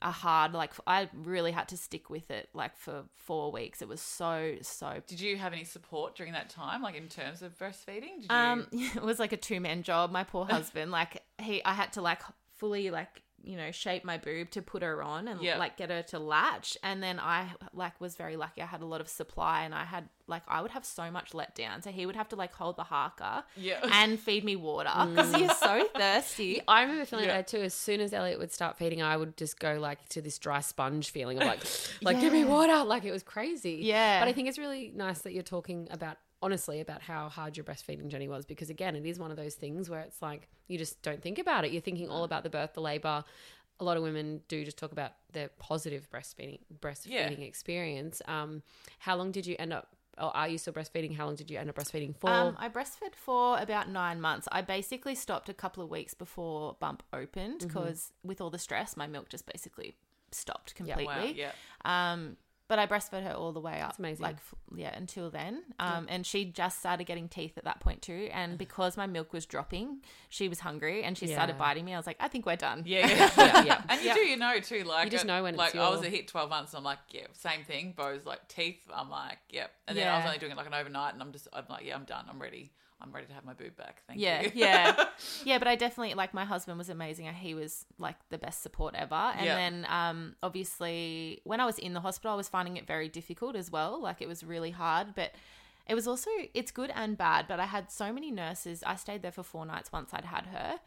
a 0.00 0.12
hard 0.12 0.52
like 0.52 0.72
I 0.86 1.08
really 1.12 1.50
had 1.50 1.68
to 1.68 1.76
stick 1.76 2.08
with 2.08 2.30
it 2.30 2.48
like 2.54 2.76
for 2.76 3.04
four 3.16 3.50
weeks. 3.50 3.82
It 3.82 3.88
was 3.88 4.00
so 4.00 4.56
so 4.62 5.02
Did 5.06 5.20
you 5.20 5.36
have 5.36 5.52
any 5.52 5.64
support 5.64 6.14
during 6.14 6.32
that 6.32 6.50
time, 6.50 6.82
like 6.82 6.94
in 6.94 7.08
terms 7.08 7.42
of 7.42 7.58
breastfeeding? 7.58 8.20
Did 8.22 8.30
you? 8.30 8.36
Um, 8.36 8.66
it 8.72 9.02
was 9.02 9.18
like 9.18 9.32
a 9.32 9.36
two 9.36 9.60
man 9.60 9.82
job. 9.82 10.10
My 10.10 10.24
poor 10.24 10.44
husband, 10.44 10.90
like 10.90 11.22
he, 11.38 11.64
I 11.64 11.72
had 11.72 11.92
to 11.94 12.02
like 12.02 12.22
fully 12.56 12.90
like 12.90 13.22
you 13.44 13.56
know 13.56 13.70
shape 13.70 14.04
my 14.04 14.18
boob 14.18 14.50
to 14.50 14.60
put 14.60 14.82
her 14.82 15.02
on 15.02 15.28
and 15.28 15.40
Yeah. 15.40 15.58
like 15.58 15.76
get 15.76 15.90
her 15.90 16.02
to 16.02 16.18
latch 16.18 16.76
and 16.82 17.02
then 17.02 17.20
i 17.20 17.48
like 17.72 18.00
was 18.00 18.16
very 18.16 18.36
lucky 18.36 18.62
i 18.62 18.66
had 18.66 18.82
a 18.82 18.86
lot 18.86 19.00
of 19.00 19.08
supply 19.08 19.62
and 19.62 19.74
i 19.74 19.84
had 19.84 20.08
like 20.26 20.42
i 20.48 20.60
would 20.60 20.72
have 20.72 20.84
so 20.84 21.10
much 21.10 21.34
let 21.34 21.54
down 21.54 21.80
so 21.80 21.90
he 21.90 22.04
would 22.04 22.16
have 22.16 22.28
to 22.30 22.36
like 22.36 22.52
hold 22.52 22.76
the 22.76 22.82
Haakaa 22.84 23.44
Yeah. 23.56 23.78
and 23.92 24.18
feed 24.18 24.44
me 24.44 24.56
water 24.56 24.90
mm. 24.90 25.14
because 25.14 25.38
you're 25.40 25.54
so 25.54 25.88
thirsty 25.96 26.60
I 26.66 26.82
remember 26.82 27.04
feeling 27.06 27.26
Yeah. 27.26 27.36
that 27.36 27.48
too. 27.48 27.58
As 27.58 27.74
soon 27.74 28.00
as 28.00 28.12
Elliot 28.12 28.38
would 28.38 28.52
start 28.52 28.76
feeding, 28.76 29.00
I 29.02 29.16
would 29.16 29.36
just 29.36 29.58
go 29.58 29.78
like 29.78 30.06
to 30.10 30.20
this 30.20 30.38
dry 30.38 30.60
sponge 30.60 31.10
feeling 31.10 31.38
of 31.40 31.46
like, 31.46 31.62
like 32.02 32.20
give 32.20 32.32
me 32.32 32.44
water. 32.44 32.84
Like 32.84 33.04
it 33.04 33.12
was 33.12 33.22
crazy. 33.22 33.80
Yeah. 33.82 34.20
But 34.20 34.28
I 34.28 34.32
think 34.32 34.48
it's 34.48 34.58
really 34.58 34.92
nice 34.94 35.20
that 35.22 35.32
you're 35.32 35.42
talking 35.42 35.88
about 35.90 36.18
honestly 36.40 36.80
about 36.80 37.02
how 37.02 37.28
hard 37.28 37.56
your 37.56 37.64
breastfeeding 37.64 38.08
journey 38.08 38.28
was 38.28 38.44
because 38.46 38.70
again, 38.70 38.94
it 38.96 39.04
is 39.06 39.18
one 39.18 39.30
of 39.30 39.36
those 39.36 39.54
things 39.54 39.90
where 39.90 40.00
it's 40.00 40.22
like 40.22 40.48
you 40.68 40.78
just 40.78 41.02
don't 41.02 41.20
think 41.22 41.38
about 41.38 41.64
it. 41.64 41.72
You're 41.72 41.82
thinking 41.82 42.08
all 42.08 42.24
about 42.24 42.42
the 42.44 42.50
birth, 42.50 42.74
the 42.74 42.80
labor. 42.80 43.24
A 43.80 43.84
lot 43.84 43.96
of 43.96 44.02
women 44.02 44.40
do 44.48 44.64
just 44.64 44.76
talk 44.76 44.92
about 44.92 45.12
their 45.32 45.48
positive 45.58 46.08
breastfeeding 46.10 46.58
breastfeeding 46.80 47.46
experience. 47.46 48.20
Um, 48.26 48.62
how 49.00 49.16
long 49.16 49.30
did 49.32 49.46
you 49.46 49.56
end 49.58 49.72
up? 49.72 49.88
Or 50.20 50.36
are 50.36 50.48
you 50.48 50.58
still 50.58 50.72
breastfeeding? 50.72 51.14
How 51.16 51.26
long 51.26 51.36
did 51.36 51.48
you 51.48 51.58
end 51.58 51.68
up 51.70 51.76
breastfeeding 51.76 52.16
for? 52.16 52.28
Um, 52.28 52.56
I 52.58 52.68
breastfed 52.68 53.14
for 53.14 53.56
about 53.60 53.88
nine 53.88 54.20
months. 54.20 54.48
I 54.50 54.62
basically 54.62 55.14
stopped 55.14 55.48
a 55.48 55.54
couple 55.54 55.80
of 55.82 55.90
weeks 55.90 56.12
before 56.12 56.76
Bump 56.80 57.04
opened 57.12 57.60
Mm-hmm. 57.60 57.68
because 57.68 58.12
with 58.24 58.40
all 58.40 58.50
the 58.50 58.58
stress, 58.58 58.96
my 58.96 59.06
milk 59.06 59.28
just 59.28 59.46
basically 59.46 59.94
stopped 60.32 60.74
Yeah, 60.76 60.94
completely. 60.96 61.06
wow. 61.06 61.52
Yeah. 61.84 62.12
Um, 62.12 62.36
but 62.68 62.78
I 62.78 62.86
breastfed 62.86 63.24
her 63.24 63.32
all 63.32 63.52
the 63.52 63.60
way 63.60 63.80
up, 63.80 63.98
amazing. 63.98 64.22
like 64.22 64.36
yeah, 64.76 64.94
until 64.94 65.30
then. 65.30 65.62
Um, 65.80 66.06
and 66.08 66.24
she 66.26 66.44
just 66.44 66.78
started 66.78 67.04
getting 67.04 67.26
teeth 67.28 67.56
at 67.56 67.64
that 67.64 67.80
point 67.80 68.02
too. 68.02 68.28
And 68.30 68.58
because 68.58 68.96
my 68.96 69.06
milk 69.06 69.32
was 69.32 69.46
dropping, 69.46 70.02
she 70.28 70.48
was 70.48 70.60
hungry 70.60 71.02
and 71.02 71.16
she 71.16 71.26
started 71.26 71.56
biting 71.58 71.84
me. 71.86 71.94
I 71.94 71.96
was 71.96 72.06
like, 72.06 72.18
I 72.20 72.28
think 72.28 72.44
we're 72.44 72.56
done. 72.56 72.82
Yeah, 72.86 73.06
yeah, 73.06 73.30
Yeah, 73.36 73.64
yeah. 73.64 73.82
And 73.88 74.02
you 74.02 74.14
do, 74.14 74.20
you 74.20 74.36
know, 74.36 74.60
too. 74.60 74.84
Like 74.84 75.06
You 75.06 75.10
just 75.10 75.24
uh, 75.24 75.28
know 75.28 75.42
when 75.42 75.56
like 75.56 75.74
I 75.74 75.88
was 75.88 76.02
a 76.04 76.10
hit 76.10 76.28
twelve 76.28 76.50
months. 76.50 76.72
And 76.72 76.78
I'm 76.78 76.84
like, 76.84 76.98
yeah, 77.10 77.26
same 77.32 77.64
thing. 77.64 77.94
Bo's 77.96 78.26
like 78.26 78.46
teeth. 78.48 78.80
I'm 78.94 79.08
like, 79.10 79.38
yep. 79.50 79.70
And 79.86 79.96
then 79.96 80.06
I 80.06 80.18
was 80.18 80.26
only 80.26 80.38
doing 80.38 80.52
it 80.52 80.56
like 80.56 80.66
an 80.66 80.74
overnight, 80.74 81.14
and 81.14 81.22
I'm 81.22 81.32
just, 81.32 81.48
I'm 81.52 81.64
like, 81.70 81.84
yeah, 81.86 81.94
I'm 81.94 82.04
done. 82.04 82.26
I'm 82.28 82.40
ready. 82.40 82.70
I'm 83.00 83.12
ready 83.12 83.26
to 83.28 83.32
have 83.32 83.44
my 83.44 83.52
boob 83.54 83.76
back. 83.76 84.02
Thank 84.08 84.20
yeah, 84.20 84.42
you. 84.42 84.50
yeah, 84.54 84.94
yeah. 84.98 85.04
yeah. 85.44 85.58
But 85.58 85.68
I 85.68 85.76
definitely 85.76 86.14
like 86.14 86.34
my 86.34 86.44
husband 86.44 86.78
was 86.78 86.88
amazing. 86.88 87.26
He 87.32 87.54
was 87.54 87.86
like 87.98 88.16
the 88.30 88.38
best 88.38 88.62
support 88.62 88.94
ever. 88.96 89.14
And 89.14 89.46
Yeah. 89.46 89.54
then, 89.54 89.86
um, 89.88 90.34
obviously, 90.42 91.40
when 91.44 91.60
I 91.60 91.64
was 91.66 91.78
in 91.78 91.92
the 91.92 92.00
hospital, 92.00 92.32
I 92.32 92.36
was 92.36 92.48
finding 92.48 92.76
it 92.76 92.86
very 92.86 93.08
difficult 93.08 93.54
as 93.56 93.70
well. 93.70 94.00
Like 94.02 94.20
it 94.20 94.28
was 94.28 94.42
really 94.42 94.70
hard, 94.72 95.14
but 95.14 95.32
it 95.86 95.94
was 95.94 96.06
also 96.08 96.30
it's 96.54 96.70
good 96.72 96.90
and 96.94 97.16
bad. 97.16 97.46
But 97.48 97.60
I 97.60 97.66
had 97.66 97.90
so 97.90 98.12
many 98.12 98.30
nurses. 98.30 98.82
I 98.84 98.96
stayed 98.96 99.22
there 99.22 99.32
for 99.32 99.42
four 99.44 99.64
nights 99.64 99.92
once 99.92 100.12
I'd 100.12 100.24
had 100.24 100.46
her. 100.46 100.80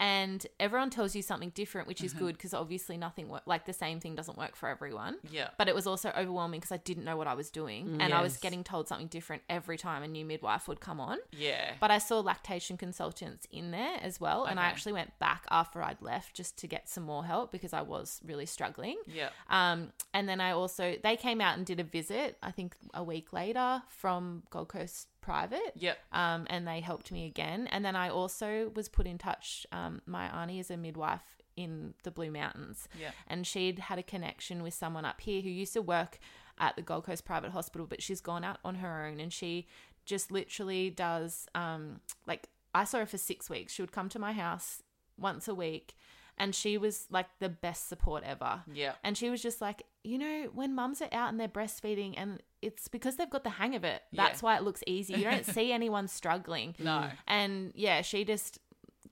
And 0.00 0.44
everyone 0.58 0.90
tells 0.90 1.14
you 1.14 1.22
something 1.22 1.50
different, 1.50 1.86
which 1.86 1.98
Mm-hmm. 1.98 2.06
is 2.06 2.12
good 2.14 2.34
because 2.36 2.54
obviously 2.54 2.96
nothing 2.96 3.28
work 3.28 3.42
like 3.46 3.66
the 3.66 3.72
same 3.74 4.00
thing 4.00 4.14
doesn't 4.14 4.38
work 4.38 4.56
for 4.56 4.68
everyone. 4.70 5.18
Yeah. 5.30 5.50
But 5.58 5.68
it 5.68 5.74
was 5.74 5.86
also 5.86 6.10
overwhelming 6.16 6.60
because 6.60 6.72
I 6.72 6.78
didn't 6.78 7.04
know 7.04 7.18
what 7.18 7.26
I 7.26 7.34
was 7.34 7.50
doing, 7.50 7.98
and 8.00 8.14
I 8.14 8.22
was 8.22 8.38
getting 8.38 8.64
told 8.64 8.88
something 8.88 9.08
different 9.08 9.42
every 9.50 9.76
time 9.76 10.02
a 10.02 10.08
new 10.08 10.24
midwife 10.24 10.66
would 10.68 10.80
come 10.80 10.98
on. 11.00 11.18
Yeah. 11.32 11.72
But 11.78 11.90
I 11.90 11.98
saw 11.98 12.20
lactation 12.20 12.78
consultants 12.78 13.46
in 13.52 13.70
there 13.70 13.98
as 14.00 14.18
well. 14.20 14.46
And 14.46 14.58
I 14.58 14.64
actually 14.64 14.94
went 14.94 15.16
back 15.18 15.44
after 15.50 15.82
I'd 15.82 16.00
left 16.00 16.34
just 16.34 16.56
to 16.58 16.66
get 16.66 16.88
some 16.88 17.04
more 17.04 17.24
help 17.26 17.52
because 17.52 17.74
I 17.74 17.82
was 17.82 18.20
really 18.24 18.46
struggling. 18.46 18.96
yeah. 19.06 19.28
Um, 19.50 19.92
and 20.14 20.26
then 20.26 20.40
I 20.40 20.52
also, 20.52 20.96
they 21.02 21.16
came 21.16 21.42
out 21.42 21.58
and 21.58 21.66
did 21.66 21.78
a 21.78 21.84
visit, 21.84 22.38
I 22.42 22.50
think 22.52 22.74
a 22.94 23.04
week 23.04 23.34
later 23.34 23.82
from 23.90 24.44
Gold 24.48 24.68
Coast 24.68 25.08
Private. 25.20 25.72
Yep. 25.76 25.98
Um, 26.12 26.46
and 26.48 26.66
they 26.66 26.80
helped 26.80 27.12
me 27.12 27.26
again. 27.26 27.66
And 27.68 27.84
then 27.84 27.96
I 27.96 28.08
also 28.08 28.72
was 28.74 28.88
put 28.88 29.06
in 29.06 29.18
touch. 29.18 29.66
Um, 29.72 30.00
my 30.06 30.26
auntie 30.26 30.58
is 30.58 30.70
a 30.70 30.76
midwife 30.76 31.42
in 31.56 31.94
the 32.04 32.10
Blue 32.10 32.30
Mountains. 32.30 32.88
Yeah. 32.98 33.10
And 33.26 33.46
she'd 33.46 33.78
had 33.78 33.98
a 33.98 34.02
connection 34.02 34.62
with 34.62 34.74
someone 34.74 35.04
up 35.04 35.20
here 35.20 35.42
who 35.42 35.50
used 35.50 35.74
to 35.74 35.82
work 35.82 36.18
at 36.58 36.76
the 36.76 36.82
Gold 36.82 37.04
Coast 37.04 37.24
Private 37.24 37.52
Hospital, 37.52 37.86
but 37.86 38.02
she's 38.02 38.20
gone 38.20 38.44
out 38.44 38.58
on 38.64 38.76
her 38.76 39.06
own 39.06 39.20
and 39.20 39.32
she 39.32 39.66
just 40.04 40.30
literally 40.30 40.90
does, 40.90 41.46
um, 41.54 42.00
like, 42.26 42.48
I 42.74 42.84
saw 42.84 42.98
her 42.98 43.06
for 43.06 43.18
six 43.18 43.50
weeks. 43.50 43.72
She 43.72 43.82
would 43.82 43.92
come 43.92 44.08
to 44.10 44.18
my 44.18 44.32
house 44.32 44.82
once 45.18 45.48
a 45.48 45.54
week 45.54 45.94
and 46.40 46.54
she 46.54 46.78
was 46.78 47.06
like 47.10 47.26
the 47.38 47.50
best 47.50 47.86
support 47.88 48.24
ever. 48.24 48.62
Yeah. 48.72 48.94
And 49.04 49.16
she 49.16 49.28
was 49.28 49.42
just 49.42 49.60
like, 49.60 49.82
you 50.02 50.16
know, 50.16 50.48
when 50.54 50.74
mums 50.74 51.02
are 51.02 51.08
out 51.12 51.28
and 51.28 51.38
they're 51.38 51.48
breastfeeding 51.48 52.14
and 52.16 52.42
it's 52.62 52.88
because 52.88 53.16
they've 53.16 53.28
got 53.28 53.44
the 53.44 53.50
hang 53.50 53.76
of 53.76 53.84
it. 53.84 54.02
Yeah. 54.10 54.24
That's 54.24 54.42
why 54.42 54.56
it 54.56 54.62
looks 54.62 54.82
easy. 54.86 55.14
You 55.14 55.24
don't 55.24 55.44
see 55.54 55.70
anyone 55.70 56.08
struggling. 56.08 56.74
No. 56.78 57.10
And 57.28 57.72
yeah, 57.74 58.00
she 58.00 58.24
just 58.24 58.58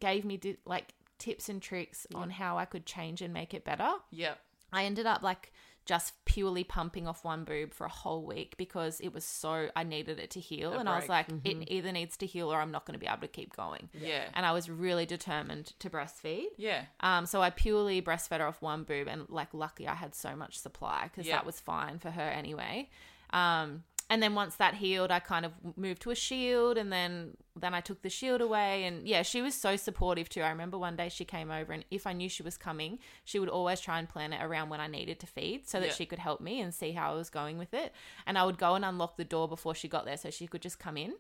gave 0.01 0.25
me 0.25 0.39
di- 0.39 0.57
like 0.65 0.95
tips 1.19 1.51
and 1.51 1.61
tricks 1.61 2.07
on 2.15 2.31
how 2.31 2.57
I 2.57 2.65
could 2.65 2.87
change 2.87 3.21
and 3.21 3.35
make 3.35 3.53
it 3.53 3.63
better. 3.63 3.91
Yeah. 4.11 4.35
I 4.73 4.85
ended 4.85 5.05
up 5.05 5.23
like 5.23 5.53
just 5.89 6.13
purely 6.27 6.65
pumping 6.65 7.09
off 7.09 7.25
one 7.25 7.45
boob 7.45 7.73
for 7.73 7.87
a 7.87 7.91
whole 7.91 8.23
week 8.27 8.55
because 8.59 9.01
it 9.01 9.15
was 9.15 9.25
so 9.25 9.71
I 9.75 9.85
needed 9.85 10.19
it 10.19 10.31
to 10.33 10.41
heal 10.41 10.75
A 10.75 10.79
and 10.79 10.87
I 10.89 10.97
was 10.97 11.07
break. 11.07 11.29
like 11.31 11.47
it 11.47 11.73
either 11.73 11.93
needs 11.93 12.19
to 12.19 12.27
heal 12.27 12.53
or 12.53 12.61
I'm 12.61 12.71
not 12.71 12.85
going 12.85 12.93
to 12.93 12.99
be 13.01 13.07
able 13.07 13.23
to 13.23 13.27
keep 13.29 13.57
going. 13.57 13.89
Yeah. 13.99 14.25
And 14.35 14.45
I 14.45 14.53
was 14.53 14.69
really 14.69 15.07
determined 15.07 15.73
to 15.79 15.89
breastfeed. 15.89 16.45
Yeah. 16.59 16.83
Um, 17.01 17.25
so 17.25 17.41
I 17.41 17.49
purely 17.49 18.03
breastfed 18.03 18.39
her 18.39 18.47
off 18.47 18.61
one 18.61 18.83
boob, 18.85 19.09
and 19.09 19.25
like 19.31 19.55
lucky 19.55 19.89
I 19.89 19.95
had 19.95 20.15
so 20.15 20.37
much 20.37 20.59
supply 20.59 21.05
because 21.11 21.27
Yeah. 21.27 21.37
that 21.37 21.47
was 21.47 21.59
fine 21.59 21.99
for 21.99 22.11
her 22.11 22.29
anyway. 22.43 22.91
Um, 23.31 23.85
and 24.11 24.23
then 24.23 24.35
once 24.35 24.57
that 24.57 24.75
healed, 24.75 25.11
I 25.11 25.21
kind 25.21 25.45
of 25.45 25.53
moved 25.77 26.03
to 26.03 26.11
a 26.11 26.15
shield, 26.15 26.79
and 26.79 26.93
then 26.93 27.37
then 27.61 27.75
I 27.75 27.81
took 27.81 28.03
the 28.03 28.09
shield 28.09 28.41
away, 28.41 28.85
and 28.85 29.07
yeah, 29.07 29.23
she 29.23 29.43
was 29.43 29.55
so 29.55 29.75
supportive 29.77 30.29
too. 30.29 30.43
I 30.43 30.51
remember 30.51 30.79
one 30.79 30.95
day 30.97 31.09
she 31.09 31.25
came 31.25 31.51
over, 31.51 31.73
and 31.73 31.85
if 31.91 32.07
I 32.07 32.13
knew 32.13 32.29
she 32.29 32.43
was 32.45 32.57
coming, 32.57 33.01
she 33.25 33.39
would 33.41 33.49
always 33.49 33.81
try 33.81 33.99
and 33.99 34.09
plan 34.09 34.33
it 34.33 34.41
around 34.43 34.69
when 34.69 34.81
I 34.81 34.87
needed 34.87 35.19
to 35.21 35.27
feed, 35.27 35.69
so 35.69 35.81
that 35.81 35.87
Yeah. 35.89 35.93
she 35.95 36.07
could 36.07 36.21
help 36.21 36.41
me 36.41 36.61
and 36.61 36.73
see 36.73 36.93
how 36.93 37.11
I 37.13 37.15
was 37.15 37.31
going 37.31 37.59
with 37.59 37.75
it. 37.75 37.93
And 38.27 38.39
I 38.39 38.45
would 38.45 38.59
go 38.59 38.75
and 38.77 38.85
unlock 38.85 39.17
the 39.17 39.25
door 39.25 39.49
before 39.49 39.75
she 39.75 39.89
got 39.89 40.05
there, 40.05 40.17
so 40.17 40.31
she 40.31 40.47
could 40.47 40.63
just 40.63 40.79
come 40.79 40.97
in. 40.97 41.15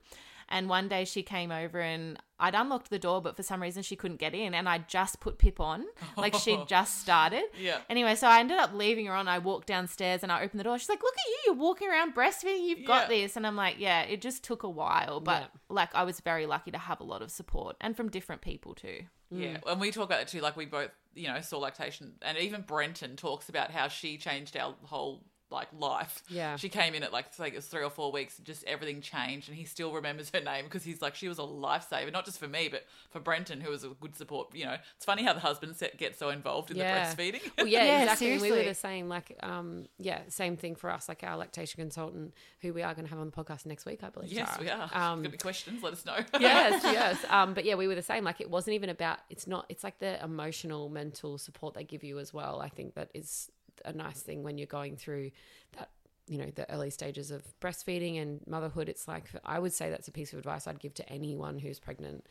And 0.48 0.68
one 0.68 0.88
day 0.88 1.04
she 1.04 1.22
came 1.22 1.50
over 1.50 1.80
and 1.80 2.18
I'd 2.40 2.54
unlocked 2.54 2.90
the 2.90 2.98
door, 2.98 3.20
but 3.20 3.36
for 3.36 3.42
some 3.42 3.60
reason 3.60 3.82
she 3.82 3.96
couldn't 3.96 4.18
get 4.18 4.34
in. 4.34 4.54
And 4.54 4.68
I 4.68 4.78
just 4.78 5.20
put 5.20 5.38
Pip 5.38 5.60
on. 5.60 5.84
Like 6.16 6.34
she'd 6.34 6.64
just 6.68 7.00
started. 7.00 7.44
Yeah. 7.60 7.78
Anyway, 7.90 8.14
so 8.14 8.26
I 8.28 8.40
ended 8.40 8.58
up 8.58 8.72
leaving 8.72 9.06
her 9.06 9.12
on. 9.14 9.28
I 9.28 9.38
walked 9.38 9.66
downstairs 9.68 10.22
and 10.22 10.32
I 10.32 10.42
opened 10.42 10.60
the 10.60 10.64
door. 10.64 10.78
She's 10.78 10.88
like, 10.88 11.02
Look 11.02 11.14
at 11.14 11.26
you. 11.28 11.38
You're 11.46 11.54
walking 11.62 11.88
around 11.88 12.14
breastfeeding. 12.14 12.66
You've 12.66 12.86
got 12.86 13.10
Yeah. 13.10 13.18
this. 13.22 13.36
And 13.36 13.46
I'm 13.46 13.56
like, 13.56 13.76
Yeah, 13.78 14.02
it 14.02 14.20
just 14.22 14.42
took 14.42 14.62
a 14.62 14.70
while. 14.70 15.20
But 15.20 15.42
Yeah. 15.42 15.46
like, 15.68 15.94
I 15.94 16.04
was 16.04 16.20
very 16.20 16.46
lucky 16.46 16.70
to 16.70 16.78
have 16.78 17.00
a 17.00 17.04
lot 17.04 17.22
of 17.22 17.30
support 17.30 17.76
and 17.80 17.96
from 17.96 18.08
different 18.08 18.40
people 18.42 18.74
too. 18.74 19.02
Yeah, 19.30 19.58
mm. 19.58 19.70
and 19.70 19.80
we 19.80 19.90
talk 19.90 20.04
about 20.04 20.22
it 20.22 20.28
too. 20.28 20.40
Like 20.40 20.56
we 20.56 20.64
both, 20.64 20.90
you 21.14 21.28
know, 21.28 21.40
saw 21.42 21.58
lactation, 21.58 22.14
and 22.22 22.38
even 22.38 22.62
Brenton 22.62 23.16
talks 23.16 23.50
about 23.50 23.70
how 23.70 23.88
she 23.88 24.16
changed 24.16 24.56
our 24.56 24.74
whole 24.84 25.22
like 25.50 25.68
life. 25.78 26.22
Yeah. 26.28 26.56
she 26.56 26.68
came 26.68 26.94
in 26.94 27.02
at 27.02 27.12
like 27.12 27.26
I 27.26 27.42
think 27.42 27.54
it 27.54 27.58
was 27.58 27.66
three 27.66 27.82
or 27.82 27.90
four 27.90 28.12
weeks, 28.12 28.36
and 28.38 28.46
just 28.46 28.64
everything 28.64 29.00
changed, 29.00 29.48
and 29.48 29.56
he 29.56 29.64
still 29.64 29.92
remembers 29.92 30.30
her 30.34 30.40
name 30.40 30.64
because 30.64 30.84
he's 30.84 31.00
like 31.00 31.14
she 31.14 31.28
was 31.28 31.38
a 31.38 31.42
lifesaver, 31.42 32.12
not 32.12 32.24
just 32.24 32.38
for 32.38 32.48
me, 32.48 32.68
but 32.68 32.84
for 33.10 33.20
Brenton, 33.20 33.60
who 33.60 33.70
was 33.70 33.84
a 33.84 33.88
good 34.00 34.14
support. 34.16 34.54
You 34.54 34.66
know, 34.66 34.76
it's 34.96 35.04
funny 35.04 35.22
how 35.22 35.32
the 35.32 35.40
husband 35.40 35.76
set, 35.76 35.96
gets 35.98 36.18
so 36.18 36.28
involved 36.30 36.70
in 36.70 36.76
Yeah. 36.76 37.14
the 37.14 37.22
breastfeeding. 37.22 37.50
Well, 37.56 37.66
yeah, 37.66 37.84
Yeah, 37.84 38.02
exactly. 38.02 38.32
And 38.32 38.42
we 38.42 38.50
were 38.50 38.64
the 38.64 38.74
same. 38.74 39.08
Like, 39.08 39.36
um, 39.42 39.86
yeah, 39.98 40.20
same 40.28 40.56
thing 40.56 40.74
for 40.76 40.90
us. 40.90 41.08
Like 41.08 41.22
our 41.24 41.36
lactation 41.36 41.80
consultant, 41.80 42.34
who 42.60 42.72
we 42.72 42.82
are 42.82 42.94
going 42.94 43.04
to 43.06 43.10
have 43.10 43.18
on 43.20 43.26
the 43.30 43.32
podcast 43.32 43.64
next 43.66 43.86
week, 43.86 44.02
I 44.02 44.10
believe. 44.10 44.32
yes, 44.32 44.48
Sarah. 44.50 44.62
we 44.62 44.70
are. 44.70 44.82
Um, 45.12 45.22
Got 45.22 45.28
any 45.28 45.38
questions? 45.38 45.82
Let 45.82 45.92
us 45.94 46.04
know. 46.04 46.18
yes, 46.40 46.82
yes. 46.84 47.18
Um, 47.30 47.54
but 47.54 47.64
yeah, 47.64 47.74
we 47.74 47.86
were 47.88 47.94
the 47.94 48.02
same. 48.02 48.24
Like, 48.24 48.40
it 48.40 48.50
wasn't 48.50 48.74
even 48.74 48.90
about. 48.90 49.18
It's 49.30 49.46
not. 49.46 49.66
It's 49.68 49.82
like 49.84 49.98
the 49.98 50.22
emotional, 50.22 50.88
mental 50.88 51.38
support 51.38 51.74
they 51.74 51.84
give 51.84 52.04
you 52.04 52.18
as 52.18 52.34
well. 52.34 52.60
I 52.60 52.68
think 52.68 52.94
that 52.94 53.10
is 53.14 53.50
a 53.84 53.92
nice 53.92 54.20
thing 54.20 54.42
when 54.42 54.58
you're 54.58 54.66
going 54.66 54.96
through 54.96 55.30
that. 55.76 55.90
You 56.30 56.36
know, 56.36 56.50
the 56.54 56.70
early 56.70 56.90
stages 56.90 57.30
of 57.30 57.42
breastfeeding 57.58 58.20
and 58.20 58.40
motherhood. 58.46 58.88
It's 58.90 59.08
like 59.08 59.24
I 59.46 59.58
would 59.58 59.72
say 59.72 59.88
that's 59.88 60.08
a 60.08 60.12
piece 60.12 60.32
of 60.34 60.38
advice 60.38 60.66
I'd 60.66 60.78
give 60.78 60.92
to 60.94 61.08
anyone 61.10 61.58
who's 61.58 61.78
pregnant 61.78 62.26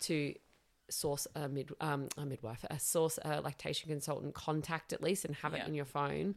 to 0.00 0.34
source 0.90 1.26
a 1.36 1.48
mid 1.48 1.70
um, 1.80 2.08
a 2.16 2.24
midwife, 2.26 2.64
a 2.68 2.78
source 2.80 3.18
a 3.24 3.40
lactation 3.40 3.88
consultant 3.90 4.34
contact 4.34 4.92
at 4.92 5.02
least, 5.02 5.24
and 5.24 5.36
have 5.36 5.52
Yeah. 5.52 5.62
it 5.62 5.68
in 5.68 5.74
your 5.74 5.84
phone 5.84 6.34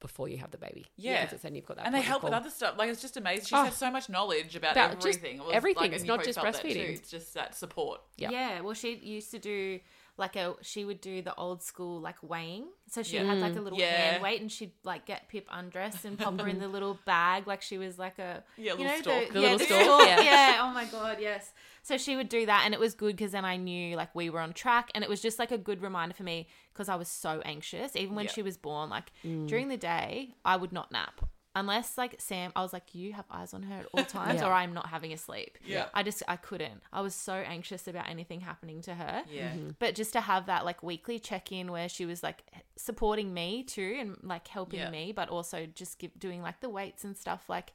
before 0.00 0.28
you 0.30 0.38
have 0.38 0.50
the 0.50 0.56
baby. 0.56 0.86
Yeah. 0.96 1.26
because 1.26 1.42
then 1.42 1.54
you've 1.54 1.66
got 1.66 1.76
that. 1.76 1.84
and 1.84 1.94
they 1.94 1.98
point 1.98 2.06
of 2.06 2.10
help 2.10 2.22
with 2.24 2.32
other 2.32 2.48
stuff. 2.48 2.78
Like 2.78 2.88
it's 2.88 3.02
just 3.02 3.18
amazing. 3.18 3.44
She's 3.44 3.52
Oh. 3.52 3.64
had 3.64 3.74
so 3.74 3.90
much 3.90 4.08
knowledge 4.08 4.56
about, 4.56 4.72
About 4.72 4.92
just 5.00 5.18
everything. 5.18 5.40
It 5.40 5.44
was 5.44 5.52
everything. 5.54 5.82
Like, 5.82 5.92
It's 5.92 6.04
not 6.04 6.24
just 6.24 6.40
felt 6.40 6.54
that 6.54 6.62
too. 6.62 6.68
breastfeeding. 6.68 6.88
It's 6.94 7.10
just 7.10 7.34
that 7.34 7.54
support. 7.54 8.00
Yeah. 8.16 8.30
Yeah, 8.30 8.60
well, 8.62 8.72
she 8.72 8.94
used 8.94 9.30
to 9.32 9.38
do 9.38 9.80
like 10.20 10.36
a 10.36 10.54
she 10.62 10.84
would 10.84 11.00
do 11.00 11.22
the 11.22 11.34
old 11.34 11.62
school 11.62 12.00
like 12.00 12.22
weighing. 12.22 12.66
So 12.88 13.02
she 13.02 13.16
Yeah. 13.16 13.24
had 13.24 13.40
like 13.40 13.56
a 13.56 13.58
mm, 13.58 13.64
little 13.64 13.78
Yeah. 13.78 13.96
hand 13.96 14.22
weight, 14.22 14.40
and 14.40 14.52
she'd 14.52 14.72
like 14.84 15.06
get 15.06 15.28
Pip 15.28 15.48
undressed 15.50 16.04
and 16.04 16.16
pop 16.18 16.38
her 16.38 16.46
in 16.46 16.58
the 16.60 16.68
little 16.76 16.98
bag, 17.06 17.46
like 17.46 17.62
she 17.62 17.78
was 17.78 17.98
like 17.98 18.18
a 18.18 18.44
Yeah, 18.56 18.74
you 18.74 18.84
little 18.84 18.84
know 18.84 18.98
the, 19.26 19.32
The 19.32 19.40
yeah, 19.40 19.52
little 19.52 19.58
the 19.58 19.64
stork, 19.64 19.84
stork, 19.84 20.06
yeah. 20.06 20.20
yeah. 20.22 20.60
Oh 20.62 20.70
my 20.72 20.84
god, 20.84 21.18
yes. 21.20 21.52
So 21.82 21.96
she 21.96 22.14
would 22.14 22.28
do 22.28 22.46
that, 22.46 22.62
and 22.64 22.74
it 22.74 22.78
was 22.80 22.94
good 22.94 23.16
because 23.16 23.32
then 23.32 23.44
I 23.44 23.56
knew 23.56 23.96
like 23.96 24.14
we 24.14 24.30
were 24.30 24.40
on 24.40 24.52
track, 24.52 24.90
and 24.94 25.02
it 25.02 25.10
was 25.10 25.20
just 25.20 25.38
like 25.38 25.50
a 25.50 25.58
good 25.58 25.82
reminder 25.82 26.14
for 26.14 26.22
me 26.22 26.46
because 26.72 26.88
I 26.88 26.94
was 26.96 27.08
so 27.08 27.40
anxious. 27.44 27.96
Even 27.96 28.14
when 28.14 28.26
Yeah. 28.26 28.32
she 28.32 28.42
was 28.42 28.56
born, 28.56 28.90
like 28.90 29.10
mm. 29.24 29.48
during 29.48 29.68
the 29.68 29.76
day, 29.78 30.34
I 30.44 30.56
would 30.56 30.72
not 30.72 30.92
nap. 30.92 31.22
Unless 31.56 31.98
like 31.98 32.16
Sam, 32.20 32.52
I 32.54 32.62
was 32.62 32.72
like, 32.72 32.94
you 32.94 33.12
have 33.12 33.24
eyes 33.30 33.52
on 33.54 33.62
her 33.64 33.74
at 33.80 33.86
all 33.92 34.04
times, 34.18 34.40
Yeah. 34.40 34.48
or 34.48 34.52
I'm 34.52 34.72
not 34.72 34.86
having 34.88 35.12
a 35.12 35.16
sleep. 35.16 35.58
Yeah. 35.64 35.86
I 35.94 36.02
just 36.02 36.22
I 36.28 36.36
couldn't. 36.36 36.82
I 36.92 37.00
was 37.00 37.14
so 37.14 37.32
anxious 37.34 37.88
about 37.88 38.08
anything 38.08 38.40
happening 38.40 38.82
to 38.82 38.94
her. 38.94 39.22
Yeah. 39.30 39.50
Mm-hmm. 39.50 39.70
But 39.78 39.94
just 39.94 40.12
to 40.12 40.20
have 40.20 40.46
that 40.46 40.64
like 40.64 40.82
weekly 40.82 41.18
check 41.18 41.52
in 41.52 41.70
where 41.72 41.88
she 41.88 42.06
was 42.06 42.22
like 42.22 42.42
supporting 42.76 43.34
me 43.34 43.62
too 43.64 43.96
and 44.00 44.16
like 44.22 44.46
helping 44.48 44.80
Yeah. 44.80 44.90
me, 44.90 45.12
but 45.12 45.28
also 45.28 45.66
just 45.66 45.98
give, 45.98 46.18
doing 46.18 46.42
like 46.42 46.60
the 46.60 46.68
weights 46.68 47.04
and 47.04 47.16
stuff 47.16 47.48
like. 47.48 47.72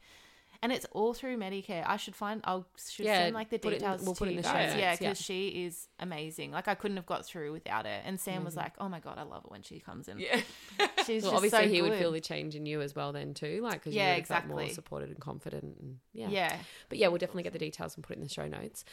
And 0.65 0.73
it's 0.73 0.87
all 0.93 1.13
through 1.13 1.37
Medicare. 1.37 1.83
I 1.85 1.97
should 1.97 2.15
find. 2.15 2.41
I'll 2.43 2.65
should 2.75 3.05
Yeah, 3.05 3.19
send 3.25 3.35
like 3.35 3.49
the 3.51 3.57
it 3.57 3.65
in- 3.65 3.71
details 3.73 4.01
we'll 4.01 4.15
to 4.15 4.17
put 4.19 4.29
in 4.29 4.33
you 4.33 4.41
the 4.41 4.47
show 4.47 4.53
guys. 4.55 4.69
notes, 4.71 4.79
Yeah, 4.81 4.91
yeah. 4.93 4.95
because 4.97 5.21
she 5.21 5.49
is 5.65 5.87
amazing. 5.99 6.49
Like 6.51 6.67
I 6.67 6.73
couldn't 6.73 6.97
have 6.97 7.05
got 7.05 7.23
through 7.23 7.51
without 7.51 7.85
her. 7.85 8.01
And 8.03 8.19
Sam 8.19 8.43
was 8.43 8.55
like, 8.55 8.73
"Oh 8.79 8.89
my 8.89 8.99
god, 8.99 9.19
I 9.19 9.23
love 9.23 9.45
it 9.45 9.51
when 9.51 9.61
she 9.61 9.79
comes 9.79 10.07
in. 10.07 10.17
Yeah. 10.17 10.41
She's 11.05 11.21
Well, 11.21 11.35
obviously, 11.35 11.59
so 11.65 11.67
he 11.69 11.83
would 11.83 11.93
feel 11.99 12.11
the 12.11 12.19
change 12.19 12.55
in 12.55 12.65
you 12.65 12.81
as 12.81 12.95
well, 12.95 13.13
then 13.13 13.35
too, 13.35 13.59
like 13.61 13.73
because 13.73 13.93
Yeah, 13.93 14.15
you 14.15 14.21
would 14.21 14.27
have 14.27 14.43
felt 14.45 14.47
more 14.47 14.67
supported 14.69 15.09
and 15.09 15.19
confident, 15.19 15.77
and 15.79 15.99
yeah. 16.13 16.29
yeah. 16.29 16.57
But 16.89 16.97
yeah, 16.97 17.09
we'll 17.09 17.19
definitely 17.19 17.43
get 17.43 17.53
the 17.53 17.59
details 17.59 17.93
and 17.93 18.03
put 18.03 18.13
it 18.13 18.17
in 18.17 18.23
the 18.23 18.29
show 18.29 18.47
notes. 18.47 18.85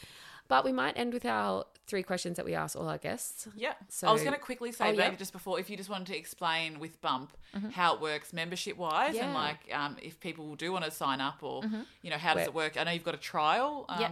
But 0.47 0.65
we 0.65 0.71
might 0.71 0.97
end 0.97 1.13
with 1.13 1.25
our 1.25 1.65
three 1.87 2.03
questions 2.03 2.37
that 2.37 2.45
we 2.45 2.53
ask 2.53 2.75
all 2.77 2.87
our 2.87 2.97
guests. 2.97 3.47
Yeah. 3.55 3.73
So- 3.89 4.07
I 4.07 4.11
was 4.11 4.21
going 4.21 4.33
to 4.33 4.39
quickly 4.39 4.71
say, 4.71 4.85
Oh, 4.85 4.91
maybe 4.91 5.01
yeah. 5.03 5.15
just 5.15 5.33
before, 5.33 5.59
if 5.59 5.69
you 5.69 5.77
just 5.77 5.89
wanted 5.89 6.07
to 6.07 6.17
explain 6.17 6.79
with 6.79 7.01
Bump 7.01 7.35
how 7.71 7.95
it 7.95 8.01
works 8.01 8.33
membership 8.33 8.77
wise 8.77 9.15
and 9.15 9.33
like 9.33 9.57
um, 9.73 9.97
if 10.01 10.19
people 10.19 10.55
do 10.55 10.71
want 10.71 10.85
to 10.85 10.91
sign 10.91 11.21
up 11.21 11.39
or, 11.43 11.63
you 12.01 12.09
know, 12.09 12.17
how 12.17 12.29
does 12.33 12.41
Where- 12.41 12.45
it 12.45 12.53
work? 12.53 12.77
I 12.77 12.83
know 12.83 12.91
you've 12.91 13.03
got 13.03 13.15
a 13.15 13.17
trial. 13.17 13.85
Um, 13.89 13.99
Yep. 14.01 14.11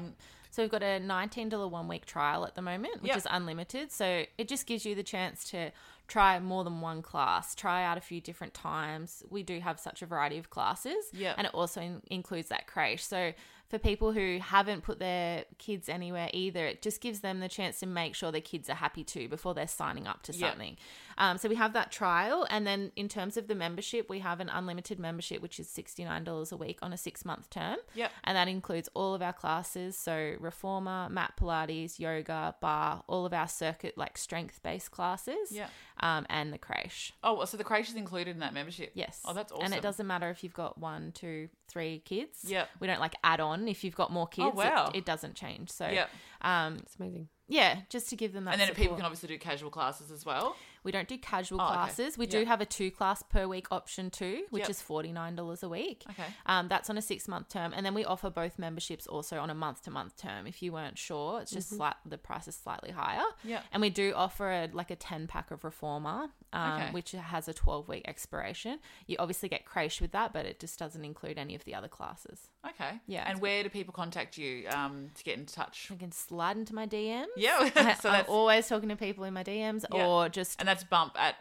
So 0.53 0.61
we've 0.63 0.71
got 0.71 0.83
a 0.83 0.99
$19 0.99 1.69
one 1.71 1.87
week 1.87 2.05
trial 2.05 2.45
at 2.45 2.55
the 2.55 2.61
moment, 2.61 3.01
which 3.01 3.07
Yep. 3.11 3.17
is 3.17 3.27
unlimited. 3.31 3.89
So 3.89 4.25
it 4.37 4.49
just 4.49 4.65
gives 4.65 4.85
you 4.85 4.95
the 4.95 5.03
chance 5.03 5.45
to 5.51 5.71
try 6.09 6.37
more 6.39 6.65
than 6.65 6.81
one 6.81 7.01
class, 7.01 7.55
try 7.55 7.85
out 7.85 7.97
a 7.97 8.01
few 8.01 8.19
different 8.19 8.53
times. 8.53 9.23
We 9.29 9.43
do 9.43 9.61
have 9.61 9.79
such 9.79 10.01
a 10.01 10.05
variety 10.05 10.37
of 10.37 10.49
classes. 10.49 11.05
Yep. 11.13 11.35
And 11.37 11.47
it 11.47 11.53
also 11.53 11.79
in- 11.79 12.01
includes 12.09 12.49
that 12.49 12.67
creche. 12.67 13.01
So 13.05 13.31
for 13.71 13.79
people 13.79 14.11
who 14.11 14.37
haven't 14.41 14.81
put 14.81 14.99
their 14.99 15.45
kids 15.57 15.87
anywhere 15.87 16.29
either, 16.33 16.67
it 16.67 16.81
just 16.81 16.99
gives 16.99 17.21
them 17.21 17.39
the 17.39 17.47
chance 17.47 17.79
to 17.79 17.85
make 17.85 18.15
sure 18.15 18.29
their 18.29 18.41
kids 18.41 18.69
are 18.69 18.75
happy 18.75 19.01
too 19.05 19.29
before 19.29 19.53
they're 19.53 19.65
signing 19.65 20.07
up 20.07 20.21
to 20.23 20.33
Yep. 20.33 20.77
Something. 21.21 21.31
Um, 21.31 21.37
so 21.37 21.49
we 21.49 21.55
have 21.55 21.73
that 21.73 21.91
trial. 21.91 22.47
And 22.49 22.65
then 22.65 22.91
in 22.95 23.07
terms 23.07 23.37
of 23.37 23.47
the 23.47 23.55
membership, 23.55 24.09
we 24.09 24.19
have 24.19 24.39
an 24.39 24.49
unlimited 24.49 24.99
membership, 24.99 25.41
which 25.41 25.59
is 25.59 25.67
$69 25.67 26.51
a 26.51 26.57
week 26.57 26.79
on 26.81 26.93
a 26.93 26.97
six 26.97 27.23
month 27.23 27.49
term. 27.49 27.77
Yep. 27.95 28.11
And 28.23 28.35
that 28.35 28.47
includes 28.47 28.89
all 28.93 29.13
of 29.13 29.21
our 29.21 29.33
classes. 29.33 29.97
So, 29.97 30.35
reformer, 30.39 31.09
mat 31.09 31.33
Pilates, 31.39 31.99
yoga, 31.99 32.55
barre, 32.61 33.03
all 33.07 33.25
of 33.25 33.33
our 33.33 33.47
circuit, 33.47 33.97
like 33.97 34.17
strength 34.17 34.61
based 34.63 34.91
classes. 34.91 35.51
Yeah. 35.51 35.67
Um, 35.99 36.25
and 36.29 36.51
the 36.51 36.57
creche. 36.57 37.13
Oh, 37.23 37.45
so 37.45 37.57
the 37.57 37.63
creche 37.63 37.89
is 37.89 37.95
included 37.95 38.31
in 38.31 38.39
that 38.39 38.53
membership? 38.53 38.91
Yes. 38.95 39.21
Oh, 39.25 39.33
that's 39.33 39.51
awesome. 39.51 39.65
And 39.65 39.73
it 39.75 39.81
doesn't 39.83 40.07
matter 40.07 40.29
if 40.31 40.43
you've 40.43 40.53
got 40.53 40.79
one, 40.79 41.11
two, 41.11 41.49
three 41.67 41.99
kids. 42.05 42.39
Yep. 42.47 42.69
We 42.79 42.87
don't 42.87 42.99
like 42.99 43.13
add 43.23 43.39
on 43.39 43.67
if 43.67 43.83
you've 43.83 43.95
got 43.95 44.11
more 44.11 44.27
kids. 44.27 44.49
Oh, 44.53 44.57
wow. 44.57 44.89
It, 44.93 44.99
it 44.99 45.05
doesn't 45.05 45.35
change. 45.35 45.69
So, 45.69 45.87
Yeah. 45.87 46.07
um, 46.41 46.77
It's 46.81 46.95
amazing. 46.95 47.27
yeah, 47.47 47.81
just 47.89 48.09
to 48.09 48.15
give 48.15 48.33
them 48.33 48.45
that 48.45 48.51
And 48.53 48.61
then 48.61 48.67
support. 48.69 48.81
people 48.81 48.95
can 48.97 49.05
obviously 49.05 49.27
do 49.29 49.37
casual 49.37 49.69
classes 49.69 50.09
as 50.09 50.25
well. 50.25 50.55
We 50.83 50.91
don't 50.91 51.07
do 51.07 51.17
casual 51.17 51.61
Oh, 51.61 51.65
okay. 51.65 51.73
classes. 51.73 52.17
We 52.17 52.25
Yeah. 52.25 52.31
do 52.39 52.45
have 52.45 52.61
a 52.61 52.65
two 52.65 52.89
class 52.91 53.21
per 53.23 53.47
week 53.47 53.71
option 53.71 54.09
too, 54.09 54.45
which 54.49 54.61
Yep. 54.61 54.69
is 54.69 54.81
$49 54.81 55.63
a 55.63 55.69
week. 55.69 56.03
Okay. 56.09 56.25
Um, 56.45 56.67
that's 56.67 56.89
on 56.89 56.97
a 56.97 57.01
six 57.01 57.27
month 57.27 57.49
term. 57.49 57.73
And 57.75 57.85
then 57.85 57.93
we 57.93 58.03
offer 58.05 58.29
both 58.29 58.57
memberships 58.57 59.05
also 59.07 59.39
on 59.39 59.49
a 59.49 59.53
month 59.55 59.83
to 59.83 59.91
month 59.91 60.17
term. 60.17 60.47
If 60.47 60.61
you 60.61 60.71
weren't 60.73 60.97
sure, 60.97 61.41
it's 61.41 61.51
just 61.51 61.69
slight, 61.69 61.95
the 62.05 62.17
price 62.17 62.47
is 62.47 62.55
slightly 62.55 62.91
higher. 62.91 63.23
Yeah. 63.43 63.61
And 63.71 63.81
we 63.81 63.89
do 63.89 64.13
offer 64.15 64.49
a, 64.51 64.69
like 64.73 64.89
a 64.91 64.95
10 64.95 65.27
pack 65.27 65.51
of 65.51 65.63
Reformer, 65.63 66.29
um, 66.53 66.81
Okay. 66.81 66.91
which 66.91 67.11
has 67.11 67.47
a 67.47 67.53
12 67.53 67.87
week 67.87 68.03
expiration. 68.07 68.79
You 69.07 69.17
obviously 69.19 69.49
get 69.49 69.65
creche 69.65 70.01
with 70.01 70.11
that, 70.13 70.33
but 70.33 70.45
it 70.45 70.59
just 70.59 70.79
doesn't 70.79 71.05
include 71.05 71.37
any 71.37 71.55
of 71.55 71.63
the 71.65 71.75
other 71.75 71.87
classes. 71.87 72.49
Okay. 72.67 72.99
Yeah, 73.07 73.23
And 73.29 73.39
where 73.41 73.63
do 73.63 73.69
people 73.69 73.93
contact 73.93 74.37
you 74.37 74.67
um, 74.69 75.11
to 75.15 75.23
get 75.23 75.37
in 75.37 75.45
touch? 75.45 75.87
You 75.89 75.97
can 75.97 76.11
slide 76.11 76.57
into 76.57 76.73
my 76.75 76.85
DMs. 76.87 77.27
Yeah. 77.35 77.69
I, 77.75 77.93
so 77.95 78.09
I'm 78.09 78.25
always 78.27 78.67
talking 78.67 78.89
to 78.89 78.95
people 78.95 79.23
in 79.25 79.33
my 79.33 79.43
DMs 79.43 79.85
Yeah. 79.93 80.05
or 80.07 80.29
just 80.29 80.59
and 80.59 80.69
that's 80.71 80.83
bump 80.83 81.13
at 81.19 81.35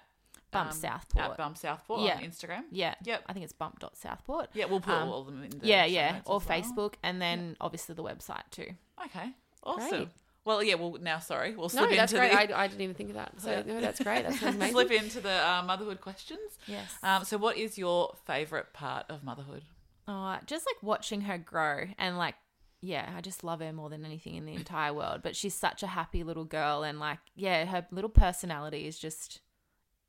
Bump 0.53 0.71
um, 0.73 0.77
Southport. 0.77 1.25
At 1.31 1.37
Bump 1.37 1.57
Southport 1.57 2.01
Yeah. 2.03 2.17
on 2.17 2.23
Instagram. 2.25 2.63
Yeah. 2.73 2.95
Yep. 3.05 3.23
I 3.29 3.33
think 3.33 3.45
it's 3.45 3.53
bump.southport. 3.53 4.49
Yeah, 4.53 4.65
we'll 4.65 4.81
put 4.81 4.95
Um, 4.95 5.09
all 5.09 5.21
of 5.21 5.27
them 5.27 5.43
in 5.45 5.51
the 5.51 5.65
Yeah, 5.67 5.85
yeah. 5.85 6.21
Or 6.25 6.39
well. 6.39 6.41
Facebook 6.41 6.95
and 7.05 7.23
then 7.23 7.57
obviously 7.61 7.95
the 7.95 8.03
website 8.03 8.43
too. 8.51 8.67
Okay. 9.07 9.31
Awesome. 9.63 9.89
Great. 9.89 10.09
Well, 10.45 10.63
yeah. 10.65 10.75
Well, 10.75 10.97
now 11.01 11.21
sorry, 11.21 11.51
we'll 11.55 11.69
No, 11.69 11.87
slip 11.87 11.91
that's 11.91 12.13
into 12.13 12.27
great. 12.29 12.49
the 12.49 12.55
I, 12.57 12.65
I 12.65 12.67
didn't 12.67 12.81
even 12.81 12.97
think 12.97 13.11
of 13.11 13.15
that. 13.15 13.41
So 13.41 13.63
no, 13.67 13.81
that's 13.81 14.01
great. 14.03 14.25
That 14.25 14.35
sounds 14.41 14.57
amazing. 14.57 14.73
slip 14.73 14.91
into 14.91 15.21
the 15.21 15.31
uh, 15.49 15.63
motherhood 15.65 16.01
questions. 16.01 16.59
Yes. 16.67 16.91
Um, 17.05 17.25
so, 17.25 17.37
what 17.39 17.57
is 17.57 17.79
your 17.79 18.17
favorite 18.27 18.73
part 18.73 19.07
of 19.09 19.23
motherhood? 19.23 19.63
Oh, 20.09 20.37
just 20.47 20.67
like 20.67 20.83
watching 20.83 21.21
her 21.23 21.39
grow 21.39 21.85
and 21.97 22.19
like 22.19 22.35
yeah, 22.83 23.11
I 23.17 23.21
just 23.21 23.45
love 23.45 23.61
her 23.61 23.73
more 23.73 23.91
than 23.91 24.05
anything 24.05 24.35
in 24.37 24.47
the 24.47 24.55
entire 24.55 24.93
world. 24.95 25.21
But 25.23 25.37
she's 25.37 25.55
such 25.55 25.83
a 25.83 25.87
happy 25.89 26.23
little 26.23 26.45
girl 26.45 26.83
and 26.83 26.99
like 27.01 27.19
yeah, 27.35 27.65
her 27.67 27.87
little 27.91 28.11
personality 28.11 28.87
is 28.87 28.99
just 28.99 29.41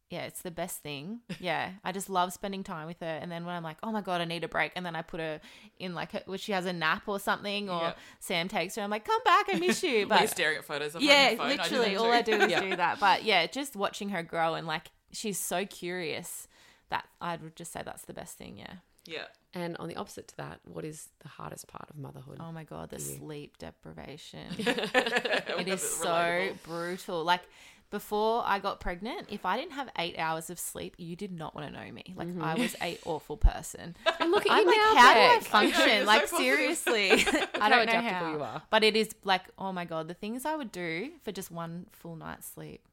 yeah, 0.09 0.23
it's 0.23 0.41
the 0.41 0.51
best 0.51 0.79
thing. 0.83 1.21
Yeah, 1.39 1.71
I 1.85 1.91
just 1.93 2.09
love 2.09 2.33
spending 2.33 2.63
time 2.63 2.85
with 2.87 2.99
her. 2.99 3.05
And 3.21 3.31
then 3.31 3.45
when 3.45 3.55
I'm 3.55 3.63
like, 3.63 3.77
oh 3.81 3.91
my 3.93 4.01
god, 4.01 4.19
I 4.21 4.25
need 4.25 4.43
a 4.43 4.47
break, 4.49 4.73
and 4.75 4.85
then 4.85 4.95
I 4.95 5.01
put 5.03 5.19
her 5.21 5.39
in 5.79 5.95
like, 5.95 6.11
when 6.27 6.37
she 6.37 6.51
has 6.51 6.65
a 6.65 6.73
nap 6.73 7.03
or 7.07 7.17
something, 7.19 7.69
or 7.69 7.81
Yeah. 7.81 7.93
Sam 8.19 8.47
takes 8.49 8.75
her, 8.75 8.81
I'm 8.81 8.89
like, 8.89 9.05
come 9.05 9.23
back, 9.23 9.45
I 9.51 9.57
miss 9.57 9.81
you. 9.83 10.05
But 10.09 10.19
But 10.19 10.29
staring 10.29 10.57
at 10.57 10.65
photos 10.65 10.95
of 10.95 11.01
her 11.01 11.07
yeah, 11.07 11.29
on 11.31 11.37
phone. 11.37 11.47
literally, 11.49 11.95
I 11.95 11.95
all 11.95 12.11
I 12.11 12.21
do 12.21 12.33
is 12.33 12.51
Yeah. 12.51 12.59
do 12.61 12.75
that. 12.75 12.99
But 12.99 13.23
yeah, 13.23 13.47
just 13.47 13.75
watching 13.77 14.09
her 14.09 14.21
grow 14.21 14.55
and 14.55 14.67
like 14.67 14.91
she's 15.13 15.37
so 15.39 15.65
curious. 15.65 16.47
That 16.89 17.05
I 17.21 17.37
would 17.37 17.55
just 17.55 17.71
say 17.71 17.81
that's 17.85 18.03
the 18.03 18.13
best 18.13 18.37
thing. 18.37 18.57
Yeah. 18.57 18.73
Yeah. 19.05 19.25
And 19.53 19.75
on 19.77 19.89
the 19.89 19.95
opposite 19.95 20.29
to 20.29 20.37
that, 20.37 20.59
what 20.63 20.85
is 20.85 21.09
the 21.19 21.27
hardest 21.27 21.67
part 21.67 21.89
of 21.89 21.97
motherhood? 21.97 22.37
Oh 22.39 22.51
my 22.51 22.63
god, 22.63 22.89
the 22.89 22.99
sleep 22.99 23.57
deprivation. 23.57 24.47
it 24.57 24.67
it 25.59 25.67
is 25.67 25.81
so 25.81 26.49
brutal. 26.63 27.23
Like 27.23 27.41
before 27.89 28.43
I 28.45 28.59
got 28.59 28.79
pregnant, 28.79 29.27
if 29.29 29.45
I 29.45 29.57
didn't 29.57 29.73
have 29.73 29.89
eight 29.99 30.17
hours 30.17 30.49
of 30.49 30.57
sleep, 30.57 30.95
you 30.97 31.17
did 31.17 31.33
not 31.33 31.53
want 31.53 31.67
to 31.67 31.73
know 31.73 31.91
me. 31.91 32.13
Like 32.15 32.29
I 32.29 32.31
mm-hmm. 32.31 32.61
was 32.61 32.75
a 32.81 32.97
awful 33.05 33.35
person. 33.35 33.95
and 34.19 34.31
look 34.31 34.45
at 34.45 34.51
I'm 34.51 34.59
you 34.59 34.67
like, 34.67 34.77
now, 34.77 34.95
how 34.95 35.13
do 35.13 35.19
I 35.19 35.39
Bec. 35.39 35.53
I 35.53 35.65
know, 35.65 35.71
function? 35.71 36.05
like 36.05 36.27
so 36.27 36.37
seriously, 36.37 37.11
I 37.59 37.69
don't 37.69 37.87
know 37.87 38.01
how. 38.01 38.31
you 38.31 38.41
are. 38.41 38.61
But 38.69 38.85
it 38.85 38.95
is 38.95 39.09
like, 39.25 39.43
oh 39.57 39.73
my 39.73 39.83
god, 39.83 40.07
the 40.07 40.13
things 40.13 40.45
I 40.45 40.55
would 40.55 40.71
do 40.71 41.11
for 41.25 41.33
just 41.33 41.51
one 41.51 41.87
full 41.91 42.15
night's 42.15 42.47
sleep. 42.47 42.87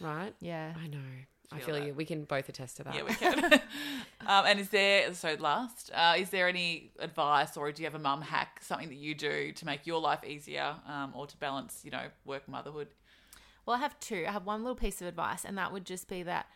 Right? 0.00 0.32
Yeah. 0.40 0.72
I 0.80 0.86
know. 0.86 0.98
I 1.52 1.58
Feel 1.58 1.66
feel 1.66 1.74
that. 1.76 1.86
you. 1.86 1.94
We 1.94 2.04
can 2.04 2.24
both 2.24 2.48
attest 2.48 2.76
to 2.78 2.84
that. 2.84 2.94
Yeah, 2.94 3.02
we 3.04 3.14
can. 3.14 3.44
um, 4.26 4.46
and 4.46 4.58
is 4.60 4.68
there 4.70 5.14
so 5.14 5.36
last? 5.38 5.90
Uh, 5.94 6.14
is 6.18 6.30
there 6.30 6.48
any 6.48 6.90
advice, 6.98 7.56
or 7.56 7.70
do 7.72 7.82
you 7.82 7.86
have 7.86 7.94
a 7.94 7.98
mum 8.02 8.20
hack, 8.22 8.58
something 8.62 8.88
that 8.88 8.96
you 8.96 9.14
do 9.14 9.52
to 9.52 9.64
make 9.66 9.86
your 9.86 10.00
life 10.00 10.24
easier, 10.24 10.74
um, 10.88 11.12
or 11.14 11.26
to 11.26 11.36
balance, 11.36 11.80
you 11.84 11.90
know, 11.90 12.06
work 12.24 12.48
motherhood? 12.48 12.88
Well, 13.64 13.76
I 13.76 13.80
have 13.80 13.98
two. 14.00 14.24
I 14.28 14.32
have 14.32 14.44
one 14.46 14.62
little 14.62 14.76
piece 14.76 15.00
of 15.00 15.06
advice, 15.08 15.44
and 15.44 15.56
that 15.58 15.72
would 15.72 15.84
just 15.84 16.08
be 16.08 16.22
that 16.24 16.46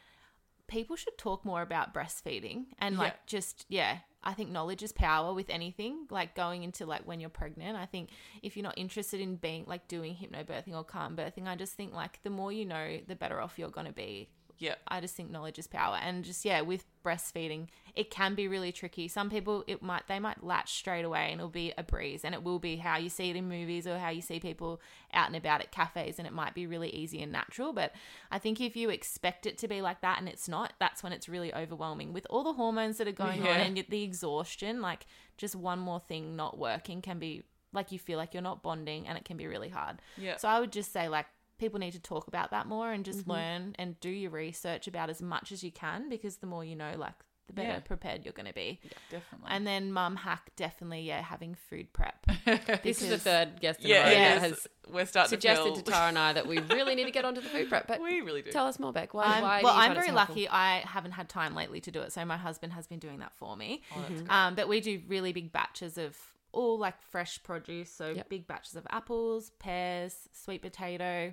people 0.67 0.95
should 0.97 1.19
talk 1.19 1.45
more 1.45 1.63
about 1.63 1.93
breastfeeding 1.93 2.67
and 2.79 2.97
like 2.97 3.13
Yeah. 3.13 3.19
just 3.27 3.67
yeah. 3.69 3.99
I 4.23 4.35
think 4.35 4.51
knowledge 4.51 4.83
is 4.83 4.93
power 4.93 5.33
with 5.33 5.49
anything. 5.49 6.07
Like 6.11 6.35
going 6.35 6.63
into 6.63 6.85
like 6.85 7.07
when 7.07 7.21
you're 7.21 7.31
pregnant, 7.31 7.77
I 7.77 7.87
think 7.87 8.11
if 8.43 8.55
you're 8.57 8.63
not 8.65 8.77
interested 8.77 9.19
in 9.21 9.37
being 9.37 9.65
like 9.67 9.89
doing 9.89 10.15
hypnobirthing 10.15 10.75
or 10.75 10.85
calm 10.85 11.17
birthing, 11.17 11.47
I 11.49 11.57
just 11.57 11.73
think 11.73 11.95
like 11.95 12.23
the 12.23 12.29
more 12.31 12.53
you 12.53 12.67
know, 12.67 12.99
the 13.09 13.17
better 13.17 13.41
off 13.41 13.59
you're 13.59 13.71
gonna 13.71 13.93
be. 13.93 14.29
Yeah, 14.61 14.75
I 14.87 15.01
just 15.01 15.17
think 15.17 15.31
knowledge 15.31 15.59
is 15.59 15.67
power, 15.67 15.97
and 16.01 16.23
just 16.23 16.45
yeah, 16.45 16.61
with 16.61 16.85
breastfeeding, 17.03 17.69
it 17.97 18.11
can 18.11 18.35
be 18.35 18.47
really 18.47 18.73
tricky. 18.73 19.09
Some 19.09 19.31
people 19.31 19.65
it 19.67 19.83
might 19.83 20.07
they 20.07 20.19
might 20.21 20.45
latch 20.45 20.75
straight 20.75 21.05
away, 21.05 21.31
and 21.33 21.41
it'll 21.41 21.49
be 21.49 21.73
a 21.79 21.83
breeze, 21.83 22.27
and 22.27 22.35
it 22.35 22.43
will 22.45 22.59
be 22.59 22.77
how 22.77 22.99
you 22.99 23.09
see 23.09 23.31
it 23.31 23.37
in 23.37 23.49
movies 23.49 23.87
or 23.87 23.99
how 23.99 24.11
you 24.11 24.21
see 24.21 24.39
people 24.39 24.81
out 25.15 25.29
and 25.29 25.35
about 25.35 25.63
at 25.63 25.73
cafes, 25.73 26.19
and 26.19 26.27
it 26.29 26.35
might 26.35 26.55
be 26.55 26.67
really 26.67 26.91
easy 26.91 27.23
and 27.23 27.33
natural. 27.33 27.73
But 27.73 27.93
I 28.31 28.39
think 28.39 28.61
if 28.61 28.77
you 28.77 28.91
expect 28.91 29.47
it 29.47 29.57
to 29.59 29.67
be 29.69 29.81
like 29.81 30.03
that 30.03 30.19
and 30.19 30.29
it's 30.29 30.47
not, 30.49 30.75
that's 30.79 31.03
when 31.03 31.13
it's 31.15 31.27
really 31.29 31.55
overwhelming 31.55 32.13
with 32.13 32.27
all 32.29 32.45
the 32.45 32.53
hormones 32.53 32.99
that 32.99 33.09
are 33.09 33.13
going 33.13 33.43
Yeah. 33.43 33.55
on 33.55 33.61
and 33.61 33.85
the 33.89 34.03
exhaustion. 34.03 34.83
Like 34.83 35.07
just 35.39 35.57
one 35.57 35.79
more 35.79 36.01
thing 36.01 36.37
not 36.37 36.59
working 36.59 37.01
can 37.01 37.19
be 37.19 37.45
like 37.73 37.93
you 37.93 37.99
feel 37.99 38.19
like 38.19 38.35
you're 38.35 38.43
not 38.43 38.63
bonding, 38.63 39.07
and 39.09 39.17
it 39.17 39.25
can 39.25 39.39
be 39.39 39.47
really 39.47 39.71
hard. 39.71 40.03
yeah, 40.19 40.37
So 40.37 40.49
I 40.49 40.61
would 40.61 40.71
just 40.73 40.93
say 40.93 41.09
like 41.09 41.27
people 41.61 41.79
need 41.79 41.93
to 41.93 42.01
talk 42.01 42.27
about 42.27 42.51
that 42.51 42.67
more 42.67 42.91
and 42.91 43.05
just 43.05 43.21
Mm-hmm. 43.21 43.31
learn 43.31 43.77
and 43.79 44.01
do 44.01 44.09
your 44.11 44.31
research 44.33 44.89
about 44.89 45.11
as 45.11 45.21
much 45.23 45.53
as 45.53 45.63
you 45.63 45.71
can 45.71 46.09
because 46.09 46.37
the 46.39 46.47
more 46.47 46.65
you 46.65 46.75
know, 46.75 46.95
like 46.97 47.15
the 47.47 47.53
better 47.53 47.69
Yeah. 47.69 47.81
prepared 47.81 48.25
you're 48.25 48.33
going 48.33 48.47
to 48.47 48.53
be. 48.55 48.81
definitely. 49.11 49.49
And 49.51 49.67
then 49.67 49.93
mum 49.93 50.15
hack 50.17 50.51
definitely 50.57 51.03
yeah 51.03 51.21
having 51.21 51.55
food 51.55 51.93
prep. 51.93 52.25
This 52.85 53.03
is 53.03 53.09
the 53.11 53.19
third 53.19 53.61
guest 53.61 53.81
in 53.81 53.89
yeah, 53.91 53.97
a 53.97 54.05
row 54.05 54.11
it 54.11 54.15
that 54.41 54.41
has 54.49 54.67
we're 54.93 55.07
starting 55.07 55.31
suggested 55.31 55.75
to 55.75 55.83
to. 55.83 55.91
Tara 55.93 56.09
and 56.09 56.19
I 56.19 56.33
that 56.33 56.47
we 56.47 56.59
really 56.61 56.95
need 56.95 57.05
to 57.05 57.11
get 57.11 57.25
onto 57.25 57.41
the 57.41 57.49
food 57.49 57.69
prep. 57.69 57.87
But 57.89 58.01
we 58.09 58.21
really 58.23 58.43
do. 58.43 58.51
tell 58.53 58.67
us 58.67 58.79
more, 58.79 58.93
Bec. 58.93 59.13
Why? 59.15 59.25
I'm, 59.25 59.43
why 59.43 59.63
well, 59.63 59.75
I'm 59.77 59.95
very 59.95 60.11
lucky. 60.13 60.49
I 60.49 60.79
haven't 60.79 61.13
had 61.13 61.29
time 61.29 61.55
lately 61.55 61.81
to 61.83 61.91
do 61.91 62.01
it, 62.01 62.13
so 62.13 62.25
my 62.25 62.37
husband 62.37 62.73
has 62.73 62.87
been 62.87 62.99
doing 63.01 63.19
that 63.19 63.33
for 63.37 63.57
me. 63.57 63.83
Oh, 63.95 64.01
that's 64.09 64.23
great. 64.23 64.31
Um, 64.31 64.55
but 64.55 64.69
we 64.69 64.81
do 64.81 65.03
really 65.09 65.33
big 65.33 65.53
batches 65.53 65.99
of 65.99 66.17
all 66.53 66.79
like 66.79 67.01
fresh 67.03 67.41
produce, 67.43 67.91
so 67.93 68.11
Yep. 68.11 68.29
big 68.29 68.47
batches 68.47 68.75
of 68.77 68.87
apples, 68.91 69.51
pears, 69.61 70.29
sweet 70.33 70.63
potato, 70.63 71.33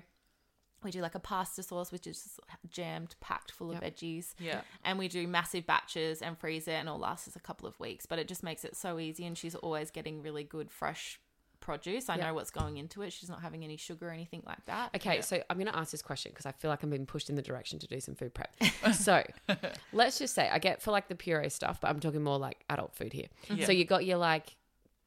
we 0.82 0.90
do 0.90 1.00
like 1.00 1.14
a 1.14 1.20
pasta 1.20 1.62
sauce, 1.62 1.90
which 1.90 2.06
is 2.06 2.38
jammed, 2.70 3.16
packed 3.20 3.50
full 3.50 3.70
of 3.72 3.82
Yep. 3.82 3.96
veggies. 3.96 4.34
Yeah. 4.38 4.60
And 4.84 4.98
we 4.98 5.08
do 5.08 5.26
massive 5.26 5.66
batches 5.66 6.22
and 6.22 6.38
freeze 6.38 6.68
it, 6.68 6.72
and 6.72 6.88
it'll 6.88 6.98
last 7.00 7.26
us 7.26 7.34
a 7.36 7.40
couple 7.40 7.66
of 7.66 7.78
weeks. 7.80 8.06
But 8.06 8.18
it 8.18 8.28
just 8.28 8.42
makes 8.42 8.64
it 8.64 8.76
so 8.76 8.98
easy, 8.98 9.24
and 9.26 9.36
she's 9.36 9.54
always 9.56 9.90
getting 9.90 10.22
really 10.22 10.44
good 10.44 10.70
fresh 10.70 11.20
produce. 11.60 12.08
I 12.08 12.14
Yep. 12.16 12.24
know 12.26 12.34
what's 12.34 12.50
going 12.52 12.76
into 12.76 13.02
it. 13.02 13.12
She's 13.12 13.28
not 13.28 13.42
having 13.42 13.64
any 13.64 13.76
sugar 13.76 14.08
or 14.08 14.12
anything 14.12 14.42
like 14.46 14.64
that. 14.66 14.94
Okay, 14.94 15.16
Yeah. 15.16 15.20
so 15.22 15.42
I'm 15.50 15.58
going 15.58 15.70
to 15.70 15.76
ask 15.76 15.90
this 15.90 16.00
question 16.00 16.30
because 16.32 16.46
I 16.46 16.52
feel 16.52 16.70
like 16.70 16.82
I'm 16.84 16.90
being 16.90 17.04
pushed 17.04 17.28
in 17.28 17.34
the 17.36 17.42
direction 17.42 17.78
to 17.80 17.86
do 17.88 17.98
some 18.00 18.14
food 18.14 18.32
prep. 18.32 18.54
so 18.94 19.24
let's 19.92 20.18
just 20.18 20.34
say 20.34 20.48
I 20.48 20.58
get 20.60 20.80
for 20.80 20.92
like 20.92 21.08
the 21.08 21.14
puree 21.16 21.48
stuff, 21.50 21.80
but 21.80 21.88
I'm 21.88 22.00
talking 22.00 22.22
more 22.22 22.38
like 22.38 22.64
adult 22.70 22.94
food 22.94 23.12
here. 23.12 23.26
Mm-hmm. 23.46 23.56
Yeah. 23.56 23.66
So 23.66 23.72
you 23.72 23.84
got 23.84 24.04
your 24.06 24.18
like 24.18 24.56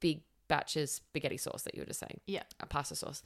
big 0.01 0.23
batches 0.49 0.91
spaghetti 0.91 1.37
sauce 1.37 1.63
that 1.63 1.73
you 1.75 1.81
were 1.81 1.85
just 1.85 1.99
saying, 2.01 2.19
Yeah. 2.27 2.43
a 2.59 2.65
pasta 2.65 2.95
sauce. 2.95 3.23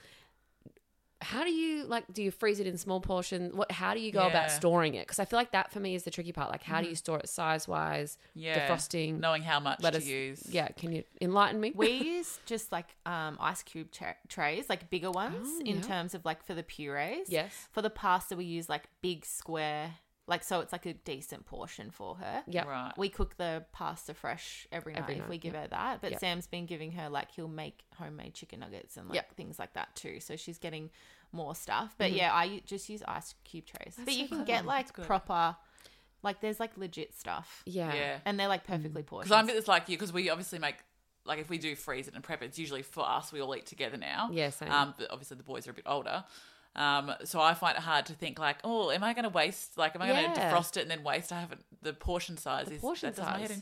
How 1.22 1.43
do 1.43 1.49
you 1.49 1.86
like? 1.86 2.05
Do 2.13 2.22
you 2.22 2.30
freeze 2.30 2.59
it 2.59 2.68
in 2.68 2.78
small 2.78 2.99
portion? 2.99 3.51
What? 3.55 3.72
How 3.72 3.93
do 3.93 3.99
you 4.01 4.11
go 4.11 4.28
about 4.28 4.51
storing 4.51 4.95
it? 4.95 5.07
Because 5.07 5.18
I 5.18 5.26
feel 5.26 5.39
like 5.39 5.51
that 5.53 5.72
for 5.72 5.80
me 5.80 5.95
is 5.95 6.03
the 6.03 6.11
tricky 6.11 6.32
part. 6.34 6.51
Like, 6.51 6.61
how 6.61 6.82
do 6.82 6.89
you 6.89 6.95
store 6.95 7.20
it 7.20 7.30
size 7.30 7.68
wise? 7.68 8.18
Yeah. 8.34 8.68
Defrosting. 8.68 9.20
Knowing 9.20 9.41
how 9.41 9.59
much 9.59 9.82
Let 9.82 9.91
to 9.93 9.99
us. 9.99 10.05
use. 10.05 10.43
Yeah. 10.49 10.68
Can 10.70 10.91
you 10.91 11.03
enlighten 11.22 11.59
me? 11.61 11.72
we 11.74 11.89
use 12.18 12.39
just 12.45 12.72
like 12.72 12.95
um, 13.05 13.38
ice 13.39 13.63
cube 13.63 13.91
tra- 13.91 14.18
trays, 14.28 14.68
like 14.70 14.89
bigger 14.89 15.09
ones, 15.09 15.47
Oh, 15.49 15.61
in 15.61 15.78
yeah. 15.78 15.82
terms 15.82 16.13
of 16.16 16.26
like 16.26 16.43
for 16.45 16.53
the 16.53 16.63
purees. 16.63 17.28
yes. 17.30 17.68
For 17.72 17.82
the 17.82 17.89
pasta, 17.89 18.36
we 18.36 18.45
use 18.45 18.68
like 18.70 18.84
big 19.01 19.26
square, 19.26 19.93
like 20.28 20.43
so 20.43 20.59
it's 20.61 20.71
like 20.71 20.86
a 20.88 20.93
decent 20.93 21.45
portion 21.45 21.91
for 21.91 22.15
her. 22.15 22.43
Yeah. 22.47 22.65
Right. 22.67 22.93
We 22.97 23.09
cook 23.09 23.38
the 23.38 23.63
pasta 23.71 24.13
fresh 24.13 24.67
every 24.71 24.93
night 24.93 25.03
Every 25.03 25.13
if 25.15 25.19
night, 25.21 25.30
we 25.30 25.38
give 25.38 25.53
yep. 25.53 25.63
her 25.63 25.67
that. 25.69 26.01
But 26.01 26.11
Yep. 26.11 26.19
Sam's 26.19 26.47
been 26.47 26.65
giving 26.65 26.91
her 26.93 27.09
like 27.09 27.32
he'll 27.32 27.47
make 27.47 27.84
homemade 27.97 28.34
chicken 28.34 28.59
nuggets 28.61 28.97
and 28.97 29.07
like 29.07 29.15
Yep. 29.15 29.36
things 29.36 29.59
like 29.59 29.73
that 29.73 29.95
too. 29.95 30.19
So 30.19 30.36
she's 30.36 30.57
getting 30.57 30.89
more 31.32 31.53
stuff. 31.53 31.93
But 31.97 32.11
Mhm. 32.11 32.17
yeah, 32.17 32.34
I 32.34 32.45
u- 32.45 32.61
just 32.61 32.89
use 32.89 33.03
ice 33.07 33.36
cube 33.43 33.65
trays. 33.65 33.95
That's 33.97 34.05
but 34.05 34.13
you 34.15 34.23
so 34.26 34.30
can 34.30 34.38
cool. 34.38 34.45
get 34.45 34.65
like 34.65 34.91
good. 34.93 35.05
proper, 35.05 35.55
like 36.23 36.41
there's 36.41 36.59
like 36.59 36.76
legit 36.76 37.13
stuff, 37.15 37.61
Yeah. 37.67 37.93
Yeah. 37.93 38.19
and 38.26 38.39
they're 38.39 38.47
like 38.47 38.63
perfectly 38.63 39.03
portioned. 39.03 39.30
Because 39.30 39.39
I'm 39.43 39.47
just 39.47 39.67
like 39.67 39.89
you, 39.89 39.95
because 39.97 40.11
we 40.11 40.30
obviously 40.32 40.57
make 40.59 40.78
like 41.26 41.39
if 41.39 41.49
we 41.49 41.57
do 41.57 41.76
freeze 41.76 42.07
it 42.07 42.13
and 42.15 42.23
prep 42.23 42.41
it, 42.41 42.45
it's 42.45 42.57
usually 42.59 42.82
for 42.84 43.03
us. 43.07 43.32
We 43.32 43.41
all 43.41 43.55
eat 43.55 43.65
together 43.65 43.97
now. 43.97 44.30
Yeah, 44.32 44.49
same. 44.51 44.71
Um, 44.71 44.93
but 44.97 45.09
obviously 45.11 45.38
the 45.38 45.43
boys 45.43 45.67
are 45.67 45.71
a 45.71 45.73
bit 45.73 45.86
older. 45.88 46.23
Um, 46.76 47.13
so 47.23 47.39
I 47.39 47.53
find 47.53 47.78
it 47.78 47.82
hard 47.84 48.05
to 48.07 48.13
think 48.13 48.38
like, 48.39 48.57
oh, 48.63 48.91
am 48.91 49.03
I 49.03 49.13
going 49.13 49.23
to 49.23 49.30
waste? 49.30 49.78
Like, 49.78 49.95
am 49.95 50.01
I 50.01 50.07
going 50.07 50.34
to 50.34 50.39
Yeah. 50.41 50.51
defrost 50.53 50.78
it 50.78 50.82
and 50.82 50.91
then 50.91 51.03
waste? 51.03 51.32
I 51.32 51.39
haven't 51.39 51.63
the 51.82 51.93
portion 51.93 52.38
size. 52.38 52.69
is 52.69 52.82
portion 52.82 53.09
that 53.09 53.15
does 53.15 53.26
my 53.26 53.39
head 53.39 53.49
size. 53.49 53.57
in 53.57 53.61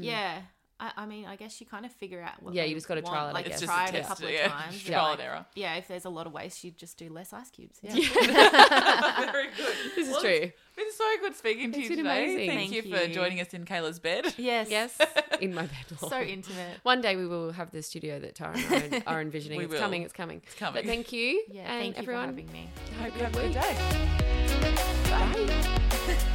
too. 0.00 0.06
Yeah. 0.06 0.42
I, 0.80 0.90
I 0.96 1.06
mean, 1.06 1.24
I 1.26 1.36
guess 1.36 1.60
you 1.60 1.66
kind 1.66 1.86
of 1.86 1.92
figure 1.92 2.20
out 2.20 2.42
what. 2.42 2.52
Yeah, 2.52 2.64
you 2.64 2.74
just 2.74 2.88
gotta 2.88 3.00
want. 3.00 3.14
trial 3.14 3.26
it, 3.26 3.30
I 3.30 3.32
Like, 3.32 3.44
guess. 3.44 3.52
It's 3.54 3.60
just 3.62 3.72
try 3.72 3.84
a 3.84 3.86
it 3.86 3.90
a 3.90 3.92
test, 3.98 4.08
couple 4.08 4.28
yeah. 4.30 4.46
of 4.46 4.52
times. 4.52 4.82
Trial 4.82 5.02
yeah, 5.04 5.10
and 5.10 5.18
like- 5.18 5.26
error. 5.28 5.46
Yeah, 5.54 5.74
if 5.76 5.86
there's 5.88 6.04
a 6.04 6.10
lot 6.10 6.26
of 6.26 6.32
waste, 6.32 6.64
you 6.64 6.72
just 6.72 6.98
do 6.98 7.08
less 7.10 7.32
ice 7.32 7.50
cubes. 7.50 7.78
Yeah. 7.82 7.94
Very 9.32 9.48
good. 9.56 9.74
This 9.96 10.08
is 10.08 10.16
true. 10.18 10.50
It's 10.76 10.76
been 10.76 10.92
so 10.92 11.04
good 11.20 11.36
speaking 11.36 11.70
to 11.72 11.78
It's 11.78 11.88
you 11.88 11.96
been 11.96 12.04
today. 12.04 12.24
amazing. 12.24 12.48
Thank, 12.50 12.70
Thank 12.72 12.84
you 12.86 12.96
for 12.96 13.06
joining 13.12 13.40
us 13.40 13.54
in 13.54 13.64
Kayla's 13.64 14.00
bed. 14.00 14.34
yes. 14.36 14.68
Yes, 14.70 14.98
in 15.40 15.54
my 15.54 15.62
bed. 15.62 15.98
So 16.10 16.20
intimate. 16.20 16.78
One 16.82 17.00
day 17.00 17.14
we 17.16 17.26
will 17.28 17.52
have 17.52 17.70
the 17.70 17.80
studio 17.82 18.18
that 18.18 18.34
Tara 18.34 18.56
and 18.58 18.94
I 19.06 19.08
are 19.12 19.20
envisioning. 19.20 19.58
We 19.58 19.64
it's 19.66 19.72
will. 19.72 19.80
coming. 19.80 20.02
It's 20.02 20.12
coming. 20.12 20.42
It's 20.44 20.54
coming. 20.56 20.74
But 20.82 20.86
thank 20.86 21.12
you. 21.12 21.44
Yeah. 21.48 21.70
and 21.72 21.80
thank 21.80 21.96
you 21.96 22.02
everyone. 22.02 22.24
for 22.24 22.30
having 22.42 22.52
me. 22.52 22.68
I 22.98 23.02
hope 23.04 23.16
you 23.16 23.22
have 23.22 23.36
a 23.36 23.40
good 23.40 23.52
good 23.52 23.62
day. 23.62 23.76
Bye. 26.16 26.30